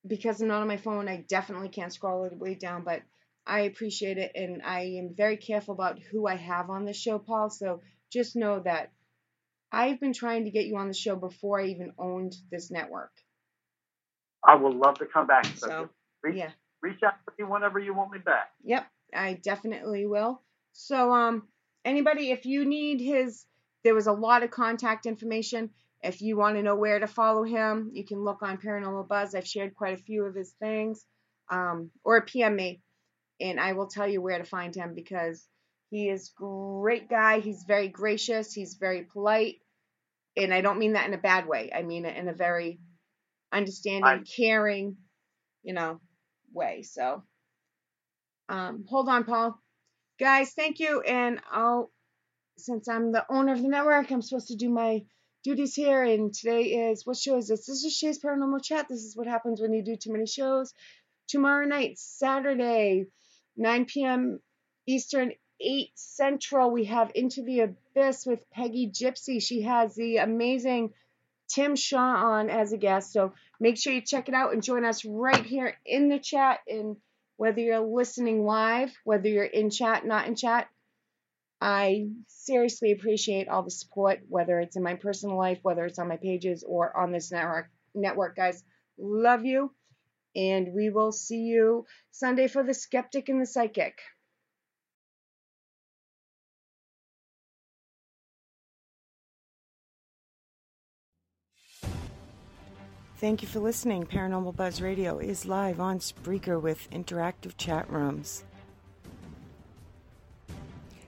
because 0.07 0.41
I'm 0.41 0.49
not 0.49 0.63
on 0.63 0.69
my 0.69 0.77
phone, 0.77 1.09
I 1.09 1.25
definitely 1.29 1.69
can't 1.69 1.93
scroll 1.93 2.23
all 2.23 2.31
the 2.31 2.37
way 2.37 2.55
down, 2.55 2.85
but 2.85 3.03
I 3.47 3.61
appreciate 3.61 4.19
it 4.19 4.33
and 4.35 4.63
I 4.63 4.99
am 4.99 5.15
very 5.15 5.37
careful 5.37 5.75
about 5.75 5.99
who 5.99 6.27
I 6.27 6.37
have 6.37 6.71
on 6.71 6.85
the 6.85 6.93
show, 6.93 7.19
Paul. 7.19 7.51
So 7.51 7.83
just 8.13 8.37
know 8.37 8.61
that 8.61 8.93
I've 9.73 10.01
been 10.01 10.13
trying 10.13 10.45
to 10.45 10.51
get 10.51 10.67
you 10.67 10.77
on 10.77 10.89
the 10.89 10.95
show 10.95 11.17
before 11.17 11.61
I 11.61 11.67
even 11.67 11.93
owned 11.99 12.35
this 12.51 12.71
network. 12.71 13.13
I 14.47 14.55
would 14.55 14.75
love 14.75 14.99
to 14.99 15.07
come 15.07 15.27
back. 15.27 15.47
So, 15.57 15.89
reach, 16.23 16.37
yeah. 16.37 16.51
reach 16.83 17.03
out 17.05 17.15
to 17.27 17.33
me 17.39 17.51
whenever 17.51 17.79
you 17.79 17.95
want 17.95 18.13
me 18.13 18.19
back. 18.19 18.51
Yep, 18.65 18.87
I 19.15 19.35
definitely 19.35 20.07
will. 20.07 20.43
So, 20.73 21.13
um, 21.13 21.49
anybody, 21.85 22.31
if 22.31 22.47
you 22.47 22.65
need 22.65 23.01
his, 23.01 23.45
there 23.85 23.95
was 23.95 24.07
a 24.07 24.13
lot 24.13 24.43
of 24.43 24.51
contact 24.51 25.07
information. 25.07 25.71
If 26.03 26.23
you 26.23 26.37
want 26.37 26.57
to 26.57 26.63
know 26.63 26.77
where 26.77 27.01
to 27.01 27.07
follow 27.07 27.43
him, 27.43 27.91
you 27.93 28.05
can 28.05 28.23
look 28.23 28.43
on 28.43 28.59
Paranormal 28.59 29.09
Buzz. 29.09 29.35
I've 29.35 29.47
shared 29.47 29.75
quite 29.75 29.99
a 29.99 30.03
few 30.03 30.25
of 30.25 30.35
his 30.35 30.53
things, 30.61 31.05
um, 31.51 31.91
or 32.05 32.21
PM 32.23 32.55
me, 32.55 32.83
and 33.41 33.59
I 33.59 33.73
will 33.73 33.89
tell 33.89 34.07
you 34.07 34.23
where 34.23 34.39
to 34.39 34.45
find 34.45 34.75
him 34.75 34.95
because 34.95 35.45
he 35.91 36.09
is 36.09 36.31
great 36.37 37.09
guy. 37.09 37.41
He's 37.41 37.65
very 37.65 37.89
gracious. 37.89 38.53
He's 38.53 38.75
very 38.75 39.03
polite, 39.03 39.57
and 40.37 40.55
I 40.55 40.61
don't 40.61 40.79
mean 40.79 40.93
that 40.93 41.09
in 41.09 41.15
a 41.15 41.19
bad 41.19 41.47
way. 41.49 41.73
I 41.75 41.83
mean 41.83 42.05
it 42.05 42.17
in 42.17 42.29
a 42.29 42.33
very 42.35 42.79
understanding, 43.53 44.05
I- 44.05 44.23
caring, 44.25 44.97
you 45.63 45.75
know, 45.75 46.01
way. 46.53 46.83
So, 46.83 47.23
um, 48.49 48.85
hold 48.89 49.09
on, 49.09 49.25
Paul. 49.25 49.61
Guys, 50.19 50.53
thank 50.53 50.81
you. 50.81 51.01
And 51.03 51.41
I'll, 51.51 51.91
since 52.59 52.89
I'm 52.89 53.13
the 53.13 53.25
owner 53.31 53.53
of 53.53 53.63
the 53.63 53.69
network, 53.69 54.11
I'm 54.11 54.23
supposed 54.23 54.49
to 54.49 54.57
do 54.57 54.69
my 54.71 55.05
duties 55.45 55.75
here. 55.75 56.03
And 56.05 56.33
today 56.35 56.91
is, 56.91 57.07
what 57.07 57.17
show 57.17 57.37
is 57.37 57.49
this? 57.49 57.67
This 57.67 57.85
is 57.85 57.97
Shay's 57.97 58.21
Paranormal 58.21 58.63
Chat. 58.65 58.89
This 58.89 59.05
is 59.05 59.17
what 59.17 59.27
happens 59.27 59.61
when 59.61 59.73
you 59.73 59.85
do 59.85 59.97
too 59.97 60.13
many 60.13 60.27
shows. 60.27 60.75
Tomorrow 61.29 61.67
night, 61.67 61.99
Saturday, 61.99 63.07
9 63.57 63.85
p.m. 63.87 64.41
Eastern, 64.87 65.33
8 65.61 65.91
Central, 65.95 66.71
we 66.71 66.87
have 66.87 67.13
Into 67.15 67.43
the 67.43 67.61
Abyss 67.61 68.27
with 68.27 68.49
Peggy 68.51 68.91
Gypsy. 68.91 69.43
She 69.43 69.63
has 69.63 69.95
the 69.95 70.19
amazing 70.19 70.93
Tim 71.49 71.77
Shaw 71.77 71.99
on 71.99 72.51
as 72.51 72.73
a 72.73 72.77
guest. 72.77 73.13
So 73.13 73.33
make 73.59 73.77
sure 73.77 73.93
you 73.93 74.03
check 74.03 74.29
it 74.29 74.35
out 74.35 74.53
and 74.53 74.63
join 74.63 74.85
us 74.85 75.05
right 75.05 75.45
here 75.45 75.77
in 75.85 76.09
the 76.09 76.19
chat. 76.19 76.61
And 76.69 76.97
whether 77.37 77.61
you're 77.61 77.81
listening 77.81 78.45
live, 78.45 78.93
whether 79.05 79.29
you're 79.29 79.45
in 79.45 79.71
chat, 79.71 80.05
not 80.07 80.27
in 80.27 80.35
chat, 80.35 80.69
I 81.61 82.09
seriously 82.29 82.93
appreciate 82.93 83.49
all 83.49 83.63
the 83.63 83.71
support, 83.71 84.21
whether 84.29 84.61
it's 84.61 84.77
in 84.77 84.83
my 84.83 84.95
personal 84.95 85.37
life, 85.37 85.59
whether 85.63 85.85
it's 85.87 85.99
on 85.99 86.09
my 86.09 86.17
pages 86.17 86.65
or 86.67 86.97
on 86.97 87.11
this 87.11 87.33
network. 87.33 87.69
Network, 87.95 88.37
guys, 88.37 88.63
love 88.97 89.45
you, 89.45 89.73
and 90.37 90.73
we 90.73 90.91
will 90.91 91.11
see 91.11 91.41
you 91.41 91.87
Sunday 92.13 92.47
for 92.47 92.63
the 92.63 92.75
skeptic 92.75 93.29
and 93.29 93.41
the 93.41 93.47
psychic. 93.47 93.99
Thank 103.19 103.43
you 103.43 103.49
for 103.49 103.59
listening. 103.59 104.07
Paranormal 104.07 104.55
Buzz 104.55 104.81
Radio 104.81 105.19
is 105.19 105.45
live 105.45 105.81
on 105.81 105.99
Spreaker 105.99 106.63
with 106.63 106.89
interactive 106.93 107.57
chat 107.57 107.91
rooms. 107.91 108.45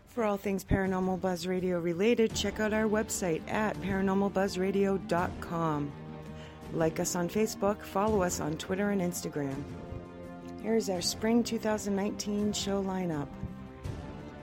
For 0.08 0.24
all 0.24 0.36
things 0.36 0.64
Paranormal 0.64 1.20
Buzz 1.20 1.46
Radio 1.46 1.78
related, 1.78 2.34
check 2.34 2.58
out 2.58 2.72
our 2.72 2.88
website 2.88 3.48
at 3.48 3.80
paranormalbuzzradio.com. 3.80 5.92
Like 6.72 6.98
us 6.98 7.14
on 7.14 7.28
Facebook, 7.28 7.80
follow 7.80 8.22
us 8.22 8.40
on 8.40 8.56
Twitter 8.56 8.90
and 8.90 9.00
Instagram. 9.00 9.62
Here's 10.64 10.90
our 10.90 11.00
spring 11.00 11.44
2019 11.44 12.52
show 12.52 12.82
lineup. 12.82 13.28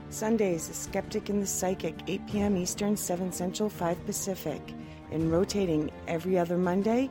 Sundays, 0.08 0.68
The 0.68 0.74
Skeptic 0.74 1.28
and 1.28 1.42
the 1.42 1.46
Psychic, 1.46 1.96
8 2.06 2.26
p.m. 2.28 2.56
Eastern, 2.56 2.96
7 2.96 3.30
Central, 3.30 3.68
5 3.68 4.06
Pacific. 4.06 4.62
And 5.10 5.30
rotating 5.30 5.90
every 6.06 6.38
other 6.38 6.58
Monday, 6.58 7.08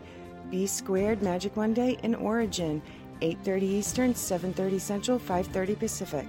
B 0.49 0.65
Squared 0.65 1.21
Magic 1.21 1.55
Monday 1.57 1.97
in 2.03 2.15
Origin, 2.15 2.81
8.30 3.21 3.61
Eastern, 3.63 4.13
7.30 4.13 4.79
Central, 4.79 5.19
5.30 5.19 5.79
Pacific. 5.79 6.27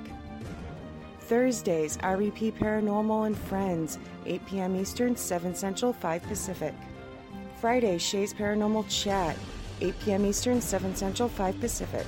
Thursdays, 1.20 1.98
REP 2.02 2.54
Paranormal 2.58 3.26
and 3.26 3.36
Friends, 3.36 3.98
8 4.26 4.46
p.m. 4.46 4.76
Eastern, 4.76 5.14
7 5.14 5.54
Central, 5.54 5.92
5 5.92 6.22
Pacific. 6.22 6.74
Friday, 7.60 7.98
Shay's 7.98 8.32
Paranormal 8.32 8.88
Chat, 8.88 9.36
8 9.80 10.00
p.m. 10.00 10.26
Eastern, 10.26 10.60
7 10.60 10.96
Central, 10.96 11.28
5 11.28 11.60
Pacific. 11.60 12.06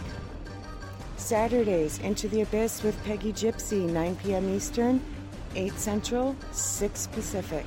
Saturdays, 1.16 1.98
Into 1.98 2.28
the 2.28 2.40
Abyss 2.40 2.82
with 2.82 3.02
Peggy 3.04 3.32
Gypsy, 3.32 3.86
9 3.88 4.16
p.m. 4.16 4.48
Eastern, 4.48 5.02
8 5.54 5.72
Central, 5.78 6.34
6 6.52 7.06
Pacific. 7.08 7.66